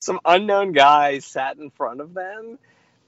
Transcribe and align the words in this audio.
Some 0.00 0.20
unknown 0.24 0.72
guy 0.72 1.18
sat 1.18 1.58
in 1.58 1.70
front 1.70 2.00
of 2.00 2.14
them 2.14 2.58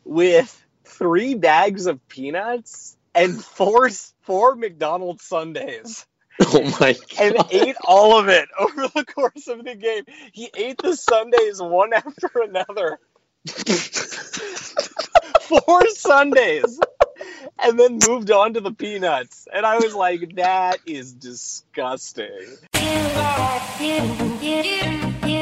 with 0.05 0.63
three 0.85 1.35
bags 1.35 1.87
of 1.87 2.07
peanuts 2.09 2.97
and 3.15 3.43
four 3.43 3.89
four 4.23 4.55
McDonald's 4.55 5.25
sundaes. 5.25 6.07
Oh 6.41 6.63
my 6.81 6.95
god. 6.95 7.21
And 7.21 7.37
ate 7.51 7.77
all 7.85 8.19
of 8.19 8.29
it 8.29 8.49
over 8.59 8.89
the 8.89 9.05
course 9.05 9.49
of 9.49 9.63
the 9.65 9.75
game. 9.75 10.05
He 10.33 10.51
ate 10.57 10.79
the 10.79 10.97
sundaes 10.97 11.61
one 11.61 11.93
after 11.93 12.31
another. 12.43 12.99
four 15.43 15.87
sundaes. 15.91 16.81
And 17.63 17.79
then 17.79 17.99
moved 18.09 18.31
on 18.31 18.55
to 18.55 18.63
the 18.63 18.73
peanuts. 18.73 19.47
And 19.53 19.67
I 19.67 19.77
was 19.77 19.95
like, 19.95 20.37
that 20.37 20.79
is 20.87 21.13
disgusting. 21.13 22.57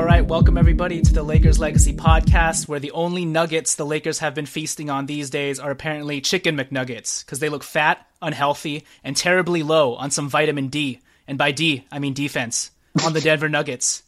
All 0.00 0.06
right, 0.06 0.26
welcome 0.26 0.56
everybody 0.56 1.02
to 1.02 1.12
the 1.12 1.22
Lakers 1.22 1.58
Legacy 1.58 1.92
podcast, 1.92 2.66
where 2.66 2.80
the 2.80 2.90
only 2.92 3.26
nuggets 3.26 3.74
the 3.74 3.84
Lakers 3.84 4.20
have 4.20 4.34
been 4.34 4.46
feasting 4.46 4.88
on 4.88 5.04
these 5.04 5.28
days 5.28 5.60
are 5.60 5.70
apparently 5.70 6.22
chicken 6.22 6.56
McNuggets, 6.56 7.22
because 7.22 7.38
they 7.38 7.50
look 7.50 7.62
fat, 7.62 8.06
unhealthy, 8.22 8.86
and 9.04 9.14
terribly 9.14 9.62
low 9.62 9.96
on 9.96 10.10
some 10.10 10.30
vitamin 10.30 10.68
D. 10.68 11.00
And 11.28 11.36
by 11.36 11.52
D, 11.52 11.84
I 11.92 11.98
mean 11.98 12.14
defense, 12.14 12.70
on 13.04 13.12
the 13.12 13.20
Denver 13.20 13.50
Nuggets. 13.50 14.02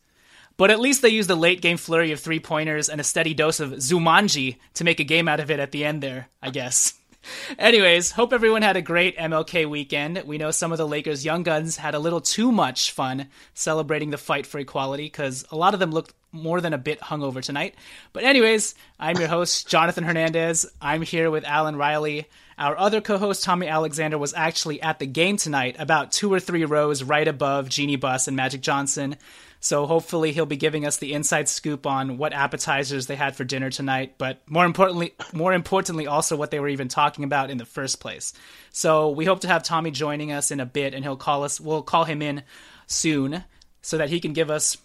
But 0.56 0.70
at 0.70 0.81
least 0.81 1.02
they 1.02 1.11
used 1.11 1.28
a 1.28 1.34
late 1.34 1.61
game 1.61 1.76
flurry 1.76 2.11
of 2.12 2.20
three 2.20 2.40
pointers 2.40 2.88
and 2.88 2.99
a 2.99 3.05
steady 3.05 3.34
dose 3.34 3.61
of 3.61 3.72
Zumanji 3.72 4.56
to 4.75 4.84
make 4.84 4.99
a 4.99 5.05
game 5.05 5.28
out 5.28 5.40
of 5.40 5.50
it 5.50 5.61
at 5.61 5.72
the 5.72 5.84
end 5.84 6.02
there, 6.02 6.28
I 6.40 6.49
guess. 6.49 6.94
Anyways, 7.58 8.12
hope 8.12 8.32
everyone 8.32 8.62
had 8.62 8.76
a 8.76 8.82
great 8.82 9.16
MLK 9.16 9.69
weekend. 9.69 10.22
We 10.26 10.38
know 10.38 10.50
some 10.50 10.72
of 10.72 10.78
the 10.78 10.86
Lakers' 10.86 11.24
young 11.24 11.42
guns 11.42 11.76
had 11.76 11.94
a 11.94 11.98
little 11.98 12.20
too 12.20 12.52
much 12.52 12.92
fun 12.92 13.28
celebrating 13.54 14.10
the 14.10 14.19
fight 14.19 14.46
for 14.46 14.58
equality 14.58 15.04
because 15.04 15.44
a 15.50 15.56
lot 15.56 15.74
of 15.74 15.80
them 15.80 15.90
looked 15.90 16.14
more 16.32 16.60
than 16.60 16.72
a 16.72 16.78
bit 16.78 17.00
hungover 17.00 17.42
tonight. 17.42 17.74
But, 18.12 18.24
anyways, 18.24 18.74
I'm 18.98 19.19
your 19.19 19.28
host, 19.28 19.69
Jonathan 19.69 20.04
Hernandez. 20.04 20.66
I'm 20.80 21.02
here 21.02 21.30
with 21.30 21.44
Alan 21.44 21.76
Riley. 21.76 22.26
Our 22.58 22.76
other 22.78 23.00
co 23.00 23.19
host, 23.19 23.44
Tommy 23.44 23.66
Alexander, 23.66 24.18
was 24.18 24.34
actually 24.34 24.80
at 24.82 24.98
the 24.98 25.06
game 25.06 25.36
tonight, 25.36 25.76
about 25.78 26.12
two 26.12 26.32
or 26.32 26.40
three 26.40 26.64
rows 26.64 27.02
right 27.02 27.26
above 27.26 27.68
Jeanie 27.68 27.96
Buss 27.96 28.28
and 28.28 28.36
Magic 28.36 28.60
Johnson. 28.60 29.16
So 29.64 29.87
hopefully 29.87 30.32
he'll 30.32 30.44
be 30.44 30.56
giving 30.56 30.85
us 30.85 30.97
the 30.97 31.12
inside 31.12 31.49
scoop 31.49 31.87
on 31.87 32.19
what 32.19 32.32
appetizers 32.32 33.06
they 33.06 33.14
had 33.14 33.37
for 33.37 33.44
dinner 33.44 33.70
tonight, 33.70 34.17
but 34.19 34.43
more 34.49 34.64
importantly, 34.64 35.14
more 35.32 35.53
importantly, 35.53 36.09
also 36.09 36.35
what 36.35 36.50
they 36.50 36.59
were 36.59 36.69
even 36.69 36.88
talking 36.88 37.23
about 37.23 37.49
in 37.49 37.59
the 37.59 37.64
first 37.64 38.00
place. 38.00 38.35
So 38.73 39.11
we 39.11 39.25
hope 39.25 39.41
to 39.43 39.49
have 39.49 39.62
Tommy 39.62 39.93
joining 39.93 40.32
us 40.32 40.50
in 40.50 40.59
a 40.59 40.67
bit, 40.67 40.94
and 40.94 41.05
he'll 41.05 41.17
call 41.17 41.44
us. 41.44 41.61
We'll 41.61 41.82
call 41.82 42.05
him 42.05 42.23
in 42.23 42.43
soon. 42.88 43.44
so 43.82 43.99
that 43.99 44.09
he 44.09 44.20
can 44.20 44.32
give 44.32 44.50
us 44.50 44.79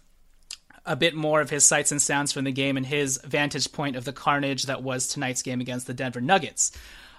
a 0.86 0.96
bit 0.96 1.14
more 1.14 1.40
of 1.42 1.50
his 1.50 1.66
sights 1.66 1.92
and 1.92 2.02
sounds 2.02 2.32
from 2.32 2.46
the 2.46 2.52
game 2.52 2.78
and 2.78 2.86
his 2.86 3.20
vantage 3.24 3.72
point 3.72 3.96
of 3.96 4.06
the 4.06 4.14
carnage 4.14 4.64
that 4.64 4.84
was 4.84 5.08
tonight's 5.08 5.44
game 5.44 5.62
against 5.62 5.88
the 5.88 5.94
Denver 5.94 6.22
Nuggets. 6.22 6.72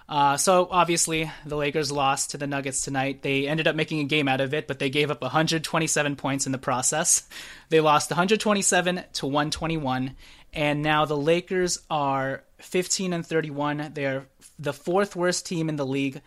Uh, 0.09 0.35
so 0.35 0.67
obviously 0.71 1.31
the 1.45 1.55
Lakers 1.55 1.91
lost 1.91 2.31
to 2.31 2.37
the 2.39 2.47
Nuggets 2.47 2.81
tonight. 2.81 3.21
They 3.21 3.47
ended 3.47 3.67
up 3.67 3.75
making 3.75 3.99
a 3.99 4.05
game 4.05 4.27
out 4.27 4.41
of 4.41 4.55
it, 4.55 4.67
but 4.67 4.79
they 4.79 4.89
gave 4.89 5.11
up 5.11 5.21
127 5.21 6.15
points 6.15 6.47
in 6.47 6.51
the 6.51 6.57
process. 6.57 7.27
They 7.69 7.81
lost 7.81 8.09
127 8.09 9.03
to 9.13 9.27
121, 9.27 10.15
and 10.53 10.81
now 10.81 11.05
the 11.05 11.15
Lakers 11.15 11.77
are 11.87 12.43
15 12.57 13.13
and 13.13 13.23
31. 13.23 13.91
They're 13.93 14.25
the 14.57 14.73
fourth 14.73 15.15
worst 15.15 15.45
team 15.45 15.69
in 15.69 15.75
the 15.75 15.85
league 15.85 16.23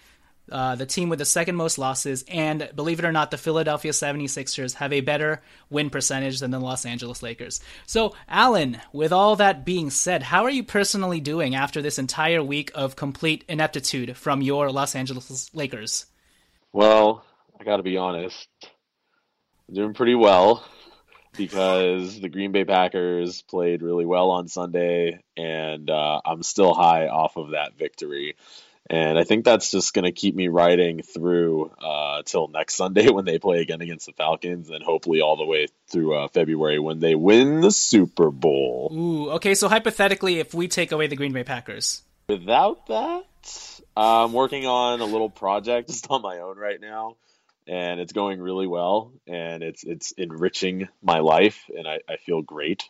uh, 0.50 0.74
the 0.74 0.86
team 0.86 1.08
with 1.08 1.18
the 1.18 1.24
second 1.24 1.56
most 1.56 1.78
losses, 1.78 2.24
and 2.28 2.68
believe 2.74 2.98
it 2.98 3.04
or 3.04 3.12
not, 3.12 3.30
the 3.30 3.38
Philadelphia 3.38 3.92
76ers 3.92 4.74
have 4.74 4.92
a 4.92 5.00
better 5.00 5.40
win 5.70 5.88
percentage 5.88 6.40
than 6.40 6.50
the 6.50 6.58
Los 6.58 6.84
Angeles 6.84 7.22
Lakers. 7.22 7.60
So, 7.86 8.14
Alan, 8.28 8.80
with 8.92 9.12
all 9.12 9.36
that 9.36 9.64
being 9.64 9.90
said, 9.90 10.22
how 10.24 10.44
are 10.44 10.50
you 10.50 10.64
personally 10.64 11.20
doing 11.20 11.54
after 11.54 11.80
this 11.80 11.98
entire 11.98 12.42
week 12.42 12.70
of 12.74 12.96
complete 12.96 13.44
ineptitude 13.48 14.16
from 14.16 14.42
your 14.42 14.70
Los 14.70 14.94
Angeles 14.94 15.50
Lakers? 15.54 16.06
Well, 16.72 17.24
I 17.58 17.64
got 17.64 17.76
to 17.76 17.82
be 17.82 17.96
honest, 17.96 18.48
I'm 19.68 19.74
doing 19.74 19.94
pretty 19.94 20.14
well 20.14 20.64
because 21.36 22.20
the 22.20 22.28
Green 22.28 22.52
Bay 22.52 22.64
Packers 22.64 23.42
played 23.42 23.82
really 23.82 24.04
well 24.04 24.30
on 24.30 24.48
Sunday, 24.48 25.20
and 25.36 25.88
uh, 25.88 26.20
I'm 26.24 26.42
still 26.42 26.74
high 26.74 27.08
off 27.08 27.36
of 27.36 27.52
that 27.52 27.78
victory 27.78 28.36
and 28.90 29.19
I 29.19 29.25
think 29.25 29.44
that's 29.44 29.70
just 29.70 29.94
going 29.94 30.05
to 30.05 30.12
keep 30.12 30.34
me 30.34 30.49
riding 30.49 31.02
through 31.02 31.70
uh, 31.81 32.23
till 32.25 32.49
next 32.49 32.75
Sunday 32.75 33.08
when 33.11 33.25
they 33.25 33.38
play 33.38 33.61
again 33.61 33.81
against 33.81 34.06
the 34.06 34.12
Falcons, 34.12 34.70
and 34.70 34.82
hopefully 34.82 35.20
all 35.20 35.37
the 35.37 35.44
way 35.44 35.69
through 35.88 36.14
uh, 36.14 36.29
February 36.29 36.79
when 36.79 36.99
they 36.99 37.14
win 37.14 37.61
the 37.61 37.70
Super 37.70 38.31
Bowl. 38.31 38.90
Ooh, 38.93 39.31
okay. 39.32 39.55
So 39.55 39.69
hypothetically, 39.69 40.38
if 40.40 40.52
we 40.52 40.69
take 40.69 40.93
away 40.93 41.06
the 41.06 41.17
Green 41.17 41.32
Bay 41.32 41.44
Packers, 41.44 42.02
without 42.29 42.87
that, 42.88 43.25
I'm 43.96 44.32
working 44.32 44.67
on 44.67 45.00
a 45.00 45.06
little 45.06 45.31
project 45.31 45.88
just 45.88 46.08
on 46.11 46.23
my 46.23 46.38
own 46.38 46.56
right 46.58 46.81
now, 46.81 47.17
and 47.67 48.00
it's 48.00 48.12
going 48.12 48.40
really 48.40 48.67
well, 48.67 49.12
and 49.26 49.62
it's 49.62 49.84
it's 49.84 50.12
enriching 50.12 50.88
my 51.02 51.20
life, 51.20 51.70
and 51.76 51.87
I, 51.87 52.00
I 52.08 52.17
feel 52.17 52.43
great. 52.43 52.88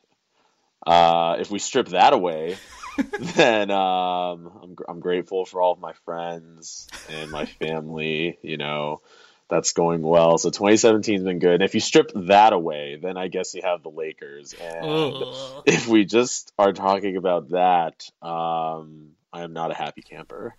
Uh, 0.87 1.37
if 1.39 1.51
we 1.51 1.59
strip 1.59 1.89
that 1.89 2.13
away. 2.13 2.57
then 3.19 3.71
um, 3.71 4.51
I'm 4.63 4.77
I'm 4.87 5.01
grateful 5.01 5.47
for 5.47 5.63
all 5.63 5.73
of 5.73 5.81
my 5.81 5.95
friends 6.05 6.87
and 7.09 7.31
my 7.31 7.47
family. 7.47 8.39
You 8.43 8.59
know, 8.59 9.01
that's 9.49 9.73
going 9.73 10.03
well. 10.03 10.39
So 10.39 10.51
2017's 10.51 11.25
been 11.25 11.39
good. 11.39 11.55
And 11.55 11.63
if 11.63 11.75
you 11.75 11.81
strip 11.81 12.11
that 12.15 12.53
away, 12.53 12.99
then 13.01 13.17
I 13.17 13.29
guess 13.29 13.55
you 13.55 13.63
have 13.63 13.83
the 13.83 13.91
Lakers. 13.91 14.55
And 14.55 15.25
if 15.67 15.87
we 15.87 16.05
just 16.05 16.53
are 16.59 16.73
talking 16.73 17.17
about 17.17 17.51
that, 17.51 18.09
um, 18.23 19.11
I 19.33 19.43
am 19.43 19.53
not 19.53 19.71
a 19.71 19.75
happy 19.75 20.03
camper. 20.03 20.55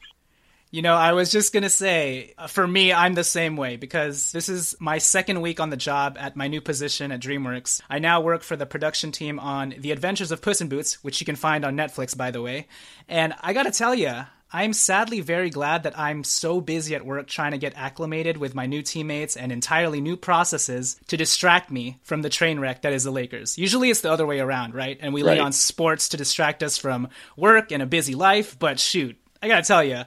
You 0.73 0.81
know, 0.81 0.95
I 0.95 1.13
was 1.13 1.31
just 1.31 1.53
going 1.53 1.61
to 1.61 1.69
say, 1.69 2.33
uh, 2.35 2.47
for 2.47 2.65
me, 2.65 2.91
I'm 2.91 3.13
the 3.13 3.23
same 3.23 3.57
way 3.57 3.75
because 3.75 4.31
this 4.31 4.49
is 4.49 4.75
my 4.79 4.97
second 4.97 5.39
week 5.41 5.59
on 5.59 5.69
the 5.69 5.77
job 5.77 6.17
at 6.19 6.35
my 6.35 6.47
new 6.47 6.61
position 6.61 7.11
at 7.11 7.21
DreamWorks. 7.21 7.81
I 7.91 7.99
now 7.99 8.21
work 8.21 8.41
for 8.41 8.55
the 8.55 8.65
production 8.65 9.11
team 9.11 9.39
on 9.39 9.75
The 9.77 9.91
Adventures 9.91 10.31
of 10.31 10.41
Puss 10.41 10.61
in 10.61 10.69
Boots, 10.69 11.03
which 11.03 11.19
you 11.19 11.27
can 11.27 11.35
find 11.35 11.63
on 11.63 11.77
Netflix, 11.77 12.17
by 12.17 12.31
the 12.31 12.41
way. 12.41 12.65
And 13.07 13.35
I 13.41 13.53
got 13.53 13.67
to 13.67 13.71
tell 13.71 13.93
you, 13.93 14.23
I'm 14.51 14.73
sadly 14.73 15.19
very 15.21 15.51
glad 15.51 15.83
that 15.83 15.97
I'm 15.97 16.23
so 16.23 16.59
busy 16.59 16.95
at 16.95 17.05
work 17.05 17.27
trying 17.27 17.51
to 17.51 17.59
get 17.59 17.77
acclimated 17.77 18.37
with 18.37 18.55
my 18.55 18.65
new 18.65 18.81
teammates 18.81 19.37
and 19.37 19.51
entirely 19.51 20.01
new 20.01 20.17
processes 20.17 20.95
to 21.09 21.17
distract 21.17 21.69
me 21.69 21.99
from 22.01 22.23
the 22.23 22.29
train 22.29 22.59
wreck 22.59 22.81
that 22.81 22.93
is 22.93 23.03
the 23.03 23.11
Lakers. 23.11 23.59
Usually 23.59 23.91
it's 23.91 24.01
the 24.01 24.11
other 24.11 24.25
way 24.25 24.39
around, 24.39 24.73
right? 24.73 24.97
And 24.99 25.13
we 25.13 25.21
right. 25.21 25.33
lean 25.33 25.41
on 25.41 25.51
sports 25.51 26.09
to 26.09 26.17
distract 26.17 26.63
us 26.63 26.79
from 26.79 27.09
work 27.37 27.71
and 27.71 27.83
a 27.83 27.85
busy 27.85 28.15
life, 28.15 28.57
but 28.57 28.79
shoot, 28.79 29.17
I 29.43 29.49
gotta 29.49 29.63
tell 29.63 29.83
you, 29.83 30.03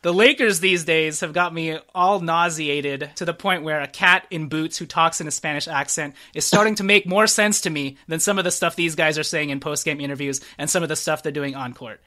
the 0.00 0.14
Lakers 0.14 0.60
these 0.60 0.86
days 0.86 1.20
have 1.20 1.34
got 1.34 1.52
me 1.52 1.78
all 1.94 2.20
nauseated 2.20 3.10
to 3.16 3.26
the 3.26 3.34
point 3.34 3.62
where 3.62 3.82
a 3.82 3.86
cat 3.86 4.26
in 4.30 4.48
boots 4.48 4.78
who 4.78 4.86
talks 4.86 5.20
in 5.20 5.28
a 5.28 5.30
Spanish 5.30 5.68
accent 5.68 6.14
is 6.32 6.46
starting 6.46 6.74
to 6.76 6.84
make 6.84 7.06
more 7.06 7.26
sense 7.26 7.60
to 7.60 7.70
me 7.70 7.98
than 8.06 8.18
some 8.18 8.38
of 8.38 8.44
the 8.44 8.50
stuff 8.50 8.76
these 8.76 8.94
guys 8.94 9.18
are 9.18 9.22
saying 9.22 9.50
in 9.50 9.60
post 9.60 9.84
game 9.84 10.00
interviews 10.00 10.40
and 10.56 10.70
some 10.70 10.82
of 10.82 10.88
the 10.88 10.96
stuff 10.96 11.22
they're 11.22 11.30
doing 11.30 11.54
on 11.54 11.74
court. 11.74 12.00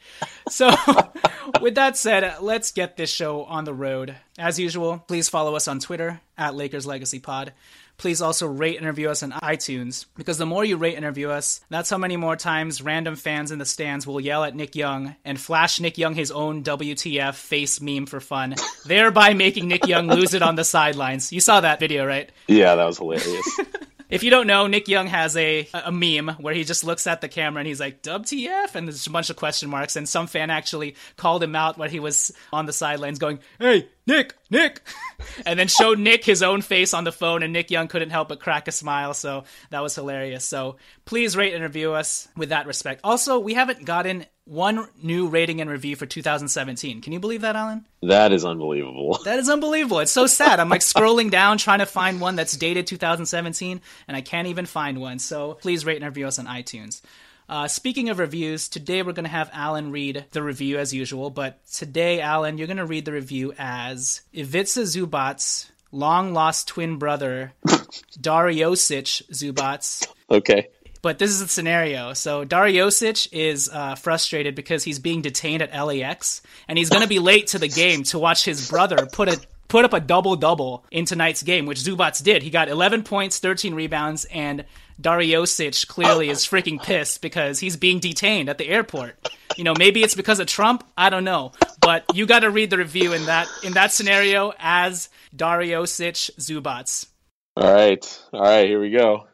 So, 0.50 0.72
with 1.62 1.76
that 1.76 1.98
said, 1.98 2.38
let's 2.42 2.72
get 2.72 2.98
this 2.98 3.12
show 3.12 3.44
on 3.44 3.64
the 3.64 3.76
road. 3.76 4.16
As 4.40 4.58
usual, 4.58 4.98
please 5.08 5.30
follow 5.30 5.56
us 5.56 5.68
on 5.68 5.78
Twitter 5.78 6.20
at 6.36 6.56
Lakers 6.56 6.88
Legacy 6.88 7.20
Pod 7.20 7.54
please 8.02 8.22
also 8.22 8.48
rate 8.48 8.78
and 8.78 8.88
review 8.88 9.12
us 9.12 9.22
on 9.22 9.32
iTunes 9.32 10.08
because 10.18 10.40
the 10.40 10.46
more 10.46 10.66
you 10.66 10.76
rate 10.76 10.96
and 10.96 11.06
review 11.06 11.30
us, 11.30 11.62
that's 11.70 11.90
how 11.90 12.00
many 12.00 12.18
more 12.18 12.36
times 12.36 12.82
random 12.82 13.16
fans 13.16 13.52
in 13.52 13.60
the 13.60 13.66
stands 13.66 14.08
will 14.08 14.20
yell 14.20 14.44
at 14.44 14.56
Nick 14.56 14.76
Young 14.76 15.16
and 15.24 15.40
flash 15.40 15.80
Nick 15.80 16.00
Young 16.00 16.16
his 16.16 16.32
own 16.32 16.64
WTF 16.64 17.36
face 17.36 17.80
meme 17.80 18.08
for 18.08 18.20
fun, 18.20 18.56
thereby 18.86 19.36
making 19.36 19.68
Nick 19.68 19.86
Young 19.86 20.08
lose 20.08 20.34
it 20.34 20.42
on 20.42 20.56
the 20.56 20.64
sidelines. 20.64 21.32
You 21.32 21.40
saw 21.40 21.62
that 21.62 21.80
video, 21.80 22.04
right? 22.04 22.32
Yeah, 22.48 22.74
that 22.74 22.86
was 22.86 22.98
hilarious. 22.98 23.60
If 24.12 24.24
you 24.24 24.30
don't 24.30 24.46
know, 24.46 24.68
Nick 24.68 24.90
Young 24.90 25.08
has 25.08 25.38
a 25.38 25.70
a 25.74 25.92
meme 25.92 26.36
where 26.38 26.54
he 26.54 26.66
just 26.66 26.84
looks 26.84 27.08
at 27.08 27.22
the 27.22 27.30
camera 27.30 27.62
and 27.62 27.68
he's 27.68 27.80
like 27.80 28.02
"WTF," 28.02 28.76
and 28.76 28.86
there's 28.86 29.08
a 29.08 29.10
bunch 29.10 29.30
of 29.30 29.38
question 29.38 29.70
marks. 29.70 29.96
And 29.96 30.08
some 30.08 30.28
fan 30.28 30.50
actually 30.50 30.96
called 31.16 31.42
him 31.42 31.56
out 31.56 31.78
when 31.78 31.90
he 31.90 32.02
was 32.02 32.34
on 32.52 32.66
the 32.66 32.74
sidelines, 32.74 33.20
going, 33.20 33.40
"Hey, 33.58 33.88
Nick, 34.06 34.34
Nick," 34.50 34.82
and 35.46 35.58
then 35.58 35.70
showed 35.70 35.98
Nick 35.98 36.26
his 36.26 36.44
own 36.44 36.62
face 36.62 36.94
on 36.94 37.06
the 37.06 37.14
phone, 37.14 37.42
and 37.42 37.54
Nick 37.54 37.72
Young 37.72 37.88
couldn't 37.88 38.10
help 38.10 38.28
but 38.28 38.42
crack 38.42 38.68
a 38.68 38.74
smile. 38.74 39.14
So 39.14 39.46
that 39.70 39.82
was 39.82 39.96
hilarious. 39.96 40.44
So 40.44 40.76
please 41.06 41.38
rate 41.38 41.54
and 41.54 41.64
review 41.64 41.94
us 41.94 42.28
with 42.36 42.50
that 42.50 42.68
respect. 42.68 43.00
Also, 43.06 43.40
we 43.40 43.54
haven't 43.54 43.86
gotten 43.86 44.26
one 44.46 44.88
new 45.02 45.28
rating 45.28 45.62
and 45.62 45.70
review 45.70 45.96
for 45.96 46.06
2017. 46.06 47.02
Can 47.02 47.14
you 47.14 47.20
believe 47.20 47.42
that, 47.42 47.56
Alan? 47.56 47.86
That 48.02 48.32
is 48.32 48.44
unbelievable. 48.44 49.20
That 49.24 49.40
is 49.40 49.50
unbelievable. 49.50 50.00
It's 50.00 50.12
so 50.12 50.28
sad. 50.28 50.60
I'm 50.60 50.70
like 50.70 50.82
scrolling 50.82 51.32
down 51.32 51.58
trying 51.58 51.80
to 51.80 51.86
find 51.86 52.20
one 52.20 52.36
that's 52.36 52.58
dated 52.58 52.88
2017, 52.88 53.82
and 54.08 54.18
I 54.18 54.22
can't 54.22 54.48
even 54.48 54.66
find 54.66 55.00
one. 55.00 55.20
So 55.20 55.54
please 55.56 55.86
rate 55.86 55.98
and 55.98 56.06
review 56.06 56.28
us 56.28 56.40
on 56.40 56.48
iTunes. 56.48 57.02
Uh, 57.48 57.68
speaking 57.68 58.10
of 58.10 58.18
reviews, 58.18 58.70
today 58.70 59.04
we're 59.04 59.12
going 59.12 59.26
to 59.26 59.30
have 59.30 59.50
Alan 59.54 59.92
read 59.92 60.26
the 60.32 60.42
review 60.42 60.78
as 60.78 60.94
usual, 60.94 61.30
but 61.30 61.66
today, 61.68 62.22
Alan, 62.22 62.58
you're 62.58 62.68
going 62.68 62.78
to 62.78 62.86
read 62.86 63.04
the 63.04 63.12
review 63.12 63.54
as 63.58 64.22
Ivica 64.34 64.84
Zubac's 64.84 65.70
long 65.92 66.34
lost 66.34 66.70
twin 66.70 66.98
brother, 66.98 67.52
Dariusic 67.68 69.24
Zubac. 69.32 70.08
Okay. 70.30 70.70
But 71.02 71.18
this 71.18 71.32
is 71.32 71.40
the 71.40 71.48
scenario. 71.48 72.14
So 72.14 72.46
Dariusic 72.46 73.30
is 73.32 73.70
uh, 73.70 73.96
frustrated 73.96 74.54
because 74.56 74.84
he's 74.84 75.00
being 75.00 75.22
detained 75.22 75.62
at 75.64 75.74
LAX, 75.74 76.42
and 76.68 76.78
he's 76.78 76.90
going 76.90 77.02
to 77.02 77.08
be 77.08 77.20
late 77.20 77.48
to 77.48 77.60
the 77.60 77.68
game 77.68 78.04
to 78.04 78.20
watch 78.20 78.46
his 78.46 78.70
brother 78.70 79.08
put 79.12 79.30
a 79.30 79.40
put 79.72 79.86
up 79.86 79.94
a 79.94 80.02
double 80.02 80.36
double 80.36 80.86
in 80.92 81.06
tonight's 81.06 81.44
game, 81.44 81.66
which 81.66 81.80
Zubac 81.80 82.22
did. 82.22 82.44
He 82.44 82.50
got 82.50 82.68
11 82.68 83.04
points, 83.04 83.40
13 83.40 83.74
rebounds, 83.74 84.26
and 84.26 84.66
Dariusic 85.02 85.88
clearly 85.88 86.30
is 86.30 86.46
freaking 86.46 86.82
pissed 86.82 87.22
because 87.22 87.60
he's 87.60 87.78
being 87.78 88.00
detained 88.00 88.50
at 88.50 88.58
the 88.58 88.68
airport. 88.68 89.16
You 89.58 89.64
know, 89.64 89.74
maybe 89.78 90.04
it's 90.04 90.14
because 90.14 90.40
of 90.40 90.48
Trump. 90.48 90.84
I 90.98 91.10
don't 91.10 91.24
know, 91.24 91.54
but 91.80 92.04
you 92.14 92.26
got 92.26 92.40
to 92.40 92.52
read 92.52 92.70
the 92.70 92.78
review 92.78 93.14
in 93.14 93.26
that 93.26 93.48
in 93.64 93.74
that 93.74 93.92
scenario 93.92 94.54
as 94.60 95.10
Dariusic 95.36 96.32
Zubac. 96.38 97.08
All 97.56 97.74
right, 97.74 98.22
all 98.34 98.42
right, 98.42 98.68
here 98.68 98.80
we 98.80 98.92
go. 98.92 99.28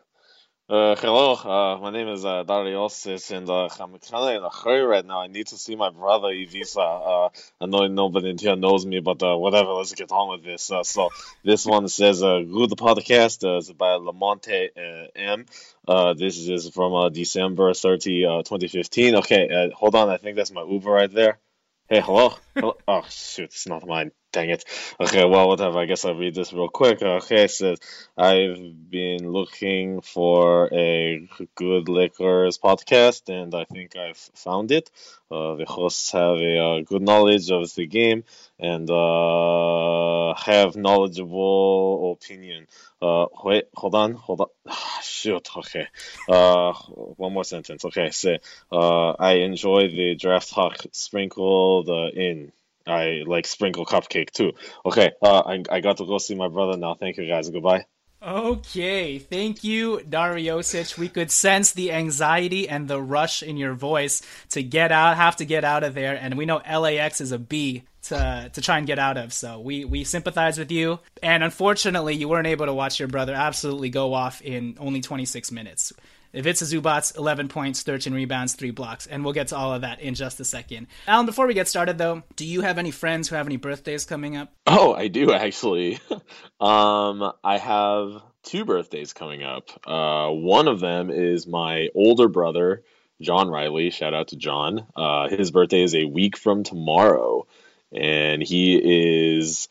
Uh, 0.69 0.97
hello, 0.97 1.33
uh, 1.33 1.79
my 1.81 1.91
name 1.91 2.09
is 2.09 2.25
uh, 2.25 2.43
Dariosis, 2.43 3.31
and 3.31 3.49
uh, 3.49 3.69
I'm 3.79 3.97
kind 3.99 4.01
of 4.11 4.35
in 4.35 4.43
a 4.43 4.49
hurry 4.49 4.81
right 4.81 5.05
now. 5.05 5.21
I 5.21 5.27
need 5.27 5.47
to 5.47 5.57
see 5.57 5.77
my 5.77 5.91
brother 5.91 6.27
Ivica. 6.27 6.81
Uh, 6.81 7.29
I 7.61 7.67
know 7.67 7.87
nobody 7.87 8.35
here 8.37 8.57
knows 8.57 8.85
me, 8.85 8.99
but 8.99 9.23
uh, 9.23 9.37
whatever, 9.37 9.71
let's 9.71 9.93
get 9.93 10.11
on 10.11 10.29
with 10.29 10.43
this. 10.43 10.69
Uh, 10.69 10.83
so 10.83 11.09
this 11.41 11.65
one 11.65 11.87
says, 11.87 12.21
uh, 12.21 12.41
"Good 12.41 12.71
podcast." 12.71 13.45
It's 13.59 13.71
by 13.71 13.91
Lamonte 13.91 15.07
M. 15.15 15.45
Uh, 15.87 16.15
this 16.15 16.37
is 16.37 16.69
from 16.71 17.13
December 17.13 17.73
30, 17.73 18.25
uh, 18.25 18.37
2015. 18.43 19.15
Okay, 19.15 19.71
hold 19.73 19.95
on. 19.95 20.09
I 20.09 20.17
think 20.17 20.35
that's 20.35 20.51
my 20.51 20.63
Uber 20.63 20.91
right 20.91 21.13
there. 21.13 21.39
Hey, 21.87 22.01
hello. 22.01 22.35
hello. 22.55 22.75
Oh 22.89 23.05
shoot, 23.07 23.45
it's 23.45 23.67
not 23.67 23.87
mine. 23.87 24.11
Dang 24.33 24.49
it. 24.49 24.65
Okay, 24.99 25.23
well, 25.23 25.47
whatever. 25.47 25.79
I 25.79 25.85
guess 25.85 26.03
I'll 26.03 26.13
read 26.13 26.35
this 26.35 26.51
real 26.51 26.67
quick. 26.67 27.01
Okay, 27.01 27.47
says, 27.47 27.79
I've 28.17 28.89
been 28.89 29.31
looking 29.31 30.01
for 30.01 30.67
a 30.73 31.27
good 31.55 31.87
Lakers 31.87 32.57
podcast, 32.57 33.29
and 33.29 33.55
I 33.55 33.63
think 33.63 33.95
I've 33.95 34.17
found 34.17 34.71
it. 34.71 34.91
Uh, 35.31 35.55
the 35.55 35.65
hosts 35.65 36.11
have 36.11 36.37
a 36.37 36.59
uh, 36.59 36.81
good 36.81 37.01
knowledge 37.01 37.51
of 37.51 37.73
the 37.75 37.87
game 37.87 38.25
and 38.59 38.89
uh, 38.89 40.33
have 40.35 40.75
knowledgeable 40.75 42.11
opinion. 42.11 42.67
Uh, 43.01 43.27
wait, 43.43 43.69
hold 43.75 43.95
on, 43.95 44.13
hold 44.13 44.41
on. 44.41 44.47
Shoot, 45.03 45.49
okay. 45.55 45.87
Uh, 46.27 46.73
one 46.73 47.31
more 47.33 47.45
sentence. 47.45 47.85
Okay, 47.85 48.09
say, 48.11 48.39
uh, 48.73 49.11
I 49.11 49.35
enjoy 49.35 49.87
the 49.87 50.15
draft 50.15 50.49
talk 50.49 50.85
sprinkled 50.91 51.87
in. 51.89 52.51
I 52.87 53.23
like 53.25 53.45
sprinkle 53.45 53.85
cupcake 53.85 54.31
too. 54.31 54.53
Okay, 54.85 55.11
uh, 55.21 55.39
I, 55.45 55.63
I 55.69 55.79
got 55.81 55.97
to 55.97 56.05
go 56.05 56.17
see 56.17 56.35
my 56.35 56.47
brother 56.47 56.77
now. 56.77 56.95
Thank 56.95 57.17
you 57.17 57.27
guys. 57.27 57.49
Goodbye. 57.49 57.85
Okay, 58.21 59.19
thank 59.19 59.63
you, 59.63 60.01
Dariosic. 60.09 60.97
We 60.97 61.07
could 61.07 61.29
sense 61.29 61.73
the 61.73 61.91
anxiety 61.91 62.67
and 62.67 62.87
the 62.87 62.99
rush 62.99 63.43
in 63.43 63.57
your 63.57 63.73
voice 63.73 64.23
to 64.49 64.63
get 64.63 64.91
out, 64.91 65.17
have 65.17 65.35
to 65.35 65.45
get 65.45 65.63
out 65.63 65.83
of 65.83 65.93
there, 65.93 66.17
and 66.19 66.35
we 66.35 66.45
know 66.45 66.57
LAX 66.67 67.21
is 67.21 67.31
a 67.31 67.37
B 67.37 67.83
to 68.03 68.49
to 68.51 68.61
try 68.61 68.77
and 68.77 68.87
get 68.87 68.99
out 68.99 69.17
of. 69.17 69.33
So 69.33 69.59
we 69.59 69.85
we 69.85 70.03
sympathize 70.03 70.57
with 70.57 70.71
you. 70.71 70.99
And 71.21 71.43
unfortunately, 71.43 72.15
you 72.15 72.27
weren't 72.27 72.47
able 72.47 72.65
to 72.65 72.73
watch 72.73 72.99
your 72.99 73.07
brother 73.07 73.33
absolutely 73.33 73.89
go 73.89 74.13
off 74.13 74.41
in 74.41 74.77
only 74.79 75.01
26 75.01 75.51
minutes. 75.51 75.93
Ivica 76.33 76.65
Zubac, 76.65 77.17
11 77.17 77.47
points, 77.47 77.83
13 77.83 78.13
rebounds, 78.13 78.53
3 78.53 78.71
blocks. 78.71 79.07
And 79.07 79.23
we'll 79.23 79.33
get 79.33 79.47
to 79.49 79.57
all 79.57 79.73
of 79.73 79.81
that 79.81 80.01
in 80.01 80.15
just 80.15 80.39
a 80.39 80.45
second. 80.45 80.87
Alan, 81.07 81.25
before 81.25 81.47
we 81.47 81.53
get 81.53 81.67
started, 81.67 81.97
though, 81.97 82.23
do 82.35 82.45
you 82.45 82.61
have 82.61 82.77
any 82.77 82.91
friends 82.91 83.29
who 83.29 83.35
have 83.35 83.47
any 83.47 83.57
birthdays 83.57 84.05
coming 84.05 84.35
up? 84.35 84.53
Oh, 84.65 84.93
I 84.93 85.07
do, 85.07 85.33
actually. 85.33 85.99
um, 86.59 87.31
I 87.43 87.57
have 87.57 88.21
two 88.43 88.65
birthdays 88.65 89.13
coming 89.13 89.43
up. 89.43 89.69
Uh, 89.85 90.29
one 90.31 90.67
of 90.67 90.79
them 90.79 91.09
is 91.09 91.47
my 91.47 91.89
older 91.95 92.27
brother, 92.27 92.83
John 93.21 93.49
Riley. 93.49 93.89
Shout 93.89 94.13
out 94.13 94.29
to 94.29 94.35
John. 94.35 94.85
Uh, 94.95 95.29
his 95.29 95.51
birthday 95.51 95.83
is 95.83 95.95
a 95.95 96.05
week 96.05 96.37
from 96.37 96.63
tomorrow. 96.63 97.47
And 97.91 98.43
he 98.43 99.39
is 99.39 99.69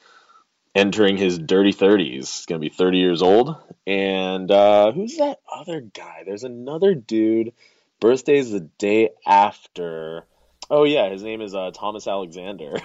entering 0.76 1.16
his 1.16 1.38
dirty 1.38 1.72
30s. 1.72 2.10
He's 2.10 2.46
going 2.46 2.60
to 2.60 2.68
be 2.68 2.74
30 2.74 2.98
years 2.98 3.22
old. 3.22 3.56
And 3.86 4.50
uh, 4.50 4.92
who's 4.92 5.16
that 5.16 5.40
other 5.50 5.80
guy? 5.80 6.22
There's 6.26 6.44
another 6.44 6.94
dude. 6.94 7.52
Birthday's 7.98 8.50
the 8.50 8.60
day 8.60 9.10
after. 9.26 10.26
Oh, 10.70 10.84
yeah, 10.84 11.08
his 11.08 11.22
name 11.22 11.40
is 11.40 11.54
uh, 11.54 11.70
Thomas 11.72 12.06
Alexander. 12.06 12.76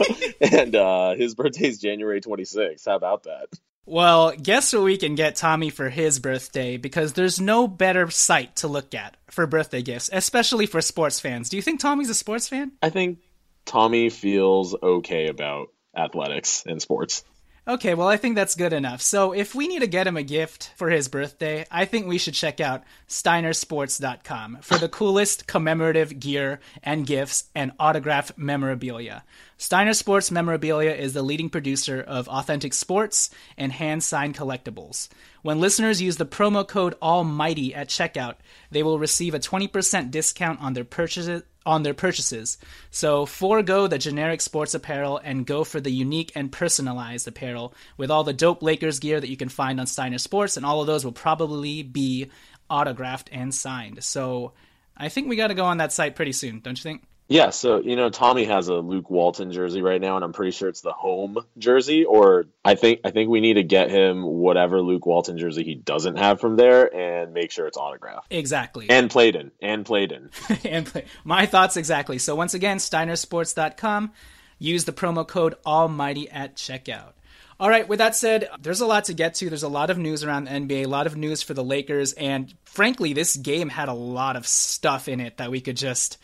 and 0.40 0.74
uh, 0.74 1.14
his 1.14 1.34
birthday's 1.34 1.78
January 1.78 2.22
26th. 2.22 2.86
How 2.86 2.96
about 2.96 3.24
that? 3.24 3.48
Well, 3.86 4.32
guess 4.32 4.72
what 4.72 4.84
we 4.84 4.96
can 4.96 5.14
get 5.14 5.36
Tommy 5.36 5.68
for 5.68 5.90
his 5.90 6.18
birthday 6.18 6.78
because 6.78 7.12
there's 7.12 7.38
no 7.38 7.68
better 7.68 8.10
site 8.10 8.56
to 8.56 8.68
look 8.68 8.94
at 8.94 9.18
for 9.30 9.46
birthday 9.46 9.82
gifts, 9.82 10.08
especially 10.10 10.64
for 10.64 10.80
sports 10.80 11.20
fans. 11.20 11.50
Do 11.50 11.56
you 11.56 11.62
think 11.62 11.80
Tommy's 11.80 12.08
a 12.08 12.14
sports 12.14 12.48
fan? 12.48 12.72
I 12.80 12.88
think 12.88 13.18
Tommy 13.66 14.08
feels 14.08 14.74
okay 14.74 15.26
about 15.26 15.68
athletics 15.94 16.64
and 16.66 16.80
sports. 16.80 17.24
Okay, 17.66 17.94
well, 17.94 18.08
I 18.08 18.18
think 18.18 18.34
that's 18.34 18.54
good 18.54 18.74
enough. 18.74 19.00
So, 19.00 19.32
if 19.32 19.54
we 19.54 19.68
need 19.68 19.78
to 19.78 19.86
get 19.86 20.06
him 20.06 20.18
a 20.18 20.22
gift 20.22 20.72
for 20.76 20.90
his 20.90 21.08
birthday, 21.08 21.64
I 21.70 21.86
think 21.86 22.06
we 22.06 22.18
should 22.18 22.34
check 22.34 22.60
out 22.60 22.84
steinersports.com 23.08 24.58
for 24.60 24.76
the 24.76 24.90
coolest 24.90 25.46
commemorative 25.46 26.20
gear 26.20 26.60
and 26.82 27.06
gifts 27.06 27.44
and 27.54 27.72
autograph 27.80 28.36
memorabilia. 28.36 29.24
Steiner 29.56 29.94
Sports 29.94 30.30
Memorabilia 30.30 30.90
is 30.90 31.14
the 31.14 31.22
leading 31.22 31.48
producer 31.48 32.02
of 32.02 32.28
authentic 32.28 32.74
sports 32.74 33.30
and 33.56 33.72
hand 33.72 34.04
signed 34.04 34.36
collectibles. 34.36 35.08
When 35.40 35.58
listeners 35.58 36.02
use 36.02 36.18
the 36.18 36.26
promo 36.26 36.68
code 36.68 36.96
ALMIGHTY 37.00 37.74
at 37.74 37.88
checkout, 37.88 38.34
they 38.70 38.82
will 38.82 38.98
receive 38.98 39.32
a 39.32 39.38
20% 39.38 40.10
discount 40.10 40.60
on 40.60 40.74
their 40.74 40.84
purchases 40.84 41.44
on 41.66 41.82
their 41.82 41.94
purchases. 41.94 42.58
So 42.90 43.26
forego 43.26 43.86
the 43.86 43.98
generic 43.98 44.40
sports 44.40 44.74
apparel 44.74 45.20
and 45.22 45.46
go 45.46 45.64
for 45.64 45.80
the 45.80 45.90
unique 45.90 46.32
and 46.34 46.52
personalized 46.52 47.26
apparel 47.26 47.74
with 47.96 48.10
all 48.10 48.24
the 48.24 48.32
dope 48.32 48.62
Lakers 48.62 48.98
gear 48.98 49.20
that 49.20 49.30
you 49.30 49.36
can 49.36 49.48
find 49.48 49.80
on 49.80 49.86
Steiner 49.86 50.18
Sports, 50.18 50.56
and 50.56 50.66
all 50.66 50.80
of 50.80 50.86
those 50.86 51.04
will 51.04 51.12
probably 51.12 51.82
be 51.82 52.30
autographed 52.68 53.30
and 53.32 53.54
signed. 53.54 54.02
So 54.04 54.52
I 54.96 55.08
think 55.08 55.28
we 55.28 55.36
got 55.36 55.48
to 55.48 55.54
go 55.54 55.64
on 55.64 55.78
that 55.78 55.92
site 55.92 56.16
pretty 56.16 56.32
soon, 56.32 56.60
don't 56.60 56.78
you 56.78 56.82
think? 56.82 57.02
Yeah, 57.26 57.50
so 57.50 57.80
you 57.80 57.96
know, 57.96 58.10
Tommy 58.10 58.44
has 58.44 58.68
a 58.68 58.74
Luke 58.74 59.08
Walton 59.08 59.50
jersey 59.50 59.80
right 59.80 60.00
now, 60.00 60.16
and 60.16 60.24
I'm 60.24 60.34
pretty 60.34 60.50
sure 60.50 60.68
it's 60.68 60.82
the 60.82 60.92
home 60.92 61.38
jersey. 61.56 62.04
Or 62.04 62.46
I 62.64 62.74
think 62.74 63.00
I 63.04 63.10
think 63.10 63.30
we 63.30 63.40
need 63.40 63.54
to 63.54 63.62
get 63.62 63.90
him 63.90 64.22
whatever 64.24 64.82
Luke 64.82 65.06
Walton 65.06 65.38
jersey 65.38 65.64
he 65.64 65.74
doesn't 65.74 66.16
have 66.16 66.38
from 66.40 66.56
there, 66.56 66.94
and 66.94 67.32
make 67.32 67.50
sure 67.50 67.66
it's 67.66 67.78
autographed. 67.78 68.26
Exactly. 68.30 68.90
And 68.90 69.10
played 69.10 69.36
in. 69.36 69.52
And 69.62 69.86
played 69.86 70.12
in. 70.12 70.30
and 70.64 70.84
play. 70.84 71.06
My 71.24 71.46
thoughts 71.46 71.78
exactly. 71.78 72.18
So 72.18 72.34
once 72.34 72.52
again, 72.52 72.76
SteinerSports.com. 72.76 74.12
Use 74.58 74.84
the 74.84 74.92
promo 74.92 75.26
code 75.26 75.54
Almighty 75.64 76.30
at 76.30 76.56
checkout. 76.56 77.12
All 77.58 77.68
right, 77.68 77.86
with 77.88 78.00
that 78.00 78.16
said, 78.16 78.48
there's 78.60 78.80
a 78.80 78.86
lot 78.86 79.04
to 79.04 79.14
get 79.14 79.34
to. 79.36 79.48
There's 79.48 79.62
a 79.62 79.68
lot 79.68 79.88
of 79.88 79.96
news 79.96 80.24
around 80.24 80.44
the 80.44 80.50
NBA, 80.50 80.84
a 80.84 80.88
lot 80.88 81.06
of 81.06 81.16
news 81.16 81.40
for 81.40 81.54
the 81.54 81.62
Lakers, 81.62 82.12
and 82.14 82.52
frankly, 82.64 83.12
this 83.12 83.36
game 83.36 83.68
had 83.68 83.88
a 83.88 83.94
lot 83.94 84.36
of 84.36 84.46
stuff 84.46 85.08
in 85.08 85.20
it 85.20 85.36
that 85.36 85.52
we 85.52 85.60
could 85.60 85.76
just 85.76 86.18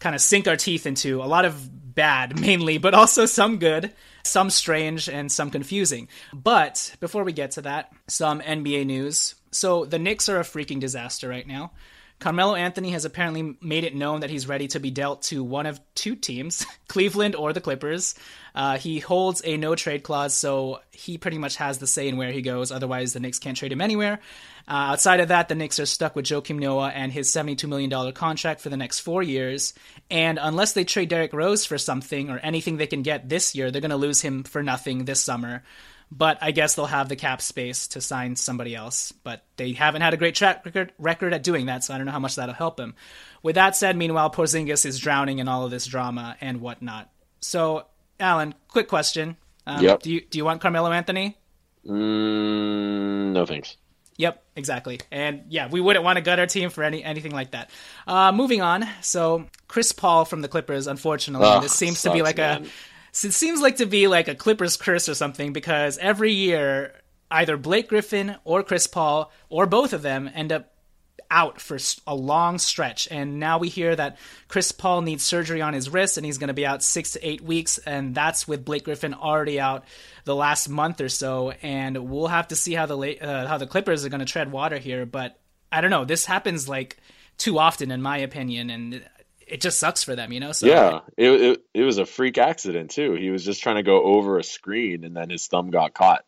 kind 0.00 0.14
of 0.14 0.20
sink 0.20 0.48
our 0.48 0.56
teeth 0.56 0.86
into. 0.86 1.22
A 1.22 1.24
lot 1.24 1.44
of 1.44 1.94
bad, 1.94 2.40
mainly, 2.40 2.78
but 2.78 2.94
also 2.94 3.26
some 3.26 3.58
good, 3.58 3.92
some 4.24 4.50
strange, 4.50 5.08
and 5.08 5.30
some 5.30 5.50
confusing. 5.50 6.08
But 6.32 6.96
before 6.98 7.22
we 7.22 7.32
get 7.32 7.52
to 7.52 7.62
that, 7.62 7.92
some 8.08 8.40
NBA 8.40 8.86
news. 8.86 9.36
So 9.52 9.84
the 9.84 9.98
Knicks 9.98 10.28
are 10.28 10.40
a 10.40 10.44
freaking 10.44 10.80
disaster 10.80 11.28
right 11.28 11.46
now. 11.46 11.72
Carmelo 12.20 12.54
Anthony 12.54 12.90
has 12.90 13.06
apparently 13.06 13.56
made 13.62 13.84
it 13.84 13.94
known 13.94 14.20
that 14.20 14.28
he's 14.28 14.46
ready 14.46 14.68
to 14.68 14.78
be 14.78 14.90
dealt 14.90 15.22
to 15.22 15.42
one 15.42 15.64
of 15.64 15.80
two 15.94 16.14
teams, 16.14 16.66
Cleveland 16.88 17.34
or 17.34 17.54
the 17.54 17.62
Clippers. 17.62 18.14
Uh, 18.54 18.76
he 18.76 18.98
holds 18.98 19.40
a 19.44 19.56
no 19.56 19.74
trade 19.74 20.02
clause, 20.02 20.34
so 20.34 20.80
he 20.90 21.16
pretty 21.16 21.38
much 21.38 21.56
has 21.56 21.78
the 21.78 21.86
say 21.86 22.08
in 22.08 22.18
where 22.18 22.30
he 22.30 22.42
goes. 22.42 22.70
Otherwise, 22.70 23.14
the 23.14 23.20
Knicks 23.20 23.38
can't 23.38 23.56
trade 23.56 23.72
him 23.72 23.80
anywhere. 23.80 24.20
Uh, 24.68 24.92
outside 24.92 25.20
of 25.20 25.28
that, 25.28 25.48
the 25.48 25.54
Knicks 25.54 25.80
are 25.80 25.86
stuck 25.86 26.14
with 26.14 26.26
Joakim 26.26 26.58
Noah 26.58 26.90
and 26.90 27.10
his 27.10 27.30
$72 27.30 27.66
million 27.66 28.12
contract 28.12 28.60
for 28.60 28.68
the 28.68 28.76
next 28.76 29.00
four 29.00 29.22
years. 29.22 29.72
And 30.10 30.38
unless 30.40 30.74
they 30.74 30.84
trade 30.84 31.08
Derrick 31.08 31.32
Rose 31.32 31.64
for 31.64 31.78
something 31.78 32.28
or 32.28 32.38
anything 32.38 32.76
they 32.76 32.86
can 32.86 33.02
get 33.02 33.28
this 33.28 33.54
year, 33.54 33.70
they're 33.70 33.80
going 33.80 33.90
to 33.90 33.96
lose 33.96 34.20
him 34.20 34.44
for 34.44 34.62
nothing 34.62 35.06
this 35.06 35.22
summer 35.22 35.62
but 36.10 36.38
I 36.40 36.50
guess 36.50 36.74
they'll 36.74 36.86
have 36.86 37.08
the 37.08 37.16
cap 37.16 37.40
space 37.40 37.88
to 37.88 38.00
sign 38.00 38.36
somebody 38.36 38.74
else. 38.74 39.12
But 39.12 39.44
they 39.56 39.72
haven't 39.72 40.02
had 40.02 40.14
a 40.14 40.16
great 40.16 40.34
track 40.34 40.64
record, 40.64 40.92
record 40.98 41.32
at 41.32 41.42
doing 41.42 41.66
that, 41.66 41.84
so 41.84 41.94
I 41.94 41.96
don't 41.96 42.06
know 42.06 42.12
how 42.12 42.18
much 42.18 42.36
that'll 42.36 42.54
help 42.54 42.80
him. 42.80 42.94
With 43.42 43.54
that 43.54 43.76
said, 43.76 43.96
meanwhile, 43.96 44.30
Porzingis 44.30 44.84
is 44.84 44.98
drowning 44.98 45.38
in 45.38 45.48
all 45.48 45.64
of 45.64 45.70
this 45.70 45.86
drama 45.86 46.36
and 46.40 46.60
whatnot. 46.60 47.10
So, 47.40 47.86
Alan, 48.18 48.54
quick 48.68 48.88
question: 48.88 49.36
um, 49.66 49.82
Yep. 49.82 50.02
Do 50.02 50.12
you 50.12 50.20
do 50.20 50.38
you 50.38 50.44
want 50.44 50.60
Carmelo 50.60 50.90
Anthony? 50.90 51.36
Mm, 51.86 53.32
no 53.32 53.46
thanks. 53.46 53.76
Yep, 54.20 54.44
exactly. 54.54 55.00
And 55.10 55.44
yeah, 55.48 55.68
we 55.68 55.80
wouldn't 55.80 56.04
want 56.04 56.16
to 56.16 56.20
gut 56.20 56.38
our 56.38 56.46
team 56.46 56.68
for 56.68 56.84
any 56.84 57.02
anything 57.02 57.32
like 57.32 57.52
that. 57.52 57.70
Uh, 58.06 58.32
moving 58.32 58.60
on. 58.60 58.86
So 59.00 59.46
Chris 59.66 59.92
Paul 59.92 60.26
from 60.26 60.42
the 60.42 60.48
Clippers, 60.48 60.86
unfortunately, 60.86 61.48
Ugh, 61.48 61.62
this 61.62 61.72
seems 61.72 62.02
to 62.02 62.12
be 62.12 62.20
like 62.20 62.36
man. 62.36 62.64
a 62.64 62.68
it 63.12 63.32
seems 63.32 63.60
like 63.60 63.76
to 63.76 63.86
be 63.86 64.06
like 64.06 64.28
a 64.28 64.34
Clippers 64.34 64.76
curse 64.76 65.08
or 65.08 65.14
something 65.14 65.52
because 65.52 65.98
every 65.98 66.32
year 66.32 66.94
either 67.30 67.56
Blake 67.56 67.88
Griffin 67.88 68.36
or 68.44 68.62
Chris 68.62 68.86
Paul 68.86 69.30
or 69.48 69.66
both 69.66 69.92
of 69.92 70.02
them 70.02 70.30
end 70.34 70.52
up 70.52 70.70
out 71.30 71.60
for 71.60 71.78
a 72.06 72.14
long 72.14 72.58
stretch. 72.58 73.06
And 73.10 73.38
now 73.38 73.58
we 73.58 73.68
hear 73.68 73.94
that 73.94 74.18
Chris 74.48 74.72
Paul 74.72 75.02
needs 75.02 75.22
surgery 75.22 75.62
on 75.62 75.74
his 75.74 75.88
wrist 75.88 76.16
and 76.16 76.26
he's 76.26 76.38
going 76.38 76.48
to 76.48 76.54
be 76.54 76.66
out 76.66 76.82
six 76.82 77.12
to 77.12 77.26
eight 77.26 77.40
weeks. 77.40 77.78
And 77.78 78.14
that's 78.14 78.48
with 78.48 78.64
Blake 78.64 78.84
Griffin 78.84 79.14
already 79.14 79.60
out 79.60 79.84
the 80.24 80.34
last 80.34 80.68
month 80.68 81.00
or 81.00 81.08
so. 81.08 81.52
And 81.62 82.10
we'll 82.10 82.26
have 82.26 82.48
to 82.48 82.56
see 82.56 82.74
how 82.74 82.86
the 82.86 83.20
uh, 83.20 83.46
how 83.46 83.58
the 83.58 83.66
Clippers 83.66 84.04
are 84.04 84.08
going 84.08 84.20
to 84.20 84.26
tread 84.26 84.50
water 84.50 84.78
here. 84.78 85.06
But 85.06 85.38
I 85.70 85.80
don't 85.80 85.90
know. 85.90 86.04
This 86.04 86.26
happens 86.26 86.68
like 86.68 86.96
too 87.38 87.58
often, 87.58 87.90
in 87.90 88.02
my 88.02 88.18
opinion, 88.18 88.70
and 88.70 89.04
it 89.50 89.60
just 89.60 89.78
sucks 89.78 90.02
for 90.02 90.14
them, 90.14 90.32
you 90.32 90.40
know. 90.40 90.52
So 90.52 90.66
yeah, 90.66 91.00
it, 91.16 91.28
it 91.28 91.64
it 91.74 91.82
was 91.82 91.98
a 91.98 92.06
freak 92.06 92.38
accident 92.38 92.90
too. 92.90 93.14
He 93.14 93.30
was 93.30 93.44
just 93.44 93.62
trying 93.62 93.76
to 93.76 93.82
go 93.82 94.02
over 94.02 94.38
a 94.38 94.44
screen, 94.44 95.04
and 95.04 95.16
then 95.16 95.30
his 95.30 95.46
thumb 95.46 95.70
got 95.70 95.94
caught. 95.94 96.24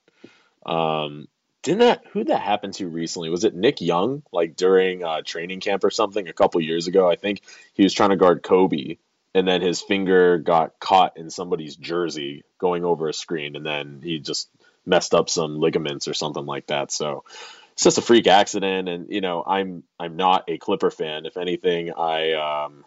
Um, 0.66 1.28
didn't 1.62 1.80
that 1.80 2.04
who 2.12 2.24
that 2.24 2.40
happened 2.40 2.74
to 2.74 2.88
recently? 2.88 3.30
Was 3.30 3.44
it 3.44 3.54
Nick 3.54 3.80
Young? 3.80 4.22
Like 4.32 4.56
during 4.56 5.04
uh, 5.04 5.22
training 5.24 5.60
camp 5.60 5.84
or 5.84 5.90
something 5.90 6.28
a 6.28 6.32
couple 6.32 6.60
years 6.60 6.88
ago? 6.88 7.08
I 7.08 7.16
think 7.16 7.42
he 7.74 7.84
was 7.84 7.94
trying 7.94 8.10
to 8.10 8.16
guard 8.16 8.42
Kobe, 8.42 8.96
and 9.34 9.46
then 9.46 9.62
his 9.62 9.80
finger 9.80 10.38
got 10.38 10.78
caught 10.80 11.16
in 11.16 11.30
somebody's 11.30 11.76
jersey 11.76 12.42
going 12.58 12.84
over 12.84 13.08
a 13.08 13.14
screen, 13.14 13.56
and 13.56 13.64
then 13.64 14.00
he 14.02 14.18
just 14.18 14.48
messed 14.84 15.14
up 15.14 15.30
some 15.30 15.60
ligaments 15.60 16.08
or 16.08 16.14
something 16.14 16.44
like 16.44 16.66
that. 16.66 16.90
So 16.90 17.24
it's 17.72 17.84
just 17.84 17.98
a 17.98 18.02
freak 18.02 18.26
accident, 18.26 18.88
and 18.88 19.10
you 19.10 19.20
know 19.20 19.44
I'm 19.46 19.84
I'm 19.98 20.16
not 20.16 20.44
a 20.48 20.58
Clipper 20.58 20.90
fan. 20.90 21.26
If 21.26 21.36
anything, 21.36 21.92
I 21.92 22.32
um, 22.32 22.84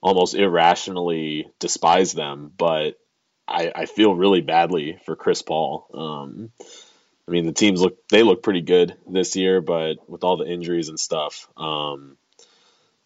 almost 0.00 0.34
irrationally 0.34 1.48
despise 1.58 2.12
them, 2.12 2.52
but 2.56 2.98
I, 3.46 3.72
I 3.74 3.86
feel 3.86 4.14
really 4.14 4.40
badly 4.40 4.98
for 5.04 5.16
Chris 5.16 5.42
Paul. 5.42 5.86
Um, 5.92 6.50
I 7.26 7.32
mean, 7.32 7.46
the 7.46 7.52
teams 7.52 7.80
look 7.80 7.96
they 8.08 8.22
look 8.22 8.42
pretty 8.42 8.62
good 8.62 8.96
this 9.06 9.36
year, 9.36 9.60
but 9.60 10.08
with 10.08 10.24
all 10.24 10.36
the 10.36 10.50
injuries 10.50 10.88
and 10.88 10.98
stuff, 10.98 11.48
um, 11.56 12.16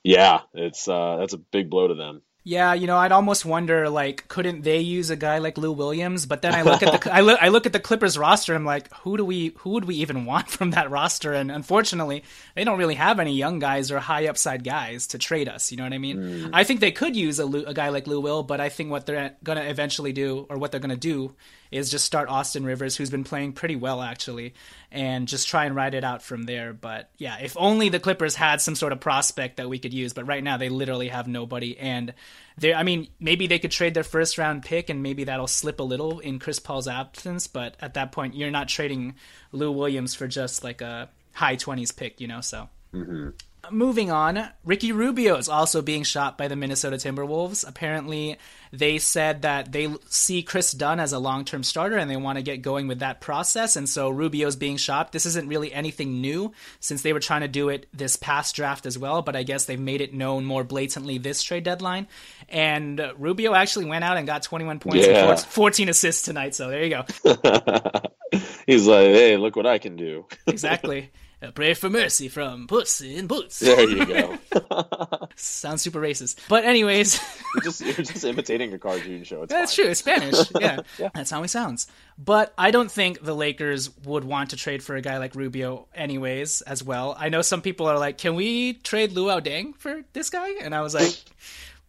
yeah, 0.03 0.41
it's 0.53 0.87
uh, 0.89 1.17
that's 1.19 1.33
a 1.35 1.39
big 1.39 1.71
blow 1.71 1.89
to 1.89 1.95
them. 1.95 2.23
Yeah, 2.47 2.75
you 2.75 2.87
know, 2.87 2.99
I'd 2.99 3.11
almost 3.11 3.47
wonder 3.47 3.89
like, 3.89 4.29
couldn't 4.29 4.65
they 4.65 4.81
use 4.81 5.09
a 5.09 5.17
guy 5.17 5.39
like 5.39 5.57
Lou 5.57 5.73
Williams? 5.73 6.27
But 6.27 6.43
then 6.43 6.55
I 6.55 6.61
look 6.61 6.83
at 6.83 7.03
the 7.03 7.15
I 7.15 7.21
look 7.21 7.43
I 7.43 7.49
look 7.49 7.65
at 7.65 7.73
the 7.73 7.81
Clippers 7.81 8.19
roster. 8.19 8.55
I'm 8.55 8.67
like, 8.67 8.93
who 8.97 9.17
do 9.17 9.25
we 9.25 9.55
who 9.59 9.71
would 9.71 9.87
we 9.87 9.95
even 9.97 10.25
want 10.27 10.51
from 10.51 10.73
that 10.73 10.91
roster? 10.91 11.33
And 11.33 11.51
unfortunately, 11.51 12.23
they 12.55 12.65
don't 12.65 12.79
really 12.79 12.97
have 12.97 13.19
any 13.19 13.35
young 13.35 13.61
guys 13.61 13.91
or 13.91 13.99
high 13.99 14.27
upside 14.27 14.63
guys 14.63 15.07
to 15.09 15.19
trade 15.19 15.49
us. 15.49 15.73
You 15.73 15.79
know 15.79 15.85
what 15.85 15.95
I 15.95 15.99
mean? 15.99 16.43
Hmm. 16.45 16.51
I 16.53 16.65
think 16.65 16.81
they 16.81 16.93
could 16.93 17.17
use 17.17 17.41
a, 17.41 17.47
a 17.47 17.73
guy 17.73 17.89
like 17.89 18.07
Lou 18.07 18.21
Will, 18.21 18.43
but 18.43 18.61
I 18.61 18.69
think 18.69 18.91
what 18.91 19.07
they're 19.07 19.37
going 19.43 19.57
to 19.57 19.67
eventually 19.67 20.13
do, 20.13 20.47
or 20.51 20.59
what 20.59 20.71
they're 20.71 20.81
going 20.81 20.91
to 20.91 20.97
do, 20.97 21.35
is 21.75 21.91
just 21.91 22.05
start 22.05 22.29
Austin 22.29 22.65
Rivers, 22.65 22.97
who's 22.97 23.11
been 23.11 23.25
playing 23.25 23.53
pretty 23.53 23.75
well 23.75 24.01
actually, 24.01 24.55
and 24.93 25.27
just 25.27 25.49
try 25.49 25.65
and 25.65 25.75
ride 25.75 25.95
it 25.95 26.05
out 26.05 26.23
from 26.23 26.45
there. 26.45 26.73
But 26.73 27.11
yeah, 27.19 27.39
if 27.41 27.57
only 27.59 27.89
the 27.89 27.99
Clippers 27.99 28.37
had 28.37 28.61
some 28.61 28.77
sort 28.77 28.93
of 28.93 29.01
prospect 29.01 29.57
that 29.57 29.69
we 29.69 29.81
could 29.81 29.93
use. 29.93 30.13
But 30.13 30.27
right 30.27 30.43
now 30.43 30.57
they 30.57 30.69
literally 30.69 31.09
have 31.09 31.27
nobody, 31.27 31.77
and 31.77 32.15
they 32.57 32.73
I 32.73 32.85
mean, 32.85 33.09
maybe 33.19 33.49
they 33.49 33.59
could 33.59 33.73
trade 33.73 33.95
their 33.95 34.05
first 34.05 34.39
round 34.39 34.63
pick, 34.65 34.89
and 34.89 35.03
maybe 35.03 35.25
that'll 35.25 35.49
slip 35.49 35.81
a 35.81 35.85
little 35.85 36.21
in 36.21 36.39
Chris 36.39 36.61
Paul's 36.61 36.87
absence. 36.87 37.49
But 37.49 37.77
at 37.81 37.95
that 37.95 38.13
point, 38.13 38.37
you're 38.37 38.51
not 38.51 38.69
trading 38.69 39.17
Lou 39.51 39.73
Williams 39.73 40.15
for 40.15 40.29
just 40.29 40.63
like 40.63 40.81
a 40.81 41.09
high 41.33 41.57
twenties 41.57 41.91
pick, 41.91 42.21
you 42.21 42.29
know. 42.29 42.41
So. 42.41 42.69
Mm-hmm. 42.95 43.31
Moving 43.71 44.11
on, 44.11 44.49
Ricky 44.65 44.93
Rubio 44.93 45.37
is 45.37 45.49
also 45.49 45.83
being 45.83 46.03
shot 46.03 46.37
by 46.39 46.49
the 46.49 46.57
Minnesota 46.57 46.97
Timberwolves. 46.97 47.67
Apparently, 47.67 48.37
they 48.73 48.99
said 48.99 49.43
that 49.43 49.71
they 49.73 49.89
see 50.09 50.43
Kris 50.43 50.73
Dunn 50.73 50.99
as 51.01 51.13
a 51.13 51.19
long 51.19 51.45
term 51.45 51.63
starter 51.63 51.97
and 51.97 52.11
they 52.11 52.17
want 52.17 52.37
to 52.39 52.43
get 52.43 52.63
going 52.63 52.89
with 52.89 52.99
that 53.01 53.21
process. 53.21 53.77
And 53.77 53.89
so 53.89 54.09
Rubio's 54.11 54.57
being 54.57 54.77
shopped. 54.77 55.13
This 55.13 55.27
isn't 55.27 55.49
really 55.49 55.73
anything 55.73 56.21
new 56.21 56.53
since 56.81 57.03
they 57.03 57.13
were 57.13 57.21
trying 57.21 57.43
to 57.43 57.49
do 57.49 57.69
it 57.69 57.87
this 57.93 58.17
past 58.17 58.57
draft 58.57 58.87
as 58.87 58.99
well, 58.99 59.23
but 59.23 59.37
I 59.37 59.43
guess 59.43 59.65
they've 59.67 59.79
made 59.79 60.01
it 60.01 60.13
known 60.15 60.45
more 60.45 60.65
blatantly 60.65 61.19
this 61.19 61.43
trade 61.43 61.65
deadline. 61.65 62.09
And 62.49 63.01
Rubio 63.19 63.55
actually 63.55 63.85
went 63.87 64.05
out 64.05 64.17
and 64.17 64.27
got 64.27 64.43
21 64.43 64.79
points 64.81 65.07
Yeah. 65.07 65.31
and 65.31 65.41
14 65.41 65.89
assists 65.89 66.23
tonight. 66.23 66.55
So 66.55 66.69
there 66.69 66.85
you 66.85 66.91
go. 66.91 67.05
He's 68.67 68.87
like, 68.87 69.07
hey, 69.07 69.37
look 69.37 69.55
what 69.57 69.67
I 69.67 69.79
can 69.79 69.97
do. 69.97 70.27
Exactly. 70.47 71.11
Uh, 71.45 71.49
a 71.49 71.53
prayer 71.53 71.75
for 71.75 71.91
mercy 71.91 72.29
from 72.29 72.67
Puss 72.67 73.01
in 73.01 73.27
Boots. 73.27 73.59
There 73.59 73.89
you 73.89 74.07
go. 74.07 74.39
Sounds 75.37 75.83
super 75.83 76.01
racist. 76.01 76.39
But 76.49 76.65
anyways, 76.65 77.21
You're 77.55 77.63
just, 77.65 77.81
you're 77.81 77.95
just 77.95 78.25
imitating 78.25 78.73
a 78.73 78.79
cartoon 78.79 79.25
show. 79.25 79.43
It's 79.43 79.53
that's 79.53 79.75
fine. 79.75 79.85
true. 79.85 79.91
It's 79.91 80.01
Spanish. 80.01 80.51
Yeah. 80.99 81.11
That's 81.15 81.31
how 81.31 81.43
he 81.43 81.49
sounds. 81.49 81.87
But 82.19 82.55
I 82.57 82.71
don't 82.71 82.91
think 82.91 83.23
the 83.23 83.35
Lakers 83.35 83.91
would 84.05 84.25
want 84.25 84.51
to 84.51 84.57
trade 84.57 84.83
for 84.83 84.97
a 84.97 85.01
guy 85.01 85.19
like 85.19 85.35
Rubio 85.35 85.87
anyways 85.95 86.63
as 86.63 86.83
well. 86.83 87.15
I 87.19 87.29
know 87.29 87.43
some 87.43 87.61
people 87.61 87.87
are 87.87 87.99
like, 87.99 88.19
"Can 88.19 88.35
we 88.35 88.75
trade 88.75 89.13
Luol 89.13 89.41
Deng 89.43 89.77
for 89.77 90.03
this 90.13 90.31
guy?" 90.31 90.51
And 90.63 90.75
I 90.75 90.81
was 90.83 90.95
like, 90.95 91.15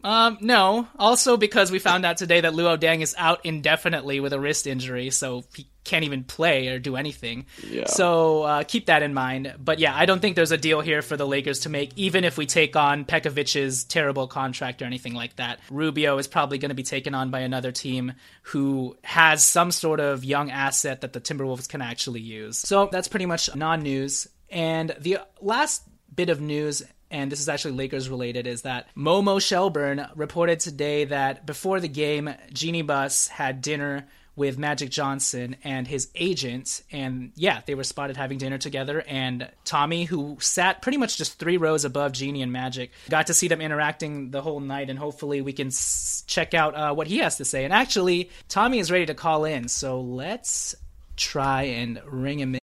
um, 0.05 0.37
no. 0.39 0.87
Also 0.99 1.35
because 1.35 1.71
we 1.71 1.79
found 1.79 2.05
out 2.05 2.17
today 2.17 2.41
that 2.41 2.53
Luol 2.53 2.77
Deng 2.77 3.01
is 3.01 3.15
out 3.17 3.43
indefinitely 3.43 4.19
with 4.19 4.33
a 4.33 4.39
wrist 4.39 4.67
injury, 4.67 5.09
so 5.09 5.43
he 5.55 5.67
can't 5.83 6.05
even 6.05 6.23
play 6.23 6.67
or 6.67 6.77
do 6.77 6.95
anything. 6.95 7.47
Yeah. 7.67 7.87
So 7.87 8.43
uh, 8.43 8.63
keep 8.63 8.85
that 8.85 9.01
in 9.01 9.15
mind. 9.15 9.55
But 9.57 9.79
yeah, 9.79 9.95
I 9.95 10.05
don't 10.05 10.19
think 10.19 10.35
there's 10.35 10.51
a 10.51 10.57
deal 10.57 10.81
here 10.81 11.01
for 11.01 11.17
the 11.17 11.25
Lakers 11.25 11.61
to 11.61 11.69
make, 11.69 11.91
even 11.95 12.23
if 12.23 12.37
we 12.37 12.45
take 12.45 12.75
on 12.75 13.05
Pekovic's 13.05 13.83
terrible 13.85 14.27
contract 14.27 14.83
or 14.83 14.85
anything 14.85 15.15
like 15.15 15.37
that. 15.37 15.59
Rubio 15.71 16.19
is 16.19 16.27
probably 16.27 16.59
going 16.59 16.69
to 16.69 16.75
be 16.75 16.83
taken 16.83 17.15
on 17.15 17.31
by 17.31 17.39
another 17.39 17.71
team 17.71 18.13
who 18.43 18.95
has 19.03 19.43
some 19.43 19.71
sort 19.71 19.99
of 19.99 20.23
young 20.23 20.51
asset 20.51 21.01
that 21.01 21.13
the 21.13 21.21
Timberwolves 21.21 21.67
can 21.67 21.81
actually 21.81 22.21
use. 22.21 22.57
So 22.59 22.89
that's 22.91 23.07
pretty 23.07 23.25
much 23.25 23.55
non 23.55 23.81
news. 23.81 24.27
And 24.51 24.95
the 24.99 25.19
last 25.41 25.81
bit 26.13 26.29
of 26.29 26.39
news 26.41 26.83
and 27.11 27.31
this 27.31 27.39
is 27.39 27.49
actually 27.49 27.75
Lakers 27.75 28.09
related, 28.09 28.47
is 28.47 28.63
that 28.63 28.87
Momo 28.95 29.41
Shelburne 29.41 30.07
reported 30.15 30.59
today 30.59 31.05
that 31.05 31.45
before 31.45 31.79
the 31.79 31.87
game, 31.87 32.33
Jeanie 32.51 32.81
Buss 32.81 33.27
had 33.27 33.61
dinner 33.61 34.07
with 34.35 34.57
Magic 34.57 34.89
Johnson 34.89 35.55
and 35.63 35.87
his 35.87 36.09
agent. 36.13 36.81
And 36.91 37.31
yeah, 37.35 37.61
they 37.65 37.73
were 37.75 37.85
spotted 37.85 38.17
having 38.17 38.37
dinner 38.37 38.57
together. 38.57 39.01
And 39.07 39.49
Tommy, 39.63 40.03
who 40.03 40.37
sat 40.41 40.81
pretty 40.81 40.97
much 40.97 41.17
just 41.17 41.39
three 41.39 41.57
rows 41.57 41.85
above 41.85 42.11
Jeanie 42.11 42.41
and 42.41 42.51
Magic, 42.51 42.91
got 43.09 43.27
to 43.27 43.33
see 43.33 43.47
them 43.47 43.61
interacting 43.61 44.31
the 44.31 44.41
whole 44.41 44.59
night. 44.59 44.89
And 44.89 44.99
hopefully 44.99 45.41
we 45.41 45.53
can 45.53 45.67
s- 45.67 46.23
check 46.27 46.53
out 46.53 46.75
uh, 46.75 46.93
what 46.93 47.07
he 47.07 47.19
has 47.19 47.37
to 47.37 47.45
say. 47.45 47.63
And 47.63 47.71
actually, 47.71 48.29
Tommy 48.49 48.79
is 48.79 48.91
ready 48.91 49.05
to 49.05 49.13
call 49.13 49.45
in. 49.45 49.69
So 49.69 50.01
let's 50.01 50.75
try 51.15 51.63
and 51.63 52.01
ring 52.05 52.39
him 52.39 52.55
in. 52.55 52.59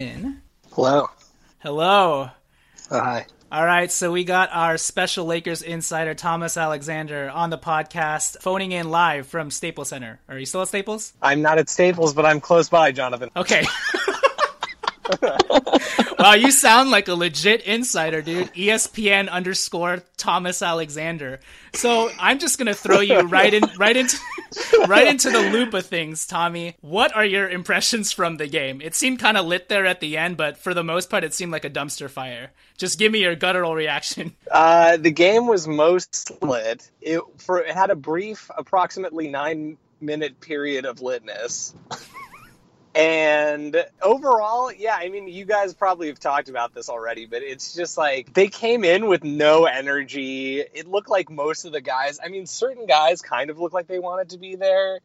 In. 0.00 0.40
Hello. 0.72 1.08
Hello. 1.58 2.30
Oh, 2.90 2.98
hi. 2.98 3.26
All 3.52 3.64
right, 3.64 3.90
so 3.90 4.12
we 4.12 4.24
got 4.24 4.48
our 4.52 4.78
special 4.78 5.26
Lakers 5.26 5.60
insider 5.60 6.14
Thomas 6.14 6.56
Alexander 6.56 7.28
on 7.28 7.50
the 7.50 7.58
podcast, 7.58 8.40
phoning 8.40 8.72
in 8.72 8.90
live 8.90 9.26
from 9.26 9.50
Staples 9.50 9.88
Center. 9.88 10.20
Are 10.28 10.38
you 10.38 10.46
still 10.46 10.62
at 10.62 10.68
Staples? 10.68 11.12
I'm 11.20 11.42
not 11.42 11.58
at 11.58 11.68
Staples, 11.68 12.14
but 12.14 12.24
I'm 12.24 12.40
close 12.40 12.68
by, 12.68 12.92
Jonathan. 12.92 13.28
Okay. 13.36 13.66
wow, 16.18 16.34
you 16.34 16.52
sound 16.52 16.90
like 16.90 17.08
a 17.08 17.14
legit 17.14 17.62
insider, 17.62 18.22
dude. 18.22 18.54
ESPN 18.54 19.28
underscore 19.28 20.02
Thomas 20.16 20.62
Alexander. 20.62 21.40
So 21.74 22.10
I'm 22.18 22.38
just 22.38 22.56
gonna 22.56 22.74
throw 22.74 23.00
you 23.00 23.18
right 23.20 23.52
in, 23.52 23.64
right 23.76 23.96
into, 23.96 24.16
right 24.86 25.06
into 25.06 25.30
the 25.30 25.50
loop 25.50 25.74
of 25.74 25.86
things, 25.86 26.26
Tommy. 26.26 26.76
What 26.80 27.14
are 27.14 27.24
your 27.24 27.48
impressions 27.48 28.12
from 28.12 28.36
the 28.36 28.46
game? 28.46 28.80
It 28.80 28.94
seemed 28.94 29.18
kind 29.18 29.36
of 29.36 29.46
lit 29.46 29.68
there 29.68 29.86
at 29.86 30.00
the 30.00 30.16
end, 30.16 30.36
but 30.36 30.58
for 30.58 30.74
the 30.74 30.84
most 30.84 31.10
part, 31.10 31.24
it 31.24 31.34
seemed 31.34 31.52
like 31.52 31.64
a 31.64 31.70
dumpster 31.70 32.10
fire. 32.10 32.50
Just 32.76 32.98
give 32.98 33.12
me 33.12 33.20
your 33.20 33.36
guttural 33.36 33.74
reaction. 33.74 34.34
Uh, 34.50 34.96
the 34.96 35.10
game 35.10 35.46
was 35.46 35.68
most 35.68 36.30
lit. 36.42 36.90
It 37.00 37.22
for 37.38 37.60
it 37.60 37.74
had 37.74 37.90
a 37.90 37.96
brief, 37.96 38.50
approximately 38.56 39.28
nine 39.28 39.76
minute 40.00 40.40
period 40.40 40.84
of 40.84 40.98
litness. 40.98 41.72
And 42.94 43.84
overall, 44.02 44.72
yeah, 44.72 44.96
I 44.98 45.08
mean, 45.10 45.28
you 45.28 45.44
guys 45.44 45.74
probably 45.74 46.08
have 46.08 46.18
talked 46.18 46.48
about 46.48 46.74
this 46.74 46.88
already, 46.88 47.26
but 47.26 47.42
it's 47.42 47.72
just 47.72 47.96
like 47.96 48.34
they 48.34 48.48
came 48.48 48.82
in 48.84 49.06
with 49.06 49.22
no 49.22 49.66
energy. 49.66 50.58
It 50.58 50.88
looked 50.88 51.08
like 51.08 51.30
most 51.30 51.64
of 51.64 51.72
the 51.72 51.80
guys, 51.80 52.18
I 52.24 52.28
mean, 52.28 52.46
certain 52.46 52.86
guys 52.86 53.22
kind 53.22 53.48
of 53.48 53.58
looked 53.58 53.74
like 53.74 53.86
they 53.86 54.00
wanted 54.00 54.30
to 54.30 54.38
be 54.38 54.56
there. 54.56 54.98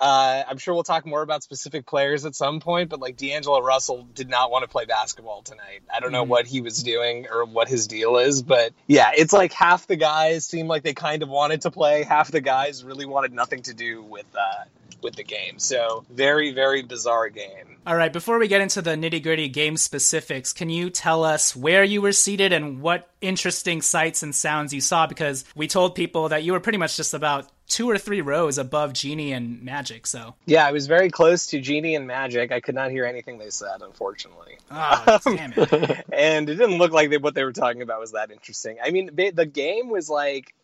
Uh, 0.00 0.42
I'm 0.48 0.56
sure 0.56 0.72
we'll 0.72 0.84
talk 0.84 1.04
more 1.04 1.20
about 1.20 1.42
specific 1.42 1.84
players 1.84 2.24
at 2.24 2.34
some 2.34 2.60
point, 2.60 2.88
but 2.88 3.00
like 3.00 3.16
D'Angelo 3.16 3.60
Russell 3.60 4.06
did 4.14 4.28
not 4.30 4.50
want 4.50 4.62
to 4.62 4.68
play 4.68 4.84
basketball 4.86 5.42
tonight. 5.42 5.82
I 5.92 6.00
don't 6.00 6.12
know 6.12 6.24
Mhm. 6.24 6.28
what 6.28 6.46
he 6.46 6.60
was 6.62 6.82
doing 6.82 7.26
or 7.30 7.44
what 7.44 7.68
his 7.68 7.86
deal 7.86 8.16
is, 8.16 8.42
but 8.42 8.72
yeah, 8.86 9.10
it's 9.14 9.32
like 9.34 9.52
half 9.52 9.86
the 9.86 9.96
guys 9.96 10.46
seem 10.46 10.66
like 10.66 10.82
they 10.82 10.94
kind 10.94 11.22
of 11.22 11.28
wanted 11.28 11.62
to 11.62 11.70
play, 11.70 12.04
half 12.04 12.30
the 12.30 12.40
guys 12.40 12.84
really 12.84 13.04
wanted 13.04 13.32
nothing 13.34 13.62
to 13.62 13.74
do 13.74 14.02
with 14.02 14.26
uh, 14.34 14.64
with 15.02 15.16
the 15.16 15.24
game. 15.24 15.58
So 15.58 16.04
very, 16.10 16.52
very 16.52 16.82
bizarre 16.82 17.28
game. 17.28 17.76
All 17.86 17.96
right, 17.96 18.12
before 18.12 18.38
we 18.38 18.48
get 18.48 18.60
into 18.60 18.82
the 18.82 18.96
nitty 18.96 19.22
gritty 19.22 19.48
game 19.48 19.76
specifics, 19.76 20.52
can 20.52 20.68
you 20.68 20.90
tell 20.90 21.22
us 21.24 21.54
where 21.54 21.84
you 21.84 22.02
were 22.02 22.12
seated 22.12 22.52
and 22.52 22.80
what 22.80 23.08
interesting 23.20 23.80
sights 23.80 24.24
and 24.24 24.34
sounds 24.34 24.74
you 24.74 24.80
saw? 24.80 25.06
Because 25.06 25.44
we 25.54 25.68
told 25.68 25.94
people 25.94 26.28
that 26.30 26.42
you 26.42 26.52
were 26.52 26.60
pretty 26.60 26.78
much 26.78 26.96
just 26.96 27.14
about 27.14 27.48
two 27.68 27.88
or 27.88 27.98
three 27.98 28.20
rows 28.20 28.58
above 28.58 28.92
Jeanie 28.92 29.32
and 29.32 29.62
Magic. 29.62 30.06
So, 30.06 30.34
Yeah, 30.46 30.66
I 30.66 30.72
was 30.72 30.86
very 30.86 31.10
close 31.10 31.46
to 31.48 31.60
Jeanie 31.60 31.94
and 31.94 32.06
Magic. 32.06 32.52
I 32.52 32.60
could 32.60 32.74
not 32.74 32.90
hear 32.90 33.04
anything 33.04 33.38
they 33.38 33.50
said, 33.50 33.82
unfortunately. 33.82 34.58
oh, 34.70 35.20
damn 35.24 35.52
it. 35.56 36.04
and 36.12 36.48
it 36.48 36.56
didn't 36.56 36.78
look 36.78 36.92
like 36.92 37.10
they, 37.10 37.18
what 37.18 37.34
they 37.34 37.44
were 37.44 37.52
talking 37.52 37.82
about 37.82 38.00
was 38.00 38.12
that 38.12 38.30
interesting. 38.30 38.78
I 38.82 38.90
mean, 38.90 39.10
they, 39.12 39.30
the 39.30 39.46
game 39.46 39.90
was 39.90 40.08
like, 40.08 40.54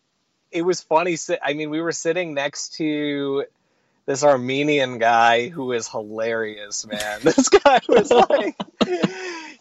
it 0.51 0.61
was 0.61 0.81
funny. 0.81 1.17
I 1.41 1.53
mean, 1.53 1.69
we 1.69 1.81
were 1.81 1.91
sitting 1.91 2.33
next 2.33 2.75
to 2.75 3.45
this 4.05 4.23
Armenian 4.23 4.97
guy 4.97 5.49
who 5.49 5.71
is 5.71 5.87
hilarious, 5.87 6.85
man. 6.85 7.19
This 7.23 7.49
guy 7.49 7.79
was 7.87 8.11
like, 8.11 8.55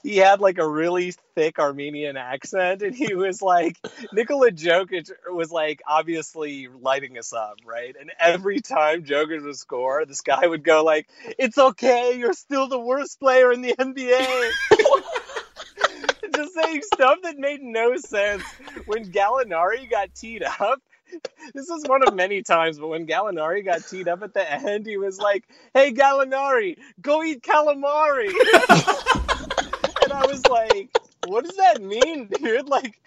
he 0.02 0.16
had 0.16 0.40
like 0.40 0.59
a 0.59 0.68
really 0.68 1.14
thick 1.35 1.59
Armenian 1.59 2.16
accent, 2.16 2.83
and 2.83 2.94
he 2.94 3.14
was 3.14 3.40
like, 3.40 3.78
Nikola 4.12 4.50
Jokic 4.50 5.11
was 5.31 5.52
like 5.52 5.81
obviously 5.87 6.68
lighting 6.68 7.18
us 7.18 7.33
up, 7.33 7.59
right? 7.64 7.94
And 7.98 8.11
every 8.18 8.61
time 8.61 9.05
Jokic 9.05 9.44
would 9.44 9.57
score, 9.57 10.05
this 10.05 10.20
guy 10.20 10.46
would 10.46 10.64
go 10.64 10.83
like, 10.85 11.09
"It's 11.38 11.59
okay, 11.59 12.18
you're 12.18 12.33
still 12.33 12.68
the 12.68 12.81
worst 12.81 13.20
player 13.20 13.52
in 13.52 13.62
the 13.62 13.74
NBA." 13.74 14.50
Just 16.35 16.55
saying 16.55 16.81
stuff 16.94 17.18
that 17.22 17.38
made 17.38 17.62
no 17.62 17.96
sense. 17.96 18.42
When 18.87 19.05
Gallinari 19.12 19.88
got 19.90 20.14
teed 20.14 20.42
up, 20.42 20.81
this 21.55 21.68
is 21.68 21.85
one 21.87 22.07
of 22.07 22.14
many 22.14 22.42
times, 22.42 22.79
but 22.79 22.88
when 22.88 23.07
Gallinari 23.07 23.64
got 23.64 23.87
teed 23.87 24.09
up 24.09 24.22
at 24.22 24.35
the 24.35 24.53
end, 24.53 24.87
he 24.87 24.96
was 24.96 25.18
like, 25.18 25.44
"Hey 25.75 25.92
Gallinari, 25.92 26.79
go 27.01 27.22
eat 27.22 27.42
calamari." 27.42 28.29
and 30.03 30.12
I 30.12 30.27
was 30.27 30.46
like, 30.46 30.90
"What 31.27 31.44
does 31.44 31.57
that 31.57 31.83
mean, 31.83 32.29
dude? 32.29 32.68
Like, 32.68 33.01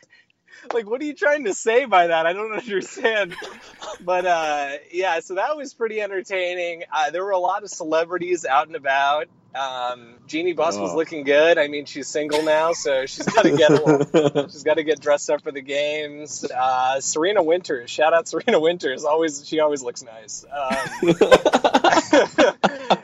like 0.73 0.89
what 0.89 1.01
are 1.01 1.05
you 1.05 1.13
trying 1.13 1.45
to 1.45 1.53
say 1.53 1.85
by 1.85 2.07
that? 2.07 2.25
I 2.25 2.33
don't 2.33 2.51
understand." 2.57 3.35
But 4.01 4.25
uh, 4.25 4.71
yeah, 4.91 5.19
so 5.19 5.35
that 5.35 5.55
was 5.57 5.73
pretty 5.73 6.01
entertaining. 6.01 6.83
Uh, 6.91 7.11
there 7.11 7.23
were 7.23 7.31
a 7.31 7.39
lot 7.39 7.63
of 7.63 7.69
celebrities 7.69 8.45
out 8.45 8.67
and 8.67 8.75
about. 8.75 9.27
Um, 9.55 10.15
Jeanie 10.27 10.51
Buss 10.51 10.77
was 10.77 10.91
Oh. 10.91 10.97
looking 10.97 11.23
good. 11.23 11.57
I 11.57 11.69
mean, 11.69 11.85
she's 11.85 12.09
single 12.09 12.43
now, 12.43 12.73
so 12.73 13.05
she's 13.05 13.25
got 13.25 13.43
to 13.43 13.55
get 13.55 13.71
a 13.71 14.47
she's 14.51 14.63
got 14.63 14.73
to 14.73 14.83
get 14.83 14.99
dressed 14.99 15.29
up 15.29 15.43
for 15.43 15.53
the 15.53 15.61
games. 15.61 16.43
Uh, 16.43 16.99
Serena 16.99 17.41
Winters, 17.41 17.89
shout 17.89 18.13
out 18.13 18.27
Serena 18.27 18.59
Winters. 18.59 19.05
Always, 19.05 19.47
she 19.47 19.61
always 19.61 19.81
looks 19.81 20.03
nice. 20.03 20.43
Um, 20.51 20.75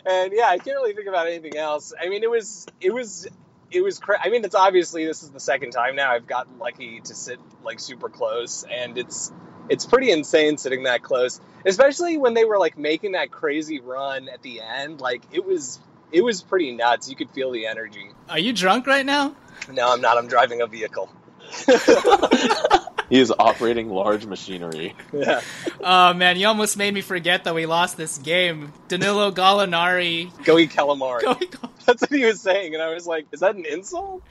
and 0.06 0.34
yeah, 0.34 0.48
I 0.48 0.58
can't 0.58 0.76
really 0.76 0.94
think 0.94 1.08
about 1.08 1.28
anything 1.28 1.56
else. 1.56 1.94
I 2.00 2.10
mean, 2.10 2.24
it 2.24 2.30
was, 2.30 2.68
it 2.82 2.94
was, 2.94 3.28
it 3.72 3.82
was. 3.82 4.00
Cra- 4.00 4.20
I 4.22 4.30
mean, 4.30 4.44
it's 4.44 4.56
obviously 4.56 5.06
this 5.06 5.24
is 5.24 5.30
the 5.30 5.40
second 5.40 5.72
time 5.72 5.96
now 5.96 6.12
I've 6.12 6.28
gotten 6.28 6.60
lucky 6.60 7.02
to 7.02 7.16
sit 7.16 7.40
like 7.64 7.80
super 7.80 8.10
close, 8.10 8.64
and 8.64 8.98
it's, 8.98 9.32
it's 9.70 9.86
pretty 9.86 10.12
insane 10.12 10.58
sitting 10.58 10.84
that 10.84 11.04
close, 11.04 11.40
especially 11.66 12.18
when 12.18 12.34
they 12.34 12.46
were 12.46 12.58
like 12.58 12.78
making 12.78 13.14
that 13.14 13.32
crazy 13.32 13.80
run 13.80 14.30
at 14.30 14.42
the 14.42 14.62
end. 14.62 15.02
Like 15.02 15.24
it 15.32 15.46
was, 15.46 15.80
it 16.12 16.24
was 16.24 16.42
pretty 16.42 16.72
nuts. 16.72 17.10
You 17.10 17.16
could 17.16 17.32
feel 17.32 17.52
the 17.52 17.68
energy. 17.68 18.10
Are 18.30 18.40
you 18.40 18.54
drunk 18.54 18.88
right 18.88 19.06
now? 19.06 19.36
No, 19.72 19.92
I'm 19.92 20.02
not. 20.02 20.18
I'm 20.18 20.28
driving 20.28 20.62
a 20.62 20.68
vehicle. 20.68 21.10
He 23.12 23.20
is 23.20 23.32
operating 23.38 23.90
large 23.90 24.26
machinery. 24.26 24.96
Yeah. 25.14 25.42
Oh 25.84 26.14
man, 26.14 26.38
you 26.40 26.48
almost 26.48 26.78
made 26.78 26.94
me 26.94 27.02
forget 27.02 27.44
that 27.44 27.54
we 27.54 27.66
lost 27.68 27.98
this 27.98 28.18
game. 28.18 28.72
Danilo 28.88 29.32
Gallinari. 29.32 30.32
Go 30.46 30.58
eat 30.58 30.72
calamari. 30.72 31.22
Go 31.22 31.36
eat 31.40 31.52
cal- 31.52 31.72
That's 31.86 32.02
what 32.02 32.12
he 32.12 32.24
was 32.26 32.40
saying, 32.42 32.74
and 32.74 32.82
I 32.82 32.94
was 32.94 33.06
like, 33.06 33.26
"Is 33.34 33.42
that 33.42 33.56
an 33.56 33.66
insult?" 33.66 34.24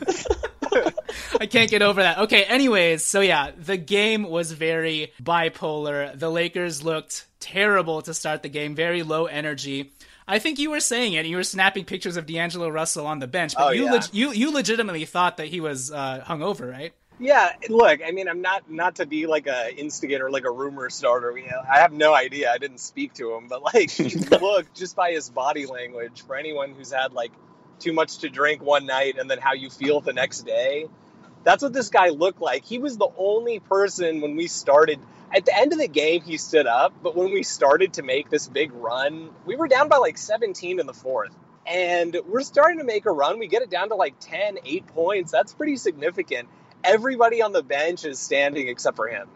I 1.40 1.46
can't 1.46 1.70
get 1.70 1.82
over 1.82 2.02
that. 2.02 2.18
Okay, 2.18 2.44
anyways, 2.44 3.04
so 3.04 3.20
yeah, 3.20 3.52
the 3.56 3.76
game 3.76 4.24
was 4.28 4.52
very 4.52 5.12
bipolar. 5.22 6.18
The 6.18 6.30
Lakers 6.30 6.82
looked 6.84 7.26
terrible 7.40 8.02
to 8.02 8.12
start 8.14 8.42
the 8.42 8.48
game, 8.48 8.74
very 8.74 9.02
low 9.02 9.26
energy. 9.26 9.92
I 10.26 10.38
think 10.40 10.58
you 10.58 10.70
were 10.70 10.80
saying 10.80 11.14
it. 11.14 11.24
You 11.24 11.36
were 11.36 11.42
snapping 11.44 11.84
pictures 11.86 12.16
of 12.18 12.26
D'Angelo 12.26 12.68
Russell 12.68 13.06
on 13.06 13.18
the 13.18 13.26
bench, 13.26 13.54
but 13.54 13.68
Oh, 13.68 13.70
you, 13.70 13.84
yeah. 13.84 13.92
leg- 13.92 14.04
you 14.12 14.32
you 14.32 14.52
legitimately 14.52 15.04
thought 15.06 15.38
that 15.38 15.46
he 15.48 15.60
was 15.60 15.90
uh, 15.90 16.22
hungover, 16.26 16.70
right? 16.70 16.92
Yeah. 17.18 17.52
Look, 17.68 18.00
I 18.06 18.12
mean, 18.12 18.28
I'm 18.28 18.42
not 18.42 18.70
not 18.70 18.96
to 18.96 19.06
be 19.06 19.26
like 19.26 19.46
a 19.46 19.74
instigator, 19.74 20.30
like 20.30 20.44
a 20.44 20.50
rumor 20.50 20.88
starter. 20.90 21.36
You 21.36 21.48
know, 21.48 21.62
I 21.70 21.80
have 21.80 21.92
no 21.92 22.14
idea. 22.14 22.50
I 22.52 22.58
didn't 22.58 22.78
speak 22.78 23.14
to 23.14 23.34
him, 23.34 23.48
but 23.48 23.62
like, 23.62 23.90
look 24.40 24.72
just 24.74 24.94
by 24.96 25.12
his 25.12 25.28
body 25.30 25.66
language. 25.66 26.22
For 26.22 26.36
anyone 26.36 26.74
who's 26.74 26.92
had 26.92 27.12
like 27.12 27.32
too 27.80 27.92
much 27.92 28.18
to 28.18 28.28
drink 28.28 28.62
one 28.62 28.86
night 28.86 29.18
and 29.18 29.30
then 29.30 29.38
how 29.38 29.54
you 29.54 29.70
feel 29.70 30.00
the 30.00 30.12
next 30.12 30.42
day, 30.42 30.86
that's 31.44 31.62
what 31.62 31.72
this 31.72 31.88
guy 31.88 32.08
looked 32.08 32.40
like. 32.40 32.64
He 32.64 32.78
was 32.78 32.96
the 32.96 33.08
only 33.16 33.60
person 33.60 34.20
when 34.20 34.36
we 34.36 34.46
started. 34.46 35.00
At 35.34 35.44
the 35.44 35.54
end 35.54 35.72
of 35.72 35.78
the 35.78 35.88
game, 35.88 36.22
he 36.22 36.38
stood 36.38 36.66
up, 36.66 36.94
but 37.02 37.14
when 37.14 37.32
we 37.32 37.42
started 37.42 37.94
to 37.94 38.02
make 38.02 38.30
this 38.30 38.48
big 38.48 38.72
run, 38.72 39.30
we 39.44 39.56
were 39.56 39.68
down 39.68 39.88
by 39.88 39.98
like 39.98 40.16
17 40.16 40.80
in 40.80 40.86
the 40.86 40.94
fourth. 40.94 41.34
And 41.66 42.16
we're 42.26 42.40
starting 42.40 42.78
to 42.78 42.84
make 42.84 43.04
a 43.04 43.10
run. 43.10 43.38
We 43.38 43.46
get 43.46 43.60
it 43.60 43.68
down 43.68 43.90
to 43.90 43.94
like 43.94 44.14
10, 44.20 44.58
8 44.64 44.86
points. 44.88 45.30
That's 45.30 45.52
pretty 45.52 45.76
significant. 45.76 46.48
Everybody 46.84 47.42
on 47.42 47.52
the 47.52 47.62
bench 47.62 48.04
is 48.04 48.18
standing 48.18 48.68
except 48.68 48.96
for 48.96 49.08
him. 49.08 49.28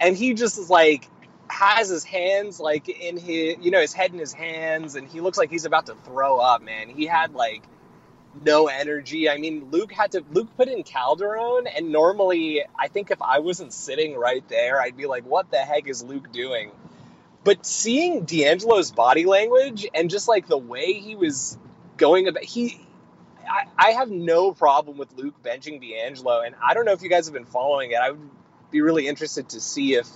And 0.00 0.16
he 0.16 0.34
just 0.34 0.58
is 0.58 0.70
like 0.70 1.08
has 1.48 1.88
his 1.88 2.04
hands 2.04 2.60
like 2.60 2.88
in 2.88 3.16
his 3.16 3.56
you 3.60 3.70
know 3.70 3.80
his 3.80 3.92
head 3.92 4.12
in 4.12 4.18
his 4.18 4.32
hands 4.32 4.94
and 4.94 5.08
he 5.08 5.20
looks 5.20 5.36
like 5.36 5.50
he's 5.50 5.64
about 5.64 5.86
to 5.86 5.94
throw 6.04 6.38
up 6.38 6.62
man. 6.62 6.88
He 6.88 7.06
had 7.06 7.34
like 7.34 7.62
no 8.44 8.68
energy. 8.68 9.28
I 9.28 9.38
mean 9.38 9.68
luke 9.70 9.92
had 9.92 10.12
to 10.12 10.24
luke 10.32 10.48
put 10.56 10.68
in 10.68 10.84
calderon 10.84 11.66
and 11.66 11.90
normally 11.90 12.62
i 12.78 12.88
think 12.88 13.10
if 13.10 13.20
i 13.20 13.40
wasn't 13.40 13.72
sitting 13.72 14.16
right 14.16 14.46
there 14.48 14.80
i'd 14.80 14.96
be 14.96 15.06
like 15.06 15.24
what 15.24 15.50
the 15.50 15.58
heck 15.58 15.88
is 15.88 16.02
luke 16.02 16.30
doing? 16.32 16.70
But 17.42 17.66
seeing 17.66 18.24
d'angelo's 18.24 18.92
body 18.92 19.24
language 19.24 19.86
and 19.94 20.08
just 20.10 20.28
like 20.28 20.46
the 20.46 20.58
way 20.58 20.92
he 20.92 21.16
was 21.16 21.58
going 21.96 22.28
about 22.28 22.44
he 22.44 22.80
I, 23.50 23.64
I 23.76 23.90
have 23.92 24.10
no 24.10 24.52
problem 24.52 24.96
with 24.96 25.12
luke 25.16 25.34
benching 25.42 25.80
d'angelo 25.80 26.40
and 26.42 26.54
i 26.64 26.74
don't 26.74 26.84
know 26.84 26.92
if 26.92 27.02
you 27.02 27.10
guys 27.10 27.26
have 27.26 27.34
been 27.34 27.46
following 27.46 27.90
it. 27.90 27.96
I 27.96 28.12
would 28.12 28.30
be 28.70 28.80
really 28.80 29.08
interested 29.08 29.48
to 29.50 29.60
see 29.60 29.94
if 29.94 30.08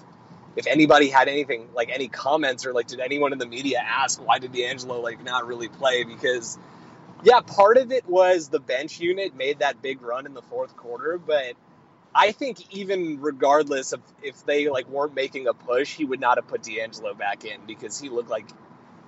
if 0.57 0.67
anybody 0.69 1.09
had 1.09 1.29
anything 1.29 1.69
like 1.75 1.91
any 1.91 2.09
comments 2.09 2.65
or 2.65 2.73
like 2.73 2.87
did 2.87 3.01
anyone 3.01 3.33
in 3.33 3.39
the 3.39 3.47
media 3.47 3.79
ask 3.85 4.25
why 4.25 4.39
did 4.39 4.53
D'Angelo 4.53 5.01
like 5.01 5.23
not 5.25 5.47
really 5.47 5.69
play? 5.69 6.05
Because 6.05 6.59
yeah 7.23 7.41
part 7.41 7.77
of 7.77 7.91
it 7.91 8.09
was 8.09 8.49
the 8.49 8.61
bench 8.61 9.01
unit 9.01 9.35
made 9.37 9.59
that 9.61 9.83
big 9.83 10.03
run 10.03 10.27
in 10.27 10.35
the 10.35 10.43
fourth 10.43 10.77
quarter 10.77 11.19
but 11.19 11.55
I 12.15 12.31
think 12.31 12.73
even 12.73 13.21
regardless 13.21 13.93
of 13.93 14.01
if 14.23 14.47
they 14.47 14.69
like 14.69 14.89
weren't 14.89 15.15
making 15.15 15.49
a 15.49 15.55
push 15.55 15.95
he 15.95 16.05
would 16.05 16.21
not 16.21 16.39
have 16.39 16.47
put 16.47 16.63
D'Angelo 16.63 17.15
back 17.15 17.45
in 17.45 17.61
because 17.67 17.99
he 17.99 18.09
looked 18.09 18.31
like 18.31 18.47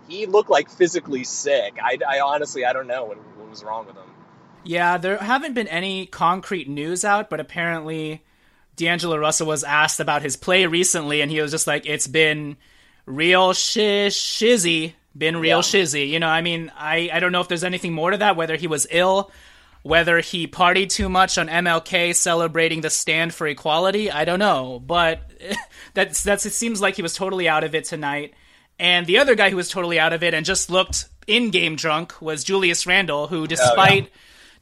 he 0.08 0.26
looked 0.26 0.50
like 0.50 0.70
physically 0.70 1.24
sick. 1.24 1.78
I, 1.82 1.98
I 2.08 2.20
honestly 2.20 2.64
I 2.64 2.72
don't 2.72 2.88
know 2.88 3.04
what, 3.04 3.18
what 3.18 3.50
was 3.50 3.62
wrong 3.62 3.86
with 3.86 3.96
him 3.96 4.15
Yeah, 4.66 4.98
there 4.98 5.18
haven't 5.18 5.54
been 5.54 5.68
any 5.68 6.06
concrete 6.06 6.68
news 6.68 7.04
out, 7.04 7.30
but 7.30 7.40
apparently 7.40 8.22
D'Angelo 8.76 9.16
Russell 9.16 9.46
was 9.46 9.64
asked 9.64 10.00
about 10.00 10.22
his 10.22 10.36
play 10.36 10.66
recently, 10.66 11.20
and 11.20 11.30
he 11.30 11.40
was 11.40 11.50
just 11.50 11.66
like, 11.66 11.86
"It's 11.86 12.06
been 12.06 12.56
real 13.06 13.52
shiz 13.52 14.14
shizzy, 14.14 14.94
been 15.16 15.36
real 15.36 15.58
Yeah. 15.58 15.62
shizzy." 15.62 16.08
You 16.08 16.18
know, 16.18 16.28
I 16.28 16.40
mean, 16.42 16.70
I 16.76 17.08
I 17.12 17.20
don't 17.20 17.32
know 17.32 17.40
if 17.40 17.48
there's 17.48 17.64
anything 17.64 17.92
more 17.92 18.10
to 18.10 18.16
that. 18.18 18.36
Whether 18.36 18.56
he 18.56 18.66
was 18.66 18.86
ill, 18.90 19.30
whether 19.82 20.18
he 20.20 20.46
partied 20.48 20.90
too 20.90 21.08
much 21.08 21.38
on 21.38 21.48
MLK 21.48 22.12
celebrating 22.12 22.80
the 22.80 22.90
stand 22.90 23.32
for 23.32 23.46
equality, 23.46 24.10
I 24.10 24.24
don't 24.24 24.40
know. 24.40 24.82
But 24.84 25.30
that's 25.94 26.22
that's 26.22 26.44
it 26.44 26.52
seems 26.52 26.80
like 26.80 26.96
he 26.96 27.02
was 27.02 27.14
totally 27.14 27.48
out 27.48 27.64
of 27.64 27.74
it 27.74 27.84
tonight. 27.84 28.34
And 28.78 29.06
the 29.06 29.18
other 29.18 29.34
guy 29.36 29.48
who 29.48 29.56
was 29.56 29.70
totally 29.70 29.98
out 29.98 30.12
of 30.12 30.22
it 30.22 30.34
and 30.34 30.44
just 30.44 30.68
looked 30.68 31.06
in-game 31.26 31.76
drunk 31.76 32.20
was 32.20 32.44
Julius 32.44 32.86
Randle, 32.86 33.26
who 33.28 33.44
oh, 33.44 33.46
despite 33.46 34.10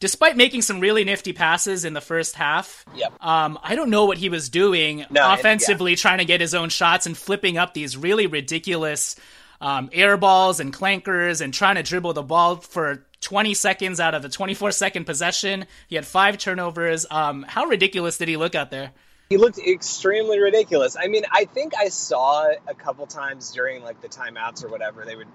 despite 0.01 0.37
making 0.37 0.63
some 0.63 0.81
really 0.81 1.05
nifty 1.05 1.33
passes 1.33 1.85
in 1.85 1.93
the 1.95 2.01
first 2.01 2.35
half, 2.37 2.85
Yep. 2.95 3.13
um, 3.23 3.59
I 3.63 3.75
don't 3.75 3.91
know 3.91 4.05
what 4.05 4.19
he 4.19 4.29
was 4.29 4.49
doing 4.49 5.07
No, 5.11 5.33
offensively, 5.33 5.97
trying 5.97 6.19
to 6.19 6.25
get 6.25 6.41
his 6.41 6.55
own 6.55 6.69
shots 6.69 7.07
and 7.07 7.17
flipping 7.17 7.59
up 7.59 7.75
these 7.75 7.97
really 7.97 8.27
ridiculous 8.27 9.17
um, 9.61 9.89
air 9.93 10.17
balls 10.17 10.61
and 10.61 10.73
clankers 10.73 11.41
and 11.41 11.55
trying 11.55 11.77
to 11.77 11.83
dribble 11.83 12.13
the 12.13 12.23
ball 12.23 12.57
for 12.57 13.07
20 13.21 13.55
seconds 13.55 14.01
out 14.01 14.15
of 14.15 14.23
the 14.23 14.29
24 14.29 14.71
second 14.73 15.05
possession. 15.05 15.67
He 15.89 15.97
had 15.97 16.05
five 16.07 16.37
turnovers. 16.37 17.07
Um, 17.11 17.45
how 17.49 17.65
ridiculous 17.67 18.19
did 18.19 18.29
he 18.29 18.37
look 18.37 18.55
out 18.55 18.71
there? 18.71 18.93
He 19.31 19.39
looked 19.39 19.59
extremely 19.59 20.39
ridiculous. 20.39 20.97
I 21.01 21.09
mean, 21.09 21.23
I 21.33 21.47
think 21.47 21.73
I 21.75 21.89
saw 21.89 22.47
a 22.69 22.75
couple 22.75 23.07
times 23.07 23.53
during 23.53 23.83
like 23.83 24.03
the 24.03 24.09
timeouts 24.09 24.63
or 24.65 24.69
whatever, 24.69 25.05
they 25.07 25.17
would 25.17 25.29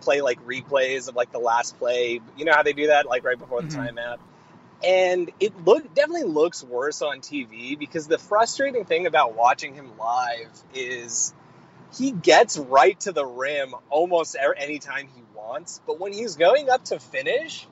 play 0.00 0.20
like 0.20 0.44
replays 0.46 1.08
of 1.08 1.16
like 1.16 1.32
the 1.32 1.38
last 1.38 1.78
play. 1.78 2.20
You 2.36 2.44
know 2.44 2.52
how 2.52 2.62
they 2.62 2.72
do 2.72 2.88
that 2.88 3.06
like 3.06 3.24
right 3.24 3.38
before 3.38 3.62
the 3.62 3.68
Mhm. 3.68 3.94
timeout. 3.94 4.18
And 4.84 5.30
it 5.40 5.64
look 5.64 5.92
definitely 5.94 6.28
looks 6.28 6.62
worse 6.62 7.02
on 7.02 7.20
TV 7.20 7.76
because 7.78 8.06
the 8.06 8.18
frustrating 8.18 8.84
thing 8.84 9.06
about 9.06 9.34
watching 9.34 9.74
him 9.74 9.98
live 9.98 10.50
is 10.72 11.34
he 11.96 12.12
gets 12.12 12.56
right 12.58 12.98
to 13.00 13.12
the 13.12 13.24
rim 13.26 13.74
almost 13.90 14.34
a- 14.36 14.54
anytime 14.56 15.08
he 15.08 15.22
wants, 15.34 15.80
but 15.86 15.98
when 15.98 16.12
he's 16.12 16.36
going 16.36 16.68
up 16.70 16.84
to 16.84 16.98
finish, 17.00 17.66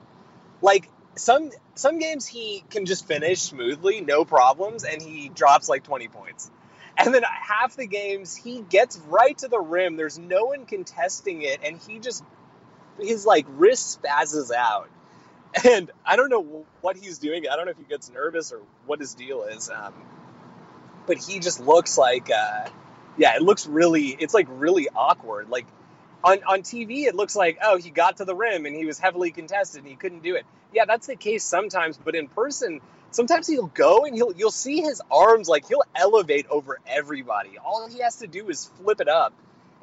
like 0.61 0.89
some 1.15 1.51
some 1.75 1.99
games 1.99 2.25
he 2.25 2.63
can 2.69 2.85
just 2.85 3.05
finish 3.07 3.39
smoothly, 3.41 4.01
no 4.01 4.25
problems, 4.25 4.83
and 4.83 5.01
he 5.01 5.29
drops 5.29 5.69
like 5.69 5.83
20 5.83 6.07
points. 6.07 6.51
And 6.97 7.13
then 7.13 7.23
half 7.23 7.75
the 7.75 7.85
games 7.87 8.35
he 8.35 8.61
gets 8.61 8.97
right 9.07 9.37
to 9.39 9.47
the 9.47 9.59
rim, 9.59 9.97
there's 9.97 10.17
no 10.17 10.45
one 10.45 10.65
contesting 10.65 11.43
it, 11.43 11.59
and 11.63 11.79
he 11.87 11.99
just 11.99 12.23
his 12.99 13.25
like 13.25 13.45
wrist 13.49 14.01
spazzes 14.01 14.51
out. 14.51 14.89
And 15.63 15.89
I 16.05 16.17
don't 16.17 16.29
know 16.29 16.65
what 16.81 16.97
he's 16.97 17.19
doing. 17.19 17.45
I 17.49 17.55
don't 17.55 17.65
know 17.65 17.71
if 17.71 17.77
he 17.77 17.85
gets 17.85 18.11
nervous 18.11 18.51
or 18.51 18.59
what 18.85 18.99
his 18.99 19.13
deal 19.13 19.43
is. 19.43 19.69
Um, 19.69 19.93
but 21.07 21.17
he 21.17 21.39
just 21.39 21.59
looks 21.59 21.97
like, 21.97 22.29
uh, 22.29 22.67
yeah, 23.17 23.35
it 23.35 23.41
looks 23.41 23.65
really, 23.65 24.09
it's 24.09 24.33
like 24.33 24.47
really 24.49 24.87
awkward. 24.93 25.49
Like 25.49 25.65
on 26.23 26.39
on 26.43 26.61
TV 26.61 27.03
it 27.03 27.15
looks 27.15 27.35
like 27.35 27.59
oh 27.63 27.77
he 27.77 27.89
got 27.89 28.17
to 28.17 28.25
the 28.25 28.35
rim 28.35 28.65
and 28.65 28.75
he 28.75 28.85
was 28.85 28.99
heavily 28.99 29.31
contested 29.31 29.81
and 29.81 29.89
he 29.89 29.95
couldn't 29.95 30.23
do 30.23 30.35
it. 30.35 30.45
Yeah, 30.73 30.85
that's 30.85 31.07
the 31.07 31.15
case 31.15 31.43
sometimes, 31.43 31.97
but 31.97 32.15
in 32.15 32.27
person 32.27 32.81
sometimes 33.11 33.47
he'll 33.47 33.67
go 33.67 34.05
and 34.05 34.15
he'll 34.15 34.33
you'll 34.33 34.51
see 34.51 34.81
his 34.81 35.01
arms 35.11 35.47
like 35.47 35.67
he'll 35.67 35.83
elevate 35.95 36.47
over 36.49 36.79
everybody. 36.87 37.57
All 37.57 37.87
he 37.87 37.99
has 37.99 38.17
to 38.17 38.27
do 38.27 38.49
is 38.49 38.69
flip 38.81 39.01
it 39.01 39.07
up, 39.07 39.33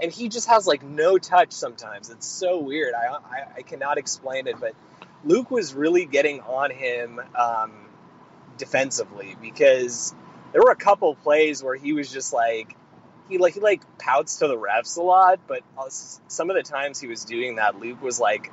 and 0.01 0.13
he 0.13 0.29
just 0.29 0.49
has 0.49 0.67
like 0.67 0.83
no 0.83 1.19
touch. 1.19 1.53
Sometimes 1.53 2.11
it's 2.11 2.27
so 2.27 2.59
weird. 2.59 2.95
I 2.95 3.07
I, 3.07 3.45
I 3.57 3.63
cannot 3.63 3.99
explain 3.99 4.47
it, 4.47 4.57
but 4.61 4.75
Luke 5.25 5.51
was 5.51 5.75
really 5.75 6.05
getting 6.05 6.41
on 6.41 6.71
him 6.71 7.21
um, 7.35 7.73
defensively 8.59 9.37
because 9.41 10.15
there 10.53 10.63
were 10.63 10.71
a 10.71 10.77
couple 10.77 11.15
plays 11.15 11.63
where 11.63 11.77
he 11.77 11.93
was 11.93 12.11
just 12.13 12.33
like 12.33 12.77
he 13.29 13.39
like 13.39 13.55
he 13.55 13.61
like 13.61 13.83
pouts 13.99 14.37
to 14.39 14.49
the 14.49 14.57
refs 14.57 14.99
a 14.99 15.03
lot, 15.03 15.41
but 15.47 15.63
some 16.29 16.51
of 16.51 16.57
the 16.57 16.63
times 16.63 17.01
he 17.01 17.07
was 17.07 17.25
doing 17.25 17.57
that, 17.57 17.79
Luke 17.79 18.03
was 18.03 18.21
like 18.21 18.53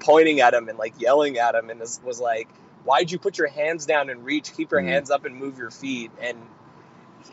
pointing 0.00 0.40
at 0.40 0.54
him 0.54 0.68
and 0.68 0.78
like 0.78 1.00
yelling 1.00 1.38
at 1.38 1.54
him, 1.54 1.70
and 1.70 1.80
was 1.80 2.20
like 2.20 2.48
why'd 2.86 3.10
you 3.10 3.18
put 3.18 3.36
your 3.36 3.48
hands 3.48 3.84
down 3.84 4.08
and 4.08 4.24
reach? 4.24 4.54
Keep 4.56 4.70
your 4.70 4.80
mm 4.80 4.86
hands 4.86 5.10
up 5.10 5.24
and 5.24 5.36
move 5.36 5.58
your 5.58 5.70
feet. 5.70 6.12
And 6.20 6.38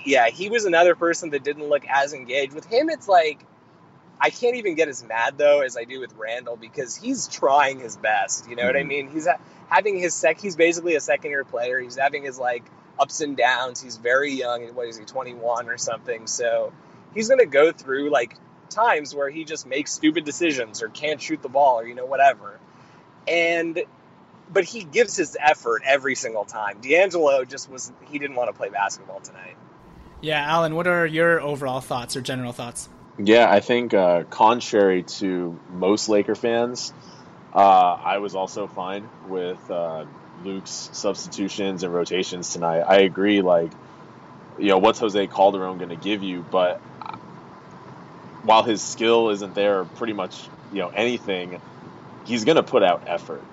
yeah, 0.03 0.27
he 0.29 0.49
was 0.49 0.65
another 0.65 0.95
person 0.95 1.29
that 1.29 1.43
didn't 1.43 1.69
look 1.69 1.83
as 1.87 2.13
engaged. 2.13 2.53
With 2.53 2.65
him, 2.65 2.89
it's 2.89 3.07
like 3.07 3.45
I 4.19 4.31
can't 4.31 4.55
even 4.55 4.75
get 4.75 4.87
as 4.87 5.03
mad 5.03 5.37
though 5.37 5.61
as 5.61 5.77
I 5.77 5.83
do 5.83 5.99
with 5.99 6.13
Randle 6.15 6.57
because 6.57 6.95
he's 6.95 7.27
trying 7.27 7.79
his 7.79 7.95
best. 7.95 8.49
You 8.49 8.55
know 8.55 8.63
mm 8.63 8.67
what 8.67 8.75
I 8.75 8.79
mm-hmm. 8.79 8.87
mean? 8.87 9.11
He's 9.11 9.27
ha- 9.27 9.39
having 9.69 9.97
his 9.97 10.13
sec. 10.13 10.39
He's 10.41 10.55
basically 10.55 10.95
a 10.95 11.01
second 11.01 11.31
year 11.31 11.43
player. 11.43 11.79
He's 11.79 11.97
having 11.97 12.23
his 12.23 12.39
like 12.39 12.63
ups 12.99 13.21
and 13.21 13.37
downs. 13.37 13.81
He's 13.81 13.97
very 13.97 14.33
young. 14.33 14.63
What 14.73 14.87
is 14.87 14.97
he? 14.97 15.05
Twenty 15.05 15.33
one 15.33 15.69
or 15.69 15.77
something. 15.77 16.27
So 16.27 16.73
he's 17.13 17.29
gonna 17.29 17.45
go 17.45 17.71
through 17.71 18.09
like 18.09 18.35
times 18.69 19.13
where 19.13 19.29
he 19.29 19.45
just 19.45 19.67
makes 19.67 19.91
stupid 19.91 20.25
decisions 20.25 20.81
or 20.81 20.89
can't 20.89 21.21
shoot 21.21 21.41
the 21.43 21.49
ball 21.49 21.79
or 21.79 21.87
you 21.87 21.93
know 21.93 22.05
whatever. 22.05 22.59
And 23.27 23.83
but 24.51 24.63
he 24.63 24.83
gives 24.83 25.15
his 25.15 25.37
effort 25.39 25.83
every 25.85 26.15
single 26.15 26.45
time. 26.45 26.79
D'Angelo 26.81 27.45
just 27.45 27.69
was 27.69 27.91
he 28.09 28.19
didn't 28.19 28.35
want 28.35 28.49
to 28.49 28.53
play 28.53 28.69
basketball 28.69 29.19
tonight. 29.19 29.55
Yeah, 30.21 30.41
Alan, 30.41 30.75
what 30.75 30.87
are 30.87 31.05
your 31.05 31.41
overall 31.41 31.81
thoughts 31.81 32.15
or 32.15 32.21
general 32.21 32.53
thoughts? 32.53 32.87
Yeah, 33.17 33.51
I 33.51 33.59
think 33.59 33.93
uh, 33.93 34.23
contrary 34.23 35.03
to 35.03 35.59
most 35.69 36.09
Laker 36.09 36.33
fans, 36.33 36.93
uh, 37.53 37.59
I 37.59 38.17
was 38.17 38.33
also 38.33 38.67
fine 38.67 39.07
with 39.27 39.69
uh, 39.69 40.05
Luke's 40.43 40.89
substitutions 40.93 41.83
and 41.83 41.93
rotations 41.93 42.53
tonight. 42.53 42.79
I 42.79 43.01
agree, 43.01 43.41
like, 43.41 43.71
you 44.57 44.69
know, 44.69 44.79
what's 44.79 44.99
Jose 44.99 45.27
Calderon 45.27 45.77
going 45.77 45.89
to 45.89 45.95
give 45.95 46.23
you? 46.23 46.43
But 46.49 46.79
while 48.43 48.63
his 48.63 48.81
skill 48.81 49.29
isn't 49.29 49.53
there, 49.55 49.85
pretty 49.85 50.13
much, 50.13 50.41
you 50.71 50.79
know, 50.79 50.89
anything, 50.89 51.61
he's 52.25 52.45
going 52.45 52.55
to 52.57 52.63
put 52.63 52.81
out 52.81 53.03
effort. 53.07 53.43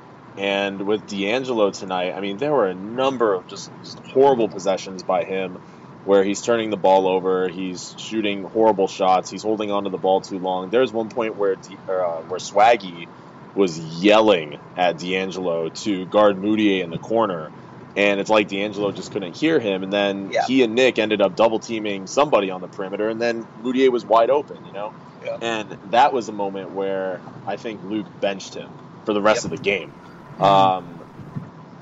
And 0.41 0.87
with 0.87 1.07
D'Angelo 1.07 1.71
tonight, 1.71 2.15
I 2.15 2.21
mean, 2.21 2.39
there 2.39 2.51
were 2.51 2.67
a 2.67 2.75
number 2.75 3.35
of 3.35 3.47
just, 3.47 3.71
just 3.85 3.99
horrible 3.99 4.49
possessions 4.49 5.03
by 5.03 5.25
him 5.25 5.61
where 6.07 6.25
he's 6.25 6.41
turning 6.41 6.71
the 6.71 6.79
ball 6.79 7.07
over, 7.07 7.49
he's 7.49 7.95
shooting 7.99 8.45
horrible 8.45 8.89
shots, 8.89 9.29
he's 9.29 9.43
holding 9.43 9.71
onto 9.71 9.91
the 9.91 9.99
ball 9.99 10.23
too 10.23 10.39
long. 10.39 10.71
There's 10.71 10.95
one 10.95 11.11
point 11.11 11.37
where 11.37 11.57
D, 11.57 11.77
uh, 11.87 12.23
where 12.23 12.41
Swaggy 12.41 13.07
was 13.55 13.79
yelling 13.79 14.59
at 14.79 14.97
D'Angelo 14.97 15.69
to 15.69 16.07
guard 16.07 16.39
Mudiay 16.39 16.83
in 16.83 16.89
the 16.89 16.97
corner, 16.97 17.53
and 17.95 18.19
it's 18.19 18.31
like 18.31 18.49
D'Angelo 18.49 18.93
just 18.93 19.13
couldn't 19.13 19.37
hear 19.37 19.61
him. 19.61 19.83
And 19.83 19.93
then 19.93 20.31
yeah. 20.33 20.47
he 20.47 20.63
and 20.63 20.75
Nick 20.75 20.99
ended 20.99 21.21
up 21.21 21.37
double 21.37 21.59
teaming 21.59 22.07
somebody 22.07 22.51
on 22.51 22.63
the 22.63 22.69
perimeter, 22.69 23.11
and 23.11 23.21
then 23.21 23.47
Mudiay 23.63 23.91
was 23.91 24.07
wide 24.07 24.31
open, 24.31 24.65
you 24.65 24.73
know. 24.73 24.95
Yeah. 25.23 25.37
And 25.43 25.79
that 25.91 26.15
was 26.15 26.31
a 26.31 26.33
moment 26.33 26.71
where 26.71 27.21
I 27.47 27.57
think 27.57 27.85
Luke 27.85 28.07
benched 28.23 28.55
him 28.55 28.71
for 29.05 29.13
the 29.13 29.21
rest 29.21 29.45
yep. 29.45 29.53
of 29.53 29.59
the 29.59 29.63
game. 29.63 29.93
Um, 30.41 31.03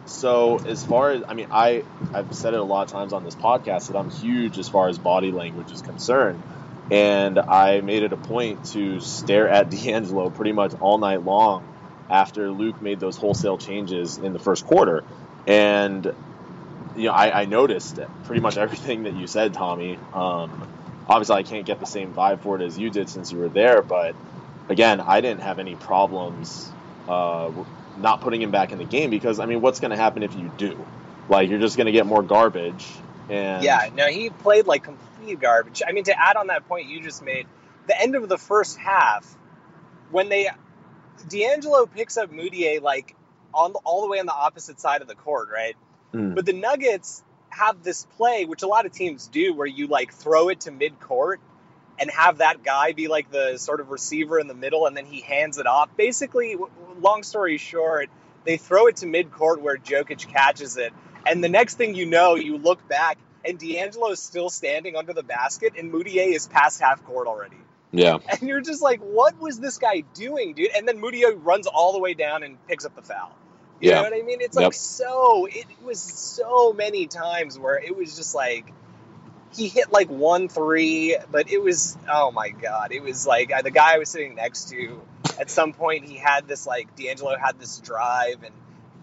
so 0.04 0.58
as 0.58 0.84
far 0.84 1.12
as 1.12 1.22
I 1.28 1.34
mean, 1.34 1.46
I 1.50 1.84
I've 2.12 2.34
said 2.34 2.54
it 2.54 2.60
a 2.60 2.64
lot 2.64 2.82
of 2.82 2.88
times 2.90 3.12
on 3.12 3.24
this 3.24 3.36
podcast 3.36 3.88
that 3.88 3.96
I'm 3.96 4.10
huge 4.10 4.58
as 4.58 4.68
far 4.68 4.88
as 4.88 4.98
body 4.98 5.30
language 5.30 5.70
is 5.70 5.82
concerned, 5.82 6.42
and 6.90 7.38
I 7.38 7.80
made 7.82 8.02
it 8.02 8.12
a 8.12 8.16
point 8.16 8.64
to 8.72 9.00
stare 9.00 9.48
at 9.48 9.70
D'Angelo 9.70 10.30
pretty 10.30 10.52
much 10.52 10.74
all 10.80 10.98
night 10.98 11.22
long 11.22 11.68
after 12.10 12.50
Luke 12.50 12.80
made 12.80 13.00
those 13.00 13.16
wholesale 13.16 13.58
changes 13.58 14.18
in 14.18 14.32
the 14.32 14.38
first 14.38 14.64
quarter, 14.64 15.04
and 15.46 16.10
you 16.94 17.04
know 17.04 17.12
I, 17.12 17.42
I 17.42 17.44
noticed 17.44 18.00
pretty 18.24 18.40
much 18.40 18.56
everything 18.56 19.04
that 19.04 19.14
you 19.14 19.26
said, 19.26 19.54
Tommy. 19.54 20.00
Um, 20.12 20.64
obviously, 21.06 21.36
I 21.36 21.42
can't 21.44 21.66
get 21.66 21.78
the 21.80 21.86
same 21.86 22.12
vibe 22.14 22.40
for 22.42 22.60
it 22.60 22.64
as 22.64 22.78
you 22.78 22.90
did 22.90 23.08
since 23.10 23.30
you 23.30 23.38
were 23.38 23.50
there, 23.50 23.82
but 23.82 24.16
again, 24.68 25.00
I 25.00 25.20
didn't 25.20 25.42
have 25.42 25.58
any 25.58 25.76
problems. 25.76 26.74
Uh, 27.06 27.50
not 28.00 28.20
putting 28.20 28.42
him 28.42 28.50
back 28.50 28.72
in 28.72 28.78
the 28.78 28.84
game 28.84 29.10
because 29.10 29.40
I 29.40 29.46
mean, 29.46 29.60
what's 29.60 29.80
going 29.80 29.90
to 29.90 29.96
happen 29.96 30.22
if 30.22 30.34
you 30.34 30.50
do? 30.56 30.86
Like, 31.28 31.50
you're 31.50 31.58
just 31.58 31.76
going 31.76 31.86
to 31.86 31.92
get 31.92 32.06
more 32.06 32.22
garbage. 32.22 32.86
And 33.28 33.62
yeah, 33.62 33.90
no, 33.94 34.06
he 34.06 34.30
played 34.30 34.66
like 34.66 34.84
complete 34.84 35.38
garbage. 35.38 35.82
I 35.86 35.92
mean, 35.92 36.04
to 36.04 36.18
add 36.18 36.36
on 36.36 36.46
that 36.46 36.66
point 36.66 36.88
you 36.88 37.02
just 37.02 37.22
made, 37.22 37.46
the 37.86 38.00
end 38.00 38.14
of 38.14 38.28
the 38.28 38.38
first 38.38 38.78
half, 38.78 39.26
when 40.10 40.28
they 40.28 40.48
D'Angelo 41.28 41.86
picks 41.86 42.16
up 42.16 42.30
Mudiay 42.30 42.80
like 42.80 43.14
on 43.52 43.72
the, 43.72 43.80
all 43.84 44.02
the 44.02 44.08
way 44.08 44.18
on 44.18 44.26
the 44.26 44.34
opposite 44.34 44.80
side 44.80 45.02
of 45.02 45.08
the 45.08 45.14
court, 45.14 45.48
right? 45.52 45.76
Mm. 46.14 46.34
But 46.34 46.46
the 46.46 46.52
Nuggets 46.54 47.22
have 47.50 47.82
this 47.82 48.04
play, 48.16 48.44
which 48.44 48.62
a 48.62 48.66
lot 48.66 48.86
of 48.86 48.92
teams 48.92 49.26
do, 49.26 49.52
where 49.54 49.66
you 49.66 49.88
like 49.88 50.12
throw 50.12 50.48
it 50.48 50.60
to 50.60 50.70
mid 50.70 50.98
court 51.00 51.40
and 51.98 52.10
have 52.10 52.38
that 52.38 52.62
guy 52.62 52.92
be 52.92 53.08
like 53.08 53.30
the 53.30 53.58
sort 53.58 53.80
of 53.80 53.90
receiver 53.90 54.38
in 54.38 54.46
the 54.46 54.54
middle 54.54 54.86
and 54.86 54.96
then 54.96 55.06
he 55.06 55.20
hands 55.20 55.58
it 55.58 55.66
off. 55.66 55.96
Basically, 55.96 56.56
long 57.00 57.22
story 57.22 57.58
short, 57.58 58.08
they 58.44 58.56
throw 58.56 58.86
it 58.86 58.96
to 58.96 59.06
midcourt 59.06 59.60
where 59.60 59.76
Jokic 59.76 60.28
catches 60.28 60.76
it. 60.76 60.92
And 61.26 61.42
the 61.42 61.48
next 61.48 61.74
thing 61.74 61.94
you 61.94 62.06
know, 62.06 62.36
you 62.36 62.58
look 62.58 62.86
back 62.88 63.18
and 63.44 63.58
D'Angelo 63.58 64.10
is 64.10 64.20
still 64.20 64.50
standing 64.50 64.96
under 64.96 65.12
the 65.12 65.22
basket 65.22 65.74
and 65.76 65.92
Mudiay 65.92 66.34
is 66.34 66.46
past 66.46 66.80
half 66.80 67.04
court 67.04 67.26
already. 67.26 67.56
Yeah. 67.90 68.18
And 68.28 68.42
you're 68.42 68.60
just 68.60 68.82
like, 68.82 69.00
what 69.00 69.38
was 69.40 69.58
this 69.58 69.78
guy 69.78 70.02
doing, 70.14 70.54
dude? 70.54 70.70
And 70.76 70.86
then 70.86 71.00
Mudiay 71.00 71.38
runs 71.42 71.66
all 71.66 71.92
the 71.92 71.98
way 71.98 72.14
down 72.14 72.42
and 72.42 72.64
picks 72.66 72.84
up 72.84 72.94
the 72.94 73.02
foul. 73.02 73.32
You 73.80 73.90
yeah. 73.90 73.96
know 73.96 74.02
what 74.02 74.12
I 74.14 74.22
mean? 74.22 74.40
It's 74.40 74.56
like 74.56 74.64
yep. 74.64 74.74
so, 74.74 75.46
it 75.46 75.66
was 75.82 76.00
so 76.00 76.72
many 76.72 77.06
times 77.06 77.58
where 77.58 77.78
it 77.78 77.96
was 77.96 78.16
just 78.16 78.34
like, 78.34 78.72
he 79.54 79.68
hit 79.68 79.92
like 79.92 80.08
one 80.08 80.48
three, 80.48 81.16
but 81.30 81.50
it 81.50 81.62
was 81.62 81.96
oh 82.10 82.30
my 82.30 82.50
god, 82.50 82.92
it 82.92 83.02
was 83.02 83.26
like 83.26 83.52
uh, 83.52 83.62
the 83.62 83.70
guy 83.70 83.94
I 83.94 83.98
was 83.98 84.08
sitting 84.08 84.34
next 84.34 84.70
to. 84.70 85.00
At 85.38 85.50
some 85.50 85.72
point, 85.72 86.04
he 86.04 86.16
had 86.16 86.48
this 86.48 86.66
like 86.66 86.94
D'Angelo 86.96 87.36
had 87.36 87.58
this 87.60 87.78
drive, 87.78 88.42
and 88.42 88.54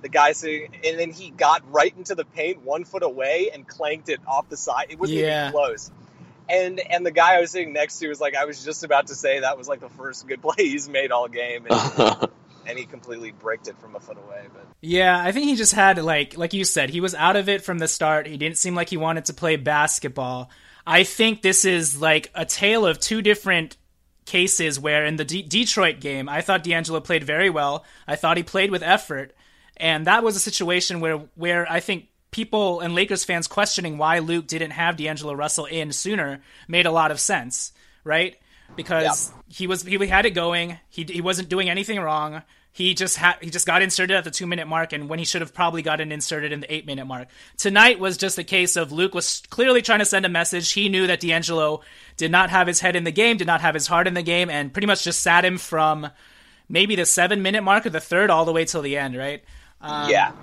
the 0.02 0.10
guy 0.10 0.34
sitting, 0.34 0.72
and 0.86 1.00
then 1.00 1.12
he 1.12 1.30
got 1.30 1.64
right 1.72 1.94
into 1.98 2.16
the 2.16 2.26
paint 2.26 2.62
one 2.62 2.84
foot 2.84 3.04
away 3.04 3.50
and 3.54 3.68
clanked 3.68 4.10
it 4.10 4.20
off 4.28 4.50
the 4.50 4.58
side. 4.58 4.88
It 4.90 5.00
wasn't 5.00 5.20
yeah. 5.20 5.50
even 5.50 5.52
close. 5.52 5.92
And 6.48 6.80
and 6.80 7.06
the 7.06 7.12
guy 7.12 7.38
I 7.38 7.42
was 7.42 7.52
sitting 7.52 7.74
next 7.74 8.00
to 8.00 8.08
was 8.08 8.22
like, 8.22 8.36
I 8.36 8.46
was 8.46 8.64
just 8.64 8.84
about 8.84 9.08
to 9.08 9.16
say 9.16 9.40
that 9.40 9.58
was 9.58 9.68
like 9.68 9.80
the 9.80 9.90
first 9.90 10.28
good 10.28 10.42
play 10.44 10.56
he's 10.58 10.88
made 10.88 11.12
all 11.12 11.28
game. 11.28 11.66
And, 11.70 12.30
and 12.68 12.78
he 12.78 12.86
completely 12.86 13.32
bricked 13.32 13.68
it 13.68 13.78
from 13.78 13.96
a 13.96 14.00
foot 14.00 14.18
away. 14.18 14.46
But 14.54 14.66
yeah, 14.82 15.20
I 15.20 15.32
think 15.32 15.46
he 15.46 15.56
just 15.56 15.74
had 15.74 16.02
like 16.04 16.38
like 16.38 16.54
you 16.54 16.64
said, 16.64 16.90
he 16.90 17.02
was 17.02 17.16
out 17.16 17.36
of 17.36 17.50
it 17.50 17.64
from 17.64 17.80
the 17.80 17.88
start. 17.88 18.28
He 18.28 18.38
didn't 18.38 18.58
seem 18.58 18.76
like 18.76 18.90
he 18.90 18.98
wanted 18.98 19.26
to 19.26 19.34
play 19.34 19.56
basketball. 19.56 20.50
I 20.88 21.04
think 21.04 21.42
this 21.42 21.66
is 21.66 22.00
like 22.00 22.32
a 22.36 22.46
tale 22.46 22.86
of 22.86 23.00
two 23.00 23.22
different 23.22 23.78
cases 24.26 24.80
where 24.80 25.06
in 25.06 25.16
the 25.16 25.26
D- 25.26 25.42
Detroit 25.44 26.00
game, 26.00 26.28
I 26.28 26.42
thought 26.42 26.64
D'Angelo 26.64 27.00
played 27.00 27.24
very 27.24 27.50
well. 27.50 27.86
I 28.08 28.16
thought 28.16 28.38
he 28.38 28.44
played 28.44 28.72
with 28.72 28.84
effort, 28.84 29.34
and 29.78 30.08
that 30.08 30.24
was 30.24 30.36
a 30.36 30.40
situation 30.40 31.00
where 31.00 31.18
where 31.36 31.70
I 31.72 31.80
think 31.80 32.08
people 32.32 32.82
and 32.82 32.94
Lakers 32.94 33.24
fans 33.24 33.48
questioning 33.48 33.98
why 33.98 34.20
Luke 34.20 34.48
didn't 34.48 34.72
have 34.72 34.98
D'Angelo 34.98 35.34
Russell 35.34 35.66
in 35.66 35.92
sooner 35.92 36.42
made 36.68 36.86
a 36.86 36.92
lot 36.92 37.12
of 37.12 37.20
sense, 37.20 37.72
right? 38.04 38.36
Because 38.76 39.32
he 39.48 39.68
was 39.68 39.84
he 39.84 39.96
had 40.08 40.26
it 40.26 40.32
going. 40.32 40.78
He 40.90 41.04
he 41.04 41.22
wasn't 41.22 41.50
doing 41.50 41.70
anything 41.70 42.00
wrong. 42.00 42.42
He 42.76 42.94
just 42.94 43.16
had 43.16 43.38
he 43.40 43.50
just 43.50 43.66
got 43.66 43.82
inserted 43.82 44.18
at 44.18 44.26
the 44.26 44.32
two 44.32 44.46
minute 44.46 44.68
mark, 44.68 44.92
and 44.92 45.08
when 45.08 45.18
he 45.18 45.24
should 45.24 45.40
have 45.40 45.54
probably 45.54 45.82
gotten 45.82 46.12
inserted 46.12 46.52
in 46.52 46.60
the 46.60 46.74
eight 46.74 46.86
minute 46.86 47.06
mark. 47.06 47.30
Tonight 47.56 48.02
was 48.02 48.18
just 48.18 48.38
a 48.38 48.44
case 48.44 48.76
of 48.76 48.92
Luke 48.92 49.16
was 49.16 49.42
clearly 49.50 49.82
trying 49.82 50.00
to 50.00 50.06
send 50.06 50.26
a 50.26 50.30
message. 50.30 50.74
He 50.74 50.90
knew 50.90 51.08
that 51.08 51.22
D'Angelo 51.22 51.84
did 52.18 52.32
not 52.32 52.50
have 52.50 52.68
his 52.68 52.82
head 52.82 52.98
in 52.98 53.06
the 53.06 53.14
game, 53.14 53.38
did 53.38 53.48
not 53.48 53.62
have 53.62 53.76
his 53.76 53.88
heart 53.88 54.08
in 54.08 54.14
the 54.14 54.22
game, 54.22 54.50
and 54.50 54.74
pretty 54.74 54.88
much 54.88 55.06
just 55.06 55.22
sat 55.22 55.46
him 55.46 55.58
from 55.58 56.10
maybe 56.68 56.98
the 56.98 57.06
seven 57.06 57.42
minute 57.42 57.62
mark 57.62 57.86
of 57.86 57.94
the 57.94 58.02
third 58.02 58.30
all 58.30 58.44
the 58.44 58.52
way 58.52 58.66
till 58.66 58.82
the 58.82 58.98
end. 58.98 59.16
Right? 59.16 59.42
Um, 59.80 60.10
yeah. 60.10 60.34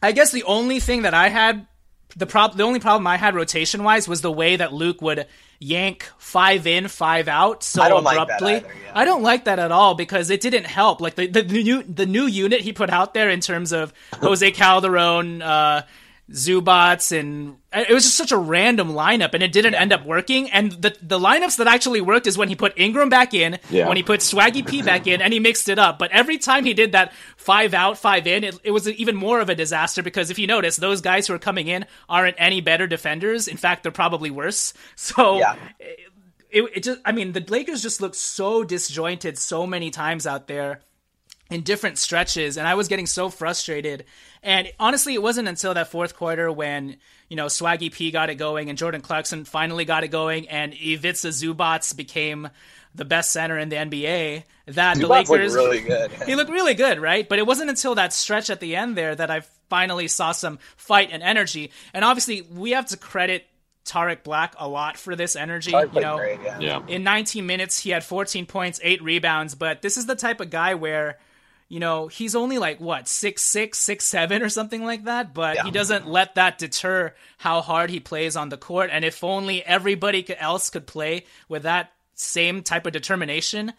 I 0.00 0.12
guess 0.12 0.30
the 0.30 0.44
only 0.44 0.78
thing 0.78 1.02
that 1.02 1.14
I 1.14 1.30
had 1.30 1.66
the 2.16 2.26
prob 2.26 2.56
the 2.56 2.62
only 2.62 2.80
problem 2.80 3.06
I 3.06 3.16
had 3.16 3.34
rotation 3.34 3.84
wise 3.84 4.06
was 4.08 4.20
the 4.20 4.32
way 4.32 4.56
that 4.56 4.72
Luke 4.72 5.00
would 5.02 5.26
yank 5.58 6.10
five 6.18 6.66
in, 6.66 6.88
five 6.88 7.28
out 7.28 7.62
so 7.62 7.98
abruptly. 7.98 8.54
Like 8.54 8.64
either, 8.64 8.74
yeah. 8.84 8.92
I 8.94 9.04
don't 9.04 9.22
like 9.22 9.44
that 9.44 9.58
at 9.58 9.70
all 9.70 9.94
because 9.94 10.30
it 10.30 10.40
didn't 10.40 10.66
help. 10.66 11.00
Like 11.00 11.14
the, 11.14 11.26
the, 11.26 11.42
the 11.42 11.62
new 11.62 11.82
the 11.82 12.06
new 12.06 12.26
unit 12.26 12.60
he 12.60 12.72
put 12.72 12.90
out 12.90 13.14
there 13.14 13.30
in 13.30 13.40
terms 13.40 13.72
of 13.72 13.92
Jose 14.14 14.50
Calderon, 14.52 15.42
uh, 15.42 15.82
Zubac 16.30 17.18
and 17.18 17.56
it 17.74 17.92
was 17.92 18.04
just 18.04 18.16
such 18.16 18.32
a 18.32 18.36
random 18.38 18.92
lineup 18.92 19.34
and 19.34 19.42
it 19.42 19.52
didn't 19.52 19.74
end 19.74 19.92
up 19.92 20.06
working. 20.06 20.50
And 20.50 20.72
the 20.72 20.96
the 21.02 21.18
lineups 21.18 21.56
that 21.58 21.66
actually 21.66 22.00
worked 22.00 22.26
is 22.26 22.38
when 22.38 22.48
he 22.48 22.54
put 22.54 22.72
Ingram 22.78 23.08
back 23.08 23.34
in, 23.34 23.58
Yeah. 23.70 23.88
when 23.88 23.96
he 23.96 24.02
put 24.02 24.20
Swaggy 24.20 24.66
P 24.66 24.82
back 24.82 25.06
in, 25.06 25.20
and 25.20 25.32
he 25.32 25.40
mixed 25.40 25.68
it 25.68 25.78
up. 25.78 25.98
But 25.98 26.10
every 26.12 26.38
time 26.38 26.64
he 26.64 26.74
did 26.74 26.92
that 26.92 27.12
five 27.36 27.74
out, 27.74 27.98
five 27.98 28.26
in, 28.26 28.44
it, 28.44 28.58
it 28.64 28.70
was 28.70 28.88
even 28.88 29.16
more 29.16 29.40
of 29.40 29.48
a 29.50 29.54
disaster 29.54 30.02
because 30.02 30.30
if 30.30 30.38
you 30.38 30.46
notice, 30.46 30.76
those 30.76 31.00
guys 31.00 31.26
who 31.26 31.34
are 31.34 31.38
coming 31.38 31.68
in 31.68 31.84
aren't 32.08 32.36
any 32.38 32.60
better 32.60 32.86
defenders. 32.86 33.46
In 33.48 33.56
fact, 33.56 33.82
they're 33.82 33.92
probably 33.92 34.30
worse. 34.30 34.72
So 34.96 35.40
it, 36.50 36.64
it 36.76 36.82
just 36.82 37.00
I 37.04 37.12
mean 37.12 37.32
the 37.32 37.44
Lakers 37.46 37.82
just 37.82 38.00
looked 38.00 38.16
so 38.16 38.62
disjointed 38.64 39.38
so 39.38 39.66
many 39.66 39.90
times 39.90 40.26
out 40.26 40.46
there 40.46 40.80
in 41.52 41.62
different 41.62 41.98
stretches 41.98 42.56
and 42.56 42.66
I 42.66 42.74
was 42.74 42.88
getting 42.88 43.06
so 43.06 43.28
frustrated. 43.28 44.04
And 44.42 44.72
honestly, 44.80 45.14
it 45.14 45.22
wasn't 45.22 45.48
until 45.48 45.74
that 45.74 45.88
fourth 45.88 46.16
quarter 46.16 46.50
when, 46.50 46.96
you 47.28 47.36
know, 47.36 47.46
Swaggy 47.46 47.92
P 47.92 48.10
got 48.10 48.30
it 48.30 48.36
going 48.36 48.68
and 48.68 48.78
Jordan 48.78 49.00
Clarkson 49.00 49.44
finally 49.44 49.84
got 49.84 50.04
it 50.04 50.08
going 50.08 50.48
and 50.48 50.72
Ivica 50.72 51.28
Zubac 51.28 51.94
became 51.96 52.48
the 52.94 53.04
best 53.04 53.32
center 53.32 53.58
in 53.58 53.68
the 53.68 53.76
NBA 53.76 54.44
that 54.66 54.96
the 54.96 55.04
Zubac 55.04 55.08
looked 55.08 55.30
Lakers 55.30 55.54
really 55.54 55.80
good. 55.80 56.10
he 56.26 56.34
looked 56.34 56.50
really 56.50 56.74
good, 56.74 57.00
right? 57.00 57.28
But 57.28 57.38
it 57.38 57.46
wasn't 57.46 57.70
until 57.70 57.94
that 57.94 58.12
stretch 58.12 58.50
at 58.50 58.60
the 58.60 58.76
end 58.76 58.96
there 58.96 59.14
that 59.14 59.30
I 59.30 59.42
finally 59.68 60.08
saw 60.08 60.32
some 60.32 60.58
fight 60.76 61.10
and 61.12 61.22
energy. 61.22 61.72
And 61.94 62.04
obviously, 62.04 62.42
we 62.42 62.72
have 62.72 62.86
to 62.86 62.96
credit 62.96 63.46
Tarik 63.84 64.22
Black 64.22 64.54
a 64.58 64.68
lot 64.68 64.96
for 64.96 65.16
this 65.16 65.36
energy. 65.36 65.70
Tarik 65.70 65.94
you 65.94 66.00
know, 66.00 66.16
great, 66.16 66.40
yeah. 66.42 66.58
Yeah. 66.60 66.82
in 66.86 67.02
19 67.02 67.46
minutes, 67.46 67.78
he 67.78 67.90
had 67.90 68.04
14 68.04 68.46
points, 68.46 68.80
eight 68.82 69.02
rebounds. 69.02 69.54
But 69.54 69.82
this 69.82 69.96
is 69.96 70.06
the 70.06 70.14
type 70.14 70.40
of 70.40 70.50
guy 70.50 70.74
where, 70.74 71.18
you 71.72 71.80
know, 71.80 72.06
he's 72.06 72.34
only 72.34 72.58
like 72.58 72.82
what 72.82 73.08
six 73.08 73.40
six, 73.40 73.78
six 73.78 74.04
seven, 74.04 74.42
or 74.42 74.50
something 74.50 74.84
like 74.84 75.04
that. 75.04 75.32
But 75.32 75.60
he 75.60 75.70
doesn't 75.70 76.06
let 76.06 76.34
that 76.34 76.58
deter 76.58 77.14
how 77.38 77.62
hard 77.62 77.88
he 77.88 77.98
plays 77.98 78.36
on 78.36 78.50
the 78.50 78.58
court. 78.58 78.90
And 78.92 79.06
if 79.06 79.24
only 79.24 79.64
everybody 79.64 80.22
else 80.38 80.68
could 80.68 80.86
play 80.86 81.24
with 81.48 81.62
that 81.62 81.90
same 82.14 82.62
type 82.62 82.84
of 82.84 82.92
determination. 82.92 83.72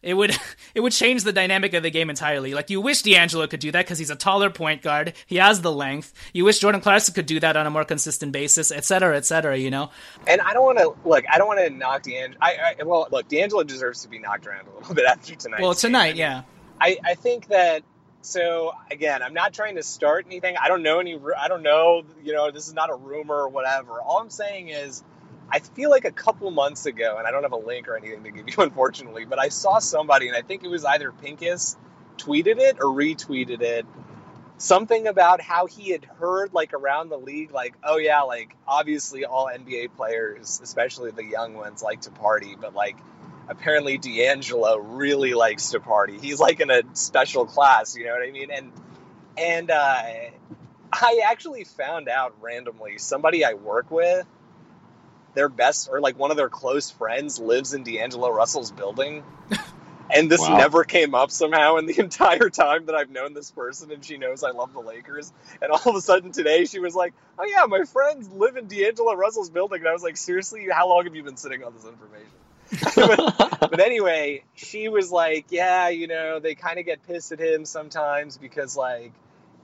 It 0.00 0.14
would 0.14 0.34
it 0.74 0.80
would 0.80 0.92
change 0.92 1.22
the 1.22 1.34
dynamic 1.34 1.74
of 1.74 1.82
the 1.82 1.90
game 1.90 2.08
entirely. 2.08 2.54
Like 2.54 2.70
you 2.70 2.80
wish 2.80 3.02
D'Angelo 3.02 3.46
could 3.46 3.60
do 3.60 3.70
that 3.72 3.84
because 3.84 3.98
he's 3.98 4.08
a 4.08 4.16
taller 4.16 4.48
point 4.48 4.80
guard. 4.80 5.12
He 5.26 5.36
has 5.36 5.60
the 5.60 5.70
length. 5.70 6.14
You 6.32 6.46
wish 6.46 6.60
Jordan 6.60 6.80
Clarkson 6.80 7.12
could 7.12 7.26
do 7.26 7.40
that 7.40 7.58
on 7.58 7.66
a 7.66 7.70
more 7.70 7.84
consistent 7.84 8.32
basis, 8.32 8.70
et 8.70 8.86
cetera, 8.86 9.18
et 9.18 9.26
cetera. 9.26 9.58
You 9.58 9.70
know. 9.70 9.90
And 10.26 10.40
I 10.40 10.54
don't 10.54 10.64
want 10.64 10.78
to 10.78 10.94
look. 11.06 11.26
I 11.30 11.36
don't 11.36 11.48
want 11.48 11.60
to 11.60 11.68
knock 11.68 12.04
D'Angelo. 12.04 12.38
I, 12.40 12.74
I 12.80 12.82
well, 12.84 13.06
look, 13.12 13.28
D'Angelo 13.28 13.64
deserves 13.64 14.00
to 14.00 14.08
be 14.08 14.18
knocked 14.18 14.46
around 14.46 14.66
a 14.66 14.78
little 14.78 14.94
bit 14.94 15.04
after 15.04 15.34
tonight. 15.34 15.60
Well, 15.60 15.74
tonight, 15.74 16.16
yeah. 16.16 16.44
I, 16.80 16.98
I 17.04 17.14
think 17.14 17.48
that 17.48 17.82
so 18.22 18.72
again 18.90 19.22
i'm 19.22 19.34
not 19.34 19.52
trying 19.52 19.76
to 19.76 19.82
start 19.82 20.24
anything. 20.26 20.56
I 20.60 20.68
don't 20.68 20.82
know 20.82 20.98
any 20.98 21.18
i 21.38 21.48
don't 21.48 21.62
know 21.62 22.04
you 22.22 22.32
know 22.32 22.50
this 22.50 22.68
is 22.68 22.74
not 22.74 22.90
a 22.90 22.94
rumor 22.94 23.34
or 23.34 23.48
whatever. 23.48 24.00
All 24.00 24.20
i'm 24.20 24.30
saying 24.30 24.68
is 24.68 25.02
i 25.50 25.58
feel 25.58 25.90
like 25.90 26.04
a 26.04 26.12
couple 26.12 26.50
months 26.50 26.86
ago 26.86 27.16
and 27.18 27.26
i 27.26 27.30
don't 27.30 27.42
have 27.42 27.52
a 27.52 27.56
link 27.56 27.88
or 27.88 27.96
anything 27.96 28.24
to 28.24 28.30
give 28.30 28.48
you 28.48 28.54
unfortunately 28.58 29.24
but 29.24 29.38
i 29.38 29.48
saw 29.48 29.78
somebody 29.78 30.28
and 30.28 30.36
i 30.36 30.42
think 30.42 30.64
it 30.64 30.68
was 30.68 30.84
either 30.84 31.12
Pincus 31.12 31.76
tweeted 32.16 32.58
it 32.58 32.78
or 32.80 32.86
retweeted 32.86 33.60
it 33.60 33.84
something 34.56 35.06
about 35.08 35.40
how 35.40 35.66
he 35.66 35.90
had 35.90 36.04
heard 36.04 36.54
like 36.54 36.72
around 36.72 37.08
the 37.08 37.18
league 37.18 37.52
like 37.52 37.74
oh 37.82 37.98
yeah 37.98 38.22
like 38.22 38.54
obviously 38.66 39.24
all 39.24 39.50
nba 39.52 39.88
players 39.96 40.60
especially 40.62 41.10
the 41.10 41.24
young 41.24 41.54
ones 41.54 41.82
like 41.82 42.00
to 42.00 42.10
party 42.10 42.56
but 42.58 42.72
like 42.74 42.96
apparently 43.48 43.98
D'Angelo 43.98 44.78
really 44.78 45.34
likes 45.34 45.70
to 45.70 45.80
party. 45.80 46.18
He's 46.18 46.40
like 46.40 46.60
in 46.60 46.70
a 46.70 46.82
special 46.94 47.46
class, 47.46 47.96
you 47.96 48.04
know 48.04 48.12
what 48.12 48.26
I 48.26 48.30
mean? 48.30 48.50
And 48.50 48.72
and 49.36 49.70
uh, 49.70 50.02
I 50.92 51.22
actually 51.26 51.64
found 51.64 52.08
out 52.08 52.34
randomly 52.40 52.98
somebody 52.98 53.44
I 53.44 53.54
work 53.54 53.90
with, 53.90 54.26
their 55.34 55.48
best 55.48 55.88
or 55.90 56.00
like 56.00 56.18
one 56.18 56.30
of 56.30 56.36
their 56.36 56.48
close 56.48 56.90
friends 56.90 57.38
lives 57.38 57.74
in 57.74 57.82
D'Angelo 57.82 58.30
Russell's 58.30 58.70
building. 58.70 59.22
And 60.10 60.30
this 60.30 60.42
Wow. 60.42 60.58
never 60.58 60.84
came 60.84 61.14
up 61.14 61.30
somehow 61.30 61.76
in 61.78 61.86
the 61.86 61.98
entire 61.98 62.50
time 62.50 62.86
that 62.86 62.94
I've 62.94 63.10
known 63.10 63.32
this 63.32 63.50
person, 63.50 63.90
and 63.90 64.04
she 64.04 64.18
knows 64.18 64.44
I 64.44 64.50
love 64.50 64.72
the 64.74 64.80
Lakers. 64.80 65.32
And 65.62 65.72
all 65.72 65.80
of 65.86 65.96
a 65.96 66.00
sudden 66.00 66.30
today, 66.30 66.66
she 66.66 66.78
was 66.78 66.94
like, 66.94 67.14
"Oh 67.38 67.44
yeah, 67.44 67.64
my 67.66 67.84
friends 67.84 68.28
live 68.30 68.56
in 68.56 68.68
D'Angelo 68.68 69.14
Russell's 69.14 69.48
building." 69.50 69.80
And 69.80 69.88
I 69.88 69.92
was 69.92 70.02
like, 70.02 70.18
"Seriously, 70.18 70.68
how 70.70 70.88
long 70.90 71.04
have 71.04 71.16
you 71.16 71.22
been 71.24 71.38
sitting 71.38 71.64
on 71.64 71.74
this 71.74 71.86
information?" 71.86 72.28
But, 72.70 73.80
anyway, 73.80 74.44
she 74.54 74.88
was 74.88 75.10
like, 75.10 75.46
"Yeah, 75.50 75.88
you 75.88 76.06
know, 76.06 76.40
they 76.40 76.54
kind 76.54 76.78
of 76.78 76.86
get 76.86 77.06
pissed 77.06 77.32
at 77.32 77.40
him 77.40 77.64
sometimes 77.64 78.36
because 78.36 78.76
like 78.76 79.12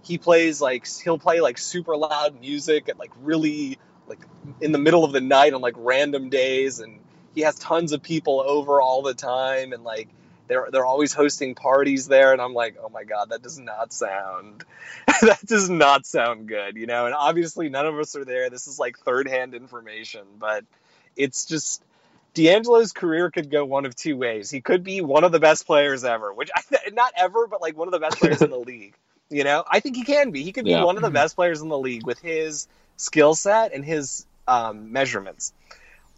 he 0.02 0.18
plays 0.18 0.60
like 0.60 0.86
he'll 1.02 1.18
play 1.18 1.40
like 1.40 1.58
super 1.58 1.96
loud 1.96 2.40
music 2.40 2.88
at 2.88 2.98
like 2.98 3.12
really 3.22 3.78
like 4.06 4.20
in 4.60 4.72
the 4.72 4.78
middle 4.78 5.04
of 5.04 5.12
the 5.12 5.20
night 5.20 5.54
on 5.54 5.60
like 5.60 5.74
random 5.76 6.28
days, 6.28 6.80
and 6.80 7.00
he 7.34 7.42
has 7.42 7.56
tons 7.56 7.92
of 7.92 8.02
people 8.02 8.40
over 8.40 8.80
all 8.80 9.02
the 9.02 9.14
time, 9.14 9.72
and 9.72 9.84
like." 9.84 10.08
They're, 10.48 10.66
they're 10.72 10.84
always 10.84 11.12
hosting 11.12 11.54
parties 11.54 12.08
there 12.08 12.32
and 12.32 12.42
i'm 12.42 12.54
like 12.54 12.76
oh 12.82 12.88
my 12.88 13.04
god 13.04 13.30
that 13.30 13.40
does 13.40 13.60
not 13.60 13.92
sound 13.92 14.64
that 15.22 15.38
does 15.46 15.70
not 15.70 16.04
sound 16.04 16.48
good 16.48 16.76
you 16.76 16.86
know 16.86 17.06
and 17.06 17.14
obviously 17.14 17.68
none 17.68 17.86
of 17.86 17.96
us 17.96 18.16
are 18.16 18.24
there 18.24 18.50
this 18.50 18.66
is 18.66 18.76
like 18.76 18.98
third 18.98 19.28
hand 19.28 19.54
information 19.54 20.22
but 20.40 20.64
it's 21.14 21.44
just 21.44 21.84
D'Angelo's 22.34 22.92
career 22.92 23.30
could 23.30 23.50
go 23.50 23.64
one 23.64 23.86
of 23.86 23.94
two 23.96 24.16
ways. 24.16 24.50
He 24.50 24.60
could 24.60 24.84
be 24.84 25.00
one 25.00 25.24
of 25.24 25.32
the 25.32 25.40
best 25.40 25.66
players 25.66 26.04
ever, 26.04 26.32
which 26.32 26.50
I 26.54 26.62
not 26.92 27.12
ever, 27.16 27.46
but 27.46 27.60
like 27.60 27.76
one 27.76 27.88
of 27.88 27.92
the 27.92 27.98
best 27.98 28.18
players 28.18 28.42
in 28.42 28.50
the 28.50 28.58
league. 28.58 28.94
You 29.30 29.44
know, 29.44 29.64
I 29.68 29.80
think 29.80 29.96
he 29.96 30.04
can 30.04 30.30
be. 30.30 30.42
He 30.42 30.52
could 30.52 30.64
be 30.64 30.72
Yeah. 30.72 30.84
one 30.84 30.96
of 30.96 31.02
the 31.02 31.10
best 31.10 31.36
players 31.36 31.60
in 31.60 31.68
the 31.68 31.78
league 31.78 32.04
with 32.04 32.18
his 32.20 32.66
skill 32.96 33.34
set 33.34 33.72
and 33.72 33.84
his 33.84 34.26
um, 34.48 34.92
measurements, 34.92 35.52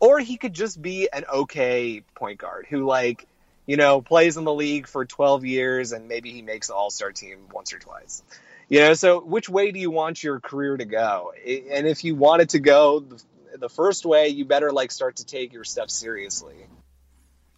or 0.00 0.18
he 0.18 0.36
could 0.38 0.54
just 0.54 0.80
be 0.80 1.08
an 1.12 1.24
okay 1.32 2.02
point 2.14 2.38
guard 2.38 2.66
who 2.68 2.86
like 2.86 3.26
you 3.66 3.76
know 3.76 4.00
plays 4.00 4.36
in 4.38 4.44
the 4.44 4.52
league 4.54 4.86
for 4.86 5.04
12 5.04 5.44
years 5.44 5.92
and 5.92 6.08
maybe 6.08 6.30
he 6.32 6.40
makes 6.42 6.68
the 6.68 6.74
All-Star 6.74 7.12
team 7.12 7.38
once 7.52 7.72
or 7.72 7.78
twice. 7.78 8.22
You 8.68 8.80
know, 8.80 8.94
so 8.94 9.20
which 9.20 9.50
way 9.50 9.70
do 9.70 9.78
you 9.78 9.90
want 9.90 10.22
your 10.22 10.40
career 10.40 10.78
to 10.78 10.86
go? 10.86 11.34
And 11.44 11.86
if 11.86 12.04
you 12.04 12.14
want 12.14 12.40
it 12.40 12.48
to 12.50 12.58
go 12.58 13.04
the, 13.58 13.68
first 13.68 14.04
way, 14.04 14.28
you 14.28 14.44
better 14.44 14.70
like 14.70 14.90
start 14.90 15.16
to 15.16 15.26
take 15.26 15.52
your 15.52 15.64
stuff 15.64 15.90
seriously. 15.90 16.56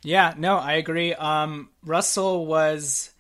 Yeah, 0.03 0.35
no, 0.37 0.57
I 0.59 0.75
agree. 0.75 1.15
Um, 1.15 1.71
Russell 1.85 2.47
was, 2.47 3.13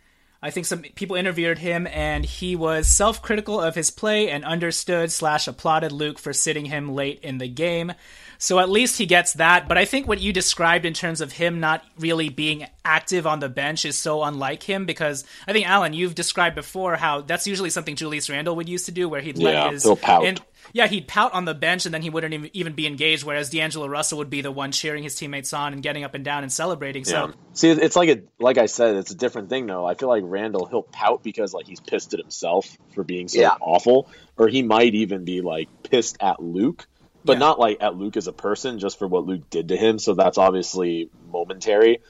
I 0.42 0.50
think 0.50 0.66
some 0.66 0.82
people 0.82 1.16
interviewed 1.16 1.58
him, 1.58 1.86
and 1.86 2.24
he 2.24 2.56
was 2.56 2.86
self-critical 2.88 3.60
of 3.60 3.74
his 3.74 3.90
play 3.90 4.28
and 4.30 4.44
understood 4.44 5.10
slash 5.10 5.48
applauded 5.48 5.92
Luke 5.92 6.18
for 6.18 6.32
sitting 6.32 6.66
him 6.66 6.94
late 6.94 7.20
in 7.22 7.38
the 7.38 7.48
game. 7.48 7.92
So 8.38 8.58
at 8.58 8.68
least 8.68 8.98
he 8.98 9.06
gets 9.06 9.34
that. 9.34 9.68
But 9.68 9.78
I 9.78 9.84
think 9.84 10.06
what 10.08 10.20
you 10.20 10.32
described 10.32 10.84
in 10.84 10.92
terms 10.94 11.20
of 11.20 11.32
him 11.32 11.60
not 11.60 11.82
really 11.98 12.28
being 12.28 12.66
active 12.84 13.26
on 13.26 13.40
the 13.40 13.48
bench 13.48 13.84
is 13.84 13.96
so 13.96 14.22
unlike 14.22 14.62
him 14.62 14.84
because 14.86 15.24
I 15.48 15.52
think 15.52 15.68
Alan, 15.68 15.92
you've 15.94 16.14
described 16.14 16.54
before 16.54 16.96
how 16.96 17.22
that's 17.22 17.46
usually 17.46 17.70
something 17.70 17.96
Julius 17.96 18.28
Randle 18.28 18.56
would 18.56 18.68
used 18.68 18.86
to 18.86 18.92
do, 18.92 19.08
where 19.08 19.20
he'd 19.20 19.38
Yeah, 19.38 19.64
let 19.64 19.72
his 19.72 19.82
he'll 19.84 19.96
pout. 19.96 20.24
and- 20.26 20.40
yeah, 20.72 20.86
he'd 20.86 21.06
pout 21.06 21.34
on 21.34 21.44
the 21.44 21.52
bench 21.54 21.84
and 21.84 21.92
then 21.94 22.00
he 22.00 22.08
wouldn't 22.08 22.32
even- 22.32 22.50
even 22.54 22.72
be 22.72 22.86
engaged, 22.86 23.22
whereas 23.22 23.50
D'Angelo 23.50 23.86
Russell 23.86 24.16
would 24.18 24.30
be 24.30 24.40
the 24.40 24.50
one 24.50 24.72
cheering 24.72 25.02
his 25.02 25.14
teammates 25.14 25.52
on 25.52 25.74
and 25.74 25.82
getting 25.82 26.04
up 26.04 26.14
and 26.14 26.24
down 26.24 26.42
and 26.42 26.50
celebrating. 26.52 27.04
So 27.04 27.26
Yeah. 27.26 27.32
See, 27.52 27.68
it's 27.70 27.96
like 27.96 28.08
a 28.08 28.20
like 28.38 28.56
I 28.58 28.66
said, 28.66 28.96
it's 28.96 29.10
a 29.10 29.14
different 29.16 29.50
thing 29.50 29.66
though. 29.66 29.84
I 29.86 29.94
feel 29.94 30.08
like 30.08 30.22
Randle 30.26 30.66
he'll 30.66 30.82
pout 30.82 31.22
because 31.22 31.52
like 31.54 31.66
he's 31.66 31.80
pissed 31.80 32.14
at 32.14 32.20
himself 32.20 32.76
for 32.94 33.04
being 33.04 33.28
so 33.28 33.40
Yeah. 33.40 33.56
awful, 33.60 34.08
or 34.38 34.48
he 34.48 34.62
might 34.62 34.94
even 34.94 35.24
be 35.24 35.40
like 35.42 35.68
pissed 35.82 36.16
at 36.20 36.42
Luke, 36.42 36.86
but 37.24 37.34
Yeah. 37.34 37.38
not 37.40 37.58
like 37.58 37.78
at 37.80 37.96
Luke 37.96 38.16
as 38.16 38.26
a 38.26 38.32
person, 38.32 38.78
just 38.78 38.98
for 38.98 39.06
what 39.06 39.24
Luke 39.26 39.48
did 39.50 39.68
to 39.68 39.76
him. 39.76 39.98
So 39.98 40.14
that's 40.14 40.38
obviously 40.38 41.10
momentary. 41.30 42.00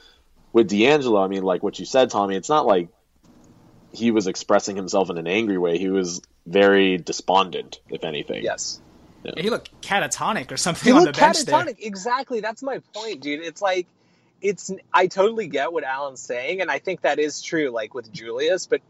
With 0.53 0.69
D'Angelo, 0.69 1.21
I 1.23 1.27
mean, 1.27 1.43
like 1.43 1.63
what 1.63 1.79
you 1.79 1.85
said, 1.85 2.09
Tommy, 2.09 2.35
it's 2.35 2.49
not 2.49 2.65
like 2.65 2.89
he 3.93 4.11
was 4.11 4.27
expressing 4.27 4.75
himself 4.75 5.09
in 5.09 5.17
an 5.17 5.27
angry 5.27 5.57
way. 5.57 5.77
He 5.77 5.89
was 5.89 6.21
very 6.45 6.97
despondent, 6.97 7.79
if 7.89 8.03
anything. 8.03 8.43
Yes. 8.43 8.79
he 9.37 9.49
looked 9.49 9.81
catatonic 9.81 10.51
or 10.51 10.57
something 10.57 10.85
He 10.85 10.91
on 10.91 10.99
the 10.99 11.05
looked 11.07 11.19
bench 11.19 11.43
there. 11.45 11.55
catatonic. 11.55 11.77
Exactly. 11.79 12.41
That's 12.41 12.61
my 12.61 12.79
point, 12.93 13.21
dude. 13.21 13.41
It's 13.43 13.61
like 13.61 13.87
it's 14.41 14.69
I 14.93 15.07
totally 15.07 15.47
get 15.47 15.71
what 15.73 15.83
Alan's 15.83 16.21
saying, 16.21 16.61
and 16.61 16.69
I 16.69 16.79
think 16.79 17.01
that 17.01 17.19
is 17.19 17.41
true, 17.41 17.69
like 17.69 17.93
with 17.93 18.11
Julius, 18.13 18.67
but 18.67 18.81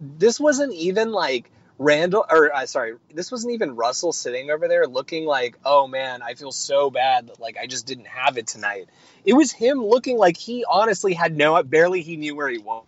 this 0.00 0.38
wasn't 0.38 0.72
even 0.74 1.10
like 1.10 1.50
Randle 1.80 2.26
or 2.30 2.54
uh, 2.54 2.66
sorry, 2.66 2.96
this 3.14 3.32
wasn't 3.32 3.54
even 3.54 3.74
Russell 3.74 4.12
sitting 4.12 4.50
over 4.50 4.68
there 4.68 4.86
looking 4.86 5.24
like, 5.24 5.58
oh 5.64 5.86
man, 5.88 6.20
I 6.20 6.34
feel 6.34 6.52
so 6.52 6.90
bad 6.90 7.28
that 7.28 7.40
like 7.40 7.56
I 7.56 7.66
just 7.66 7.86
didn't 7.86 8.06
have 8.06 8.36
it 8.36 8.46
tonight. 8.46 8.90
It 9.24 9.32
was 9.32 9.50
him 9.50 9.82
looking 9.82 10.18
like 10.18 10.36
he 10.36 10.66
honestly 10.68 11.14
had 11.14 11.34
no 11.34 11.62
barely 11.62 12.02
he 12.02 12.18
knew 12.18 12.36
where 12.36 12.50
he 12.50 12.58
was. 12.58 12.84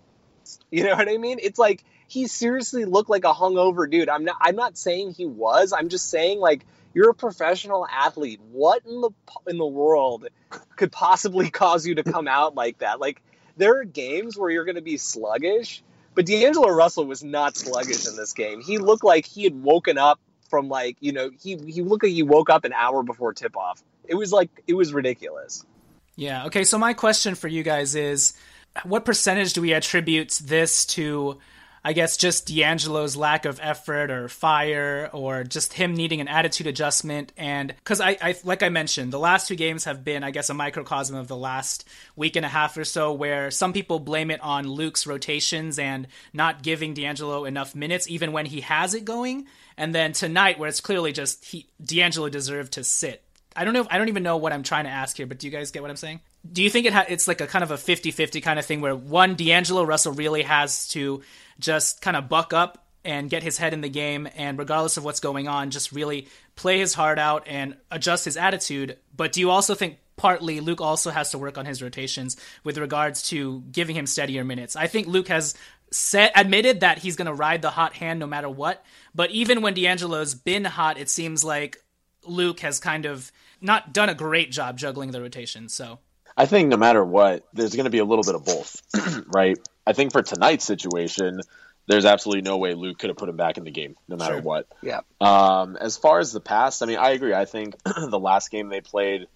You 0.71 0.85
know 0.85 0.95
what 0.95 1.09
I 1.09 1.17
mean? 1.17 1.39
It's 1.41 1.59
like 1.59 1.85
he 2.07 2.27
seriously 2.27 2.85
looked 2.85 3.09
like 3.09 3.25
a 3.25 3.33
hungover 3.33 3.91
dude. 3.91 4.11
I'm 4.11 4.25
not 4.25 4.37
I'm 4.43 4.57
not 4.57 4.77
saying 4.77 5.15
he 5.15 5.25
was. 5.25 5.73
I'm 5.73 5.89
just 5.89 6.11
saying 6.11 6.39
like 6.39 6.67
you're 6.93 7.09
a 7.09 7.15
professional 7.15 7.87
athlete. 7.91 8.41
What 8.53 8.85
in 8.85 9.01
the 9.01 9.11
in 9.47 9.57
the 9.57 9.67
world 9.67 10.29
could 10.77 10.93
possibly 10.93 11.49
cause 11.63 11.87
you 11.87 11.95
to 11.95 12.03
come 12.03 12.29
out 12.29 12.55
like 12.55 12.81
that? 12.81 13.01
Like 13.01 13.23
there 13.57 13.81
are 13.81 13.85
games 13.85 14.37
where 14.37 14.51
you're 14.51 14.67
going 14.67 14.77
to 14.77 14.83
be 14.83 14.99
sluggish, 14.99 15.83
but 16.15 16.27
D'Angelo 16.27 16.69
Russell 16.69 17.07
was 17.07 17.23
not 17.23 17.57
sluggish 17.57 18.07
in 18.07 18.17
this 18.17 18.33
game. 18.33 18.61
He 18.61 18.79
looked 18.79 19.05
like 19.05 19.27
he 19.27 19.45
had 19.45 19.63
woken 19.63 19.99
up 19.99 20.21
from 20.49 20.69
like 20.69 20.97
you 21.01 21.13
know 21.13 21.31
he 21.41 21.57
he 21.67 21.83
looked 21.83 22.05
like 22.05 22.13
he 22.13 22.23
woke 22.23 22.51
up 22.51 22.65
an 22.65 22.73
hour 22.73 23.03
before 23.03 23.33
tip 23.33 23.57
off. 23.57 23.83
It 24.05 24.15
was 24.15 24.33
like 24.33 24.51
it 24.67 24.75
was 24.75 24.93
ridiculous. 24.93 25.65
Yeah. 26.17 26.47
Okay. 26.47 26.65
So 26.65 26.79
my 26.79 26.93
question 26.93 27.35
for 27.35 27.49
you 27.49 27.63
guys 27.63 27.95
is, 27.95 28.35
what 28.85 29.05
percentage 29.05 29.55
do 29.55 29.63
we 29.63 29.73
attribute 29.73 30.41
this 30.45 30.85
to? 30.87 31.39
I 31.85 31.95
guess 31.95 32.17
just 32.17 32.47
D'Angelo's 32.47 33.17
lack 33.17 33.45
of 33.45 33.59
effort 33.61 34.13
or 34.13 34.29
fire 34.29 35.11
or 35.13 35.43
just 35.43 35.73
him 35.73 35.95
needing 35.95 36.21
an 36.21 36.29
attitude 36.29 36.69
adjustment. 36.69 37.33
And 37.37 37.75
because 37.77 38.01
I, 38.01 38.17
I, 38.23 38.37
like 38.45 38.63
I 38.63 38.69
mentioned, 38.69 39.13
the 39.13 39.19
last 39.19 39.49
two 39.49 39.57
games 39.57 39.85
have 39.85 40.05
been, 40.05 40.23
I 40.23 40.31
guess, 40.31 40.49
a 40.49 40.55
microcosm 40.55 41.17
of 41.17 41.27
the 41.27 41.37
last 41.37 41.85
week 42.15 42.37
and 42.37 42.47
a 42.47 42.49
half 42.49 42.77
or 42.77 42.85
so, 42.85 43.13
where 43.13 43.51
some 43.51 43.73
people 43.73 43.99
blame 43.99 44.31
it 44.31 44.41
on 44.43 44.69
Luke's 44.69 45.09
rotations 45.09 45.79
and 45.79 46.07
not 46.33 46.63
giving 46.63 46.95
D'Angelo 46.95 47.45
enough 47.45 47.75
minutes, 47.75 48.09
even 48.09 48.31
when 48.31 48.47
he 48.47 48.61
has 48.61 48.95
it 48.95 49.05
going. 49.05 49.47
And 49.77 49.93
then 49.93 50.13
tonight, 50.13 50.61
where 50.61 50.69
it's 50.69 50.81
clearly 50.81 51.13
just 51.13 51.45
he, 51.45 51.67
D'Angelo 51.85 52.29
deserved 52.29 52.75
to 52.75 52.85
sit. 52.85 53.25
I 53.57 53.65
don't 53.65 53.75
know. 53.75 53.87
I 53.91 53.99
don't 53.99 54.09
even 54.09 54.23
know 54.23 54.37
what 54.37 54.53
I'm 54.53 54.63
trying 54.63 54.85
to 54.85 54.91
ask 54.91 55.17
here, 55.17 55.27
but 55.27 55.39
do 55.39 55.47
you 55.47 55.51
guys 55.51 55.73
get 55.73 55.83
what 55.83 55.91
I'm 55.91 55.97
saying? 55.97 56.21
Do 56.51 56.63
you 56.63 56.71
think 56.71 56.87
it 56.87 56.93
ha- 56.93 57.07
it's 57.09 57.29
like 57.29 57.41
a 57.41 57.47
kind 57.47 57.63
of 57.63 57.71
a 57.71 57.77
50-50 57.77 58.43
kind 58.43 58.59
of 58.59 58.65
thing 58.65 58.81
where 58.81 58.97
one 58.97 59.35
D'Angelo 59.35 59.85
Russell 59.85 60.13
really 60.13 60.43
has 60.43 60.89
to 60.89 61.23
just 61.63 62.03
kind 62.03 62.17
of 62.17 62.29
buck 62.29 62.53
up 62.53 62.87
and 63.05 63.31
get 63.31 63.43
his 63.43 63.59
head 63.59 63.73
in 63.73 63.81
the 63.81 63.89
game 63.89 64.29
and 64.37 64.59
regardless 64.59 64.97
of 64.97 65.05
what's 65.05 65.21
going 65.21 65.49
on 65.49 65.71
just 65.71 65.93
really 65.93 66.29
play 66.55 66.79
his 66.79 66.95
heart 66.95 67.19
out 67.19 67.47
and 67.49 67.77
adjust 67.91 68.25
his 68.25 68.37
attitude. 68.37 68.99
But 69.17 69.33
do 69.33 69.41
you 69.41 69.51
also 69.51 69.75
think 69.75 69.99
partly 70.17 70.61
luke 70.61 70.81
also 70.81 71.11
has 71.11 71.31
to 71.31 71.39
work 71.39 71.57
on 71.59 71.65
his 71.65 71.83
rotations 71.83 72.37
with 72.65 72.79
regards 72.79 73.23
to 73.31 73.63
giving 73.73 73.97
him 73.97 74.07
steadier 74.07 74.45
minutes? 74.45 74.77
I 74.77 74.87
think 74.87 75.07
luke 75.07 75.29
has 75.29 75.55
said 75.91 76.31
admitted 76.35 76.81
that 76.81 76.99
he's 76.99 77.17
going 77.17 77.27
to 77.27 77.35
ride 77.35 77.63
the 77.63 77.71
hot 77.71 77.95
hand 77.95 78.19
no 78.21 78.27
matter 78.27 78.49
what 78.49 78.85
but 79.15 79.31
even 79.31 79.61
when 79.61 79.75
d'angelo's 79.75 80.35
been 80.35 80.65
hot 80.65 80.97
it 80.97 81.11
seems 81.11 81.45
like 81.45 81.79
luke 82.25 82.61
has 82.61 82.79
kind 82.79 83.05
of 83.05 83.31
not 83.61 83.93
done 83.93 84.09
a 84.09 84.15
great 84.15 84.51
job 84.51 84.79
juggling 84.79 85.11
the 85.11 85.21
rotations 85.21 85.75
so 85.75 85.99
I 86.37 86.47
think 86.47 86.69
no 86.69 86.77
matter 86.77 87.05
what, 87.05 87.47
there's 87.53 87.75
going 87.75 87.85
to 87.85 87.91
be 87.91 87.99
a 87.99 88.05
little 88.05 88.25
bit 88.25 88.35
of 88.35 88.45
both, 88.45 88.83
right? 89.29 89.59
I 89.87 89.93
think 89.93 90.13
for 90.13 90.23
tonight's 90.23 90.65
situation, 90.65 91.41
there's 91.89 92.05
absolutely 92.05 92.43
no 92.43 92.59
way 92.59 92.75
Luke 92.75 92.99
could 92.99 93.11
have 93.11 93.17
put 93.17 93.29
him 93.29 93.37
back 93.37 93.59
in 93.59 93.65
the 93.65 93.71
game, 93.71 93.97
no 94.09 94.17
matter 94.17 94.35
Sure. 94.35 94.43
what. 94.43 94.67
Yeah. 94.83 95.01
Um, 95.21 95.77
as 95.77 95.97
far 95.97 96.21
as 96.21 96.33
the 96.33 96.41
past, 96.41 96.83
I 96.83 96.87
mean, 96.87 96.99
I 96.99 97.11
agree. 97.11 97.35
I 97.35 97.45
think 97.45 97.75
the 97.85 98.19
last 98.19 98.51
game 98.51 98.69
they 98.69 98.81
played, 98.81 99.27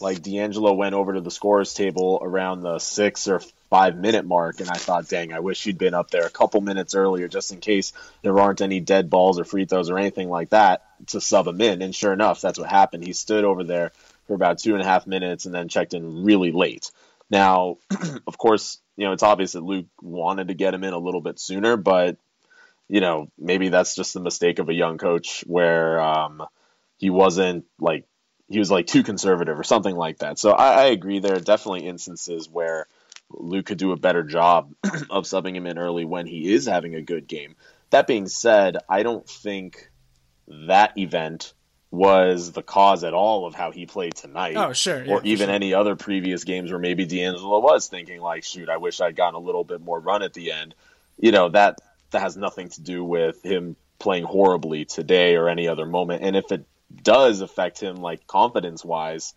like 0.00 0.22
D'Angelo 0.22 0.72
went 0.74 0.94
over 0.94 1.14
to 1.14 1.20
the 1.20 1.30
scorers 1.30 1.74
table 1.74 2.20
around 2.22 2.62
the 2.62 2.78
six 2.78 3.26
or 3.26 3.40
five 3.68 3.96
minute 3.96 4.24
mark, 4.24 4.60
and 4.60 4.70
I 4.70 4.76
thought, 4.76 5.08
dang, 5.08 5.32
I 5.32 5.40
wish 5.40 5.64
he'd 5.64 5.76
been 5.76 5.92
up 5.92 6.10
there 6.10 6.24
a 6.24 6.30
couple 6.30 6.60
minutes 6.60 6.94
earlier, 6.94 7.26
just 7.28 7.52
in 7.52 7.58
case 7.60 7.92
there 8.22 8.38
aren't 8.38 8.60
any 8.62 8.78
dead 8.80 9.10
balls 9.10 9.38
or 9.40 9.44
free 9.44 9.64
throws 9.64 9.90
or 9.90 9.98
anything 9.98 10.30
like 10.30 10.50
that 10.50 10.84
to 11.08 11.20
sub 11.20 11.48
him 11.48 11.60
in. 11.60 11.82
And 11.82 11.94
sure 11.94 12.12
enough, 12.12 12.40
that's 12.40 12.58
what 12.60 12.70
happened. 12.70 13.04
He 13.04 13.12
stood 13.12 13.44
over 13.44 13.64
there 13.64 13.92
for 14.28 14.34
about 14.34 14.58
two 14.58 14.74
and 14.74 14.82
a 14.82 14.86
half 14.86 15.06
minutes 15.06 15.46
and 15.46 15.54
then 15.54 15.68
checked 15.68 15.94
in 15.94 16.22
really 16.22 16.52
late. 16.52 16.92
Now, 17.28 17.78
of 18.26 18.38
course, 18.38 18.78
you 18.96 19.06
know, 19.06 19.12
it's 19.12 19.22
obvious 19.24 19.52
that 19.52 19.64
Luke 19.64 19.86
wanted 20.00 20.48
to 20.48 20.54
get 20.54 20.74
him 20.74 20.84
in 20.84 20.92
a 20.92 20.98
little 20.98 21.20
bit 21.20 21.40
sooner, 21.40 21.76
but 21.76 22.18
you 22.88 23.00
know, 23.00 23.30
maybe 23.38 23.68
that's 23.68 23.94
just 23.94 24.14
the 24.14 24.20
mistake 24.20 24.58
of 24.58 24.68
a 24.68 24.74
young 24.74 24.96
coach 24.96 25.44
where 25.46 26.00
um, 26.00 26.42
he 26.96 27.10
wasn't 27.10 27.66
like 27.78 28.06
he 28.48 28.58
was 28.58 28.70
like 28.70 28.86
too 28.86 29.02
conservative 29.02 29.58
or 29.58 29.64
something 29.64 29.94
like 29.94 30.18
that. 30.18 30.38
So 30.38 30.52
I, 30.52 30.82
I 30.82 30.84
agree. 30.86 31.20
There 31.20 31.36
are 31.36 31.40
definitely 31.40 31.86
instances 31.86 32.48
where 32.48 32.86
Luke 33.30 33.66
could 33.66 33.78
do 33.78 33.92
a 33.92 33.96
better 33.96 34.22
job 34.22 34.72
of 35.10 35.24
subbing 35.24 35.54
him 35.54 35.66
in 35.66 35.78
early 35.78 36.06
when 36.06 36.26
he 36.26 36.50
is 36.52 36.66
having 36.66 36.94
a 36.94 37.02
good 37.02 37.26
game. 37.26 37.56
That 37.90 38.06
being 38.06 38.26
said, 38.26 38.78
I 38.88 39.02
don't 39.02 39.28
think 39.28 39.90
that 40.68 40.96
event 40.96 41.52
was 41.90 42.52
the 42.52 42.62
cause 42.62 43.02
at 43.02 43.14
all 43.14 43.46
of 43.46 43.54
how 43.54 43.70
he 43.70 43.86
played 43.86 44.14
tonight. 44.14 44.56
Oh, 44.56 44.72
sure, 44.72 45.02
yeah, 45.04 45.12
or 45.12 45.20
for 45.20 45.26
even 45.26 45.46
sure. 45.46 45.54
any 45.54 45.74
other 45.74 45.96
previous 45.96 46.44
games 46.44 46.70
where 46.70 46.80
maybe 46.80 47.06
D'Angelo 47.06 47.60
was 47.60 47.88
thinking 47.88 48.20
like, 48.20 48.44
shoot, 48.44 48.68
I 48.68 48.76
wish 48.76 49.00
I'd 49.00 49.16
gotten 49.16 49.34
a 49.34 49.44
little 49.44 49.64
bit 49.64 49.80
more 49.80 49.98
run 49.98 50.22
at 50.22 50.34
the 50.34 50.52
end. 50.52 50.74
You 51.18 51.32
know, 51.32 51.48
that 51.50 51.80
that 52.10 52.20
has 52.20 52.36
nothing 52.36 52.68
to 52.70 52.80
do 52.80 53.04
with 53.04 53.42
him 53.42 53.76
playing 53.98 54.24
horribly 54.24 54.84
today 54.84 55.36
or 55.36 55.48
any 55.48 55.68
other 55.68 55.86
moment. 55.86 56.22
And 56.22 56.36
if 56.36 56.52
it 56.52 56.64
does 57.02 57.40
affect 57.40 57.80
him 57.80 57.96
like 57.96 58.26
confidence 58.26 58.84
wise, 58.84 59.34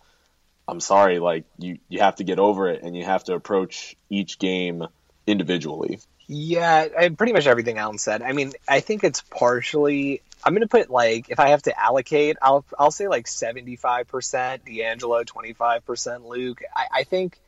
I'm 0.68 0.80
sorry, 0.80 1.20
like 1.20 1.46
you 1.58 1.80
you 1.90 2.00
have 2.00 2.18
to 2.18 2.24
get 2.24 2.40
over 2.40 2.70
it 2.70 2.84
and 2.84 2.96
you 2.96 3.04
have 3.04 3.24
to 3.26 3.34
approach 3.34 3.96
each 4.10 4.40
game 4.40 4.88
individually. 5.26 6.00
Yeah, 6.28 6.88
I, 6.98 7.10
pretty 7.10 7.34
much 7.34 7.46
everything 7.46 7.78
Alan 7.78 7.98
said. 7.98 8.22
I 8.22 8.32
mean, 8.32 8.54
I 8.68 8.80
think 8.80 9.04
it's 9.04 9.22
partially. 9.22 10.22
I'm 10.44 10.54
gonna 10.54 10.68
put 10.68 10.90
like 10.90 11.30
if 11.30 11.40
I 11.40 11.50
have 11.50 11.64
to 11.64 11.80
allocate, 11.80 12.38
I'll 12.42 12.66
I'll 12.78 12.92
say 12.92 13.08
like 13.08 13.28
75 13.28 14.08
percent 14.08 14.66
D'Angelo, 14.66 15.24
25 15.24 15.86
percent 15.86 16.26
Luke. 16.26 16.62
I, 16.76 16.88
I 16.92 17.04
think 17.04 17.40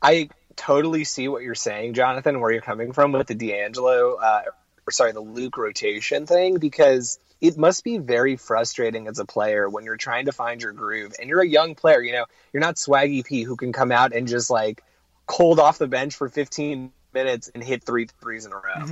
I 0.00 0.28
totally 0.56 1.04
see 1.04 1.28
what 1.28 1.42
you're 1.42 1.54
saying, 1.54 1.94
Jonathan, 1.94 2.40
where 2.40 2.50
you're 2.50 2.62
coming 2.62 2.92
from 2.92 3.12
with 3.12 3.28
the 3.28 3.34
D'Angelo, 3.34 4.16
uh, 4.16 4.42
or 4.86 4.90
sorry, 4.90 5.12
the 5.12 5.20
Luke 5.20 5.56
rotation 5.56 6.26
thing, 6.26 6.58
because 6.58 7.18
it 7.40 7.56
must 7.56 7.84
be 7.84 7.98
very 7.98 8.36
frustrating 8.36 9.08
as 9.08 9.18
a 9.18 9.24
player 9.24 9.68
when 9.68 9.84
you're 9.84 9.96
trying 9.96 10.26
to 10.26 10.32
find 10.32 10.62
your 10.62 10.72
groove 10.72 11.12
and 11.20 11.28
you're 11.28 11.40
a 11.40 11.48
young 11.48 11.74
player. 11.74 12.00
You 12.02 12.12
know, 12.12 12.26
you're 12.52 12.60
not 12.60 12.76
Swaggy 12.76 13.24
P 13.24 13.42
who 13.42 13.56
can 13.56 13.72
come 13.72 13.92
out 13.92 14.12
and 14.12 14.28
just 14.28 14.50
like 14.50 14.82
cold 15.26 15.58
off 15.58 15.78
the 15.78 15.88
bench 15.88 16.14
for 16.14 16.28
15 16.28 16.92
minutes 17.12 17.50
and 17.54 17.62
hit 17.62 17.84
three 17.84 18.06
threes 18.20 18.46
in 18.46 18.52
a 18.52 18.56
row. 18.56 18.86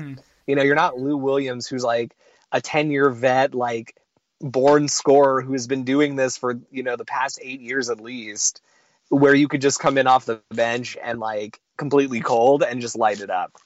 You 0.47 0.57
know, 0.57 0.63
you're 0.63 0.75
not 0.75 0.99
Lou 0.99 1.17
Williams, 1.17 1.67
who's 1.67 1.85
like 1.85 2.17
a 2.53 2.61
10 2.61 2.91
year 2.91 3.11
vet, 3.11 3.55
like 3.55 3.97
born 4.41 4.89
scorer 4.89 5.43
who's 5.43 5.67
been 5.67 5.85
doing 5.85 6.17
this 6.17 6.37
for, 6.37 6.61
you 6.71 6.83
know, 6.83 6.97
the 6.97 7.05
past 7.05 7.39
eight 7.43 7.61
years 7.61 7.91
at 7.91 8.01
least, 8.01 8.61
where 9.09 9.35
you 9.35 9.49
could 9.49 9.61
just 9.61 9.81
come 9.81 9.99
in 9.99 10.07
off 10.07 10.25
the 10.25 10.41
bench 10.51 10.97
and 11.03 11.21
like 11.21 11.61
completely 11.77 12.21
cold 12.21 12.63
and 12.63 12.81
just 12.81 12.97
light 12.97 13.21
it 13.21 13.31
up. 13.31 13.57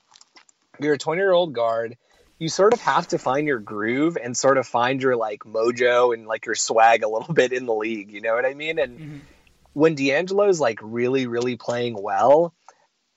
You're 0.81 0.95
a 0.95 0.99
20 0.99 1.21
year 1.21 1.33
old 1.33 1.53
guard. 1.53 1.97
You 2.39 2.49
sort 2.49 2.73
of 2.73 2.81
have 2.81 3.09
to 3.09 3.19
find 3.19 3.47
your 3.47 3.61
groove 3.61 4.19
and 4.21 4.37
sort 4.37 4.59
of 4.59 4.67
find 4.67 5.01
your 5.01 5.17
like 5.17 5.41
mojo 5.41 6.13
and 6.13 6.27
like 6.27 6.47
your 6.47 6.57
swag 6.57 7.03
a 7.05 7.09
little 7.09 7.33
bit 7.35 7.53
in 7.53 7.67
the 7.67 7.75
league. 7.75 8.11
You 8.11 8.21
know 8.21 8.35
what 8.35 8.45
I 8.45 8.55
mean? 8.55 8.79
And 8.79 8.99
mm-hmm. 8.99 9.19
when 9.73 9.95
D'Angelo's 9.95 10.61
like 10.61 10.81
really, 10.83 11.27
really 11.27 11.57
playing 11.57 12.01
well, 12.01 12.55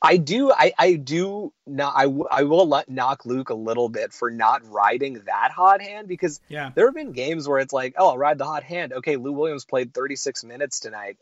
I 0.01 0.17
do, 0.17 0.51
I, 0.51 0.73
I 0.77 0.93
do 0.93 1.51
not, 1.65 1.93
I, 1.95 2.03
w- 2.03 2.27
I 2.29 2.43
will 2.43 2.67
let, 2.67 2.87
knock 2.87 3.25
Luke 3.25 3.49
a 3.49 3.55
little 3.55 3.89
bit 3.89 4.13
for 4.13 4.29
not 4.29 4.61
riding 4.71 5.15
that 5.25 5.51
hot 5.51 5.81
hand 5.81 6.07
because 6.07 6.39
Yeah. 6.49 6.71
there 6.75 6.85
have 6.85 6.93
been 6.93 7.13
games 7.13 7.47
where 7.47 7.59
it's 7.59 7.73
like, 7.73 7.95
oh, 7.97 8.09
I'll 8.09 8.17
ride 8.17 8.37
the 8.37 8.45
hot 8.45 8.63
hand. 8.63 8.93
Okay, 8.93 9.15
Lou 9.15 9.31
Williams 9.31 9.65
played 9.65 9.93
36 9.93 10.43
minutes 10.43 10.79
tonight. 10.79 11.17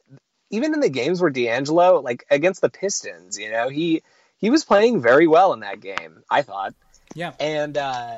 Even 0.49 0.73
in 0.73 0.82
the 0.82 0.89
games 0.89 1.21
where 1.21 1.32
D'Angelo, 1.32 2.01
like 2.01 2.26
against 2.30 2.61
the 2.61 2.69
Pistons, 2.69 3.39
you 3.39 3.49
know, 3.51 3.69
he 3.69 4.03
he 4.38 4.49
was 4.49 4.65
playing 4.65 5.01
very 5.01 5.26
well 5.28 5.53
in 5.53 5.61
that 5.61 5.80
game. 5.80 6.21
I 6.30 6.41
thought, 6.41 6.73
Yeah. 7.15 7.32
and 7.39 7.78
uh, 7.78 8.17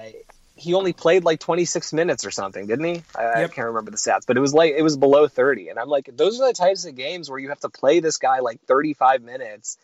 he 0.56 0.74
only 0.74 0.92
played 0.92 1.24
like 1.24 1.40
26 1.40 1.94
minutes 1.94 2.26
or 2.26 2.32
something, 2.32 2.66
didn't 2.66 2.86
he? 2.86 3.02
I, 3.16 3.44
I 3.44 3.48
can't 3.48 3.68
remember 3.68 3.92
the 3.92 3.98
stats, 3.98 4.26
but 4.28 4.36
it 4.36 4.40
was 4.42 4.54
like 4.56 4.74
it 4.76 4.82
was 4.82 4.98
below 4.98 5.28
30. 5.28 5.70
And 5.70 5.78
I'm 5.80 5.88
like, 5.88 6.10
those 6.18 6.42
are 6.42 6.48
the 6.48 6.54
types 6.54 6.86
of 6.86 6.96
games 6.96 7.30
where 7.30 7.40
you 7.40 7.50
have 7.50 7.60
to 7.62 7.70
play 7.70 8.00
this 8.00 8.18
guy 8.18 8.40
like 8.40 8.60
35 8.66 9.22
minutes 9.22 9.78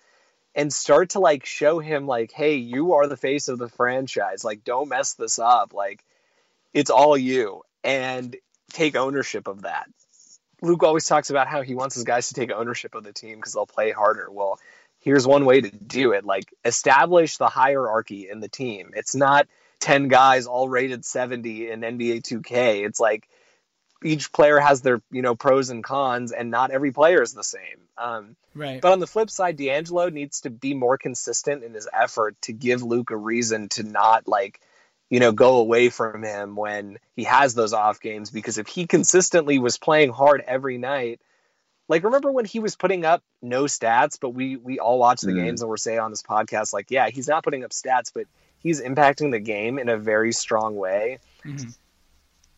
and 0.56 0.72
start 0.72 1.12
to 1.12 1.20
like 1.20 1.46
show 1.46 1.80
him 1.80 2.08
like, 2.08 2.32
hey, 2.32 2.56
you 2.56 2.94
are 2.94 3.08
the 3.08 3.18
face 3.18 3.48
of 3.48 3.58
the 3.58 3.70
franchise. 3.70 4.44
Like, 4.44 4.64
don't 4.64 4.90
mess 4.90 5.14
this 5.14 5.40
up. 5.40 5.74
Like, 5.74 6.04
it's 6.74 6.90
all 6.90 7.18
you, 7.18 7.62
and 7.84 8.36
take 8.72 8.96
ownership 8.96 9.48
of 9.48 9.64
that. 9.64 9.88
Luke 10.62 10.84
always 10.84 11.06
talks 11.06 11.30
about 11.30 11.48
how 11.48 11.62
he 11.62 11.76
wants 11.76 11.96
his 11.96 12.04
guys 12.06 12.30
to 12.30 12.34
take 12.36 12.52
ownership 12.52 12.96
of 12.96 13.04
the 13.04 13.12
team 13.12 13.36
because 13.36 13.54
they'll 13.54 13.66
play 13.66 13.92
harder. 13.92 14.30
Well, 14.32 14.60
here's 15.04 15.28
one 15.28 15.46
way 15.46 15.62
to 15.62 15.70
do 15.70 16.14
it 16.14 16.26
like 16.26 16.54
establish 16.64 17.38
the 17.38 17.48
hierarchy 17.48 18.30
in 18.30 18.40
the 18.40 18.48
team 18.48 18.92
it's 18.96 19.16
not 19.16 19.48
10 19.82 20.08
guys 20.08 20.48
all 20.48 20.70
rated 20.70 21.04
70 21.06 21.70
in 21.70 21.82
nba 21.82 22.22
2k 22.22 22.86
it's 22.86 23.00
like 23.00 23.28
each 24.06 24.32
player 24.32 24.60
has 24.60 24.82
their 24.82 25.02
you 25.12 25.22
know 25.22 25.36
pros 25.36 25.70
and 25.70 25.84
cons 25.84 26.32
and 26.32 26.52
not 26.52 26.72
every 26.72 26.92
player 26.92 27.22
is 27.22 27.34
the 27.34 27.44
same 27.44 27.88
um, 27.98 28.36
Right. 28.56 28.82
but 28.82 28.92
on 28.92 29.00
the 29.00 29.08
flip 29.08 29.30
side 29.30 29.58
d'angelo 29.58 30.10
needs 30.10 30.42
to 30.42 30.50
be 30.50 30.74
more 30.74 30.98
consistent 30.98 31.64
in 31.64 31.74
his 31.74 31.88
effort 31.92 32.36
to 32.44 32.54
give 32.54 32.84
luke 32.84 33.12
a 33.12 33.18
reason 33.18 33.70
to 33.70 33.84
not 33.84 34.28
like 34.28 34.60
you 35.10 35.20
know 35.20 35.32
go 35.32 35.58
away 35.58 35.90
from 35.90 36.24
him 36.24 36.56
when 36.56 36.98
he 37.16 37.24
has 37.24 37.54
those 37.54 37.74
off 37.74 38.00
games 38.00 38.30
because 38.32 38.58
if 38.58 38.68
he 38.68 38.86
consistently 38.88 39.60
was 39.60 39.78
playing 39.78 40.12
hard 40.12 40.44
every 40.46 40.78
night 40.78 41.20
like 41.90 42.04
remember 42.04 42.32
when 42.32 42.46
he 42.46 42.60
was 42.60 42.76
putting 42.76 43.06
up 43.06 43.22
no 43.42 43.64
stats 43.66 44.18
but 44.20 44.30
we 44.30 44.56
we 44.58 44.80
all 44.80 44.98
watch 45.00 45.22
the 45.22 45.32
Mm. 45.32 45.44
games 45.44 45.62
and 45.62 45.70
we're 45.70 45.78
saying 45.78 46.00
on 46.00 46.12
this 46.12 46.24
podcast 46.24 46.74
like 46.74 46.92
yeah 46.92 47.10
he's 47.10 47.28
not 47.28 47.44
putting 47.44 47.64
up 47.64 47.72
stats 47.72 48.12
but 48.14 48.26
he's 48.60 48.82
impacting 48.82 49.32
the 49.32 49.40
game 49.40 49.78
in 49.80 49.90
a 49.90 49.98
very 49.98 50.32
strong 50.32 50.76
way 50.76 51.20
Mhm. 51.46 51.76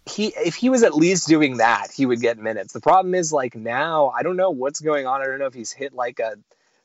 He 0.07 0.27
if 0.27 0.55
he 0.55 0.69
was 0.69 0.83
at 0.83 0.93
least 0.93 1.27
doing 1.27 1.57
that 1.57 1.87
he 1.91 2.05
would 2.05 2.21
get 2.21 2.37
minutes. 2.37 2.73
The 2.73 2.81
problem 2.81 3.15
is 3.15 3.31
like 3.33 3.55
now 3.55 4.09
i 4.15 4.23
don't 4.23 4.37
know 4.37 4.51
what's 4.51 4.79
going 4.79 5.07
on. 5.07 5.21
I 5.21 5.25
don't 5.25 5.39
know 5.39 5.47
if 5.47 5.53
he's 5.53 5.71
hit 5.71 5.93
like 5.93 6.19
a 6.19 6.35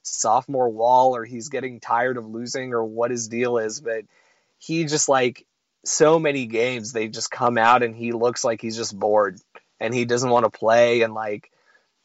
sophomore 0.03 0.71
wall 0.71 1.14
or 1.14 1.25
he's 1.25 1.49
getting 1.49 1.81
tired 1.81 2.16
of 2.16 2.27
losing 2.27 2.73
or 2.73 2.83
what 2.83 3.11
his 3.11 3.29
deal 3.29 3.59
is 3.59 3.83
but 3.83 4.05
he 4.59 4.85
just 4.85 5.11
like 5.11 5.47
so 5.85 6.18
many 6.18 6.47
games 6.47 6.93
they 6.93 7.09
just 7.09 7.31
come 7.31 7.59
out 7.59 7.83
and 7.83 7.95
he 7.95 8.12
looks 8.12 8.43
like 8.43 8.62
he's 8.62 8.77
just 8.77 8.99
bored 8.99 9.39
and 9.79 9.95
he 9.95 10.05
doesn't 10.05 10.31
want 10.31 10.45
to 10.45 10.51
play 10.51 11.03
and 11.03 11.14
like 11.14 11.51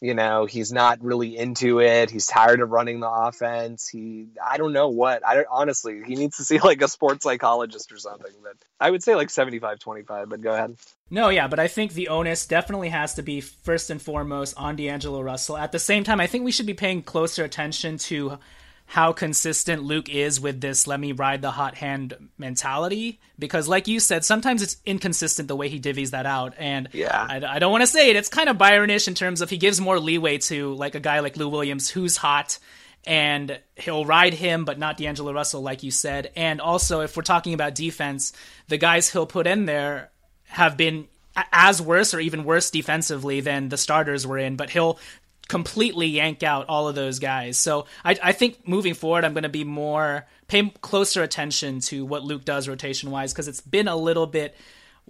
you 0.02 0.14
know 0.14 0.46
he's 0.46 0.72
not 0.72 1.04
really 1.04 1.38
into 1.38 1.80
it. 1.80 2.10
He's 2.10 2.28
tired 2.28 2.62
of 2.62 2.70
running 2.70 3.00
the 3.00 3.10
offense. 3.10 3.88
He 3.88 4.28
i 4.44 4.58
don't 4.58 4.74
know 4.74 4.90
what. 4.90 5.26
I 5.26 5.46
honestly 5.50 6.02
he 6.06 6.16
needs 6.16 6.38
to 6.38 6.44
see 6.44 6.60
like 6.60 6.82
a 6.82 6.88
sports 6.88 7.24
psychologist 7.24 7.92
or 7.92 7.98
something 7.98 8.34
but 8.44 8.56
i 8.80 8.90
would 8.90 9.04
say 9.04 9.16
like 9.16 9.30
75 9.30 9.80
25 9.80 10.30
but 10.30 10.42
go 10.42 10.54
ahead 10.54 10.76
no 11.10 11.30
yeah 11.30 11.48
but 11.48 11.60
i 11.60 11.68
think 11.68 11.94
the 11.94 12.08
onus 12.08 12.46
definitely 12.46 12.90
has 12.90 13.14
to 13.14 13.22
be 13.22 13.42
first 13.42 13.90
and 13.90 14.02
foremost 14.02 14.54
on 14.58 14.76
d'angelo 14.76 15.22
russell. 15.22 15.58
At 15.58 15.72
the 15.72 15.80
same 15.80 16.04
time 16.04 16.20
i 16.20 16.28
think 16.28 16.44
we 16.44 16.52
should 16.52 16.66
be 16.66 16.74
paying 16.74 17.02
closer 17.02 17.44
attention 17.44 17.98
to 17.98 18.40
how 18.88 19.12
consistent 19.12 19.84
Luke 19.84 20.10
is 20.10 20.40
with 20.40 20.62
this 20.62 20.88
let 20.88 21.00
me 21.00 21.12
ride 21.12 21.42
the 21.42 21.52
hot 21.52 21.76
hand 21.76 22.16
mentality. 22.38 23.20
Because 23.38 23.68
like 23.68 23.88
you 23.88 24.00
said 24.00 24.24
sometimes 24.24 24.62
it's 24.62 24.78
inconsistent 24.86 25.48
the 25.48 25.56
way 25.56 25.70
he 25.70 25.80
divvies 25.80 26.12
that 26.12 26.26
out. 26.26 26.54
And 26.58 26.90
yeah. 26.94 27.26
I, 27.30 27.56
I 27.56 27.60
don't 27.60 27.72
want 27.72 27.82
to 27.82 27.88
say 27.88 28.10
it 28.10 28.16
it's 28.16 28.30
kind 28.30 28.50
of 28.50 28.58
Byronish 28.58 29.08
in 29.08 29.16
terms 29.16 29.42
of 29.42 29.50
he 29.50 29.58
gives 29.58 29.82
more 29.82 30.00
leeway 30.00 30.38
to 30.40 30.74
like 30.76 30.96
a 30.96 31.00
guy 31.00 31.20
like 31.20 31.38
Lou 31.38 31.50
Williams 31.50 31.90
who's 31.90 32.18
hot 32.18 32.60
and 33.08 33.60
he'll 33.76 34.06
ride 34.06 34.34
him 34.34 34.66
but 34.66 34.80
not 34.80 34.98
D'Angelo 34.98 35.34
Russell 35.34 35.62
like 35.62 35.84
you 35.84 35.92
said. 35.92 36.32
And 36.36 36.62
also 36.62 37.02
if 37.02 37.18
we're 37.18 37.24
talking 37.24 37.54
about 37.54 37.76
defense 37.76 38.34
the 38.68 38.78
guys 38.78 39.12
he'll 39.12 39.28
put 39.28 39.48
in 39.48 39.66
there 39.66 40.12
have 40.48 40.78
been 40.78 41.08
as 41.52 41.82
worse 41.82 42.14
or 42.14 42.20
even 42.20 42.44
worse 42.44 42.70
defensively 42.70 43.42
than 43.42 43.70
the 43.70 43.78
starters 43.78 44.26
were 44.26 44.38
in, 44.38 44.56
but 44.56 44.70
he'll 44.70 45.00
completely 45.48 46.08
yank 46.08 46.44
out 46.44 46.66
all 46.70 46.88
of 46.88 46.96
those 46.96 47.20
guys. 47.20 47.58
So 47.58 47.86
I, 48.04 48.18
I 48.24 48.32
think 48.32 48.68
moving 48.68 48.94
forward, 48.94 49.26
I'm 49.26 49.34
going 49.34 49.44
to 49.44 49.50
be 49.50 49.64
more 49.64 50.26
pay 50.48 50.70
closer 50.82 51.24
attention 51.24 51.80
to 51.82 52.06
what 52.06 52.24
Luke 52.24 52.46
does 52.46 52.68
rotation 52.68 53.12
wise 53.12 53.34
because 53.34 53.48
it's 53.48 53.62
been 53.62 53.88
a 53.88 53.96
little 53.96 54.28
bit 54.28 54.56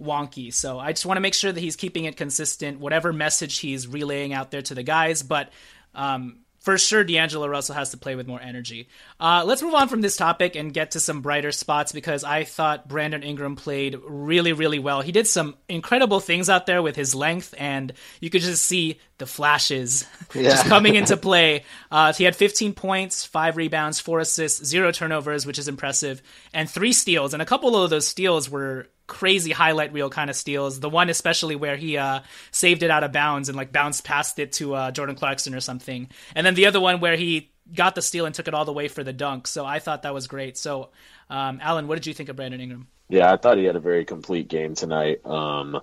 wonky. 0.00 0.52
So 0.52 0.78
I 0.78 0.92
just 0.92 1.06
want 1.06 1.16
to 1.16 1.22
make 1.22 1.34
sure 1.34 1.52
that 1.52 1.60
he's 1.60 1.76
keeping 1.76 2.04
it 2.04 2.16
consistent, 2.16 2.80
whatever 2.80 3.12
message 3.12 3.58
he's 3.58 3.88
relaying 3.88 4.34
out 4.34 4.50
there 4.50 4.62
to 4.62 4.74
the 4.74 4.82
guys. 4.82 5.22
But 5.22 5.50
um, 5.94 6.40
for 6.66 6.76
sure, 6.78 7.04
D'Angelo 7.04 7.46
Russell 7.46 7.76
has 7.76 7.90
to 7.90 7.96
play 7.96 8.16
with 8.16 8.26
more 8.26 8.40
energy. 8.42 8.88
Uh, 9.20 9.44
let's 9.46 9.62
move 9.62 9.74
on 9.74 9.86
from 9.86 10.00
this 10.00 10.16
topic 10.16 10.56
and 10.56 10.74
get 10.74 10.90
to 10.90 11.00
some 11.00 11.20
brighter 11.20 11.52
spots 11.52 11.92
because 11.92 12.24
I 12.24 12.42
thought 12.42 12.88
Brandon 12.88 13.22
Ingram 13.22 13.54
played 13.54 13.96
really, 14.04 14.52
really 14.52 14.80
well. 14.80 15.00
He 15.00 15.12
did 15.12 15.28
some 15.28 15.54
incredible 15.68 16.18
things 16.18 16.50
out 16.50 16.66
there 16.66 16.82
with 16.82 16.96
his 16.96 17.14
length, 17.14 17.54
and 17.56 17.92
you 18.20 18.30
could 18.30 18.42
just 18.42 18.64
see 18.64 18.98
the 19.18 19.26
flashes 19.26 20.08
yeah. 20.34 20.42
just 20.42 20.66
coming 20.66 20.96
into 20.96 21.16
play. 21.28 21.62
Uh, 21.88 22.12
he 22.12 22.24
had 22.24 22.34
15 22.34 22.72
points, 22.72 23.24
five 23.24 23.56
rebounds, 23.56 24.00
four 24.00 24.18
assists, 24.18 24.66
zero 24.66 24.90
turnovers, 24.90 25.46
which 25.46 25.60
is 25.60 25.68
impressive, 25.68 26.20
and 26.52 26.68
three 26.68 26.92
steals. 26.92 27.32
And 27.32 27.40
a 27.40 27.46
couple 27.46 27.80
of 27.80 27.90
those 27.90 28.08
steals 28.08 28.50
were 28.50 28.88
crazy 29.06 29.52
highlight 29.52 29.92
reel 29.92 30.10
kind 30.10 30.30
of 30.30 30.36
steals. 30.36 30.80
The 30.80 30.90
one 30.90 31.08
especially 31.08 31.56
where 31.56 31.76
he 31.76 31.96
uh, 31.96 32.20
saved 32.50 32.82
it 32.82 32.90
out 32.90 33.04
of 33.04 33.12
bounds 33.12 33.48
and 33.48 33.56
like 33.56 33.72
bounced 33.72 34.04
past 34.04 34.38
it 34.38 34.52
to 34.52 34.74
uh, 34.74 34.90
Jordan 34.90 35.16
Clarkson 35.16 35.54
or 35.54 35.60
something. 35.60 36.08
And 36.34 36.46
then 36.46 36.54
the 36.54 36.66
other 36.66 36.80
one 36.80 37.00
where 37.00 37.16
he 37.16 37.50
got 37.74 37.94
the 37.94 38.02
steal 38.02 38.26
and 38.26 38.34
took 38.34 38.48
it 38.48 38.54
all 38.54 38.64
the 38.64 38.72
way 38.72 38.88
for 38.88 39.02
the 39.02 39.12
dunk. 39.12 39.46
So 39.46 39.64
I 39.64 39.78
thought 39.78 40.02
that 40.02 40.14
was 40.14 40.26
great. 40.26 40.56
So, 40.56 40.90
um, 41.30 41.58
Alan, 41.62 41.88
what 41.88 41.96
did 41.96 42.06
you 42.06 42.14
think 42.14 42.28
of 42.28 42.36
Brandon 42.36 42.60
Ingram? 42.60 42.88
Yeah, 43.08 43.32
I 43.32 43.36
thought 43.36 43.58
he 43.58 43.64
had 43.64 43.76
a 43.76 43.80
very 43.80 44.04
complete 44.04 44.48
game 44.48 44.74
tonight. 44.74 45.24
Um, 45.24 45.80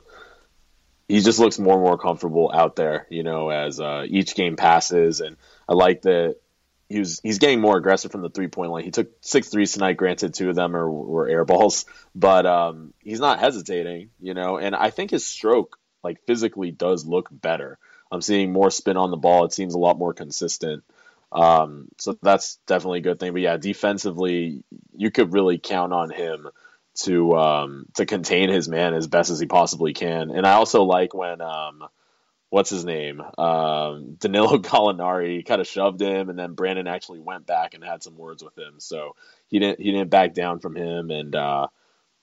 he 1.07 1.21
just 1.21 1.39
looks 1.39 1.59
more 1.59 1.75
and 1.75 1.83
more 1.83 1.97
comfortable 1.97 2.51
out 2.53 2.75
there, 2.75 3.07
you 3.09 3.23
know, 3.23 3.49
as 3.49 3.79
uh, 3.79 4.05
each 4.07 4.35
game 4.35 4.55
passes. 4.55 5.21
And 5.21 5.37
I 5.67 5.73
like 5.73 6.03
that 6.03 6.37
he 6.89 6.99
was 6.99 7.19
he's 7.23 7.39
getting 7.39 7.61
more 7.61 7.77
aggressive 7.77 8.11
from 8.11 8.21
the 8.21 8.29
three 8.29 8.47
point 8.47 8.71
line. 8.71 8.83
He 8.83 8.91
took 8.91 9.11
six 9.21 9.49
threes 9.49 9.73
tonight. 9.73 9.97
Granted, 9.97 10.33
two 10.33 10.49
of 10.49 10.55
them 10.55 10.75
are 10.75 10.89
were 10.89 11.27
air 11.27 11.45
balls, 11.45 11.85
but 12.15 12.45
um, 12.45 12.93
he's 12.99 13.19
not 13.19 13.39
hesitating, 13.39 14.09
you 14.19 14.33
know. 14.33 14.57
And 14.57 14.75
I 14.75 14.89
think 14.89 15.11
his 15.11 15.25
stroke, 15.25 15.77
like 16.03 16.25
physically, 16.25 16.71
does 16.71 17.05
look 17.05 17.29
better. 17.31 17.77
I'm 18.11 18.21
seeing 18.21 18.53
more 18.53 18.69
spin 18.69 18.97
on 18.97 19.11
the 19.11 19.17
ball. 19.17 19.45
It 19.45 19.53
seems 19.53 19.73
a 19.73 19.79
lot 19.79 19.97
more 19.97 20.13
consistent. 20.13 20.83
Um, 21.31 21.87
so 21.97 22.15
that's 22.21 22.59
definitely 22.67 22.99
a 22.99 23.03
good 23.03 23.19
thing. 23.19 23.33
But 23.33 23.41
yeah, 23.41 23.57
defensively, 23.57 24.63
you 24.95 25.09
could 25.09 25.33
really 25.33 25.57
count 25.57 25.91
on 25.91 26.11
him 26.11 26.47
to 26.95 27.35
um, 27.35 27.85
to 27.95 28.05
contain 28.05 28.49
his 28.49 28.69
man 28.69 28.93
as 28.93 29.07
best 29.07 29.31
as 29.31 29.39
he 29.39 29.47
possibly 29.47 29.93
can. 29.93 30.29
And 30.29 30.45
I 30.45 30.53
also 30.53 30.83
like 30.83 31.13
when 31.13 31.41
um, 31.41 31.83
what's 32.53 32.69
his 32.69 32.85
name? 32.85 33.19
Um, 33.39 34.17
Danilo 34.19 34.57
Gallinari 34.59 35.43
kind 35.43 35.59
of 35.59 35.65
shoved 35.67 35.99
him, 35.99 36.29
and 36.29 36.37
then 36.37 36.53
Brandon 36.53 36.85
actually 36.85 37.19
went 37.19 37.47
back 37.47 37.73
and 37.73 37.83
had 37.83 38.03
some 38.03 38.15
words 38.15 38.43
with 38.43 38.55
him. 38.55 38.75
So 38.77 39.15
he 39.47 39.57
didn't 39.57 39.79
he 39.81 39.91
didn't 39.91 40.11
back 40.11 40.35
down 40.35 40.59
from 40.59 40.75
him, 40.75 41.09
and 41.09 41.35
uh, 41.35 41.67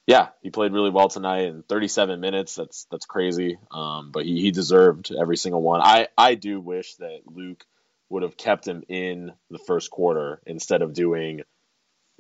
yeah, 0.06 0.28
he 0.40 0.50
played 0.50 0.72
really 0.72 0.90
well 0.90 1.08
tonight 1.08 1.46
in 1.46 1.64
37 1.64 2.20
minutes. 2.20 2.54
That's 2.54 2.86
that's 2.92 3.06
crazy, 3.06 3.58
um, 3.72 4.12
but 4.12 4.24
he, 4.24 4.40
he 4.40 4.52
deserved 4.52 5.10
every 5.12 5.36
single 5.36 5.62
one. 5.62 5.80
I 5.82 6.06
I 6.16 6.36
do 6.36 6.60
wish 6.60 6.94
that 6.96 7.22
Luke 7.26 7.66
would 8.08 8.22
have 8.22 8.36
kept 8.36 8.68
him 8.68 8.84
in 8.88 9.32
the 9.50 9.58
first 9.58 9.90
quarter 9.90 10.40
instead 10.46 10.82
of 10.82 10.94
doing 10.94 11.40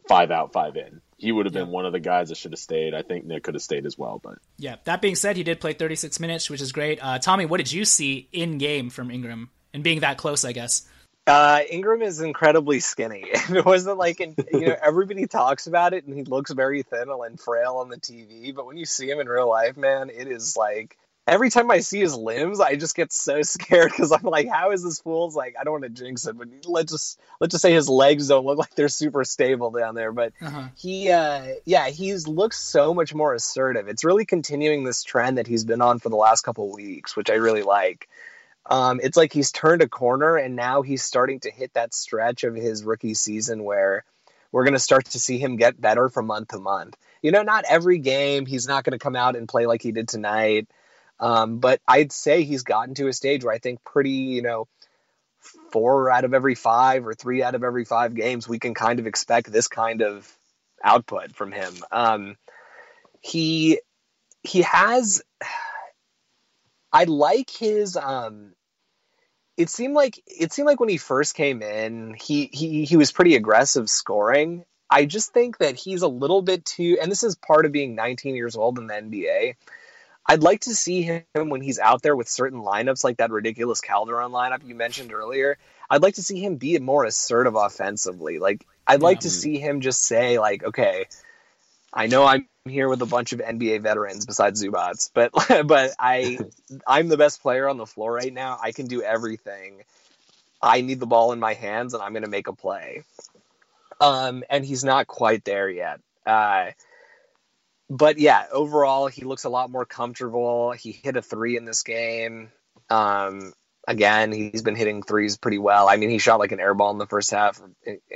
five 0.08 0.32
out, 0.32 0.52
five 0.52 0.76
in 0.76 1.00
he 1.20 1.32
would 1.32 1.44
have 1.44 1.52
been 1.52 1.68
one 1.68 1.84
of 1.84 1.92
the 1.92 2.00
guys 2.00 2.30
that 2.30 2.38
should 2.38 2.52
have 2.52 2.58
stayed. 2.58 2.94
I 2.94 3.02
think 3.02 3.26
Nick 3.26 3.44
could 3.44 3.54
have 3.54 3.62
stayed 3.62 3.84
as 3.84 3.98
well, 3.98 4.20
but 4.22 4.38
yeah. 4.56 4.76
That 4.84 5.02
being 5.02 5.14
said, 5.14 5.36
he 5.36 5.42
did 5.42 5.60
play 5.60 5.74
36 5.74 6.18
minutes, 6.18 6.48
which 6.48 6.62
is 6.62 6.72
great. 6.72 6.98
Uh, 7.02 7.18
Tommy, 7.18 7.44
what 7.44 7.58
did 7.58 7.70
you 7.70 7.84
see 7.84 8.28
in 8.32 8.58
game 8.58 8.88
from 8.88 9.10
Ingram 9.10 9.50
and 9.74 9.84
being 9.84 10.00
that 10.00 10.16
close? 10.16 10.44
I 10.44 10.52
guess. 10.52 10.88
Uh, 11.26 11.60
Ingram 11.70 12.00
is 12.02 12.20
incredibly 12.20 12.80
skinny. 12.80 13.24
it 13.24 13.64
wasn't 13.64 13.98
like, 13.98 14.20
in, 14.20 14.34
you 14.52 14.68
know, 14.68 14.76
everybody 14.82 15.26
talks 15.26 15.66
about 15.66 15.92
it 15.92 16.04
and 16.06 16.16
he 16.16 16.24
looks 16.24 16.50
very 16.50 16.82
thin 16.82 17.08
and 17.08 17.38
frail 17.38 17.76
on 17.76 17.88
the 17.90 17.98
TV, 17.98 18.54
but 18.54 18.66
when 18.66 18.78
you 18.78 18.86
see 18.86 19.08
him 19.08 19.20
in 19.20 19.28
real 19.28 19.48
life, 19.48 19.76
man, 19.76 20.10
it 20.10 20.26
is 20.26 20.56
like 20.56 20.96
every 21.26 21.50
time 21.50 21.70
I 21.70 21.80
see 21.80 22.00
his 22.00 22.16
limbs, 22.16 22.60
I 22.60 22.76
just 22.76 22.96
get 22.96 23.12
so 23.12 23.42
scared 23.42 23.90
because 23.90 24.12
I'm 24.12 24.22
like, 24.22 24.48
how 24.48 24.72
is 24.72 24.82
this 24.82 25.00
fool's 25.00 25.36
like? 25.36 25.54
I 25.58 25.64
don't 25.64 25.80
want 25.80 25.84
to 25.84 25.90
jinx 25.90 26.26
it, 26.26 26.36
but 26.36 26.48
let's 26.66 26.92
just 26.92 27.20
let's 27.40 27.52
just 27.52 27.62
say 27.62 27.72
his 27.72 27.88
legs 27.88 28.28
don't 28.28 28.44
look 28.44 28.58
like 28.58 28.74
they're 28.74 28.88
super 28.88 29.24
stable 29.24 29.70
down 29.70 29.94
there. 29.94 30.12
But 30.12 30.32
uh-huh. 30.40 30.68
he, 30.76 31.10
uh, 31.10 31.54
yeah, 31.64 31.88
he's 31.88 32.26
looks 32.26 32.60
so 32.60 32.94
much 32.94 33.14
more 33.14 33.34
assertive. 33.34 33.88
It's 33.88 34.04
really 34.04 34.24
continuing 34.24 34.84
this 34.84 35.02
trend 35.02 35.38
that 35.38 35.46
he's 35.46 35.64
been 35.64 35.80
on 35.80 35.98
for 35.98 36.08
the 36.08 36.16
last 36.16 36.42
couple 36.42 36.72
weeks, 36.72 37.16
which 37.16 37.30
I 37.30 37.34
really 37.34 37.62
like. 37.62 38.08
Um, 38.66 39.00
it's 39.02 39.16
like 39.16 39.32
he's 39.32 39.52
turned 39.52 39.82
a 39.82 39.88
corner 39.88 40.36
and 40.36 40.54
now 40.54 40.82
he's 40.82 41.02
starting 41.02 41.40
to 41.40 41.50
hit 41.50 41.74
that 41.74 41.94
stretch 41.94 42.44
of 42.44 42.54
his 42.54 42.84
rookie 42.84 43.14
season 43.14 43.64
where 43.64 44.04
we're 44.52 44.64
going 44.64 44.74
to 44.74 44.78
start 44.78 45.06
to 45.06 45.18
see 45.18 45.38
him 45.38 45.56
get 45.56 45.80
better 45.80 46.08
from 46.08 46.26
month 46.26 46.48
to 46.48 46.58
month. 46.58 46.96
You 47.22 47.32
know, 47.32 47.42
not 47.42 47.64
every 47.68 47.98
game 47.98 48.46
he's 48.46 48.68
not 48.68 48.84
going 48.84 48.92
to 48.92 49.02
come 49.02 49.16
out 49.16 49.36
and 49.36 49.48
play 49.48 49.66
like 49.66 49.82
he 49.82 49.92
did 49.92 50.08
tonight. 50.08 50.68
Um, 51.20 51.58
but 51.58 51.80
I'd 51.86 52.12
say 52.12 52.42
he's 52.42 52.62
gotten 52.62 52.94
to 52.94 53.08
a 53.08 53.12
stage 53.12 53.44
where 53.44 53.54
I 53.54 53.58
think 53.58 53.84
pretty, 53.84 54.10
you 54.10 54.42
know, 54.42 54.66
four 55.70 56.10
out 56.10 56.24
of 56.24 56.34
every 56.34 56.54
five 56.54 57.06
or 57.06 57.14
three 57.14 57.42
out 57.42 57.54
of 57.54 57.62
every 57.62 57.84
five 57.84 58.14
games, 58.14 58.48
we 58.48 58.58
can 58.58 58.74
kind 58.74 58.98
of 58.98 59.06
expect 59.06 59.52
this 59.52 59.68
kind 59.68 60.02
of 60.02 60.30
output 60.82 61.34
from 61.34 61.52
him. 61.52 61.74
Um, 61.92 62.36
he 63.20 63.80
he 64.42 64.62
has. 64.62 65.22
I 66.92 67.04
like 67.04 67.50
his. 67.50 67.96
Um, 67.96 68.52
it 69.56 69.68
seemed 69.68 69.94
like 69.94 70.20
it 70.26 70.52
seemed 70.52 70.66
like 70.66 70.80
when 70.80 70.88
he 70.88 70.96
first 70.96 71.34
came 71.34 71.62
in, 71.62 72.14
he 72.14 72.48
he 72.52 72.84
he 72.84 72.96
was 72.96 73.12
pretty 73.12 73.36
aggressive 73.36 73.88
scoring. 73.90 74.64
I 74.90 75.04
just 75.04 75.32
think 75.32 75.58
that 75.58 75.76
he's 75.76 76.02
a 76.02 76.08
little 76.08 76.42
bit 76.42 76.64
too, 76.64 76.98
and 77.00 77.10
this 77.10 77.22
is 77.22 77.36
part 77.36 77.64
of 77.64 77.70
being 77.70 77.94
19 77.94 78.34
years 78.34 78.56
old 78.56 78.78
in 78.78 78.88
the 78.88 78.94
NBA. 78.94 79.54
I'd 80.30 80.44
like 80.44 80.60
to 80.60 80.76
see 80.76 81.02
him 81.02 81.24
when 81.34 81.60
he's 81.60 81.80
out 81.80 82.02
there 82.02 82.14
with 82.14 82.28
certain 82.28 82.60
lineups 82.60 83.02
like 83.02 83.16
that 83.16 83.32
ridiculous 83.32 83.80
Calderon 83.80 84.30
lineup 84.30 84.64
you 84.64 84.76
mentioned 84.76 85.12
earlier. 85.12 85.58
I'd 85.90 86.02
like 86.02 86.14
to 86.14 86.22
see 86.22 86.38
him 86.38 86.54
be 86.54 86.78
more 86.78 87.04
assertive 87.04 87.56
offensively. 87.56 88.38
Like 88.38 88.64
I'd 88.86 89.02
like 89.02 89.16
yeah. 89.16 89.22
to 89.22 89.30
see 89.30 89.58
him 89.58 89.80
just 89.80 90.04
say 90.04 90.38
like, 90.38 90.62
okay, 90.62 91.06
I 91.92 92.06
know 92.06 92.24
I'm 92.24 92.46
here 92.64 92.88
with 92.88 93.02
a 93.02 93.06
bunch 93.06 93.32
of 93.32 93.40
NBA 93.40 93.80
veterans 93.80 94.24
besides 94.24 94.62
Zubac, 94.62 95.10
but 95.14 95.32
but 95.66 95.96
I 95.98 96.38
I'm 96.86 97.08
the 97.08 97.16
best 97.16 97.42
player 97.42 97.68
on 97.68 97.76
the 97.76 97.86
floor 97.86 98.12
right 98.12 98.32
now. 98.32 98.56
I 98.62 98.70
can 98.70 98.86
do 98.86 99.02
everything. 99.02 99.82
I 100.62 100.80
need 100.82 101.00
the 101.00 101.06
ball 101.06 101.32
in 101.32 101.40
my 101.40 101.54
hands 101.54 101.92
and 101.92 102.04
I'm 102.04 102.12
going 102.12 102.22
to 102.22 102.30
make 102.30 102.46
a 102.46 102.52
play. 102.52 103.02
Um, 104.00 104.44
and 104.48 104.64
he's 104.64 104.84
not 104.84 105.08
quite 105.08 105.44
there 105.44 105.68
yet. 105.68 105.98
Uh, 106.24 106.70
but 107.90 108.18
yeah, 108.18 108.46
overall, 108.52 109.08
he 109.08 109.24
looks 109.24 109.44
a 109.44 109.48
lot 109.48 109.68
more 109.68 109.84
comfortable. 109.84 110.70
He 110.70 110.92
hit 110.92 111.16
a 111.16 111.22
three 111.22 111.56
in 111.56 111.64
this 111.64 111.82
game. 111.82 112.52
Um, 112.88 113.52
again, 113.86 114.30
he's 114.30 114.62
been 114.62 114.76
hitting 114.76 115.02
threes 115.02 115.36
pretty 115.36 115.58
well. 115.58 115.88
I 115.88 115.96
mean, 115.96 116.08
he 116.08 116.18
shot 116.18 116.38
like 116.38 116.52
an 116.52 116.60
air 116.60 116.72
ball 116.72 116.92
in 116.92 116.98
the 116.98 117.06
first 117.06 117.32
half. 117.32 117.60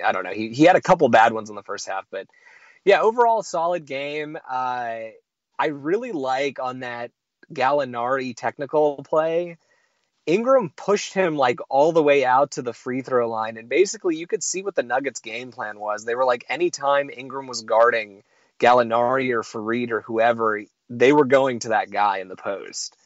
I 0.03 0.12
don't 0.12 0.22
know. 0.22 0.33
He, 0.33 0.51
he 0.51 0.62
had 0.62 0.77
a 0.77 0.81
couple 0.81 1.09
bad 1.09 1.33
ones 1.33 1.51
in 1.51 1.57
the 1.57 1.62
first 1.64 1.89
half, 1.89 2.07
but 2.09 2.29
yeah, 2.85 3.01
overall, 3.01 3.43
solid 3.43 3.85
game. 3.85 4.37
Uh, 4.37 4.99
I 5.59 5.66
really 5.66 6.12
like 6.12 6.61
on 6.61 6.81
that 6.81 7.11
Gallinari 7.53 8.37
technical 8.37 9.03
play. 9.03 9.59
Ingram 10.27 10.70
pushed 10.75 11.14
him 11.14 11.37
like 11.37 11.59
all 11.68 11.91
the 11.93 12.03
way 12.03 12.25
out 12.25 12.53
to 12.53 12.62
the 12.62 12.72
free 12.72 13.03
throw 13.03 13.29
line. 13.29 13.57
And 13.57 13.68
basically, 13.68 14.16
you 14.16 14.29
could 14.29 14.43
see 14.43 14.62
what 14.62 14.77
the 14.77 14.83
Nuggets 14.85 15.20
game 15.20 15.51
plan 15.51 15.81
was. 15.81 16.05
They 16.05 16.14
were 16.14 16.25
like, 16.25 16.45
anytime 16.49 17.11
Ingram 17.11 17.49
was 17.49 17.62
guarding 17.62 18.22
Gallinari 18.61 19.33
or 19.33 19.43
Faried 19.43 19.91
or 19.91 20.01
whoever, 20.01 20.63
they 20.89 21.13
were 21.13 21.25
going 21.25 21.61
to 21.61 21.69
that 21.71 21.91
guy 21.91 22.19
in 22.19 22.29
the 22.29 22.37
post. 22.37 22.97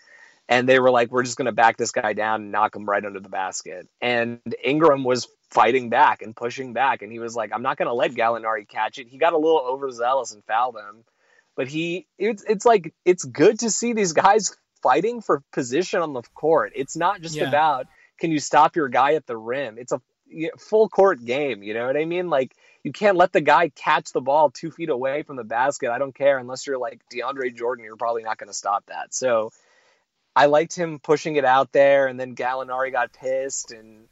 And 0.49 0.67
they 0.67 0.79
were 0.79 0.91
like, 0.91 1.11
we're 1.11 1.25
just 1.25 1.37
going 1.37 1.47
to 1.47 1.53
back 1.53 1.77
this 1.77 1.93
guy 1.93 2.15
down 2.15 2.43
and 2.43 2.53
knock 2.53 2.75
him 2.75 2.89
right 2.89 3.05
under 3.05 3.21
the 3.21 3.29
basket. 3.29 3.87
And 4.01 4.41
Ingram 4.65 5.05
was 5.05 5.29
fighting 5.51 5.91
back 5.91 6.23
and 6.23 6.35
pushing 6.35 6.73
back. 6.73 7.03
And 7.03 7.13
he 7.13 7.19
was 7.19 7.37
like, 7.37 7.51
I'm 7.53 7.63
not 7.63 7.77
going 7.77 7.89
to 7.89 7.95
let 7.95 8.13
Gallinari 8.13 8.67
catch 8.67 8.99
it. 8.99 9.09
He 9.09 9.19
got 9.19 9.35
a 9.35 9.39
little 9.39 9.61
overzealous 9.61 10.33
and 10.33 10.43
fouled 10.45 10.77
him. 10.77 11.05
But 11.55 11.69
he, 11.69 12.07
it's, 12.19 12.45
it's 12.49 12.65
like, 12.65 12.95
it's 13.05 13.25
good 13.25 13.59
to 13.61 13.71
see 13.71 13.93
these 13.93 14.15
guys 14.15 14.57
fighting 14.83 15.21
for 15.21 15.43
position 15.53 16.01
on 16.01 16.15
the 16.15 16.23
court. 16.35 16.73
It's 16.75 16.97
not 16.97 17.21
just 17.21 17.35
Yeah. 17.35 17.49
about, 17.49 17.87
can 18.19 18.31
you 18.31 18.39
stop 18.39 18.75
your 18.75 18.89
guy 18.89 19.15
at 19.15 19.27
the 19.27 19.37
rim? 19.37 19.77
It's 19.79 19.93
a 19.93 20.01
full 20.59 20.89
court 20.89 21.23
game. 21.25 21.63
You 21.63 21.75
know 21.75 21.87
what 21.87 21.97
I 21.97 22.05
mean? 22.05 22.31
Like, 22.31 22.55
you 22.89 22.93
can't 22.93 23.19
let 23.19 23.35
the 23.35 23.43
guy 23.43 23.69
catch 23.69 24.13
the 24.13 24.21
ball 24.23 24.51
two 24.51 24.71
feet 24.71 24.89
away 24.89 25.23
from 25.23 25.37
the 25.37 25.45
basket. 25.45 25.91
I 25.91 25.99
don't 25.99 26.15
care 26.15 26.39
unless 26.39 26.67
you're 26.67 26.79
like 26.79 27.03
DeAndre 27.13 27.55
Jordan, 27.55 27.85
you're 27.85 27.97
probably 27.97 28.23
not 28.23 28.39
going 28.39 28.49
to 28.49 28.55
stop 28.55 28.87
that. 28.87 29.13
So 29.13 29.53
I 30.35 30.47
liked 30.47 30.75
him 30.75 30.99
pushing 30.99 31.37
it 31.37 31.45
out 31.45 31.71
there, 31.71 32.07
and 32.07 32.19
then 32.19 32.35
Gallinari 32.35 32.91
got 32.91 33.13
pissed 33.13 33.73
and 33.73 34.07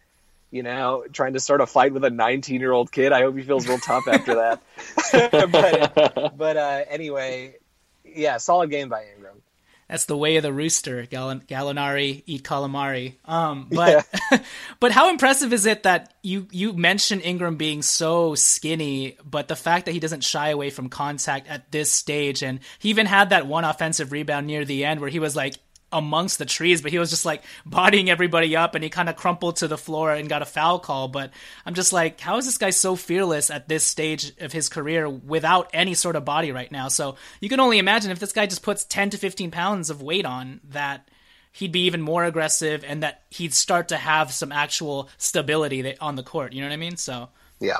you 0.51 0.63
know 0.63 1.05
trying 1.11 1.33
to 1.33 1.41
start 1.41 1.63
a 1.63 1.67
fight 1.67 1.95
with 1.95 2.05
a 2.05 2.11
19 2.11 2.61
year 2.61 2.71
old 2.71 2.93
kid. 2.93 3.13
I 3.13 3.23
hope 3.23 3.35
he 3.35 3.45
feels 3.45 3.67
real 3.67 3.79
tough 3.79 4.07
after 4.09 4.35
that. 4.35 4.63
but 5.51 6.37
but 6.37 6.57
uh, 6.59 6.85
anyway, 6.91 7.57
yeah, 8.05 8.37
solid 8.37 8.69
game 8.69 8.91
by 8.91 9.07
Ingram. 9.17 9.41
That's 9.89 10.07
the 10.07 10.17
way 10.17 10.37
of 10.37 10.43
the 10.43 10.53
rooster, 10.53 11.07
Gallin- 11.07 11.43
Gallinari, 11.43 12.25
eat 12.27 12.43
calamari. 12.43 13.15
Um, 13.25 13.69
but 13.71 14.05
but 14.81 14.91
how 14.91 15.11
impressive 15.11 15.53
is 15.53 15.65
it 15.65 15.85
that 15.85 16.13
you 16.23 16.49
you 16.51 16.73
mentioned 16.73 17.23
Ingram 17.23 17.57
being 17.57 17.83
so 17.83 18.35
skinny, 18.35 19.17
but 19.25 19.47
the 19.47 19.55
fact 19.55 19.87
that 19.87 19.93
he 19.93 20.01
doesn't 20.01 20.25
shy 20.25 20.49
away 20.49 20.71
from 20.71 20.89
contact 20.89 21.47
at 21.47 21.71
this 21.71 21.93
stage, 21.93 22.43
and 22.43 22.59
he 22.81 22.91
even 22.91 23.07
had 23.07 23.31
that 23.31 23.47
one 23.47 23.65
offensive 23.65 24.11
rebound 24.11 24.49
near 24.49 24.65
the 24.65 24.85
end 24.85 25.01
where 25.01 25.11
he 25.11 25.21
was 25.21 25.37
like 25.37 25.55
amongst 25.93 26.39
the 26.39 26.45
trees, 26.45 26.83
but 26.83 26.91
he 26.91 26.99
was 26.99 27.11
just 27.11 27.25
like 27.25 27.43
bodying 27.65 28.11
everybody 28.11 28.57
up 28.57 28.75
and 28.75 28.83
he 28.83 28.91
kind 28.91 29.09
of 29.09 29.17
crumpled 29.17 29.57
to 29.57 29.69
the 29.69 29.79
floor 29.79 30.13
and 30.13 30.29
got 30.29 30.43
a 30.43 30.47
foul 30.47 30.79
call. 30.79 31.09
But 31.09 31.31
I'm 31.65 31.75
just 31.75 31.93
like, 31.93 32.21
how 32.21 32.37
is 32.39 32.45
this 32.45 32.59
guy 32.59 32.71
so 32.71 32.97
fearless 32.97 33.51
at 33.51 33.69
this 33.69 33.85
stage 33.85 34.33
of 34.41 34.53
his 34.53 34.69
career 34.69 35.09
without 35.09 35.71
any 35.73 35.95
sort 35.95 36.17
of 36.17 36.25
body 36.25 36.51
right 36.53 36.71
now? 36.71 36.89
So 36.89 37.17
you 37.41 37.49
can 37.49 37.61
only 37.61 37.79
imagine 37.79 38.11
if 38.11 38.19
this 38.19 38.33
guy 38.33 38.47
just 38.47 38.63
puts 38.63 38.85
10 38.85 39.11
to 39.11 39.19
15 39.19 39.51
pounds 39.51 39.91
of 39.91 40.03
weight 40.03 40.27
on 40.27 40.61
that 40.71 41.09
he'd 41.53 41.73
be 41.73 41.87
even 41.87 42.03
more 42.03 42.25
aggressive 42.25 42.85
and 42.87 43.03
that 43.03 43.23
he'd 43.31 43.55
start 43.55 43.89
to 43.89 43.97
have 43.97 44.33
some 44.33 44.53
actual 44.53 45.09
stability 45.17 45.97
on 45.99 46.17
the 46.17 46.23
court. 46.23 46.53
You 46.53 46.61
know 46.61 46.69
what 46.69 46.75
I 46.75 46.79
mean? 46.79 46.97
So 46.97 47.31
Yeah. 47.61 47.79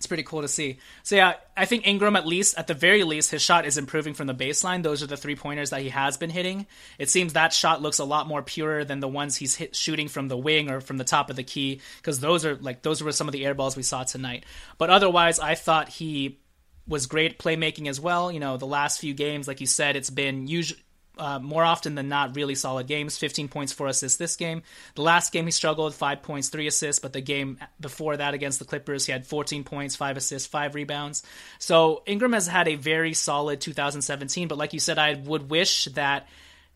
It's 0.00 0.06
pretty 0.06 0.22
cool 0.22 0.40
to 0.40 0.48
see. 0.48 0.78
So 1.02 1.14
yeah, 1.14 1.34
I 1.54 1.66
think 1.66 1.86
Ingram 1.86 2.16
at 2.16 2.26
least 2.26 2.56
at 2.56 2.66
the 2.66 2.72
very 2.72 3.04
least 3.04 3.32
his 3.32 3.42
shot 3.42 3.66
is 3.66 3.76
improving 3.76 4.14
from 4.14 4.28
the 4.28 4.34
baseline. 4.34 4.82
Those 4.82 5.02
are 5.02 5.06
the 5.06 5.16
three 5.18 5.36
pointers 5.36 5.68
that 5.70 5.82
he 5.82 5.90
has 5.90 6.16
been 6.16 6.30
hitting. 6.30 6.66
It 6.98 7.10
seems 7.10 7.34
that 7.34 7.52
shot 7.52 7.82
looks 7.82 7.98
a 7.98 8.04
lot 8.06 8.26
more 8.26 8.40
pure 8.40 8.82
than 8.82 9.00
the 9.00 9.08
ones 9.08 9.36
he's 9.36 9.56
hit 9.56 9.76
shooting 9.76 10.08
from 10.08 10.28
the 10.28 10.38
wing 10.38 10.70
or 10.70 10.80
from 10.80 10.96
the 10.96 11.04
top 11.04 11.28
of 11.28 11.36
the 11.36 11.42
key 11.42 11.82
because 11.98 12.18
those 12.18 12.46
are 12.46 12.56
like 12.56 12.80
those 12.80 13.02
were 13.02 13.12
some 13.12 13.28
of 13.28 13.32
the 13.32 13.44
air 13.44 13.52
balls 13.52 13.76
we 13.76 13.82
saw 13.82 14.02
tonight. 14.02 14.46
But 14.78 14.88
otherwise, 14.88 15.38
I 15.38 15.54
thought 15.54 15.90
he 15.90 16.40
was 16.88 17.04
great 17.04 17.38
playmaking 17.38 17.86
as 17.86 18.00
well. 18.00 18.32
You 18.32 18.40
know, 18.40 18.56
the 18.56 18.64
last 18.64 19.00
few 19.00 19.12
games, 19.12 19.46
like 19.46 19.60
you 19.60 19.66
said, 19.66 19.96
it's 19.96 20.08
been 20.08 20.46
usually 20.46 20.80
uh, 21.20 21.38
more 21.38 21.62
often 21.62 21.94
than 21.94 22.08
not, 22.08 22.34
really 22.34 22.54
solid 22.54 22.86
games. 22.86 23.18
15 23.18 23.48
points, 23.48 23.72
4 23.72 23.88
assists 23.88 24.16
this 24.16 24.36
game. 24.36 24.62
The 24.94 25.02
last 25.02 25.32
game 25.32 25.44
he 25.44 25.50
struggled, 25.50 25.94
5 25.94 26.22
points, 26.22 26.48
3 26.48 26.66
assists, 26.66 27.00
but 27.00 27.12
the 27.12 27.20
game 27.20 27.58
before 27.78 28.16
that 28.16 28.32
against 28.32 28.58
the 28.58 28.64
Clippers, 28.64 29.04
he 29.04 29.12
had 29.12 29.26
14 29.26 29.62
points, 29.62 29.96
5 29.96 30.16
assists, 30.16 30.48
5 30.48 30.74
rebounds. 30.74 31.22
So 31.58 32.02
Ingram 32.06 32.32
has 32.32 32.46
had 32.46 32.68
a 32.68 32.76
very 32.76 33.12
solid 33.12 33.60
2017, 33.60 34.48
but 34.48 34.56
like 34.56 34.72
you 34.72 34.80
said, 34.80 34.98
I 34.98 35.14
would 35.14 35.50
wish 35.50 35.84
that 35.94 36.26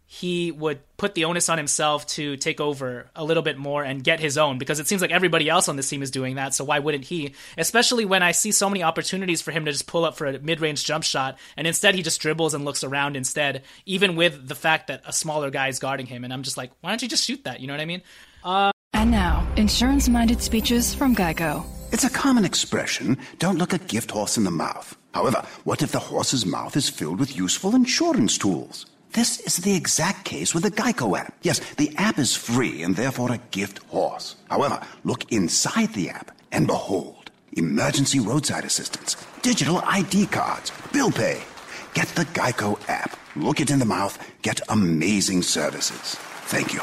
he 0.06 0.52
would 0.52 0.80
put 0.96 1.14
the 1.14 1.24
onus 1.24 1.48
on 1.48 1.58
himself 1.58 2.06
to 2.06 2.36
take 2.36 2.60
over 2.60 3.10
a 3.16 3.24
little 3.24 3.42
bit 3.42 3.58
more 3.58 3.82
and 3.82 4.04
get 4.04 4.20
his 4.20 4.38
own 4.38 4.58
because 4.58 4.78
it 4.78 4.86
seems 4.86 5.02
like 5.02 5.10
everybody 5.10 5.48
else 5.48 5.68
on 5.68 5.76
this 5.76 5.88
team 5.88 6.02
is 6.02 6.10
doing 6.10 6.36
that. 6.36 6.54
So 6.54 6.64
why 6.64 6.78
wouldn't 6.78 7.04
he? 7.04 7.34
Especially 7.58 8.04
when 8.04 8.22
I 8.22 8.32
see 8.32 8.52
so 8.52 8.68
many 8.68 8.82
opportunities 8.82 9.42
for 9.42 9.50
him 9.50 9.64
to 9.64 9.72
just 9.72 9.86
pull 9.86 10.04
up 10.04 10.16
for 10.16 10.26
a 10.26 10.38
mid-range 10.38 10.84
jump 10.84 11.04
shot 11.04 11.38
and 11.56 11.66
instead 11.66 11.94
he 11.94 12.02
just 12.02 12.20
dribbles 12.20 12.54
and 12.54 12.64
looks 12.64 12.84
around 12.84 13.16
instead, 13.16 13.62
even 13.86 14.14
with 14.14 14.46
the 14.46 14.54
fact 14.54 14.86
that 14.88 15.02
a 15.06 15.12
smaller 15.12 15.50
guy 15.50 15.68
is 15.68 15.78
guarding 15.78 16.06
him. 16.06 16.22
And 16.22 16.32
I'm 16.32 16.42
just 16.42 16.56
like, 16.56 16.70
why 16.80 16.90
don't 16.90 17.02
you 17.02 17.08
just 17.08 17.24
shoot 17.24 17.42
that? 17.44 17.60
You 17.60 17.66
know 17.66 17.72
what 17.72 17.80
I 17.80 17.86
mean? 17.86 18.02
Uh, 18.44 18.70
And 18.92 19.10
now, 19.10 19.46
insurance 19.56 20.08
minded 20.08 20.40
speeches 20.42 20.94
from 20.94 21.16
Geico. 21.16 21.64
It's 21.92 22.04
a 22.04 22.10
common 22.10 22.44
expression 22.44 23.18
don't 23.38 23.58
look 23.58 23.72
a 23.72 23.78
gift 23.78 24.10
horse 24.10 24.36
in 24.36 24.44
the 24.44 24.50
mouth. 24.50 24.96
However, 25.12 25.44
what 25.64 25.82
if 25.82 25.92
the 25.92 25.98
horse's 25.98 26.44
mouth 26.44 26.76
is 26.76 26.88
filled 26.88 27.18
with 27.20 27.36
useful 27.36 27.74
insurance 27.74 28.36
tools? 28.38 28.86
This 29.14 29.38
is 29.42 29.58
the 29.58 29.76
exact 29.76 30.24
case 30.24 30.54
with 30.54 30.64
the 30.64 30.72
Geico 30.72 31.16
app. 31.16 31.34
Yes, 31.42 31.60
the 31.76 31.94
app 31.98 32.18
is 32.18 32.34
free 32.36 32.82
and 32.82 32.96
therefore 32.96 33.30
a 33.30 33.38
gift 33.52 33.78
horse. 33.84 34.34
However, 34.50 34.80
look 35.04 35.30
inside 35.30 35.92
the 35.92 36.10
app 36.10 36.32
and 36.50 36.66
behold 36.66 37.30
emergency 37.52 38.18
roadside 38.18 38.64
assistance, 38.64 39.16
digital 39.40 39.78
ID 39.84 40.26
cards, 40.26 40.72
bill 40.92 41.12
pay. 41.12 41.40
Get 41.94 42.08
the 42.08 42.24
Geico 42.24 42.76
app. 42.88 43.16
Look 43.36 43.60
it 43.60 43.70
in 43.70 43.78
the 43.78 43.84
mouth. 43.84 44.18
Get 44.42 44.60
amazing 44.68 45.42
services. 45.42 46.16
Thank 46.46 46.74
you. 46.74 46.82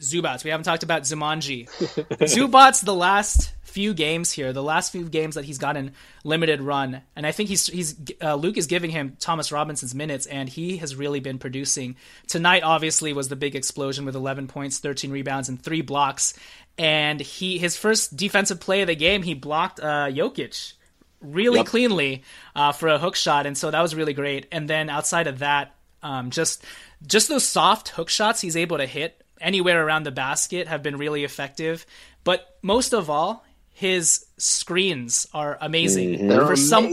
Zubac. 0.00 0.42
We 0.44 0.50
haven't 0.50 0.64
talked 0.64 0.82
about 0.82 1.02
Zumanji. 1.02 1.68
Zubac, 2.20 2.84
the 2.84 2.94
last 2.94 3.52
few 3.62 3.94
games 3.94 4.32
here, 4.32 4.52
the 4.52 4.62
last 4.62 4.90
few 4.90 5.08
games 5.08 5.36
that 5.36 5.44
he's 5.44 5.58
gotten 5.58 5.92
limited 6.24 6.60
run, 6.60 7.02
and 7.14 7.24
I 7.26 7.32
think 7.32 7.48
he's 7.48 7.66
he's 7.68 7.94
uh, 8.20 8.34
Luke 8.34 8.56
is 8.56 8.66
giving 8.66 8.90
him 8.90 9.16
Thomas 9.20 9.52
Robinson's 9.52 9.94
minutes, 9.94 10.26
and 10.26 10.48
he 10.48 10.78
has 10.78 10.96
really 10.96 11.20
been 11.20 11.38
producing. 11.38 11.96
Tonight, 12.26 12.62
obviously, 12.64 13.12
was 13.12 13.28
the 13.28 13.36
big 13.36 13.54
explosion 13.54 14.04
with 14.04 14.16
11 14.16 14.48
points, 14.48 14.78
13 14.80 15.10
rebounds, 15.12 15.48
and 15.48 15.62
three 15.62 15.82
blocks. 15.82 16.34
And 16.78 17.20
he 17.20 17.58
his 17.58 17.76
first 17.76 18.16
defensive 18.16 18.58
play 18.58 18.80
of 18.80 18.88
the 18.88 18.96
game, 18.96 19.22
he 19.22 19.34
blocked 19.34 19.78
uh, 19.80 20.08
Jokic 20.10 20.72
really 21.20 21.58
Yep. 21.58 21.66
cleanly 21.66 22.22
uh, 22.56 22.72
for 22.72 22.88
a 22.88 22.98
hook 22.98 23.14
shot, 23.14 23.46
and 23.46 23.56
so 23.56 23.70
that 23.70 23.80
was 23.80 23.94
really 23.94 24.14
great. 24.14 24.46
And 24.50 24.68
then 24.68 24.88
outside 24.90 25.26
of 25.26 25.40
that, 25.40 25.74
um, 26.02 26.30
just 26.30 26.64
just 27.06 27.28
those 27.28 27.44
soft 27.46 27.90
hook 27.90 28.08
shots 28.08 28.40
he's 28.40 28.56
able 28.56 28.78
to 28.78 28.86
hit 28.86 29.22
anywhere 29.40 29.84
around 29.84 30.04
the 30.04 30.10
basket 30.10 30.68
have 30.68 30.82
been 30.82 30.96
really 30.96 31.24
effective. 31.24 31.86
But 32.24 32.56
most 32.62 32.92
of 32.92 33.08
all, 33.08 33.44
his 33.72 34.26
screens 34.36 35.26
are 35.32 35.56
amazing. 35.60 36.18
Mhm. 36.18 36.28
They're 36.28 36.46
for 36.46 36.56
some- 36.56 36.86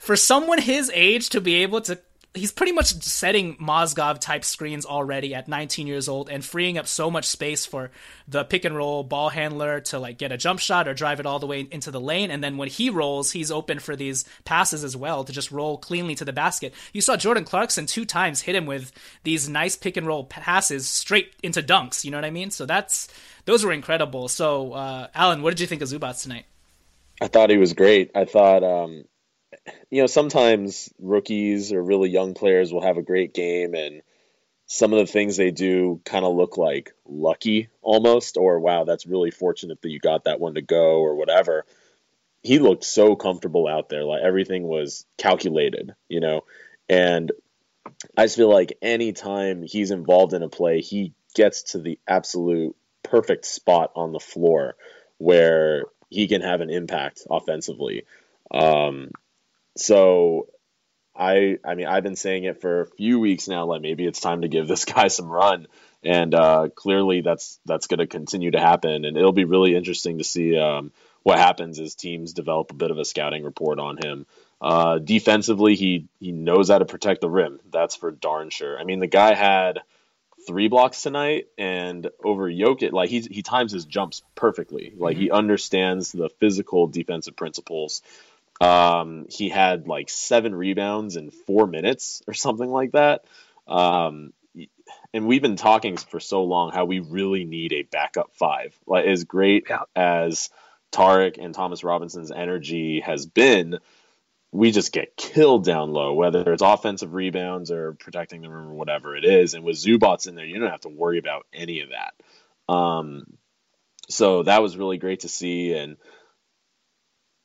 for 0.00 0.16
someone 0.16 0.60
his 0.60 0.90
age 0.94 1.28
to 1.30 1.40
be 1.40 1.62
able 1.62 1.80
to 1.82 1.98
he's 2.36 2.52
pretty 2.52 2.72
much 2.72 2.86
setting 3.02 3.56
Mozgov 3.56 4.20
type 4.20 4.44
screens 4.44 4.84
already 4.84 5.34
at 5.34 5.48
19 5.48 5.86
years 5.86 6.08
old 6.08 6.28
and 6.28 6.44
freeing 6.44 6.78
up 6.78 6.86
so 6.86 7.10
much 7.10 7.24
space 7.24 7.66
for 7.66 7.90
the 8.28 8.44
pick 8.44 8.64
and 8.64 8.76
roll 8.76 9.02
ball 9.02 9.28
handler 9.28 9.80
to 9.80 9.98
like 9.98 10.18
get 10.18 10.32
a 10.32 10.36
jump 10.36 10.60
shot 10.60 10.86
or 10.86 10.94
drive 10.94 11.20
it 11.20 11.26
all 11.26 11.38
the 11.38 11.46
way 11.46 11.66
into 11.70 11.90
the 11.90 12.00
lane 12.00 12.30
and 12.30 12.42
then 12.42 12.56
when 12.56 12.68
he 12.68 12.90
rolls 12.90 13.32
he's 13.32 13.50
open 13.50 13.78
for 13.78 13.96
these 13.96 14.24
passes 14.44 14.84
as 14.84 14.96
well 14.96 15.24
to 15.24 15.32
just 15.32 15.50
roll 15.50 15.78
cleanly 15.78 16.14
to 16.14 16.24
the 16.24 16.32
basket. 16.32 16.72
You 16.92 17.00
saw 17.00 17.16
Jordan 17.16 17.44
Clarkson 17.44 17.86
two 17.86 18.04
times 18.04 18.42
hit 18.42 18.54
him 18.54 18.66
with 18.66 18.92
these 19.24 19.48
nice 19.48 19.76
pick 19.76 19.96
and 19.96 20.06
roll 20.06 20.24
passes 20.24 20.88
straight 20.88 21.34
into 21.42 21.62
dunks, 21.62 22.04
you 22.04 22.10
know 22.10 22.18
what 22.18 22.24
I 22.24 22.30
mean? 22.30 22.50
So 22.50 22.66
that's 22.66 23.08
those 23.44 23.64
were 23.64 23.72
incredible. 23.72 24.28
So 24.28 24.72
uh 24.72 25.08
Alan, 25.14 25.42
what 25.42 25.50
did 25.50 25.60
you 25.60 25.66
think 25.66 25.82
of 25.82 25.88
Zubac 25.88 26.22
tonight? 26.22 26.46
I 27.20 27.28
thought 27.28 27.50
he 27.50 27.56
was 27.56 27.72
great. 27.72 28.10
I 28.14 28.24
thought, 28.24 28.62
um, 28.62 29.04
you 29.90 30.02
know, 30.02 30.06
sometimes 30.06 30.92
rookies 30.98 31.72
or 31.72 31.82
really 31.82 32.10
young 32.10 32.34
players 32.34 32.72
will 32.72 32.82
have 32.82 32.98
a 32.98 33.02
great 33.02 33.34
game, 33.34 33.74
and 33.74 34.02
some 34.66 34.92
of 34.92 34.98
the 34.98 35.12
things 35.12 35.36
they 35.36 35.50
do 35.50 36.00
kind 36.04 36.24
of 36.24 36.34
look 36.34 36.56
like 36.56 36.92
lucky 37.06 37.68
almost, 37.82 38.36
or 38.36 38.58
wow, 38.60 38.84
that's 38.84 39.06
really 39.06 39.30
fortunate 39.30 39.80
that 39.82 39.90
you 39.90 40.00
got 40.00 40.24
that 40.24 40.40
one 40.40 40.54
to 40.54 40.62
go, 40.62 40.98
or 40.98 41.14
whatever. 41.14 41.64
He 42.42 42.58
looked 42.58 42.84
so 42.84 43.16
comfortable 43.16 43.66
out 43.66 43.88
there, 43.88 44.04
like 44.04 44.22
everything 44.22 44.64
was 44.64 45.04
calculated, 45.18 45.94
you 46.08 46.20
know, 46.20 46.42
and 46.88 47.32
I 48.16 48.24
just 48.24 48.36
feel 48.36 48.50
like 48.50 48.78
anytime 48.82 49.62
he's 49.62 49.90
involved 49.90 50.32
in 50.32 50.42
a 50.42 50.48
play, 50.48 50.80
he 50.80 51.12
gets 51.34 51.72
to 51.72 51.78
the 51.78 51.98
absolute 52.06 52.76
perfect 53.02 53.44
spot 53.44 53.92
on 53.94 54.12
the 54.12 54.20
floor 54.20 54.76
where 55.18 55.84
he 56.08 56.28
can 56.28 56.42
have 56.42 56.60
an 56.60 56.70
impact 56.70 57.22
offensively. 57.30 58.04
Um, 58.50 59.10
so 59.76 60.48
I 61.14 61.58
I 61.64 61.74
mean 61.74 61.86
I've 61.86 62.02
been 62.02 62.16
saying 62.16 62.44
it 62.44 62.60
for 62.60 62.82
a 62.82 62.86
few 62.86 63.18
weeks 63.20 63.48
now. 63.48 63.64
Like 63.66 63.82
maybe 63.82 64.06
it's 64.06 64.20
time 64.20 64.42
to 64.42 64.48
give 64.48 64.68
this 64.68 64.84
guy 64.96 65.08
some 65.08 65.28
run, 65.28 65.66
and 66.02 66.34
uh, 66.34 66.68
clearly 66.74 67.20
that's 67.20 67.58
that's 67.64 67.86
going 67.86 67.98
to 67.98 68.06
continue 68.06 68.50
to 68.50 68.60
happen. 68.60 69.04
And 69.04 69.16
it'll 69.16 69.32
be 69.32 69.44
really 69.44 69.74
interesting 69.74 70.18
to 70.18 70.24
see 70.24 70.58
um, 70.58 70.92
what 71.22 71.38
happens 71.38 71.80
as 71.80 71.94
teams 71.94 72.32
develop 72.32 72.70
a 72.70 72.74
bit 72.74 72.90
of 72.90 72.98
a 72.98 73.04
scouting 73.04 73.44
report 73.44 73.78
on 73.78 73.98
him. 74.02 74.26
Uh, 74.60 74.98
defensively, 74.98 75.74
he 75.74 76.06
he 76.20 76.32
knows 76.32 76.70
how 76.70 76.78
to 76.78 76.84
protect 76.84 77.20
the 77.20 77.30
rim. 77.30 77.60
That's 77.70 77.96
for 77.96 78.10
darn 78.10 78.50
sure. 78.50 78.78
I 78.78 78.84
mean, 78.84 79.00
the 79.00 79.06
guy 79.06 79.34
had 79.34 79.80
three 80.46 80.68
blocks 80.68 81.02
tonight, 81.02 81.48
and 81.58 82.08
over 82.24 82.50
Jokic, 82.50 82.92
like 82.92 83.10
he 83.10 83.20
he 83.20 83.42
times 83.42 83.72
his 83.72 83.84
jumps 83.84 84.22
perfectly. 84.34 84.92
Like 84.96 85.16
mm-hmm. 85.16 85.24
he 85.24 85.30
understands 85.30 86.12
the 86.12 86.30
physical 86.40 86.86
defensive 86.86 87.36
principles. 87.36 88.02
Um, 88.60 89.26
he 89.28 89.48
had 89.48 89.86
like 89.86 90.08
seven 90.08 90.54
rebounds 90.54 91.16
in 91.16 91.30
four 91.30 91.66
minutes 91.66 92.22
or 92.26 92.34
something 92.34 92.70
like 92.70 92.92
that. 92.92 93.24
Um, 93.66 94.32
and 95.12 95.26
we've 95.26 95.42
been 95.42 95.56
talking 95.56 95.96
for 95.96 96.20
so 96.20 96.44
long 96.44 96.72
how 96.72 96.84
we 96.84 97.00
really 97.00 97.44
need 97.44 97.72
a 97.72 97.82
backup 97.82 98.30
five. 98.34 98.78
Like 98.86 99.06
as 99.06 99.24
great 99.24 99.66
yeah. 99.68 99.80
as 99.94 100.50
Tarik 100.92 101.38
and 101.38 101.54
Thomas 101.54 101.84
Robinson's 101.84 102.30
energy 102.30 103.00
has 103.00 103.26
been, 103.26 103.78
we 104.52 104.70
just 104.70 104.92
get 104.92 105.16
killed 105.16 105.64
down 105.64 105.90
low, 105.90 106.14
whether 106.14 106.52
it's 106.52 106.62
offensive 106.62 107.12
rebounds 107.12 107.70
or 107.70 107.92
protecting 107.94 108.42
the 108.42 108.48
rim 108.48 108.68
or 108.68 108.74
whatever 108.74 109.16
it 109.16 109.24
is. 109.24 109.54
And 109.54 109.64
with 109.64 109.76
Zubac 109.76 110.26
in 110.26 110.34
there, 110.34 110.46
you 110.46 110.58
don't 110.58 110.70
have 110.70 110.80
to 110.82 110.88
worry 110.88 111.18
about 111.18 111.46
any 111.52 111.80
of 111.80 111.90
that. 111.90 112.72
Um, 112.72 113.26
so 114.08 114.44
that 114.44 114.62
was 114.62 114.76
really 114.76 114.98
great 114.98 115.20
to 115.20 115.28
see. 115.28 115.74
And 115.74 115.96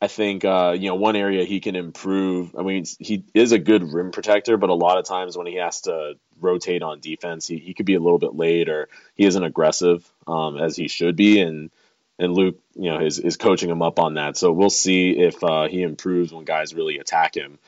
I 0.01 0.07
think 0.07 0.43
uh, 0.43 0.75
you 0.77 0.89
know 0.89 0.95
one 0.95 1.15
area 1.15 1.45
he 1.45 1.59
can 1.59 1.75
improve. 1.75 2.55
I 2.57 2.63
mean, 2.63 2.85
he 2.99 3.23
is 3.35 3.51
a 3.51 3.59
good 3.59 3.93
rim 3.93 4.11
protector, 4.11 4.57
but 4.57 4.71
a 4.71 4.73
lot 4.73 4.97
of 4.97 5.05
times 5.05 5.37
when 5.37 5.45
he 5.45 5.55
has 5.55 5.81
to 5.81 6.15
rotate 6.39 6.81
on 6.81 6.99
defense, 6.99 7.45
he, 7.45 7.57
he 7.57 7.75
could 7.75 7.85
be 7.85 7.93
a 7.93 7.99
little 7.99 8.17
bit 8.17 8.35
late 8.35 8.67
or 8.67 8.89
he 9.15 9.25
isn't 9.25 9.43
aggressive 9.43 10.03
um, 10.27 10.57
as 10.57 10.75
he 10.75 10.87
should 10.87 11.15
be. 11.15 11.39
And 11.39 11.69
and 12.17 12.33
Luke, 12.33 12.57
you 12.73 12.89
know, 12.89 12.99
is 12.99 13.19
is 13.19 13.37
coaching 13.37 13.69
him 13.69 13.83
up 13.83 13.99
on 13.99 14.15
that. 14.15 14.37
So 14.37 14.51
we'll 14.51 14.71
see 14.71 15.11
if 15.11 15.43
uh, 15.43 15.67
he 15.67 15.83
improves 15.83 16.33
when 16.33 16.45
guys 16.45 16.73
really 16.73 16.97
attack 16.97 17.35
him. 17.35 17.59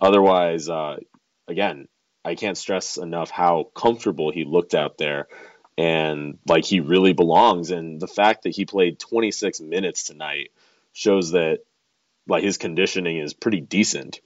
Otherwise, 0.00 0.70
uh, 0.70 0.96
again, 1.46 1.88
I 2.24 2.36
can't 2.36 2.56
stress 2.56 2.96
enough 2.96 3.30
how 3.30 3.64
comfortable 3.74 4.32
he 4.32 4.44
looked 4.44 4.74
out 4.74 4.96
there 4.96 5.28
and 5.76 6.38
like 6.46 6.64
he 6.64 6.80
really 6.80 7.12
belongs. 7.12 7.70
And 7.70 8.00
the 8.00 8.06
fact 8.08 8.44
that 8.44 8.56
he 8.56 8.64
played 8.64 8.98
26 8.98 9.60
minutes 9.60 10.04
tonight 10.04 10.52
shows 10.92 11.32
that 11.32 11.60
like 12.26 12.44
his 12.44 12.58
conditioning 12.58 13.18
is 13.18 13.34
pretty 13.34 13.60
decent. 13.60 14.20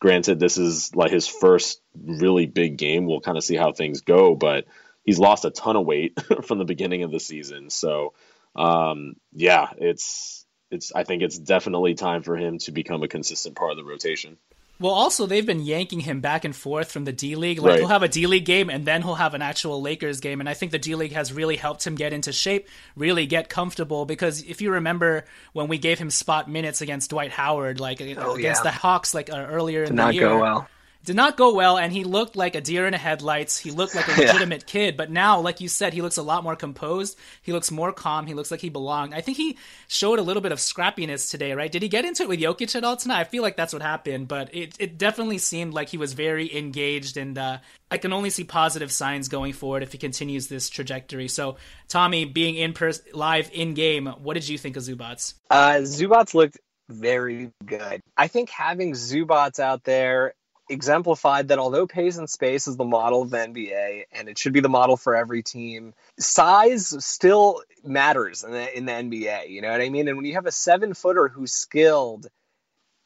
Granted, 0.00 0.40
this 0.40 0.58
is 0.58 0.94
like 0.96 1.12
his 1.12 1.28
first 1.28 1.80
really 1.94 2.46
big 2.46 2.76
game. 2.76 3.06
We'll 3.06 3.20
kind 3.20 3.38
of 3.38 3.44
see 3.44 3.56
how 3.56 3.72
things 3.72 4.00
go, 4.00 4.34
but 4.34 4.64
he's 5.04 5.18
lost 5.18 5.44
a 5.44 5.50
ton 5.50 5.76
of 5.76 5.86
weight 5.86 6.18
from 6.44 6.58
the 6.58 6.64
beginning 6.64 7.02
of 7.02 7.12
the 7.12 7.20
season. 7.20 7.70
So, 7.70 8.14
um, 8.56 9.14
yeah, 9.32 9.68
it's 9.78 10.44
it's. 10.70 10.92
I 10.94 11.04
think 11.04 11.22
it's 11.22 11.38
definitely 11.38 11.94
time 11.94 12.22
for 12.22 12.36
him 12.36 12.58
to 12.58 12.72
become 12.72 13.02
a 13.02 13.08
consistent 13.08 13.56
part 13.56 13.70
of 13.72 13.76
the 13.76 13.84
rotation. 13.84 14.38
Well, 14.80 14.92
also 14.92 15.26
they've 15.26 15.46
been 15.46 15.60
yanking 15.60 16.00
him 16.00 16.20
back 16.20 16.44
and 16.44 16.56
forth 16.56 16.90
from 16.90 17.04
the 17.04 17.12
D 17.12 17.36
League. 17.36 17.58
Like 17.60 17.70
right. 17.70 17.78
he'll 17.78 17.88
have 17.88 18.02
a 18.02 18.08
D 18.08 18.26
League 18.26 18.44
game 18.44 18.68
and 18.68 18.84
then 18.84 19.02
he'll 19.02 19.14
have 19.14 19.34
an 19.34 19.42
actual 19.42 19.80
Lakers 19.80 20.20
game, 20.20 20.40
and 20.40 20.48
I 20.48 20.54
think 20.54 20.72
the 20.72 20.78
D 20.78 20.94
League 20.94 21.12
has 21.12 21.32
really 21.32 21.56
helped 21.56 21.86
him 21.86 21.94
get 21.94 22.12
into 22.12 22.32
shape, 22.32 22.68
really 22.96 23.26
get 23.26 23.48
comfortable. 23.48 24.04
Because 24.06 24.42
if 24.42 24.60
you 24.60 24.72
remember 24.72 25.24
when 25.52 25.68
we 25.68 25.78
gave 25.78 25.98
him 25.98 26.10
spot 26.10 26.50
minutes 26.50 26.80
against 26.80 27.10
Dwight 27.10 27.30
Howard, 27.30 27.78
like 27.78 28.00
oh, 28.00 28.34
against 28.34 28.64
yeah. 28.64 28.70
the 28.70 28.70
Hawks, 28.70 29.14
like 29.14 29.30
uh, 29.30 29.36
earlier 29.36 29.84
Did 29.84 29.90
in 29.90 29.96
the 29.96 30.10
year, 30.10 30.22
not 30.24 30.36
go 30.36 30.40
well 30.40 30.68
did 31.04 31.16
not 31.16 31.36
go 31.36 31.54
well, 31.54 31.78
and 31.78 31.92
he 31.92 32.04
looked 32.04 32.36
like 32.36 32.54
a 32.54 32.60
deer 32.60 32.86
in 32.86 32.92
the 32.92 32.98
headlights. 32.98 33.58
He 33.58 33.70
looked 33.70 33.94
like 33.94 34.06
a 34.06 34.10
legitimate 34.20 34.62
yeah. 34.62 34.72
kid, 34.72 34.96
but 34.96 35.10
now, 35.10 35.40
like 35.40 35.60
you 35.60 35.68
said, 35.68 35.92
he 35.92 36.02
looks 36.02 36.16
a 36.16 36.22
lot 36.22 36.44
more 36.44 36.54
composed. 36.54 37.18
He 37.42 37.52
looks 37.52 37.70
more 37.70 37.92
calm. 37.92 38.26
He 38.26 38.34
looks 38.34 38.50
like 38.50 38.60
he 38.60 38.68
belonged. 38.68 39.12
I 39.14 39.20
think 39.20 39.36
he 39.36 39.58
showed 39.88 40.18
a 40.18 40.22
little 40.22 40.42
bit 40.42 40.52
of 40.52 40.58
scrappiness 40.58 41.30
today, 41.30 41.52
right? 41.54 41.72
Did 41.72 41.82
he 41.82 41.88
get 41.88 42.04
into 42.04 42.22
it 42.22 42.28
with 42.28 42.40
Jokic 42.40 42.76
at 42.76 42.84
all 42.84 42.96
tonight? 42.96 43.20
I 43.20 43.24
feel 43.24 43.42
like 43.42 43.56
that's 43.56 43.72
what 43.72 43.82
happened, 43.82 44.28
but 44.28 44.54
it, 44.54 44.74
it 44.78 44.98
definitely 44.98 45.38
seemed 45.38 45.74
like 45.74 45.88
he 45.88 45.98
was 45.98 46.12
very 46.12 46.56
engaged, 46.56 47.16
and 47.16 47.36
uh, 47.36 47.58
I 47.90 47.98
can 47.98 48.12
only 48.12 48.30
see 48.30 48.44
positive 48.44 48.92
signs 48.92 49.28
going 49.28 49.54
forward 49.54 49.82
if 49.82 49.92
he 49.92 49.98
continues 49.98 50.46
this 50.46 50.70
trajectory. 50.70 51.28
So, 51.28 51.56
Tommy, 51.88 52.26
being 52.26 52.54
in 52.54 52.74
pers- 52.74 53.02
live 53.12 53.50
in 53.52 53.74
game, 53.74 54.06
what 54.06 54.34
did 54.34 54.48
you 54.48 54.56
think 54.56 54.76
of 54.76 54.84
Zubac? 54.84 55.34
Uh, 55.50 55.78
Zubac 55.80 56.32
looked 56.32 56.58
very 56.88 57.50
good. 57.64 58.00
I 58.16 58.28
think 58.28 58.50
having 58.50 58.92
Zubac 58.92 59.58
out 59.58 59.84
there 59.84 60.34
exemplified 60.72 61.48
that 61.48 61.58
although 61.58 61.86
pace 61.86 62.16
and 62.16 62.28
space 62.28 62.66
is 62.66 62.76
the 62.76 62.84
model 62.84 63.22
of 63.22 63.30
the 63.30 63.36
NBA 63.36 64.04
and 64.12 64.28
it 64.28 64.38
should 64.38 64.52
be 64.52 64.60
the 64.60 64.68
model 64.68 64.96
for 64.96 65.14
every 65.14 65.42
team, 65.42 65.94
size 66.18 66.94
still 67.04 67.62
matters 67.84 68.44
in 68.44 68.50
the, 68.50 68.76
in 68.76 68.86
the 68.86 68.92
NBA. 68.92 69.50
You 69.50 69.62
know 69.62 69.70
what 69.70 69.80
I 69.80 69.88
mean? 69.88 70.08
And 70.08 70.16
when 70.16 70.26
you 70.26 70.34
have 70.34 70.46
a 70.46 70.52
seven 70.52 70.94
footer 70.94 71.28
who's 71.28 71.52
skilled, 71.52 72.26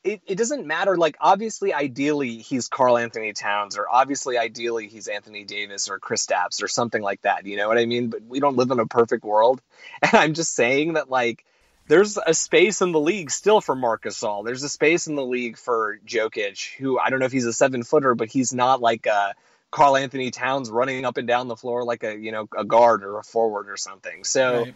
it, 0.06 0.22
it 0.26 0.36
doesn't 0.36 0.66
matter. 0.66 0.96
Like, 0.96 1.16
obviously, 1.20 1.74
ideally, 1.74 2.38
he's 2.38 2.68
Karl-Anthony 2.68 3.32
Towns, 3.32 3.76
or 3.76 3.86
obviously, 3.90 4.38
ideally, 4.38 4.86
he's 4.86 5.08
Anthony 5.08 5.44
Davis 5.44 5.88
or 5.88 5.98
Chris 5.98 6.26
Kristaps 6.26 6.62
or 6.62 6.68
something 6.68 7.02
like 7.02 7.22
that. 7.22 7.44
You 7.44 7.56
know 7.56 7.68
what 7.68 7.78
I 7.78 7.86
mean? 7.86 8.08
But 8.08 8.22
we 8.22 8.40
don't 8.40 8.56
live 8.56 8.70
in 8.70 8.78
a 8.78 8.86
perfect 8.86 9.24
world. 9.24 9.60
And 10.02 10.14
I'm 10.14 10.34
just 10.34 10.54
saying 10.54 10.94
that, 10.94 11.10
like, 11.10 11.44
there's 11.88 12.18
a 12.18 12.34
space 12.34 12.82
in 12.82 12.92
the 12.92 13.00
league 13.00 13.30
still 13.30 13.60
for 13.60 13.74
Marc 13.74 14.04
Gasol. 14.04 14.44
There's 14.44 14.62
a 14.62 14.68
space 14.68 15.06
in 15.06 15.14
the 15.14 15.24
league 15.24 15.56
for 15.56 15.98
Jokic, 16.06 16.76
who 16.76 16.98
I 16.98 17.10
don't 17.10 17.20
know 17.20 17.26
if 17.26 17.32
he's 17.32 17.46
a 17.46 17.52
seven 17.52 17.84
footer, 17.84 18.14
but 18.14 18.28
he's 18.28 18.52
not 18.52 18.80
like 18.80 19.06
uh, 19.06 19.10
a 19.10 19.34
Karl-Anthony 19.70 20.30
Towns 20.30 20.70
running 20.70 21.04
up 21.04 21.16
and 21.16 21.28
down 21.28 21.48
the 21.48 21.56
floor 21.56 21.84
like 21.84 22.02
a 22.02 22.16
you 22.16 22.32
know 22.32 22.48
a 22.56 22.64
guard 22.64 23.04
or 23.04 23.18
a 23.18 23.22
forward 23.22 23.70
or 23.70 23.76
something. 23.76 24.24
So 24.24 24.62
right. 24.62 24.74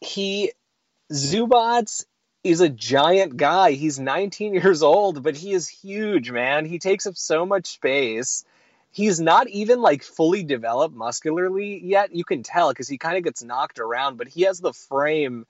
he 0.00 0.52
Zubac 1.12 2.04
is 2.42 2.60
a 2.60 2.68
giant 2.68 3.36
guy. 3.36 3.72
He's 3.72 3.98
19 3.98 4.54
years 4.62 4.82
old, 4.82 5.22
but 5.22 5.36
he 5.36 5.52
is 5.52 5.68
huge, 5.68 6.30
man. 6.30 6.64
He 6.64 6.78
takes 6.78 7.06
up 7.06 7.16
so 7.16 7.44
much 7.44 7.66
space. 7.66 8.44
He's 8.92 9.20
not 9.20 9.48
even 9.48 9.82
like 9.82 10.02
fully 10.02 10.42
developed 10.42 10.94
muscularly 10.94 11.80
yet. 11.84 12.14
You 12.14 12.24
can 12.24 12.42
tell 12.42 12.70
because 12.70 12.88
he 12.88 12.98
kind 12.98 13.16
of 13.16 13.24
gets 13.24 13.42
knocked 13.42 13.78
around, 13.78 14.16
but 14.16 14.26
he 14.26 14.42
has 14.42 14.58
the 14.58 14.72
frame 14.72 15.46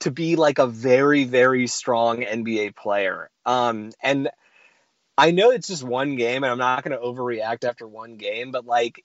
to 0.00 0.10
be 0.10 0.36
like 0.36 0.58
a 0.58 0.66
very 0.66 1.24
very 1.24 1.66
strong 1.66 2.22
NBA 2.22 2.76
player. 2.76 3.30
Um, 3.46 3.92
and 4.02 4.30
I 5.16 5.32
know 5.32 5.50
it's 5.50 5.68
just 5.68 5.82
one 5.82 6.16
game, 6.16 6.44
and 6.44 6.50
I'm 6.50 6.58
not 6.58 6.82
going 6.82 6.98
to 6.98 7.04
overreact 7.04 7.64
after 7.64 7.86
one 7.86 8.16
game, 8.16 8.50
but 8.52 8.64
like 8.64 9.04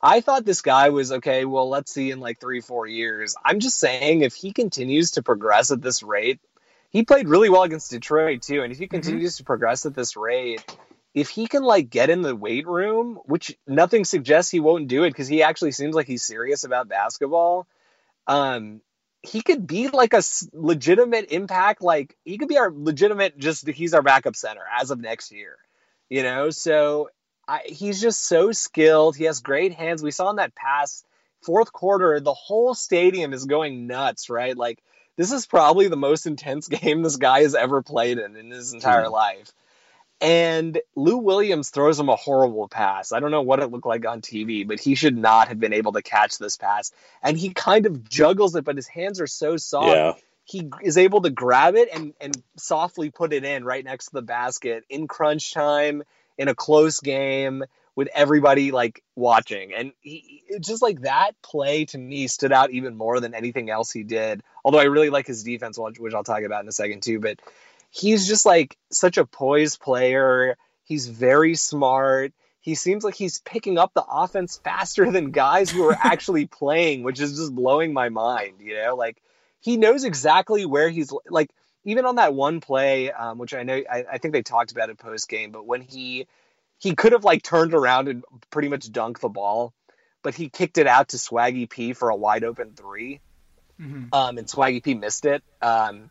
I 0.00 0.20
thought 0.20 0.44
this 0.44 0.62
guy 0.62 0.90
was 0.90 1.10
okay. 1.10 1.44
Well, 1.44 1.68
let's 1.68 1.92
see 1.92 2.10
in 2.10 2.20
like 2.20 2.40
three 2.40 2.60
four 2.60 2.86
years. 2.86 3.34
I'm 3.44 3.60
just 3.60 3.78
saying 3.78 4.22
if 4.22 4.34
he 4.34 4.52
continues 4.52 5.12
to 5.12 5.22
progress 5.22 5.70
at 5.70 5.82
this 5.82 6.02
rate, 6.02 6.40
he 6.90 7.04
played 7.04 7.28
really 7.28 7.48
well 7.48 7.64
against 7.64 7.90
Detroit 7.90 8.42
too, 8.42 8.62
and 8.62 8.72
if 8.72 8.78
he 8.78 8.84
mm-hmm. 8.84 8.94
continues 8.94 9.34
mm-hmm. 9.34 9.42
to 9.42 9.46
progress 9.46 9.86
at 9.86 9.94
this 9.94 10.16
rate. 10.16 10.64
If 11.14 11.30
he 11.30 11.46
can 11.46 11.62
like 11.62 11.88
get 11.88 12.10
in 12.10 12.20
the 12.20 12.36
weight 12.36 12.66
room, 12.66 13.18
which 13.24 13.56
nothing 13.66 14.04
suggests 14.04 14.50
he 14.50 14.60
won't 14.60 14.86
do 14.86 15.04
it 15.04 15.10
because 15.10 15.28
he 15.28 15.42
actually 15.42 15.72
seems 15.72 15.94
like 15.94 16.06
he's 16.06 16.22
serious 16.22 16.62
about 16.62 16.90
basketball, 16.90 17.66
um, 18.26 18.82
he 19.22 19.42
could 19.42 19.66
be 19.66 19.88
like 19.88 20.14
a 20.14 20.22
legitimate 20.52 21.30
impact. 21.30 21.82
Like 21.82 22.16
he 22.24 22.38
could 22.38 22.48
be 22.48 22.58
our 22.58 22.70
legitimate, 22.72 23.38
just 23.38 23.66
he's 23.68 23.94
our 23.94 24.02
backup 24.02 24.36
center 24.36 24.62
as 24.78 24.90
of 24.90 25.00
next 25.00 25.32
year, 25.32 25.56
you 26.08 26.22
know? 26.22 26.50
So 26.50 27.10
I, 27.48 27.62
he's 27.66 28.00
just 28.00 28.24
so 28.24 28.52
skilled. 28.52 29.16
He 29.16 29.24
has 29.24 29.40
great 29.40 29.74
hands. 29.74 30.02
We 30.02 30.10
saw 30.10 30.30
in 30.30 30.36
that 30.36 30.54
pass 30.54 31.04
fourth 31.42 31.72
quarter, 31.72 32.20
the 32.20 32.34
whole 32.34 32.74
stadium 32.74 33.32
is 33.32 33.44
going 33.44 33.86
nuts, 33.86 34.28
right? 34.30 34.56
Like 34.56 34.82
this 35.16 35.32
is 35.32 35.46
probably 35.46 35.88
the 35.88 35.96
most 35.96 36.26
intense 36.26 36.68
game 36.68 37.02
this 37.02 37.16
guy 37.16 37.42
has 37.42 37.54
ever 37.54 37.82
played 37.82 38.18
in 38.18 38.36
in 38.36 38.50
his 38.50 38.72
entire 38.72 39.04
mm-hmm. 39.04 39.12
life. 39.12 39.52
And 40.20 40.80
Lou 40.94 41.18
Williams 41.18 41.68
throws 41.68 42.00
him 42.00 42.08
a 42.08 42.16
horrible 42.16 42.68
pass. 42.68 43.12
I 43.12 43.20
don't 43.20 43.30
know 43.30 43.42
what 43.42 43.60
it 43.60 43.70
looked 43.70 43.86
like 43.86 44.06
on 44.06 44.22
TV, 44.22 44.66
but 44.66 44.80
he 44.80 44.94
should 44.94 45.16
not 45.16 45.48
have 45.48 45.60
been 45.60 45.74
able 45.74 45.92
to 45.92 46.02
catch 46.02 46.38
this 46.38 46.56
pass. 46.56 46.90
And 47.22 47.36
he 47.36 47.50
kind 47.50 47.84
of 47.84 48.08
juggles 48.08 48.54
it, 48.56 48.64
but 48.64 48.76
his 48.76 48.86
hands 48.86 49.20
are 49.20 49.26
so 49.26 49.58
soft. 49.58 49.88
Yeah. 49.88 50.12
He 50.44 50.70
is 50.82 50.96
able 50.96 51.22
to 51.22 51.30
grab 51.30 51.74
it 51.74 51.88
and, 51.92 52.14
and 52.20 52.40
softly 52.56 53.10
put 53.10 53.32
it 53.32 53.44
in 53.44 53.64
right 53.64 53.84
next 53.84 54.06
to 54.06 54.14
the 54.14 54.22
basket 54.22 54.84
in 54.88 55.06
crunch 55.08 55.52
time 55.52 56.02
in 56.38 56.48
a 56.48 56.54
close 56.54 57.00
game 57.00 57.64
with 57.96 58.08
everybody 58.14 58.70
like 58.70 59.02
watching. 59.16 59.74
And 59.74 59.92
he 60.00 60.42
just 60.60 60.82
like 60.82 61.00
that 61.00 61.32
play 61.42 61.86
to 61.86 61.98
me 61.98 62.28
stood 62.28 62.52
out 62.52 62.70
even 62.70 62.94
more 62.94 63.20
than 63.20 63.34
anything 63.34 63.70
else 63.70 63.90
he 63.90 64.04
did. 64.04 64.42
Although 64.64 64.78
I 64.78 64.84
really 64.84 65.10
like 65.10 65.26
his 65.26 65.42
defense, 65.42 65.78
which 65.78 66.14
I'll 66.14 66.22
talk 66.22 66.42
about 66.42 66.62
in 66.62 66.68
a 66.68 66.72
second 66.72 67.02
too. 67.02 67.18
But 67.18 67.40
he's 67.96 68.26
just 68.26 68.44
like 68.44 68.76
such 68.92 69.16
a 69.16 69.24
poised 69.24 69.80
player. 69.80 70.56
He's 70.84 71.06
very 71.08 71.54
smart. 71.54 72.32
He 72.60 72.74
seems 72.74 73.04
like 73.04 73.14
he's 73.14 73.40
picking 73.40 73.78
up 73.78 73.92
the 73.94 74.04
offense 74.04 74.60
faster 74.62 75.10
than 75.12 75.30
guys 75.30 75.70
who 75.70 75.84
are 75.88 75.96
actually 75.98 76.46
playing, 76.60 77.02
which 77.02 77.20
is 77.20 77.36
just 77.36 77.54
blowing 77.54 77.92
my 77.92 78.08
mind, 78.08 78.60
you 78.60 78.76
know? 78.76 78.96
Like 78.96 79.22
he 79.60 79.76
knows 79.76 80.04
exactly 80.04 80.66
where 80.66 80.90
he's 80.90 81.12
like 81.28 81.50
even 81.84 82.04
on 82.04 82.16
that 82.16 82.34
one 82.34 82.60
play, 82.60 83.12
um, 83.12 83.38
which 83.38 83.54
I 83.54 83.62
know 83.62 83.80
I, 83.90 84.04
I 84.12 84.18
think 84.18 84.32
they 84.32 84.42
talked 84.42 84.72
about 84.72 84.90
it 84.90 84.98
post 84.98 85.28
game, 85.28 85.50
but 85.52 85.66
when 85.66 85.80
he 85.80 86.26
he 86.78 86.94
could 86.94 87.12
have 87.12 87.24
like 87.24 87.42
turned 87.42 87.72
around 87.72 88.08
and 88.08 88.24
pretty 88.50 88.68
much 88.68 88.90
dunked 88.90 89.20
the 89.20 89.28
ball, 89.28 89.72
but 90.22 90.34
he 90.34 90.48
kicked 90.48 90.78
it 90.78 90.86
out 90.86 91.08
to 91.10 91.16
Swaggy 91.16 91.70
P 91.70 91.94
for 91.94 92.10
a 92.10 92.16
wide 92.16 92.44
open 92.44 92.72
3 92.76 93.20
Mhm. 93.80 94.08
um, 94.12 94.38
and 94.38 94.46
Swaggy 94.46 94.82
P 94.82 94.94
missed 94.94 95.24
it. 95.24 95.42
Um, 95.62 96.10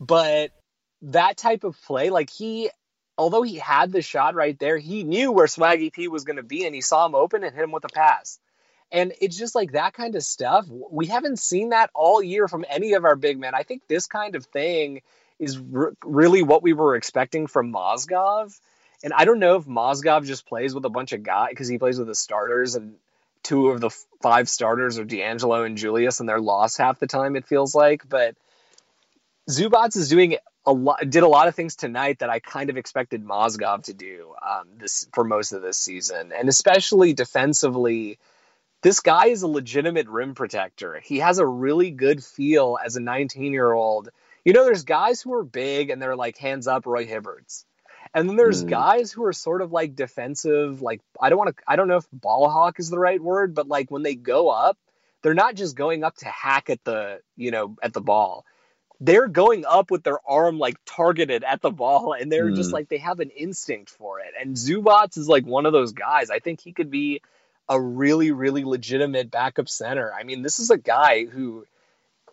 but 0.00 0.50
that 1.02 1.36
type 1.36 1.64
of 1.64 1.80
play, 1.82 2.10
like 2.10 2.30
he, 2.30 2.70
although 3.18 3.42
he 3.42 3.56
had 3.56 3.92
the 3.92 4.02
shot 4.02 4.34
right 4.34 4.58
there, 4.58 4.78
he 4.78 5.04
knew 5.04 5.32
where 5.32 5.46
Swaggy 5.46 5.92
P 5.92 6.08
was 6.08 6.24
going 6.24 6.36
to 6.36 6.42
be, 6.42 6.64
and 6.64 6.74
he 6.74 6.80
saw 6.80 7.06
him 7.06 7.14
open 7.14 7.44
and 7.44 7.54
hit 7.54 7.64
him 7.64 7.72
with 7.72 7.84
a 7.84 7.88
pass. 7.88 8.38
And 8.90 9.12
it's 9.20 9.38
just 9.38 9.54
like 9.54 9.72
that 9.72 9.94
kind 9.94 10.14
of 10.16 10.22
stuff. 10.22 10.66
We 10.68 11.06
haven't 11.06 11.38
seen 11.38 11.70
that 11.70 11.90
all 11.94 12.22
year 12.22 12.46
from 12.46 12.64
any 12.68 12.92
of 12.92 13.04
our 13.04 13.16
big 13.16 13.38
men. 13.38 13.54
I 13.54 13.62
think 13.62 13.82
this 13.88 14.06
kind 14.06 14.36
of 14.36 14.44
thing 14.44 15.00
is 15.38 15.58
r- 15.74 15.94
really 16.04 16.42
what 16.42 16.62
we 16.62 16.74
were 16.74 16.94
expecting 16.94 17.46
from 17.46 17.72
Mozgov. 17.72 18.58
And 19.02 19.14
I 19.14 19.24
don't 19.24 19.38
know 19.38 19.56
if 19.56 19.64
Mozgov 19.64 20.26
just 20.26 20.46
plays 20.46 20.74
with 20.74 20.84
a 20.84 20.90
bunch 20.90 21.12
of 21.12 21.22
guys 21.22 21.48
because 21.50 21.68
he 21.68 21.78
plays 21.78 21.98
with 21.98 22.06
the 22.06 22.14
starters 22.14 22.74
and 22.74 22.96
two 23.42 23.68
of 23.68 23.80
the 23.80 23.90
five 24.20 24.48
starters 24.48 24.98
are 24.98 25.04
D'Angelo 25.04 25.64
and 25.64 25.76
Julius, 25.76 26.20
and 26.20 26.28
they're 26.28 26.40
lost 26.40 26.78
half 26.78 27.00
the 27.00 27.06
time. 27.06 27.34
It 27.34 27.46
feels 27.46 27.74
like, 27.74 28.08
but 28.08 28.36
Zubac 29.50 29.96
is 29.96 30.08
doing 30.08 30.36
a 30.66 30.72
lot, 30.72 31.00
did 31.08 31.22
a 31.22 31.28
lot 31.28 31.48
of 31.48 31.54
things 31.54 31.76
tonight 31.76 32.20
that 32.20 32.30
I 32.30 32.38
kind 32.40 32.70
of 32.70 32.76
expected 32.76 33.24
Mozgov 33.24 33.84
to 33.84 33.94
do 33.94 34.34
um, 34.42 34.68
this 34.78 35.08
for 35.14 35.24
most 35.24 35.52
of 35.52 35.62
this 35.62 35.78
season, 35.78 36.32
and 36.32 36.48
especially 36.48 37.12
defensively. 37.14 38.18
This 38.82 39.00
guy 39.00 39.26
is 39.26 39.42
a 39.42 39.48
legitimate 39.48 40.08
rim 40.08 40.34
protector. 40.34 41.00
He 41.02 41.18
has 41.18 41.38
a 41.38 41.46
really 41.46 41.90
good 41.90 42.22
feel 42.22 42.78
as 42.84 42.96
a 42.96 43.00
19 43.00 43.52
year 43.52 43.72
old. 43.72 44.08
You 44.44 44.52
know, 44.52 44.64
there's 44.64 44.84
guys 44.84 45.20
who 45.20 45.34
are 45.34 45.44
big 45.44 45.90
and 45.90 46.00
they're 46.00 46.16
like 46.16 46.38
hands 46.38 46.66
up 46.68 46.86
Roy 46.86 47.06
Hibberts. 47.06 47.64
And 48.14 48.28
then 48.28 48.36
there's 48.36 48.62
Mm. 48.62 48.64
guys 48.64 49.12
who 49.12 49.24
are 49.24 49.32
sort 49.32 49.62
of 49.62 49.72
like 49.72 49.94
defensive, 49.96 50.82
like 50.82 51.00
I 51.20 51.28
don't 51.28 51.38
want 51.38 51.56
to 51.56 51.62
I 51.66 51.76
don't 51.76 51.88
know 51.88 51.96
if 51.98 52.06
ball 52.12 52.48
hawk 52.48 52.78
is 52.80 52.90
the 52.90 52.98
right 52.98 53.20
word, 53.22 53.54
but 53.54 53.68
like 53.68 53.90
when 53.90 54.02
they 54.02 54.14
go 54.14 54.48
up, 54.48 54.78
they're 55.22 55.34
not 55.34 55.54
just 55.56 55.76
going 55.76 56.04
up 56.04 56.16
to 56.18 56.26
hack 56.26 56.70
at 56.70 56.82
the, 56.84 57.20
you 57.36 57.50
know, 57.50 57.76
at 57.82 57.92
the 57.92 58.00
ball. 58.00 58.44
They're 59.04 59.26
going 59.26 59.64
up 59.66 59.90
with 59.90 60.04
their 60.04 60.18
arm 60.28 60.58
like 60.60 60.76
targeted 60.86 61.42
at 61.42 61.60
the 61.60 61.72
ball 61.72 62.12
and 62.12 62.30
they're 62.30 62.50
just 62.50 62.70
Mm. 62.70 62.74
like 62.74 62.88
they 62.88 62.98
have 62.98 63.18
an 63.18 63.30
instinct 63.30 63.90
for 63.90 64.20
it. 64.20 64.32
And 64.40 64.54
Zubac 64.54 65.16
is 65.18 65.26
like 65.28 65.44
one 65.44 65.66
of 65.66 65.72
those 65.72 65.92
guys. 65.92 66.30
I 66.30 66.38
think 66.38 66.60
he 66.60 66.72
could 66.72 66.90
be 66.90 67.20
a 67.68 67.80
really, 67.80 68.30
really 68.30 68.62
legitimate 68.64 69.30
backup 69.30 69.68
center. 69.68 70.12
I 70.12 70.22
mean, 70.22 70.42
this 70.42 70.60
is 70.60 70.70
a 70.70 70.78
guy 70.78 71.24
who, 71.24 71.66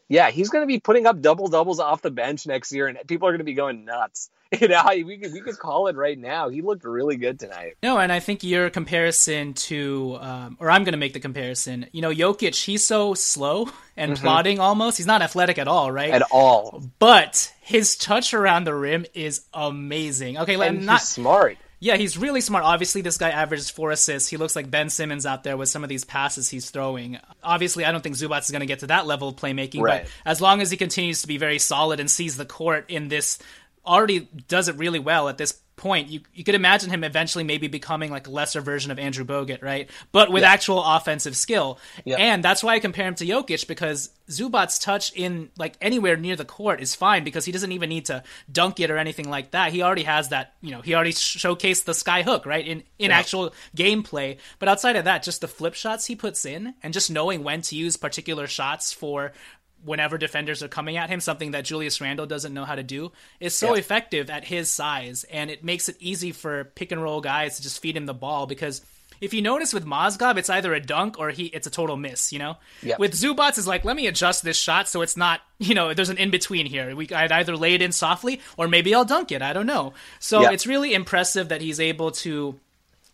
yeah, 0.09 0.29
he's 0.29 0.49
going 0.49 0.61
to 0.63 0.67
be 0.67 0.79
putting 0.79 1.07
up 1.07 1.21
double 1.21 1.47
doubles 1.47 1.79
off 1.79 2.03
the 2.03 2.11
bench 2.11 2.45
next 2.45 2.71
year, 2.71 2.87
and 2.87 2.99
people 3.07 3.27
are 3.27 3.31
going 3.31 3.39
to 3.39 3.45
be 3.45 3.53
going 3.53 3.85
nuts. 3.85 4.29
You 4.59 4.67
know, 4.67 4.83
we 4.87 5.17
could 5.19 5.31
we 5.31 5.41
could 5.41 5.59
call 5.59 5.87
it 5.87 5.95
right 5.95 6.17
now. 6.17 6.49
He 6.49 6.61
looked 6.63 6.83
really 6.83 7.17
good 7.17 7.39
tonight. 7.39 7.77
No, 7.83 7.99
and 7.99 8.11
I 8.11 8.19
think 8.19 8.43
your 8.43 8.71
comparison 8.71 9.53
to, 9.53 10.17
um, 10.19 10.57
or 10.59 10.71
I'm 10.71 10.83
going 10.83 10.93
to 10.93 10.97
make 10.97 11.13
the 11.13 11.19
comparison. 11.19 11.85
You 11.91 12.01
know, 12.01 12.09
Jokic, 12.11 12.55
he's 12.65 12.83
so 12.83 13.13
slow 13.13 13.69
and 13.95 14.13
Mhm. 14.13 14.21
plodding 14.21 14.59
almost. 14.59 14.97
He's 14.97 15.05
not 15.05 15.21
athletic 15.21 15.59
at 15.59 15.67
all, 15.67 15.91
right? 15.91 16.09
At 16.09 16.23
all. 16.31 16.81
But 16.97 17.53
his 17.61 17.95
touch 17.95 18.33
around 18.33 18.63
the 18.63 18.73
rim 18.73 19.05
is 19.13 19.41
amazing. 19.53 20.39
Okay, 20.39 20.57
like, 20.57 20.69
And 20.69 20.77
he's 20.79 20.85
not 20.87 21.01
smart. 21.03 21.57
Yeah, 21.81 21.95
he's 21.95 22.17
really 22.17 22.41
smart. 22.41 22.65
Obviously, 22.65 23.01
this 23.01 23.17
guy 23.19 23.29
averages 23.29 23.69
four 23.69 23.91
assists. 23.91 24.27
He 24.29 24.35
looks 24.37 24.55
like 24.55 24.69
Ben 24.71 24.89
Simmons 24.89 25.25
out 25.27 25.43
there 25.43 25.55
with 25.57 25.69
some 25.69 25.83
of 25.83 25.89
these 25.89 26.03
passes 26.03 26.49
he's 26.49 26.71
throwing. 26.71 27.19
Obviously, 27.43 27.85
I 27.85 27.91
don't 27.91 28.01
think 28.01 28.15
Zubac 28.17 28.41
is 28.41 28.51
going 28.51 28.59
to 28.61 28.65
get 28.65 28.79
to 28.79 28.87
that 28.87 29.05
level 29.07 29.29
of 29.29 29.35
playmaking, 29.35 29.81
Right. 29.81 30.03
but 30.03 30.11
as 30.25 30.41
long 30.41 30.59
as 30.59 30.71
he 30.71 30.75
continues 30.77 31.21
to 31.21 31.27
be 31.27 31.37
very 31.37 31.59
solid 31.59 31.99
and 32.01 32.09
sees 32.11 32.35
the 32.35 32.45
court 32.45 32.85
in 32.89 33.07
this, 33.07 33.37
already 33.89 34.29
does 34.47 34.67
it 34.69 34.77
really 34.77 34.99
well 34.99 35.27
at 35.29 35.37
this 35.37 35.59
point. 35.75 36.09
You 36.09 36.19
you 36.33 36.43
could 36.43 36.55
imagine 36.55 36.89
him 36.89 37.05
eventually 37.05 37.45
maybe 37.45 37.69
becoming 37.69 38.11
like 38.11 38.27
a 38.27 38.29
lesser 38.29 38.59
version 38.59 38.91
of 38.91 38.99
Andrew 38.99 39.23
Bogut, 39.23 39.61
right? 39.63 39.89
But 40.11 40.29
with 40.29 40.43
Yeah. 40.43 40.51
actual 40.51 40.83
offensive 40.83 41.37
skill. 41.37 41.79
Yeah. 42.03 42.17
And 42.17 42.43
that's 42.43 42.61
why 42.61 42.73
I 42.75 42.79
compare 42.79 43.07
him 43.07 43.15
to 43.15 43.25
Jokic 43.25 43.65
because 43.65 44.09
Zubac's 44.29 44.77
touch 44.77 45.13
in 45.13 45.49
like 45.57 45.75
anywhere 45.79 46.17
near 46.17 46.35
the 46.35 46.43
court 46.43 46.81
is 46.81 46.95
fine 46.95 47.23
because 47.23 47.45
he 47.45 47.53
doesn't 47.53 47.71
even 47.71 47.87
need 47.87 48.07
to 48.07 48.23
dunk 48.51 48.81
it 48.81 48.91
or 48.91 48.97
anything 48.97 49.29
like 49.29 49.51
that. 49.51 49.71
He 49.71 49.81
already 49.81 50.03
has 50.03 50.29
that, 50.29 50.53
you 50.61 50.71
know, 50.71 50.81
he 50.81 50.93
already 50.95 51.13
showcased 51.13 51.85
the 51.85 51.93
sky 51.93 52.23
hook, 52.23 52.45
right? 52.45 52.67
In 52.67 52.83
in 52.99 53.11
Yeah. 53.11 53.17
actual 53.17 53.53
gameplay. 53.75 54.37
But 54.59 54.67
outside 54.67 54.97
of 54.97 55.05
that, 55.05 55.23
just 55.23 55.39
the 55.39 55.47
flip 55.47 55.75
shots 55.75 56.07
he 56.07 56.15
puts 56.15 56.43
in 56.43 56.73
and 56.83 56.93
just 56.93 57.09
knowing 57.09 57.41
when 57.45 57.61
to 57.63 57.75
use 57.77 57.95
particular 57.95 58.47
shots 58.47 58.91
for 58.91 59.31
whenever 59.83 60.17
defenders 60.17 60.61
are 60.63 60.67
coming 60.67 60.97
at 60.97 61.09
him, 61.09 61.19
something 61.19 61.51
that 61.51 61.65
Julius 61.65 62.01
Randle 62.01 62.25
doesn't 62.25 62.53
know 62.53 62.65
how 62.65 62.75
to 62.75 62.83
do, 62.83 63.11
is 63.39 63.55
so 63.55 63.73
Yeah. 63.73 63.79
effective 63.79 64.29
at 64.29 64.45
his 64.45 64.69
size, 64.69 65.23
and 65.31 65.49
it 65.49 65.63
makes 65.63 65.89
it 65.89 65.95
easy 65.99 66.31
for 66.31 66.65
pick 66.65 66.91
and 66.91 67.01
roll 67.01 67.21
guys 67.21 67.57
to 67.57 67.63
just 67.63 67.81
feed 67.81 67.95
him 67.97 68.05
the 68.05 68.13
ball 68.13 68.45
because. 68.45 68.81
If 69.21 69.33
you 69.33 69.41
notice 69.41 69.73
with 69.73 69.83
Mozgov, 69.85 70.37
it's 70.37 70.49
either 70.49 70.73
a 70.73 70.79
dunk 70.79 71.19
or 71.19 71.29
he 71.31 71.47
it's 71.47 71.67
a 71.67 71.69
total 71.69 71.97
miss, 71.97 72.31
you 72.31 72.39
know? 72.39 72.55
Yep. 72.83 72.99
With 72.99 73.11
Zubac 73.11 73.57
is 73.57 73.67
like, 73.67 73.83
let 73.83 73.97
me 73.97 74.07
adjust 74.07 74.45
this 74.45 74.55
shot 74.57 74.87
so 74.87 75.01
it's 75.01 75.17
not, 75.17 75.41
you 75.57 75.75
know, 75.75 75.93
there's 75.93 76.09
an 76.09 76.17
in 76.17 76.29
between 76.31 76.65
here. 76.65 76.95
We 76.95 77.09
I'd 77.09 77.29
either 77.33 77.57
lay 77.57 77.73
it 77.73 77.81
in 77.81 77.91
softly 77.91 78.39
or 78.55 78.69
maybe 78.69 78.95
I'll 78.95 79.03
dunk 79.03 79.33
it. 79.33 79.41
I 79.41 79.51
don't 79.51 79.65
know. 79.65 79.91
So 80.19 80.43
Yeah. 80.43 80.51
it's 80.51 80.65
really 80.65 80.93
impressive 80.93 81.49
that 81.49 81.59
he's 81.59 81.81
able 81.81 82.11
to 82.23 82.57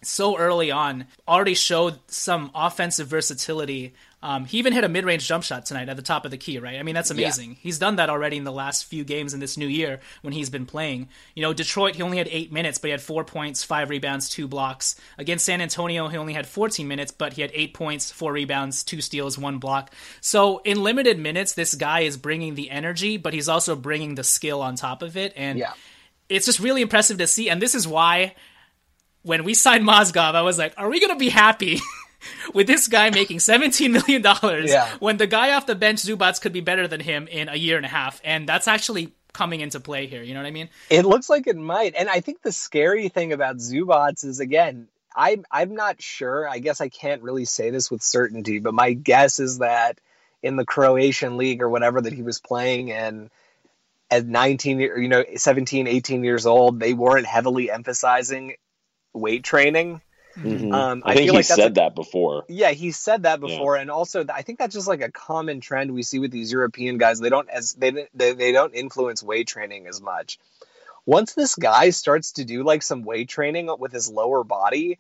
so 0.04 0.38
early 0.38 0.70
on 0.70 1.08
already 1.28 1.56
showed 1.56 1.98
some 2.08 2.52
offensive 2.54 3.08
versatility. 3.08 3.96
Um, 4.26 4.46
he 4.46 4.58
even 4.58 4.74
hit 4.74 4.84
a 4.84 4.90
mid-range 4.90 5.28
jump 5.28 5.44
shot 5.44 5.68
tonight 5.68 5.88
at 5.88 5.98
the 5.98 6.02
top 6.02 6.26
of 6.26 6.32
the 6.32 6.38
key, 6.38 6.58
right? 6.58 6.80
I 6.80 6.84
mean, 6.84 6.96
that's 6.96 7.12
Yeah. 7.12 7.18
amazing. 7.28 7.58
He's 7.62 7.78
done 7.78 7.98
that 7.98 8.10
already 8.10 8.38
in 8.38 8.44
the 8.44 8.52
last 8.52 8.86
few 8.86 9.04
games 9.04 9.36
in 9.36 9.40
this 9.40 9.56
new 9.56 9.68
year 9.68 10.00
when 10.24 10.34
he's 10.34 10.50
been 10.50 10.66
playing. 10.66 11.10
You 11.36 11.44
know, 11.44 11.54
Detroit, 11.54 11.96
he 11.96 12.02
only 12.02 12.18
had 12.18 12.28
eight 12.32 12.52
minutes, 12.52 12.80
but 12.80 12.88
he 12.88 12.92
had 12.92 13.02
four 13.04 13.24
points, 13.24 13.64
five 13.64 13.92
rebounds, 13.92 14.28
two 14.28 14.48
blocks. 14.48 14.96
Against 15.20 15.46
San 15.46 15.62
Antonio, 15.62 16.08
he 16.08 16.18
only 16.18 16.34
had 16.34 16.48
14 16.48 16.88
minutes, 16.88 17.12
but 17.12 17.34
he 17.34 17.44
had 17.44 17.52
eight 17.54 17.76
points, 17.76 18.10
four 18.12 18.34
rebounds, 18.34 18.84
two 18.84 19.00
steals, 19.00 19.38
one 19.38 19.60
block. 19.60 19.94
So 20.22 20.58
in 20.66 20.82
limited 20.82 21.20
minutes, 21.20 21.54
this 21.54 21.76
guy 21.76 22.00
is 22.00 22.18
bringing 22.18 22.56
the 22.56 22.72
energy, 22.72 23.18
but 23.18 23.32
he's 23.36 23.48
also 23.48 23.76
bringing 23.76 24.16
the 24.16 24.24
skill 24.24 24.60
on 24.64 24.76
top 24.76 25.04
of 25.04 25.16
it. 25.18 25.34
And 25.36 25.60
Yeah. 25.60 25.74
it's 26.30 26.48
just 26.48 26.60
really 26.60 26.82
impressive 26.82 27.20
to 27.20 27.28
see. 27.28 27.48
And 27.48 27.62
this 27.62 27.76
is 27.76 27.88
why 27.88 28.34
when 29.22 29.44
we 29.44 29.54
signed 29.54 29.84
Mozgov, 29.84 30.34
I 30.34 30.42
was 30.42 30.58
like, 30.58 30.74
are 30.78 30.90
we 30.90 31.00
going 31.00 31.14
to 31.14 31.20
be 31.20 31.30
happy 31.30 31.80
with 32.54 32.68
this 32.68 32.88
guy 32.88 33.10
making 33.10 33.38
$17 33.38 33.92
million 33.92 34.24
Yeah. 34.68 34.90
when 35.00 35.18
the 35.18 35.28
guy 35.28 35.54
off 35.54 35.66
the 35.66 35.76
bench, 35.76 36.00
Zubac, 36.02 36.42
could 36.42 36.54
be 36.54 36.62
better 36.62 36.88
than 36.88 37.00
him 37.02 37.28
in 37.28 37.50
a 37.50 37.56
year 37.56 37.78
and 37.78 37.86
a 37.86 37.90
half? 37.90 38.22
And 38.24 38.48
that's 38.48 38.68
actually 38.68 39.14
coming 39.34 39.62
into 39.62 39.80
play 39.80 40.08
here. 40.08 40.24
You 40.24 40.34
know 40.34 40.40
what 40.42 40.48
I 40.48 40.52
mean? 40.52 40.70
It 40.90 41.06
looks 41.06 41.30
like 41.30 41.48
it 41.48 41.58
might. 41.58 41.96
And 41.96 42.10
I 42.10 42.22
think 42.22 42.42
the 42.42 42.52
scary 42.52 43.10
thing 43.10 43.34
about 43.34 43.58
Zubac 43.58 44.24
is 44.24 44.40
again, 44.40 44.88
I'm 45.16 45.46
I'm 45.52 45.76
not 45.76 46.02
sure. 46.02 46.48
I 46.48 46.60
guess 46.60 46.82
I 46.82 46.90
can't 46.90 47.22
really 47.22 47.46
say 47.46 47.70
this 47.70 47.90
with 47.90 48.02
certainty, 48.02 48.60
but 48.60 48.74
my 48.74 48.94
guess 48.94 49.40
is 49.40 49.60
that 49.60 50.00
in 50.44 50.56
the 50.58 50.66
Croatian 50.66 51.38
league 51.38 51.62
or 51.62 51.70
whatever 51.70 52.02
that 52.02 52.14
he 52.14 52.22
was 52.22 52.40
playing 52.40 52.90
in 52.90 53.30
at 54.12 54.26
19 54.26 54.80
you 54.80 55.08
know 55.08 55.24
17 55.36 55.88
18 55.88 56.24
years 56.24 56.46
old 56.46 56.80
they 56.80 56.94
weren't 56.94 57.26
heavily 57.26 57.72
emphasizing 57.72 58.54
weight 59.14 59.44
training 59.44 60.00
Mhm. 60.38 60.74
um, 60.74 61.04
I, 61.06 61.14
think 61.14 61.26
feel 61.26 61.34
he 61.34 61.38
like 61.38 61.46
said 61.46 61.72
a- 61.72 61.74
that 61.76 61.96
before. 61.96 62.46
yeah, 62.50 62.72
he 62.72 62.92
said 62.92 63.24
that 63.24 63.40
before, 63.40 63.76
and 63.78 63.90
also 63.90 64.26
I 64.28 64.42
think 64.42 64.60
that's 64.60 64.74
just 64.74 64.88
like 64.88 65.02
a 65.02 65.12
common 65.12 65.62
trend 65.62 65.94
we 65.94 66.04
see 66.04 66.20
with 66.20 66.32
these 66.32 66.52
European 66.52 66.98
guys. 66.98 67.20
They 67.20 67.30
don't 67.30 67.50
as 67.50 67.74
they 67.74 68.08
they, 68.14 68.34
they 68.34 68.52
don't 68.52 68.74
influence 68.74 69.24
weight 69.24 69.48
training 69.48 69.88
as 69.88 70.02
much. 70.02 70.38
Once 71.06 71.34
this 71.34 71.56
guy 71.56 71.92
starts 71.92 72.34
to 72.34 72.46
do 72.46 72.64
like 72.64 72.84
some 72.84 73.04
weight 73.04 73.30
training 73.30 73.70
with 73.80 73.92
his 73.92 74.10
lower 74.10 74.44
body, 74.44 74.98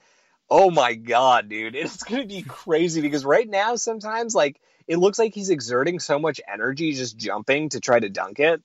oh 0.49 0.69
my 0.71 0.93
god, 0.93 1.49
dude, 1.49 1.75
it's 1.75 2.03
gonna 2.03 2.25
be 2.25 2.41
crazy 2.43 3.01
because 3.01 3.25
right 3.25 3.49
now 3.49 3.75
sometimes 3.75 4.36
like 4.36 4.59
it 4.88 4.97
looks 4.97 5.17
like 5.17 5.33
he's 5.33 5.49
exerting 5.49 5.99
so 5.99 6.19
much 6.19 6.39
energy 6.51 6.93
just 6.93 7.17
jumping 7.17 7.69
to 7.69 7.79
try 7.79 7.99
to 7.99 8.09
dunk 8.09 8.39
it. 8.39 8.61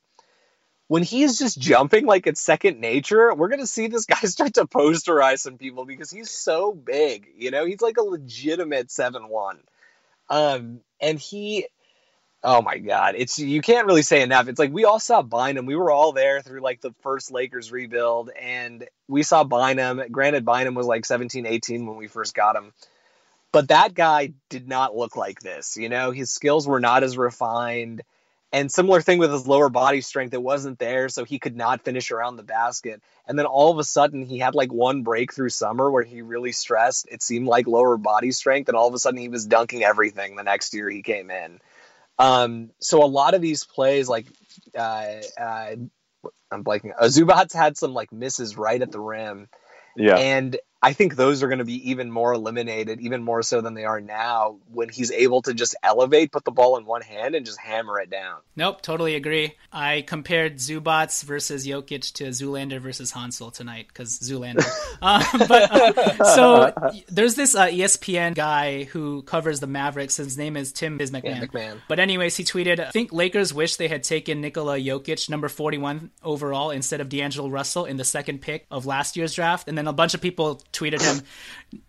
When 0.90 1.04
he's 1.04 1.38
just 1.38 1.56
jumping 1.56 2.04
like 2.04 2.26
it's 2.26 2.40
second 2.40 2.80
nature, 2.80 3.32
we're 3.32 3.46
gonna 3.46 3.64
see 3.64 3.86
this 3.86 4.06
guy 4.06 4.16
start 4.24 4.54
to 4.54 4.64
posterize 4.64 5.38
some 5.38 5.56
people 5.56 5.84
because 5.84 6.10
he's 6.10 6.32
so 6.32 6.72
big. 6.72 7.28
You 7.36 7.52
know, 7.52 7.64
he's 7.64 7.80
like 7.80 7.96
a 7.96 8.02
legitimate 8.02 8.90
seven 8.90 9.28
one. 9.28 9.60
Um, 10.28 10.80
and 11.00 11.16
he, 11.16 11.68
oh 12.42 12.60
my 12.60 12.78
god, 12.78 13.14
it's 13.16 13.38
you 13.38 13.60
can't 13.60 13.86
really 13.86 14.02
say 14.02 14.20
enough. 14.20 14.48
It's 14.48 14.58
like 14.58 14.72
we 14.72 14.84
all 14.84 14.98
saw 14.98 15.22
Bynum. 15.22 15.64
We 15.64 15.76
were 15.76 15.92
all 15.92 16.10
there 16.10 16.42
through 16.42 16.60
like 16.60 16.80
the 16.80 16.92
first 17.02 17.30
Lakers 17.30 17.70
rebuild, 17.70 18.30
and 18.30 18.88
we 19.06 19.22
saw 19.22 19.44
Bynum. 19.44 20.02
Granted, 20.10 20.44
Bynum 20.44 20.74
was 20.74 20.86
like 20.86 21.06
17, 21.06 21.46
18 21.46 21.86
when 21.86 21.98
we 21.98 22.08
first 22.08 22.34
got 22.34 22.56
him. 22.56 22.72
But 23.52 23.68
that 23.68 23.94
guy 23.94 24.32
did 24.48 24.66
not 24.66 24.96
look 24.96 25.14
like 25.14 25.38
this. 25.38 25.76
You 25.76 25.88
know, 25.88 26.10
his 26.10 26.32
skills 26.32 26.66
were 26.66 26.80
not 26.80 27.04
as 27.04 27.16
refined. 27.16 28.02
And 28.52 28.70
similar 28.70 29.00
thing 29.00 29.18
with 29.20 29.32
his 29.32 29.46
lower 29.46 29.68
body 29.68 30.00
strength, 30.00 30.34
it 30.34 30.42
wasn't 30.42 30.80
there, 30.80 31.08
so 31.08 31.24
he 31.24 31.38
could 31.38 31.56
not 31.56 31.84
finish 31.84 32.10
around 32.10 32.36
the 32.36 32.42
basket. 32.42 33.00
And 33.26 33.38
then 33.38 33.46
all 33.46 33.70
of 33.70 33.78
a 33.78 33.84
sudden, 33.84 34.24
he 34.24 34.38
had 34.38 34.56
like 34.56 34.72
one 34.72 35.02
breakthrough 35.02 35.50
summer 35.50 35.88
where 35.88 36.02
he 36.02 36.22
really 36.22 36.50
stressed. 36.50 37.06
It 37.10 37.22
seemed 37.22 37.46
like 37.46 37.68
lower 37.68 37.96
body 37.96 38.32
strength, 38.32 38.68
and 38.68 38.76
all 38.76 38.88
of 38.88 38.94
a 38.94 38.98
sudden, 38.98 39.20
he 39.20 39.28
was 39.28 39.46
dunking 39.46 39.84
everything 39.84 40.34
the 40.34 40.42
next 40.42 40.74
year 40.74 40.90
he 40.90 41.02
came 41.02 41.30
in. 41.30 41.60
Um, 42.18 42.70
so 42.80 43.04
a 43.04 43.06
lot 43.06 43.34
of 43.34 43.40
these 43.40 43.64
plays, 43.64 44.08
like 44.08 44.26
uh, 44.76 45.20
uh, 45.40 45.76
I'm 46.50 46.64
blanking. 46.64 46.92
Uh, 46.98 47.04
Zubac 47.04 47.52
had 47.52 47.76
some 47.76 47.94
like 47.94 48.12
misses 48.12 48.56
right 48.56 48.82
at 48.82 48.90
the 48.90 49.00
rim. 49.00 49.48
Yeah. 49.96 50.16
And 50.16 50.58
I 50.82 50.94
think 50.94 51.14
those 51.14 51.42
are 51.42 51.48
going 51.48 51.58
to 51.58 51.64
be 51.64 51.90
even 51.90 52.10
more 52.10 52.32
eliminated, 52.32 53.00
even 53.00 53.22
more 53.22 53.42
so 53.42 53.60
than 53.60 53.74
they 53.74 53.84
are 53.84 54.00
now, 54.00 54.56
when 54.72 54.88
he's 54.88 55.10
able 55.10 55.42
to 55.42 55.52
just 55.52 55.76
elevate, 55.82 56.32
put 56.32 56.44
the 56.44 56.50
ball 56.50 56.78
in 56.78 56.86
one 56.86 57.02
hand, 57.02 57.34
and 57.34 57.44
just 57.44 57.58
hammer 57.60 58.00
it 58.00 58.08
down. 58.08 58.38
Nope, 58.56 58.80
totally 58.80 59.14
agree. 59.14 59.56
I 59.70 60.02
compared 60.06 60.56
Zubac 60.56 61.22
versus 61.24 61.66
Jokic 61.66 62.12
to 62.14 62.28
Zoolander 62.28 62.80
versus 62.80 63.12
Hansel 63.12 63.50
tonight 63.50 63.88
because 63.88 64.18
Zoolander. 64.20 64.66
um, 65.02 65.22
but 65.46 65.70
uh, 65.70 66.24
so 66.24 66.92
there's 67.08 67.34
this 67.34 67.54
uh, 67.54 67.66
ESPN 67.66 68.34
guy 68.34 68.84
who 68.84 69.20
covers 69.22 69.60
the 69.60 69.66
Mavericks. 69.66 70.16
His 70.16 70.38
name 70.38 70.56
is 70.56 70.72
Tim 70.72 70.96
Biz 70.96 71.10
MacMahon. 71.10 71.24
Yeah, 71.24 71.46
MacMahon. 71.46 71.80
But 71.88 71.98
anyways, 71.98 72.36
he 72.36 72.44
tweeted, 72.44 72.80
"I 72.80 72.90
think 72.90 73.12
Lakers 73.12 73.52
wish 73.52 73.76
they 73.76 73.88
had 73.88 74.02
taken 74.02 74.40
Nikola 74.40 74.78
Jokic, 74.78 75.28
number 75.28 75.48
41 75.48 76.10
overall, 76.22 76.70
instead 76.70 77.02
of 77.02 77.10
D'Angelo 77.10 77.50
Russell 77.50 77.84
in 77.84 77.98
the 77.98 78.04
second 78.04 78.40
pick 78.40 78.66
of 78.70 78.86
last 78.86 79.16
year's 79.16 79.34
draft." 79.34 79.68
And 79.68 79.76
then 79.76 79.86
a 79.86 79.92
bunch 79.92 80.14
of 80.14 80.22
people 80.22 80.62
tweeted 80.72 81.00
him, 81.02 81.24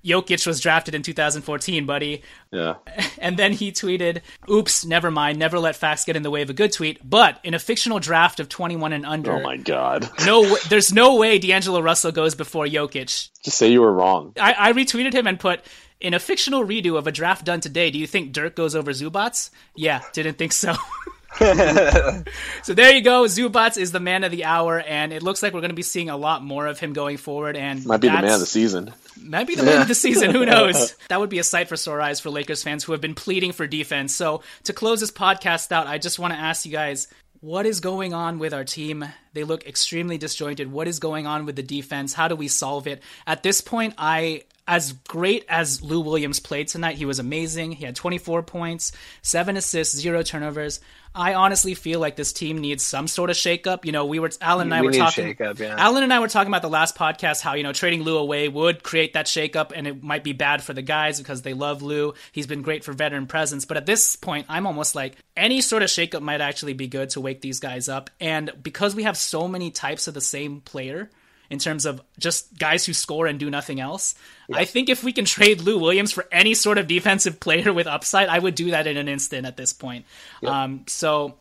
Jokic 0.03 0.45
was 0.45 0.59
drafted 0.59 0.95
in 0.95 1.01
2014, 1.01 1.85
buddy. 1.85 2.23
Yeah. 2.51 2.75
And 3.17 3.37
then 3.37 3.53
he 3.53 3.71
tweeted, 3.71 4.21
Oops, 4.49 4.85
never 4.85 5.11
mind. 5.11 5.37
Never 5.37 5.59
let 5.59 5.75
facts 5.75 6.05
get 6.05 6.15
in 6.15 6.23
the 6.23 6.31
way 6.31 6.41
of 6.41 6.49
a 6.49 6.53
good 6.53 6.73
tweet. 6.73 7.07
But 7.07 7.39
in 7.43 7.53
a 7.53 7.59
fictional 7.59 7.99
draft 7.99 8.39
of 8.39 8.49
21 8.49 8.93
and 8.93 9.05
under. 9.05 9.33
Oh 9.33 9.41
my 9.41 9.57
God. 9.57 10.09
No, 10.25 10.55
there's 10.69 10.93
no 10.93 11.15
way 11.15 11.39
D'Angelo 11.39 11.81
Russell 11.81 12.11
goes 12.11 12.35
before 12.35 12.65
Jokic. 12.65 13.29
Just 13.43 13.57
say 13.57 13.71
you 13.71 13.81
were 13.81 13.93
wrong. 13.93 14.33
I, 14.39 14.53
I 14.57 14.73
retweeted 14.73 15.13
him 15.13 15.27
and 15.27 15.39
put, 15.39 15.61
in 15.99 16.13
a 16.13 16.19
fictional 16.19 16.65
redo 16.65 16.97
of 16.97 17.07
a 17.07 17.11
draft 17.11 17.45
done 17.45 17.61
today, 17.61 17.91
do 17.91 17.99
you 17.99 18.07
think 18.07 18.33
Dirk 18.33 18.55
goes 18.55 18.75
over 18.75 18.91
Zubac? 18.91 19.49
Yeah, 19.75 20.01
didn't 20.13 20.37
think 20.37 20.51
so. 20.51 20.73
so 22.63 22.73
there 22.73 22.93
you 22.93 23.01
go. 23.01 23.23
Zubac 23.23 23.77
is 23.77 23.91
the 23.91 23.99
man 23.99 24.23
of 24.23 24.31
the 24.31 24.43
hour, 24.43 24.79
and 24.79 25.13
it 25.13 25.23
looks 25.23 25.41
like 25.41 25.53
we're 25.53 25.61
going 25.61 25.69
to 25.69 25.75
be 25.75 25.81
seeing 25.81 26.09
a 26.09 26.17
lot 26.17 26.43
more 26.43 26.67
of 26.67 26.79
him 26.79 26.93
going 26.93 27.17
forward. 27.17 27.55
And 27.55 27.85
might 27.85 28.01
be 28.01 28.07
the 28.07 28.13
man 28.13 28.25
of 28.25 28.39
the 28.39 28.45
season. 28.45 28.93
Might 29.21 29.47
be 29.47 29.55
the 29.55 29.63
man 29.63 29.81
of 29.81 29.87
the 29.87 29.95
season. 29.95 30.31
Who 30.31 30.45
knows? 30.45 30.95
That 31.09 31.19
would 31.19 31.29
be 31.29 31.39
a 31.39 31.43
sight 31.43 31.67
for 31.67 31.75
sore 31.75 31.99
eyes 31.99 32.21
for 32.21 32.29
Lakers 32.29 32.63
fans 32.63 32.85
who 32.85 32.93
have 32.93 33.01
been 33.01 33.15
pleading 33.15 33.51
for 33.51 33.67
defense. 33.67 34.15
So 34.15 34.43
to 34.63 34.73
close 34.73 35.01
this 35.01 35.11
podcast 35.11 35.71
out, 35.73 35.87
I 35.87 35.97
just 35.97 36.19
want 36.19 36.33
to 36.33 36.39
ask 36.39 36.65
you 36.65 36.71
guys. 36.71 37.07
What 37.41 37.65
is 37.65 37.79
going 37.79 38.13
on 38.13 38.37
with 38.39 38.53
our 38.53 38.63
team? 38.63 39.03
They 39.33 39.43
look 39.43 39.65
extremely 39.65 40.17
disjointed. 40.17 40.71
What 40.71 40.87
is 40.87 40.99
going 40.99 41.27
on 41.27 41.45
with 41.45 41.55
the 41.55 41.63
defense? 41.63 42.13
How 42.13 42.27
do 42.27 42.35
we 42.35 42.47
solve 42.47 42.87
it? 42.87 43.01
At 43.25 43.43
this 43.43 43.61
point, 43.61 43.93
I 43.97 44.43
as 44.67 44.93
great 44.93 45.45
as 45.49 45.81
Lou 45.81 46.01
Williams 46.01 46.39
played 46.39 46.67
tonight, 46.67 46.95
he 46.95 47.05
was 47.05 47.19
amazing. 47.19 47.73
He 47.73 47.83
had 47.83 47.95
24 47.95 48.43
points, 48.43 48.91
seven 49.21 49.57
assists, 49.57 49.95
zero 49.97 50.23
turnovers. 50.23 50.79
I 51.13 51.33
honestly 51.33 51.73
feel 51.73 51.99
like 51.99 52.15
this 52.15 52.31
team 52.31 52.59
needs 52.59 52.85
some 52.85 53.05
sort 53.07 53.29
of 53.29 53.35
shakeup. 53.35 53.83
You 53.83 53.91
know, 53.91 54.05
we 54.05 54.19
were 54.19 54.29
Alan 54.39 54.67
and 54.67 54.73
I 54.73 54.79
We 54.79 54.87
were 54.87 54.93
talking. 54.93 55.35
shakeup, 55.35 55.59
yeah. 55.59 55.75
Alan 55.77 56.03
and 56.03 56.13
I 56.13 56.19
were 56.19 56.29
talking 56.29 56.47
about 56.47 56.61
the 56.61 56.69
last 56.69 56.95
podcast 56.95 57.41
how 57.41 57.55
you 57.55 57.63
know 57.63 57.73
trading 57.73 58.03
Lou 58.03 58.17
away 58.17 58.47
would 58.47 58.81
create 58.81 59.13
that 59.13 59.25
shakeup, 59.25 59.73
and 59.75 59.87
it 59.87 60.01
might 60.01 60.23
be 60.23 60.31
bad 60.31 60.63
for 60.63 60.71
the 60.73 60.81
guys 60.81 61.19
because 61.19 61.41
they 61.41 61.53
love 61.53 61.81
Lou. 61.81 62.13
He's 62.31 62.47
been 62.47 62.61
great 62.61 62.85
for 62.85 62.93
veteran 62.93 63.27
presence, 63.27 63.65
but 63.65 63.75
at 63.75 63.85
this 63.85 64.15
point, 64.15 64.45
I'm 64.47 64.65
almost 64.65 64.95
like 64.95 65.17
any 65.35 65.59
sort 65.59 65.83
of 65.83 65.89
shakeup 65.89 66.21
might 66.21 66.39
actually 66.39 66.73
be 66.73 66.87
good 66.87 67.09
to 67.11 67.19
wake 67.19 67.41
these 67.41 67.59
guys 67.59 67.89
up. 67.89 68.09
And 68.21 68.51
because 68.63 68.95
we 68.95 69.03
have 69.03 69.17
so 69.21 69.47
many 69.47 69.71
types 69.71 70.07
of 70.07 70.13
the 70.13 70.21
same 70.21 70.61
player 70.61 71.09
in 71.51 71.59
terms 71.59 71.85
of 71.85 72.01
just 72.17 72.57
guys 72.57 72.85
who 72.85 72.93
score 72.93 73.27
and 73.27 73.37
do 73.37 73.49
nothing 73.49 73.81
else. 73.81 74.15
I 74.53 74.63
think 74.63 74.87
if 74.87 75.03
we 75.03 75.11
can 75.11 75.25
trade 75.25 75.59
Lou 75.61 75.77
Williams 75.77 76.13
for 76.13 76.25
any 76.31 76.53
sort 76.53 76.77
of 76.77 76.87
defensive 76.87 77.41
player 77.41 77.73
with 77.73 77.87
upside, 77.87 78.29
I 78.29 78.39
would 78.39 78.55
do 78.55 78.71
that 78.71 78.87
in 78.87 78.95
an 78.95 79.09
instant 79.09 79.45
at 79.45 79.57
this 79.57 79.73
point. 79.73 80.05
Um, 80.45 80.85
so, 80.87 81.35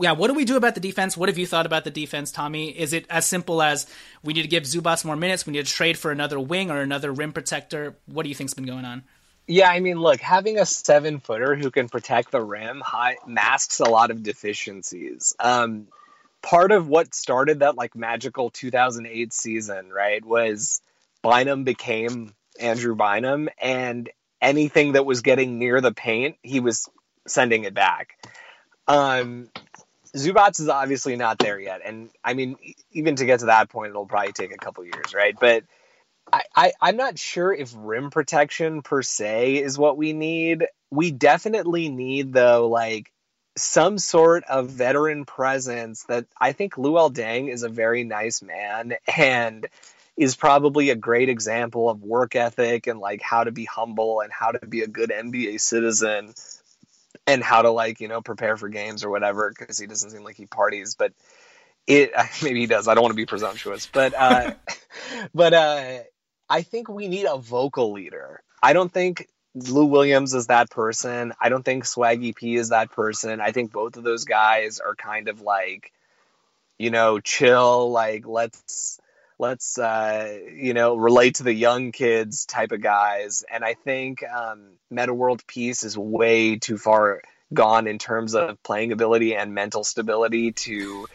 yeah, 0.00 0.12
what 0.12 0.28
do 0.28 0.34
we 0.34 0.44
do 0.44 0.56
about 0.56 0.74
the 0.74 0.80
defense? 0.80 1.16
What 1.16 1.28
have 1.28 1.38
you 1.38 1.46
thought 1.46 1.66
about 1.66 1.82
the 1.82 1.90
defense, 1.90 2.30
Tommy? 2.30 2.70
Is 2.70 2.92
it 2.92 3.04
as 3.10 3.26
simple 3.26 3.62
as 3.62 3.86
we 4.22 4.32
need 4.32 4.42
to 4.42 4.48
give 4.48 4.62
Zubac 4.62 5.04
more 5.04 5.16
minutes? 5.16 5.44
We 5.44 5.52
need 5.52 5.66
to 5.66 5.72
trade 5.72 5.98
for 5.98 6.12
another 6.12 6.38
wing 6.38 6.70
or 6.70 6.80
another 6.80 7.12
rim 7.12 7.32
protector? 7.32 7.96
What 8.06 8.22
do 8.22 8.28
you 8.28 8.34
think's 8.36 8.54
been 8.54 8.64
going 8.64 8.84
on? 8.84 9.02
Yeah, 9.48 9.68
I 9.68 9.80
mean, 9.80 10.00
look, 10.00 10.20
having 10.20 10.58
a 10.58 10.64
seven 10.64 11.18
footer 11.18 11.56
who 11.56 11.72
can 11.72 11.88
protect 11.88 12.30
the 12.30 12.40
rim 12.40 12.80
high, 12.80 13.16
masks 13.26 13.80
a 13.80 13.84
lot 13.84 14.12
of 14.12 14.22
deficiencies. 14.22 15.34
Um, 15.40 15.88
part 16.42 16.72
of 16.72 16.88
what 16.88 17.14
started 17.14 17.60
that 17.60 17.76
like 17.76 17.94
magical 17.94 18.50
2008 18.50 19.32
season, 19.32 19.90
right, 19.90 20.24
was 20.24 20.80
Bynum 21.22 21.64
became 21.64 22.34
Andrew 22.60 22.94
Bynum, 22.94 23.48
and 23.60 24.10
anything 24.40 24.92
that 24.92 25.06
was 25.06 25.22
getting 25.22 25.58
near 25.58 25.80
the 25.80 25.92
paint, 25.92 26.36
he 26.42 26.60
was 26.60 26.88
sending 27.26 27.64
it 27.64 27.74
back. 27.74 28.18
Um, 28.88 29.48
Zubac 30.14 30.60
is 30.60 30.68
obviously 30.68 31.16
not 31.16 31.38
there 31.38 31.58
yet, 31.58 31.80
and 31.84 32.10
I 32.22 32.34
mean, 32.34 32.56
even 32.90 33.16
to 33.16 33.24
get 33.24 33.40
to 33.40 33.46
that 33.46 33.70
point, 33.70 33.90
it'll 33.90 34.06
probably 34.06 34.32
take 34.32 34.52
a 34.52 34.58
couple 34.58 34.84
years, 34.84 35.14
right? 35.14 35.34
But 35.38 35.64
I, 36.30 36.42
I, 36.54 36.72
I'm 36.80 36.96
not 36.96 37.18
sure 37.18 37.52
if 37.52 37.72
rim 37.76 38.10
protection 38.10 38.82
per 38.82 39.02
se 39.02 39.56
is 39.56 39.78
what 39.78 39.96
we 39.96 40.12
need. 40.12 40.66
We 40.90 41.10
definitely 41.10 41.88
need 41.88 42.32
though, 42.32 42.68
like 42.68 43.10
some 43.56 43.98
sort 43.98 44.44
of 44.44 44.70
veteran 44.70 45.24
presence 45.24 46.04
that 46.04 46.26
I 46.40 46.52
think 46.52 46.74
Luol 46.74 47.12
Deng 47.12 47.52
is 47.52 47.62
a 47.62 47.68
very 47.68 48.04
nice 48.04 48.42
man 48.42 48.94
and 49.16 49.66
is 50.16 50.36
probably 50.36 50.90
a 50.90 50.94
great 50.94 51.28
example 51.28 51.88
of 51.88 52.02
work 52.02 52.36
ethic 52.36 52.86
and 52.86 52.98
like 53.00 53.22
how 53.22 53.44
to 53.44 53.50
be 53.50 53.64
humble 53.64 54.20
and 54.20 54.30
how 54.32 54.52
to 54.52 54.66
be 54.66 54.82
a 54.82 54.86
good 54.86 55.10
NBA 55.10 55.60
citizen 55.60 56.34
and 57.26 57.42
how 57.42 57.62
to 57.62 57.70
like, 57.70 58.00
you 58.00 58.08
know, 58.08 58.20
prepare 58.20 58.56
for 58.56 58.68
games 58.68 59.04
or 59.04 59.10
whatever 59.10 59.52
because 59.56 59.78
he 59.78 59.86
doesn't 59.86 60.10
seem 60.10 60.22
like 60.22 60.36
he 60.36 60.46
parties, 60.46 60.94
but 60.94 61.12
it 61.86 62.12
maybe 62.42 62.60
he 62.60 62.66
does. 62.66 62.88
I 62.88 62.94
don't 62.94 63.02
want 63.02 63.12
to 63.12 63.16
be 63.16 63.26
presumptuous, 63.26 63.86
but 63.86 64.14
uh 64.14 64.52
but 65.34 65.54
uh 65.54 65.98
I 66.48 66.62
think 66.62 66.88
we 66.88 67.08
need 67.08 67.26
a 67.26 67.38
vocal 67.38 67.92
leader. 67.92 68.42
I 68.62 68.74
don't 68.74 68.92
think 68.92 69.28
Lou 69.54 69.84
Williams 69.86 70.34
is 70.34 70.46
that 70.46 70.70
person. 70.70 71.32
I 71.40 71.48
don't 71.48 71.64
think 71.64 71.84
Swaggy 71.84 72.34
P 72.34 72.54
is 72.56 72.70
that 72.70 72.90
person. 72.90 73.40
I 73.40 73.52
think 73.52 73.72
both 73.72 73.96
of 73.96 74.04
those 74.04 74.24
guys 74.24 74.80
are 74.80 74.94
kind 74.94 75.28
of 75.28 75.40
like, 75.42 75.92
you 76.78 76.90
know, 76.90 77.20
chill, 77.20 77.90
like 77.90 78.26
let's 78.26 78.98
let's 79.38 79.76
uh, 79.78 80.38
you 80.54 80.72
know 80.72 80.96
relate 80.96 81.36
to 81.36 81.42
the 81.42 81.52
young 81.52 81.92
kids 81.92 82.46
type 82.46 82.72
of 82.72 82.80
guys. 82.80 83.44
And 83.50 83.64
I 83.64 83.74
think 83.74 84.22
um, 84.24 84.70
Metta 84.90 85.12
World 85.12 85.46
Peace 85.46 85.82
is 85.82 85.98
way 85.98 86.56
too 86.56 86.78
far 86.78 87.22
gone 87.52 87.86
in 87.86 87.98
terms 87.98 88.34
of 88.34 88.62
playing 88.62 88.92
ability 88.92 89.34
and 89.34 89.54
mental 89.54 89.84
stability 89.84 90.52
to 90.52 91.06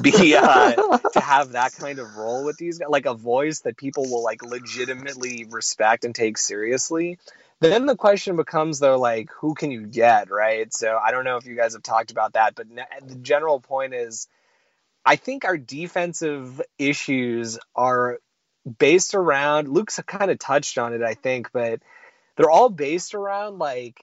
be 0.00 0.34
uh, 0.34 0.98
to 1.12 1.20
have 1.20 1.52
that 1.52 1.72
kind 1.74 1.98
of 1.98 2.16
role 2.16 2.44
with 2.44 2.56
these 2.56 2.78
guys, 2.78 2.88
like 2.88 3.06
a 3.06 3.14
voice 3.14 3.60
that 3.60 3.76
people 3.76 4.04
will 4.10 4.24
like 4.24 4.42
legitimately 4.42 5.46
respect 5.48 6.04
and 6.04 6.14
take 6.14 6.36
seriously. 6.38 7.18
Then 7.70 7.86
the 7.86 7.96
question 7.96 8.36
becomes 8.36 8.78
though, 8.78 8.98
like 8.98 9.30
who 9.40 9.54
can 9.54 9.70
you 9.70 9.86
get, 9.86 10.30
right? 10.30 10.72
So 10.72 10.98
I 11.02 11.10
don't 11.10 11.24
know 11.24 11.36
if 11.36 11.46
you 11.46 11.56
guys 11.56 11.72
have 11.72 11.82
talked 11.82 12.10
about 12.10 12.34
that, 12.34 12.54
but 12.54 12.66
the 13.06 13.14
general 13.16 13.60
point 13.60 13.94
is, 13.94 14.28
I 15.04 15.16
think 15.16 15.44
our 15.44 15.56
defensive 15.56 16.60
issues 16.78 17.58
are 17.74 18.18
based 18.78 19.14
around. 19.14 19.68
Luke's 19.68 20.00
kind 20.06 20.30
of 20.30 20.38
touched 20.38 20.78
on 20.78 20.94
it, 20.94 21.02
I 21.02 21.14
think, 21.14 21.52
but 21.52 21.80
they're 22.36 22.50
all 22.50 22.70
based 22.70 23.14
around 23.14 23.58
like 23.58 24.02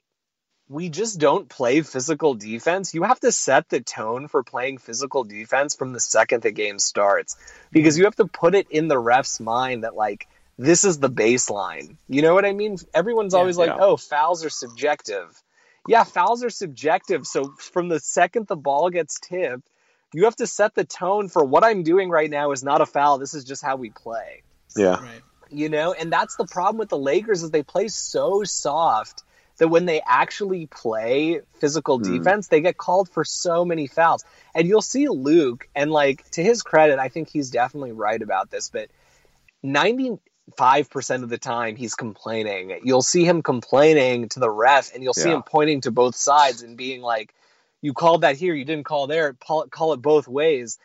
we 0.68 0.90
just 0.90 1.20
don't 1.20 1.50
play 1.50 1.82
physical 1.82 2.34
defense. 2.34 2.94
You 2.94 3.04
have 3.04 3.20
to 3.20 3.32
set 3.32 3.68
the 3.70 3.82
tone 3.82 4.28
for 4.28 4.42
playing 4.42 4.78
physical 4.78 5.24
defense 5.24 5.76
from 5.76 5.92
the 5.92 6.00
second 6.00 6.44
the 6.44 6.52
game 6.52 6.80
starts 6.80 7.36
because 7.72 7.98
you 7.98 8.06
have 8.06 8.16
to 8.16 8.26
put 8.26 8.56
it 8.56 8.68
in 8.72 8.88
the 8.88 8.98
ref's 8.98 9.40
mind 9.40 9.84
that 9.84 9.96
like 9.96 10.28
this 10.64 10.84
is 10.84 11.00
the 11.00 11.10
baseline. 11.10 11.98
You 12.08 12.22
know 12.22 12.34
what 12.34 12.46
I 12.46 12.54
mean? 12.54 12.78
Everyone's 12.94 13.34
always 13.34 13.58
like, 13.58 13.70
yeah. 13.70 13.78
"Oh, 13.80 13.98
fouls 13.98 14.46
are 14.46 14.50
subjective." 14.50 15.42
Yeah, 15.88 16.04
fouls 16.04 16.44
are 16.44 16.50
subjective. 16.52 17.26
So 17.26 17.54
from 17.58 17.90
the 17.90 18.00
second 18.00 18.48
the 18.48 18.56
ball 18.56 18.90
gets 18.92 19.20
tipped, 19.20 19.68
you 20.14 20.26
have 20.26 20.36
to 20.38 20.46
set 20.48 20.76
the 20.76 20.84
tone 20.84 21.28
for 21.30 21.44
what 21.44 21.64
I'm 21.64 21.84
doing 21.84 22.10
right 22.10 22.30
now 22.30 22.52
is 22.52 22.64
not 22.64 22.82
a 22.82 22.86
foul. 22.86 23.18
This 23.18 23.34
is 23.34 23.44
just 23.44 23.64
how 23.64 23.78
we 23.78 23.90
play 23.90 24.44
Yeah. 24.78 25.00
you 25.50 25.68
know 25.70 25.92
and 25.94 26.12
that's 26.14 26.36
the 26.38 26.46
problem 26.46 26.78
with 26.78 26.88
the 26.90 26.98
lakers 26.98 27.44
is 27.44 27.52
they 27.52 27.64
play 27.64 27.88
so 27.90 28.44
soft 28.46 29.24
that 29.58 29.68
when 29.68 29.86
they 29.86 30.02
actually 30.06 30.66
play 30.68 31.42
physical 31.60 31.98
Hmm. 31.98 32.18
defense 32.18 32.48
they 32.48 32.62
get 32.62 32.78
called 32.78 33.10
for 33.10 33.26
so 33.26 33.66
many 33.66 33.88
fouls 33.88 34.24
and 34.56 34.66
you'll 34.68 34.82
see 34.82 35.10
luke 35.10 35.68
and 35.76 35.92
like 35.92 36.24
to 36.32 36.42
his 36.44 36.62
credit 36.62 37.00
i 37.00 37.10
think 37.10 37.28
he's 37.30 37.50
definitely 37.52 37.92
right 37.92 38.22
about 38.22 38.50
this 38.50 38.70
but 38.70 38.90
95% 40.58 41.24
of 41.24 41.30
the 41.30 41.38
time 41.38 41.76
he's 41.76 41.96
complaining 41.96 42.80
you'll 42.84 43.02
see 43.02 43.26
him 43.26 43.42
complaining 43.42 44.30
to 44.30 44.40
the 44.40 44.50
ref 44.50 44.94
and 44.94 45.04
you'll 45.04 45.14
see 45.14 45.30
Yeah. 45.30 45.36
him 45.36 45.44
pointing 45.44 45.82
to 45.82 45.92
both 45.92 46.16
sides 46.16 46.62
and 46.62 46.78
being 46.78 47.02
like 47.02 47.34
you 47.82 47.94
called 47.94 48.22
that 48.22 48.38
here 48.38 48.54
you 48.54 48.66
didn't 48.66 48.86
call 48.86 49.08
there 49.08 49.34
call 49.34 49.64
it, 49.64 49.72
call 49.72 49.94
it 49.94 50.02
both 50.02 50.28
ways 50.28 50.78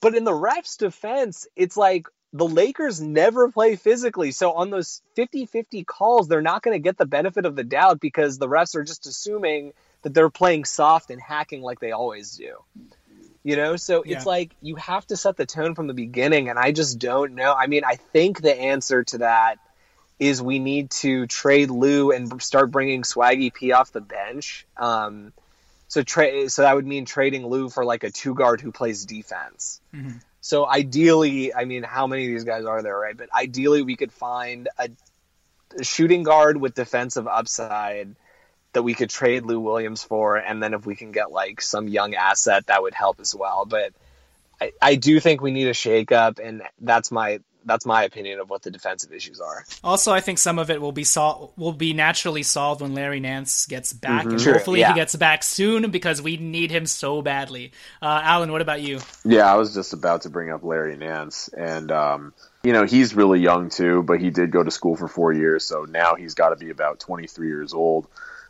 but 0.00 0.14
in 0.14 0.24
the 0.24 0.34
ref's 0.34 0.76
defense, 0.76 1.46
it's 1.56 1.76
like 1.76 2.06
the 2.32 2.46
Lakers 2.46 3.00
never 3.00 3.50
play 3.50 3.76
physically. 3.76 4.32
So 4.32 4.52
on 4.52 4.70
those 4.70 5.02
50 5.16 5.46
50 5.46 5.84
calls, 5.84 6.28
they're 6.28 6.42
not 6.42 6.62
going 6.62 6.74
to 6.74 6.82
get 6.82 6.96
the 6.96 7.06
benefit 7.06 7.46
of 7.46 7.56
the 7.56 7.64
doubt 7.64 8.00
because 8.00 8.38
the 8.38 8.48
refs 8.48 8.74
are 8.74 8.84
just 8.84 9.06
assuming 9.06 9.72
that 10.02 10.14
they're 10.14 10.30
playing 10.30 10.64
soft 10.64 11.10
and 11.10 11.20
hacking 11.20 11.62
like 11.62 11.80
they 11.80 11.92
always 11.92 12.36
do. 12.36 12.58
You 13.44 13.56
know, 13.56 13.76
so 13.76 14.04
Yeah. 14.04 14.16
it's 14.16 14.26
like 14.26 14.54
you 14.60 14.76
have 14.76 15.06
to 15.06 15.16
set 15.16 15.36
the 15.36 15.46
tone 15.46 15.74
from 15.74 15.86
the 15.86 15.94
beginning, 15.94 16.48
and 16.48 16.58
I 16.58 16.72
just 16.72 16.98
don't 16.98 17.34
know. 17.34 17.52
I 17.52 17.66
mean, 17.66 17.82
I 17.84 17.96
think 17.96 18.42
the 18.42 18.54
answer 18.54 19.04
to 19.04 19.18
that 19.18 19.58
is 20.18 20.42
we 20.42 20.58
need 20.58 20.90
to 20.90 21.26
trade 21.28 21.70
Lou 21.70 22.10
and 22.10 22.42
start 22.42 22.70
bringing 22.70 23.02
Swaggy 23.02 23.54
P 23.54 23.72
off 23.72 23.92
the 23.92 24.00
bench. 24.00 24.66
Um, 24.76 25.32
so 25.86 26.02
tra- 26.02 26.50
so 26.50 26.62
that 26.62 26.74
would 26.74 26.86
mean 26.86 27.04
trading 27.04 27.46
Lou 27.46 27.70
for 27.70 27.84
like 27.84 28.04
a 28.04 28.10
two 28.10 28.34
guard 28.34 28.60
who 28.60 28.72
plays 28.72 29.06
defense. 29.06 29.80
Mhm. 29.94 30.20
So 30.40 30.66
ideally, 30.66 31.54
I 31.54 31.64
mean, 31.64 31.82
how 31.82 32.06
many 32.06 32.24
of 32.24 32.30
these 32.30 32.44
guys 32.44 32.64
are 32.64 32.82
there, 32.82 32.98
right? 32.98 33.16
But 33.16 33.32
ideally, 33.32 33.82
we 33.82 33.96
could 33.96 34.12
find 34.12 34.68
a, 34.78 34.90
a 35.78 35.84
shooting 35.84 36.24
guard 36.24 36.56
with 36.56 36.74
defensive 36.74 37.28
upside 37.28 38.16
that 38.72 38.82
we 38.82 38.94
could 38.94 39.10
trade 39.10 39.44
Lou 39.44 39.60
Williams 39.60 40.02
for, 40.02 40.36
and 40.36 40.62
then 40.62 40.74
if 40.74 40.84
we 40.86 40.94
can 40.94 41.12
get 41.12 41.30
like 41.30 41.60
some 41.60 41.88
young 41.88 42.14
asset, 42.14 42.66
that 42.66 42.82
would 42.82 42.94
help 42.94 43.20
as 43.20 43.34
well. 43.34 43.64
But 43.64 43.92
I, 44.60 44.72
I 44.80 44.94
do 44.96 45.20
think 45.20 45.40
we 45.40 45.50
need 45.50 45.68
a 45.68 45.72
shakeup, 45.72 46.38
and 46.38 46.62
that's 46.80 47.10
my 47.10 47.40
that's 47.64 47.84
my 47.84 48.04
opinion 48.04 48.40
of 48.40 48.48
what 48.48 48.62
the 48.62 48.70
defensive 48.70 49.12
issues 49.12 49.40
are. 49.40 49.64
Also, 49.84 50.10
I 50.12 50.20
think 50.20 50.38
some 50.38 50.58
of 50.58 50.70
it 50.70 50.80
will 50.80 50.92
be 50.92 51.04
sol- 51.04 51.52
will 51.56 51.72
be 51.72 51.92
naturally 51.92 52.42
solved 52.42 52.80
when 52.80 52.94
Larry 52.94 53.20
Nance 53.20 53.66
gets 53.66 53.92
back, 53.92 54.24
Mhm. 54.24 54.30
and 54.30 54.40
True, 54.40 54.52
hopefully 54.54 54.80
yeah. 54.80 54.88
he 54.92 54.94
gets 54.94 55.14
back 55.16 55.42
soon 55.42 55.90
because 55.90 56.22
we 56.22 56.36
need 56.38 56.70
him 56.70 56.86
so 56.86 57.20
badly. 57.20 57.72
Uh, 58.00 58.20
Alan, 58.22 58.52
what 58.52 58.62
about 58.62 58.80
you? 58.80 59.00
Yeah, 59.24 59.52
I 59.52 59.56
was 59.56 59.74
just 59.74 59.92
about 59.92 60.22
to 60.22 60.30
bring 60.30 60.50
up 60.50 60.62
Larry 60.64 60.96
Nance, 60.96 61.48
and 61.48 61.92
um, 61.92 62.32
you 62.62 62.72
know 62.72 62.84
he's 62.84 63.14
really 63.14 63.40
young 63.40 63.68
too, 63.70 64.02
but 64.02 64.20
he 64.20 64.30
did 64.30 64.50
go 64.50 64.62
to 64.62 64.70
school 64.70 64.96
for 64.96 65.08
four 65.08 65.32
years, 65.32 65.64
so 65.64 65.84
now 65.84 66.14
he's 66.14 66.34
got 66.34 66.50
to 66.50 66.56
be 66.56 66.70
about 66.70 67.00
23 67.00 67.48
years 67.48 67.74
old. 67.74 68.06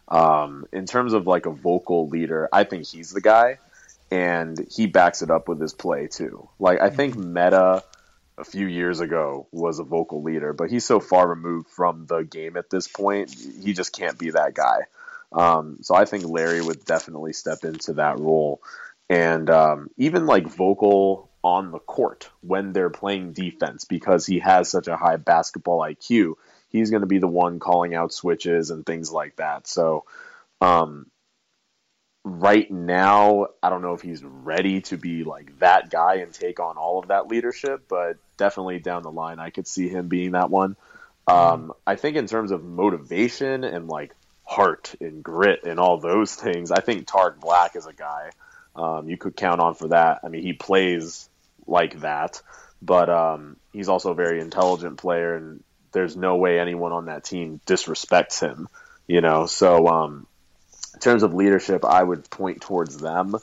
Um, 0.09 0.64
in 0.72 0.86
terms 0.86 1.12
of 1.12 1.26
like 1.26 1.46
a 1.46 1.50
vocal 1.50 2.09
leader, 2.09 2.48
I 2.52 2.64
think 2.64 2.86
he's 2.86 3.11
the 3.11 3.20
guy, 3.20 3.59
and 4.11 4.59
he 4.70 4.86
backs 4.86 5.22
it 5.22 5.30
up 5.30 5.48
with 5.48 5.61
his 5.61 5.74
play 5.74 6.06
too. 6.06 6.48
Like 6.59 6.80
I 6.80 6.90
think 6.90 7.16
Metta 7.16 7.84
a 8.38 8.44
few 8.44 8.66
years 8.66 9.00
ago 9.00 9.48
was 9.50 9.78
a 9.78 9.84
vocal 9.84 10.22
leader, 10.22 10.52
but 10.52 10.70
he's 10.70 10.84
so 10.84 11.00
far 11.00 11.28
removed 11.28 11.68
from 11.68 12.06
the 12.06 12.22
game 12.22 12.56
at 12.56 12.70
this 12.70 12.86
point, 12.86 13.34
he 13.62 13.72
just 13.72 13.92
can't 13.92 14.18
be 14.18 14.30
that 14.30 14.54
guy. 14.54 14.82
Um, 15.32 15.78
so 15.82 15.94
I 15.94 16.04
think 16.04 16.24
Larry 16.24 16.62
would 16.62 16.84
definitely 16.84 17.32
step 17.32 17.64
into 17.64 17.94
that 17.94 18.18
role, 18.18 18.62
and 19.11 19.50
um, 19.50 19.90
even 19.96 20.26
like 20.26 20.46
vocal 20.46 21.28
on 21.42 21.70
the 21.70 21.78
court 21.78 22.30
when 22.40 22.72
they're 22.72 22.90
playing 22.90 23.32
defense 23.32 23.84
because 23.84 24.26
he 24.26 24.38
has 24.38 24.70
such 24.70 24.88
a 24.88 24.96
high 24.96 25.16
basketball 25.16 25.80
IQ. 25.80 26.34
He's 26.70 26.90
going 26.90 27.00
to 27.00 27.06
be 27.06 27.18
the 27.18 27.28
one 27.28 27.58
calling 27.58 27.94
out 27.94 28.12
switches 28.12 28.70
and 28.70 28.84
things 28.84 29.10
like 29.10 29.36
that. 29.36 29.66
So, 29.66 30.04
um, 30.60 31.06
right 32.24 32.70
now, 32.70 33.48
I 33.62 33.70
don't 33.70 33.82
know 33.82 33.94
if 33.94 34.02
he's 34.02 34.22
ready 34.22 34.82
to 34.82 34.96
be 34.96 35.24
like 35.24 35.58
that 35.60 35.90
guy 35.90 36.16
and 36.16 36.32
take 36.32 36.60
on 36.60 36.76
all 36.76 36.98
of 36.98 37.08
that 37.08 37.28
leadership, 37.28 37.84
but 37.88 38.16
definitely 38.36 38.80
down 38.80 39.02
the 39.02 39.10
line, 39.10 39.38
I 39.38 39.50
could 39.50 39.66
see 39.66 39.88
him 39.88 40.08
being 40.08 40.32
that 40.32 40.50
one. 40.50 40.76
Um, 41.26 41.72
I 41.86 41.96
think 41.96 42.16
in 42.16 42.26
terms 42.26 42.52
of 42.52 42.64
motivation 42.64 43.64
and 43.64 43.86
like 43.86 44.14
heart 44.44 44.94
and 45.00 45.22
grit 45.22 45.64
and 45.64 45.78
all 45.78 45.98
those 45.98 46.34
things, 46.34 46.70
I 46.70 46.80
think 46.80 47.06
Tarik 47.06 47.38
Black 47.38 47.76
is 47.76 47.86
a 47.86 47.92
guy 47.92 48.30
um, 48.78 49.08
you 49.08 49.16
could 49.16 49.36
count 49.36 49.60
on 49.60 49.74
for 49.74 49.88
that. 49.88 50.20
I 50.22 50.28
mean, 50.28 50.42
he 50.42 50.52
plays 50.52 51.28
like 51.66 52.00
that, 52.00 52.40
but 52.80 53.10
um, 53.10 53.56
he's 53.72 53.88
also 53.88 54.12
a 54.12 54.14
very 54.14 54.40
intelligent 54.40 54.98
player, 54.98 55.34
and 55.34 55.62
there's 55.93 56.16
no 56.16 56.36
way 56.36 56.59
anyone 56.59 56.93
on 56.93 57.07
that 57.07 57.24
team 57.24 57.61
disrespects 57.66 58.41
him. 58.41 58.68
You 59.07 59.20
know, 59.20 59.47
so 59.47 59.86
um, 59.89 60.26
in 60.95 61.01
terms 61.01 61.22
of 61.22 61.34
leadership, 61.34 61.84
I 61.84 62.03
would 62.03 62.28
point 62.30 62.61
towards 62.61 62.99
them. 62.99 63.36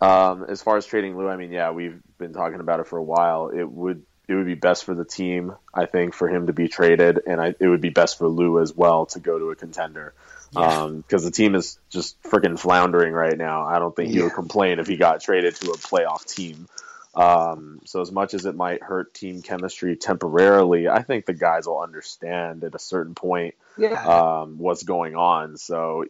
Um, 0.00 0.44
as 0.48 0.62
far 0.62 0.76
as 0.76 0.86
trading 0.86 1.16
Lou, 1.16 1.28
I 1.28 1.36
mean, 1.36 1.52
yeah, 1.52 1.70
we've 1.70 2.00
been 2.18 2.32
talking 2.32 2.60
about 2.60 2.80
it 2.80 2.86
for 2.86 2.98
a 2.98 3.02
while. 3.02 3.48
It 3.48 3.64
would 3.70 4.04
it 4.28 4.34
would 4.34 4.46
be 4.46 4.54
best 4.54 4.84
for 4.84 4.94
the 4.94 5.04
team, 5.04 5.54
I 5.72 5.86
think, 5.86 6.14
for 6.14 6.28
him 6.28 6.48
to 6.48 6.52
be 6.52 6.68
traded, 6.68 7.20
and 7.26 7.40
I, 7.40 7.54
it 7.60 7.68
would 7.68 7.80
be 7.80 7.90
best 7.90 8.18
for 8.18 8.26
Lou 8.26 8.60
as 8.60 8.74
well 8.74 9.06
to 9.06 9.20
go 9.20 9.38
to 9.38 9.50
a 9.50 9.56
contender 9.56 10.14
because 10.50 11.24
the 11.24 11.30
team 11.30 11.54
is 11.54 11.78
just 11.90 12.20
freaking 12.22 12.58
floundering 12.58 13.12
right 13.12 13.36
now. 13.36 13.64
I 13.66 13.78
don't 13.78 13.94
think 13.94 14.10
he 14.10 14.22
would 14.22 14.32
complain 14.32 14.78
if 14.78 14.86
he 14.86 14.96
got 14.96 15.20
traded 15.20 15.56
to 15.56 15.70
a 15.70 15.76
playoff 15.76 16.24
team. 16.24 16.68
Um, 17.16 17.80
so 17.86 18.02
as 18.02 18.12
much 18.12 18.34
as 18.34 18.44
it 18.44 18.54
might 18.54 18.82
hurt 18.82 19.14
team 19.14 19.40
chemistry 19.42 19.96
temporarily, 19.96 20.86
I 20.88 21.02
think 21.02 21.24
the 21.24 21.32
guys 21.32 21.66
will 21.66 21.80
understand 21.80 22.62
at 22.62 22.74
a 22.74 22.78
certain 22.78 23.14
point 23.14 23.54
Yeah. 23.78 24.02
um, 24.02 24.58
what's 24.58 24.82
going 24.82 25.16
on. 25.16 25.56
So 25.56 26.04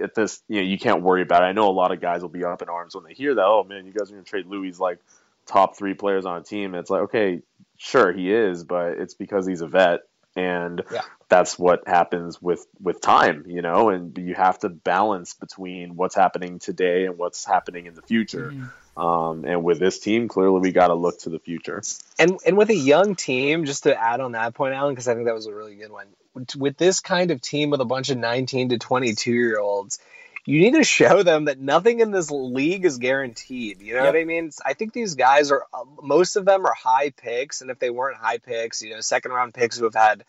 at 0.00 0.14
this, 0.14 0.40
you 0.48 0.56
know, 0.56 0.62
you 0.62 0.78
can't 0.78 1.02
worry 1.02 1.22
about 1.22 1.42
it. 1.42 1.46
I 1.46 1.52
know 1.52 1.68
a 1.68 1.72
lot 1.72 1.90
of 1.90 2.00
guys 2.00 2.22
will 2.22 2.28
be 2.28 2.44
up 2.44 2.62
in 2.62 2.68
arms 2.68 2.94
when 2.94 3.02
they 3.04 3.12
hear 3.14 3.34
that. 3.34 3.44
Oh 3.44 3.64
man, 3.64 3.86
you 3.86 3.92
guys 3.92 4.10
are 4.10 4.14
going 4.14 4.24
to 4.24 4.30
trade 4.30 4.46
Louis 4.46 4.78
like 4.78 5.00
top 5.46 5.76
three 5.76 5.94
players 5.94 6.26
on 6.26 6.36
a 6.40 6.44
team. 6.44 6.76
It's 6.76 6.90
like 6.90 7.02
okay, 7.02 7.42
sure 7.76 8.12
he 8.12 8.32
is, 8.32 8.62
but 8.62 8.98
it's 8.98 9.14
because 9.14 9.46
he's 9.46 9.62
a 9.62 9.66
vet, 9.66 10.02
and 10.36 10.82
Yeah. 10.92 11.00
that's 11.28 11.58
what 11.58 11.88
happens 11.88 12.40
with 12.40 12.64
with 12.80 13.00
time, 13.00 13.46
you 13.48 13.62
know. 13.62 13.88
And 13.88 14.16
you 14.16 14.34
have 14.36 14.60
to 14.60 14.68
balance 14.68 15.34
between 15.34 15.96
what's 15.96 16.14
happening 16.14 16.60
today 16.60 17.06
and 17.06 17.18
what's 17.18 17.44
happening 17.44 17.86
in 17.86 17.94
the 17.94 18.02
future. 18.02 18.54
Um, 18.96 19.44
and 19.46 19.64
with 19.64 19.78
this 19.78 19.98
team, 19.98 20.28
clearly 20.28 20.60
we 20.60 20.72
got 20.72 20.88
to 20.88 20.94
look 20.94 21.20
to 21.20 21.30
the 21.30 21.38
future. 21.38 21.80
and 22.18 22.38
and 22.44 22.56
with 22.58 22.68
a 22.70 22.74
young 22.76 23.14
team, 23.14 23.64
just 23.64 23.84
to 23.84 23.98
add 23.98 24.20
on 24.20 24.32
that 24.32 24.54
point, 24.54 24.74
Alan, 24.74 24.92
because 24.94 25.08
I 25.08 25.14
think 25.14 25.26
that 25.26 25.34
was 25.34 25.46
a 25.46 25.54
really 25.54 25.74
good 25.76 25.90
one. 25.90 26.06
With- 26.34 26.56
With 26.56 26.76
this 26.76 27.00
kind 27.00 27.30
of 27.30 27.40
team 27.40 27.70
with 27.70 27.80
a 27.80 27.84
bunch 27.86 28.10
of 28.10 28.18
19 28.18 28.70
to 28.70 28.78
22 28.78 29.32
year 29.32 29.58
olds, 29.58 29.98
you 30.44 30.60
need 30.60 30.74
to 30.74 30.84
show 30.84 31.22
them 31.22 31.44
that 31.46 31.58
nothing 31.58 32.00
in 32.00 32.10
this 32.10 32.30
league 32.30 32.84
is 32.84 32.98
guaranteed. 32.98 33.80
You 33.80 33.94
know 33.94 34.04
Yep. 34.04 34.14
what 34.14 34.20
I 34.20 34.24
mean? 34.24 34.50
I 34.66 34.74
think 34.74 34.92
these 34.92 35.14
guys 35.14 35.50
are 35.50 35.64
uh, 35.72 35.84
most 36.02 36.36
of 36.36 36.44
them 36.44 36.66
are 36.66 36.74
high 36.74 37.10
picks, 37.10 37.60
and 37.62 37.70
if 37.70 37.78
they 37.78 37.90
weren't 37.90 38.16
high 38.18 38.38
picks, 38.38 38.82
you 38.82 38.90
know, 38.90 39.00
second 39.00 39.32
round 39.32 39.54
picks 39.54 39.78
who 39.78 39.84
have 39.84 39.94
had 39.94 40.24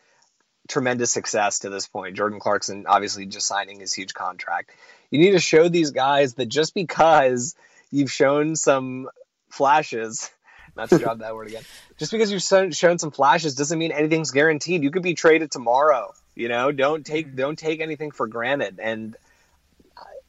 tremendous 0.69 1.11
success 1.11 1.59
to 1.59 1.69
this 1.69 1.87
point. 1.87 2.15
Jordan 2.15 2.39
Clarkson 2.39 2.85
obviously 2.87 3.25
just 3.25 3.47
signing 3.47 3.81
his 3.81 3.91
huge 3.93 4.13
contract. 4.13 4.69
You 5.11 5.19
need 5.19 5.31
to 5.31 5.39
show 5.39 5.67
these 5.67 5.91
guys 5.91 6.35
that 6.35 6.45
just 6.47 6.73
because 6.73 7.55
you've 7.93 8.11
shown 8.11 8.55
some 8.55 9.09
flashes, 9.49 10.29
not 10.75 10.89
to 10.89 10.97
drop 10.97 11.19
that 11.19 11.35
word 11.35 11.47
again, 11.47 11.63
just 11.97 12.11
because 12.11 12.31
you've 12.31 12.41
shown, 12.41 12.71
shown 12.71 12.97
some 12.97 13.11
flashes 13.11 13.55
doesn't 13.55 13.77
mean 13.77 13.91
anything's 13.91 14.31
guaranteed. 14.31 14.83
You 14.83 14.91
could 14.91 15.03
be 15.03 15.13
traded 15.13 15.51
tomorrow. 15.51 16.13
You 16.35 16.49
know, 16.49 16.71
don't 16.71 17.05
take 17.05 17.27
mm-hmm. 17.27 17.37
don't 17.37 17.57
take 17.57 17.79
anything 17.79 18.11
for 18.11 18.27
granted. 18.27 18.79
And 18.81 19.15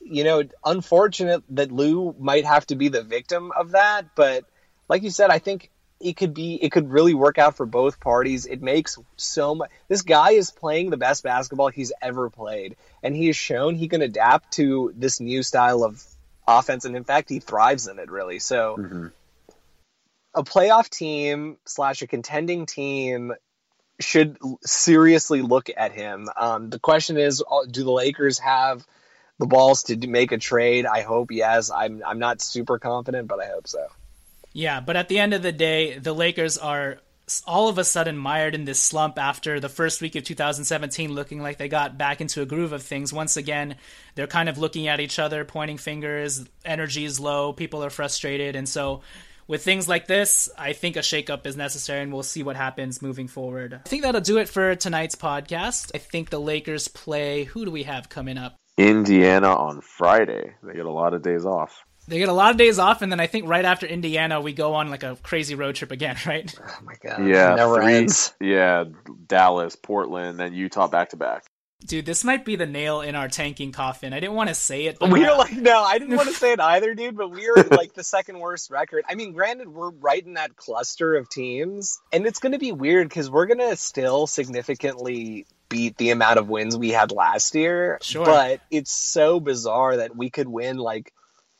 you 0.01 0.23
know, 0.23 0.43
unfortunate 0.65 1.43
that 1.51 1.73
Lou 1.73 2.15
might 2.19 2.45
have 2.45 2.67
to 2.67 2.77
be 2.77 2.89
the 2.89 3.03
victim 3.03 3.53
of 3.53 3.71
that, 3.71 4.15
but 4.15 4.45
like 4.87 5.03
you 5.03 5.11
said, 5.11 5.31
I 5.31 5.39
think 5.39 5.71
it 5.99 6.19
could 6.19 6.35
be 6.35 6.57
it 6.57 6.71
could 6.71 6.91
really 6.91 7.15
work 7.15 7.39
out 7.39 7.57
for 7.57 7.65
both 7.65 7.99
parties. 8.01 8.45
It 8.45 8.61
makes 8.61 8.99
so 9.17 9.55
much. 9.55 9.71
This 9.89 10.03
guy 10.03 10.33
is 10.33 10.51
playing 10.51 10.91
the 10.91 10.99
best 10.99 11.23
basketball 11.23 11.69
he's 11.69 11.93
ever 12.03 12.29
played, 12.29 12.77
and 13.03 13.17
he 13.17 13.29
has 13.29 13.37
shown 13.37 13.75
he 13.75 13.89
can 13.89 14.03
adapt 14.03 14.53
to 14.55 14.93
this 14.95 15.21
new 15.21 15.43
style 15.43 15.83
of 15.83 16.05
offense, 16.47 16.85
and 16.85 16.97
in 16.97 17.05
fact, 17.05 17.29
he 17.29 17.41
thrives 17.41 17.87
in 17.89 17.99
it. 17.99 18.11
Really, 18.11 18.39
so 18.39 18.77
a 20.35 20.43
playoff 20.43 20.89
team 20.89 21.59
slash 21.65 22.03
a 22.03 22.07
contending 22.07 22.67
team 22.67 23.33
should 24.01 24.37
seriously 24.65 25.43
look 25.43 25.71
at 25.77 25.93
him. 25.93 26.29
Um, 26.37 26.71
the 26.71 26.81
question 26.81 27.17
is, 27.17 27.43
uh, 27.49 27.65
do 27.71 27.85
the 27.85 27.93
Lakers 27.93 28.39
have 28.41 28.85
the 29.39 29.47
balls 29.47 29.85
to 29.85 29.97
make 29.97 30.33
a 30.33 30.39
trade? 30.39 30.87
I 30.87 31.03
hope 31.03 31.31
yes. 31.31 31.71
I'm 31.71 32.03
I'm 32.05 32.19
not 32.19 32.41
super 32.41 32.79
confident, 32.79 33.29
but 33.29 33.41
I 33.41 33.47
hope 33.47 33.69
so. 33.69 33.87
Yeah, 34.53 34.81
but 34.81 34.97
at 34.97 35.09
the 35.09 35.19
end 35.19 35.35
of 35.35 35.43
the 35.43 35.53
day, 35.53 35.99
the 35.99 36.13
Lakers 36.13 36.59
are 36.59 36.93
s- 36.93 37.01
all 37.47 37.69
of 37.69 37.79
a 37.79 37.85
sudden 37.85 38.17
mired 38.17 38.55
in 38.55 38.65
this 38.65 38.81
slump 38.81 39.19
after 39.19 39.61
the 39.61 39.69
first 39.69 40.01
week 40.01 40.15
of 40.15 40.25
2017 40.25 41.13
looking 41.13 41.41
like 41.41 41.59
they 41.59 41.69
got 41.69 41.97
back 41.97 42.21
into 42.21 42.43
a 42.43 42.47
groove 42.47 42.73
of 42.73 42.83
things. 42.83 43.13
Once 43.13 43.37
again, 43.37 43.77
they're 44.15 44.27
kind 44.27 44.49
of 44.49 44.59
looking 44.59 44.89
at 44.89 45.01
each 45.01 45.19
other, 45.19 45.45
pointing 45.45 45.79
fingers, 45.79 46.45
energy 46.65 47.05
is 47.05 47.19
low, 47.19 47.53
people 47.53 47.83
are 47.83 47.91
frustrated, 47.91 48.57
and 48.57 48.69
so 48.69 49.03
with 49.47 49.63
things 49.63 49.89
like 49.89 50.07
this, 50.07 50.49
I 50.57 50.73
think 50.73 50.97
a 50.97 51.01
shakeup 51.01 51.47
is 51.47 51.57
necessary 51.57 52.03
and 52.03 52.13
we'll 52.13 52.23
see 52.23 52.43
what 52.43 52.57
happens 52.57 53.03
moving 53.03 53.29
forward. 53.29 53.75
I 53.75 53.89
think 53.89 54.03
that'll 54.03 54.21
do 54.21 54.39
it 54.39 54.49
for 54.49 54.75
tonight's 54.75 55.15
podcast. 55.15 55.91
I 55.95 55.99
think 55.99 56.31
the 56.31 56.41
Lakers 56.41 56.89
play 56.89 57.45
who 57.45 57.65
do 57.65 57.71
we 57.71 57.83
have 57.83 58.09
coming 58.09 58.39
up? 58.39 58.57
Indiana 58.79 59.55
on 59.55 59.81
Friday. 59.83 60.55
They 60.63 60.73
get 60.73 60.87
a 60.87 60.91
lot 60.91 61.15
of 61.15 61.23
days 61.23 61.45
off. 61.45 61.85
They 62.07 62.19
get 62.19 62.29
a 62.29 62.33
lot 62.35 62.51
of 62.51 62.57
days 62.57 62.79
off, 62.79 63.01
and 63.03 63.11
then 63.11 63.21
I 63.21 63.27
think 63.27 63.49
right 63.49 63.65
after 63.65 63.87
Indiana, 63.87 64.41
we 64.41 64.53
go 64.53 64.75
on 64.75 64.91
like 64.91 65.03
a 65.03 65.17
crazy 65.23 65.55
road 65.55 65.75
trip 65.75 65.91
again, 65.91 66.17
right? 66.27 66.55
Oh 66.61 66.79
my 66.85 66.95
god, 67.03 67.27
yeah, 67.27 67.55
never 67.55 67.83
three- 67.83 67.95
ends. 67.95 68.35
Yeah, 68.41 68.85
Dallas, 69.27 69.77
Portland, 69.77 70.39
then 70.39 70.53
Utah 70.55 70.89
back 70.89 71.11
to 71.11 71.17
back. 71.17 71.45
Dude, 71.87 72.07
this 72.07 72.25
might 72.25 72.47
be 72.47 72.57
the 72.57 72.65
nail 72.65 73.03
in 73.03 73.15
our 73.15 73.29
tanking 73.29 73.71
coffin. 73.71 74.15
I 74.15 74.21
didn't 74.21 74.37
want 74.37 74.49
to 74.49 74.55
say 74.55 74.87
it, 74.87 74.99
but 74.99 75.11
We 75.11 75.27
are 75.27 75.37
like 75.37 75.53
no, 75.53 75.83
I 75.83 75.99
didn't 75.99 76.17
want 76.17 76.29
to 76.31 76.35
say 76.39 76.53
it 76.53 76.61
either, 76.61 76.95
dude. 76.95 77.17
But 77.17 77.31
we 77.31 77.47
are 77.49 77.63
like 77.63 77.93
the 77.93 78.05
second 78.05 78.39
worst 78.39 78.71
record. 78.71 79.05
I 79.09 79.17
mean, 79.17 79.33
granted, 79.33 79.69
we're 79.69 79.91
right 79.91 80.25
in 80.25 80.35
that 80.35 80.57
cluster 80.57 81.15
of 81.17 81.29
teams, 81.29 82.01
and 82.13 82.27
it's 82.27 82.39
going 82.39 82.53
to 82.53 82.59
be 82.59 82.73
weird 82.73 83.09
because 83.09 83.31
we're 83.31 83.47
going 83.47 83.59
to 83.59 83.77
still 83.77 84.27
significantly 84.27 85.47
beat 85.69 85.97
the 85.99 86.11
amount 86.11 86.39
of 86.39 86.49
wins 86.49 86.77
we 86.77 86.91
had 86.91 87.13
last 87.13 87.55
year. 87.55 87.99
Sure. 88.03 88.25
But 88.25 88.61
it's 88.71 88.91
so 88.91 89.41
bizarre 89.41 89.99
that 89.99 90.17
we 90.17 90.31
could 90.31 90.49
win 90.49 90.77
like 90.79 91.13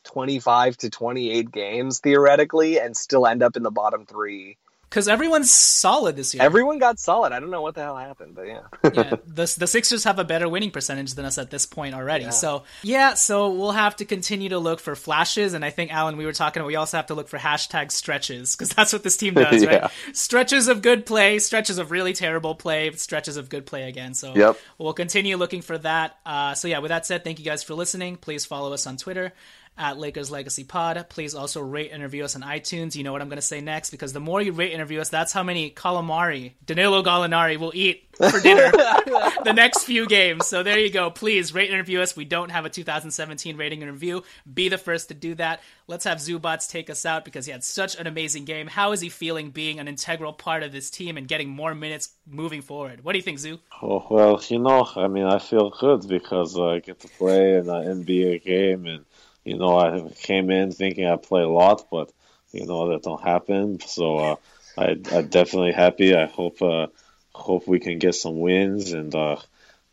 25 0.05 0.77
to 0.77 0.89
28 0.89 1.51
games 1.51 1.99
theoretically 1.99 2.79
and 2.79 2.95
still 2.95 3.27
end 3.27 3.43
up 3.43 3.55
in 3.57 3.63
the 3.63 3.71
bottom 3.71 4.05
three. 4.05 4.57
Because 4.87 5.07
everyone's 5.09 5.51
solid 5.51 6.15
this 6.15 6.33
year. 6.33 6.43
Everyone 6.43 6.77
got 6.77 6.99
solid. 6.99 7.33
I 7.33 7.39
don't 7.41 7.49
know 7.49 7.63
what 7.63 7.75
the 7.75 7.81
hell 7.81 7.97
happened, 7.97 8.33
but 8.35 8.47
yeah. 8.47 8.61
yeah, 8.93 9.15
the 9.27 9.55
the 9.59 9.67
Sixers 9.67 10.05
have 10.05 10.19
a 10.19 10.23
better 10.23 10.47
winning 10.47 10.71
percentage 10.71 11.15
than 11.15 11.25
us 11.25 11.37
at 11.37 11.49
this 11.49 11.65
point 11.65 11.95
already. 11.95 12.25
Yeah. 12.25 12.29
So 12.29 12.63
yeah, 12.81 13.15
so 13.15 13.49
we'll 13.49 13.71
have 13.71 13.97
to 13.97 14.05
continue 14.05 14.49
to 14.49 14.59
look 14.59 14.79
for 14.79 14.95
flashes, 14.95 15.53
and 15.53 15.65
I 15.65 15.71
think 15.71 15.91
Alan, 15.91 16.15
we 16.15 16.25
were 16.25 16.31
talking. 16.31 16.63
We 16.63 16.77
also 16.77 16.95
have 16.97 17.07
to 17.07 17.13
look 17.15 17.27
for 17.27 17.37
hashtag 17.39 17.91
stretches 17.91 18.55
because 18.55 18.69
that's 18.75 18.93
what 18.93 19.03
this 19.03 19.17
team 19.17 19.33
does, 19.33 19.61
Yeah. 19.63 19.75
right? 19.79 19.91
Stretches 20.13 20.69
of 20.69 20.81
good 20.81 21.05
play, 21.05 21.39
stretches 21.39 21.77
of 21.77 21.91
really 21.91 22.13
terrible 22.13 22.55
play, 22.55 22.91
stretches 22.91 23.35
of 23.35 23.49
good 23.49 23.65
play 23.65 23.89
again. 23.89 24.13
So 24.13 24.33
Yep. 24.33 24.57
we'll 24.77 24.93
continue 24.93 25.35
looking 25.35 25.63
for 25.63 25.77
that. 25.79 26.15
Uh, 26.25 26.53
so 26.53 26.69
yeah, 26.69 26.77
with 26.77 26.89
that 26.89 27.05
said, 27.05 27.23
thank 27.25 27.39
you 27.39 27.43
guys 27.45 27.63
for 27.63 27.73
listening. 27.73 28.15
Please 28.15 28.45
follow 28.45 28.71
us 28.71 28.87
on 28.87 28.95
Twitter 28.95 29.33
at 29.77 29.97
Lakers 29.97 30.31
Legacy 30.31 30.63
Pod. 30.63 31.05
Please 31.09 31.35
also 31.35 31.61
rate 31.61 31.91
and 31.91 32.01
review 32.01 32.23
us 32.23 32.35
on 32.35 32.41
iTunes. 32.41 32.95
You 32.95 33.03
know 33.03 33.11
what 33.11 33.21
I'm 33.21 33.29
going 33.29 33.37
to 33.37 33.41
say 33.41 33.61
next 33.61 33.89
because 33.89 34.13
the 34.13 34.19
more 34.19 34.41
you 34.41 34.51
rate 34.51 34.71
and 34.71 34.81
review 34.81 35.01
us, 35.01 35.09
that's 35.09 35.33
how 35.33 35.43
many 35.43 35.69
calamari 35.71 36.53
Danilo 36.65 37.03
Gallinari 37.03 37.57
will 37.57 37.71
eat 37.75 38.07
for 38.13 38.39
dinner 38.39 38.71
the 39.43 39.53
next 39.53 39.83
few 39.83 40.07
games. 40.07 40.47
So 40.47 40.63
there 40.63 40.79
you 40.79 40.89
go. 40.89 41.09
Please 41.11 41.53
rate 41.53 41.69
and 41.69 41.77
review 41.77 42.01
us. 42.01 42.15
We 42.15 42.25
don't 42.25 42.51
have 42.51 42.65
a 42.65 42.69
2017 42.69 43.57
rating 43.57 43.83
and 43.83 43.91
review. 43.91 44.23
Be 44.51 44.69
the 44.69 44.77
first 44.77 45.09
to 45.09 45.13
do 45.13 45.35
that. 45.35 45.61
Let's 45.87 46.05
have 46.05 46.19
Zubac 46.19 46.55
take 46.69 46.89
us 46.89 47.05
out 47.05 47.25
because 47.25 47.45
he 47.45 47.51
had 47.51 47.63
such 47.63 47.95
an 47.97 48.07
amazing 48.07 48.45
game. 48.45 48.67
How 48.67 48.91
is 48.91 49.01
he 49.01 49.09
feeling 49.09 49.51
being 49.51 49.79
an 49.79 49.87
integral 49.87 50.33
part 50.33 50.63
of 50.63 50.71
this 50.71 50.89
team 50.89 51.17
and 51.17 51.27
getting 51.27 51.49
more 51.49 51.75
minutes 51.75 52.09
moving 52.27 52.61
forward? 52.61 53.03
What 53.03 53.11
do 53.13 53.19
you 53.19 53.23
think, 53.23 53.39
Zoo? 53.39 53.59
Oh, 53.81 54.05
well, 54.09 54.41
you 54.47 54.59
know, 54.59 54.87
I 54.95 55.07
mean, 55.07 55.25
I 55.25 55.39
feel 55.39 55.69
good 55.69 56.07
because 56.07 56.57
I 56.57 56.79
get 56.79 56.99
to 57.01 57.07
play 57.07 57.57
in 57.57 57.69
an 57.69 58.03
NBA 58.03 58.43
game, 58.43 58.85
and 58.85 59.05
you 59.45 59.57
know, 59.57 59.77
I 59.77 60.09
came 60.09 60.49
in 60.49 60.71
thinking 60.71 61.05
I'd 61.05 61.23
play 61.23 61.43
a 61.43 61.47
lot, 61.47 61.87
but 61.91 62.11
you 62.51 62.65
know 62.65 62.89
that 62.89 63.03
don't 63.03 63.21
happen. 63.21 63.79
So 63.79 64.17
uh, 64.17 64.35
I, 64.77 64.97
I'm 65.11 65.27
definitely 65.27 65.71
happy. 65.71 66.15
I 66.15 66.25
hope 66.25 66.61
uh, 66.61 66.87
hope 67.33 67.67
we 67.67 67.79
can 67.79 67.99
get 67.99 68.15
some 68.15 68.39
wins, 68.39 68.91
and 68.91 69.13
uh, 69.13 69.37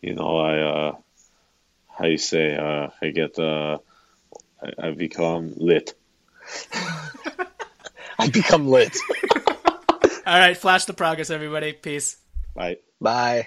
you 0.00 0.14
know, 0.14 0.38
I 0.38 0.58
uh, 0.58 0.96
how 1.88 2.06
you 2.06 2.18
say, 2.18 2.56
uh, 2.56 2.88
I 3.00 3.10
get 3.10 3.38
uh, 3.38 3.78
I, 4.62 4.88
I 4.88 4.90
become 4.92 5.52
lit. 5.56 5.94
I 8.18 8.28
become 8.28 8.68
lit. 8.68 8.96
All 10.26 10.38
right, 10.38 10.56
flash 10.56 10.86
the 10.86 10.94
progress, 10.94 11.30
everybody. 11.30 11.72
Peace. 11.72 12.16
Bye. 12.54 12.78
Bye. 13.00 13.46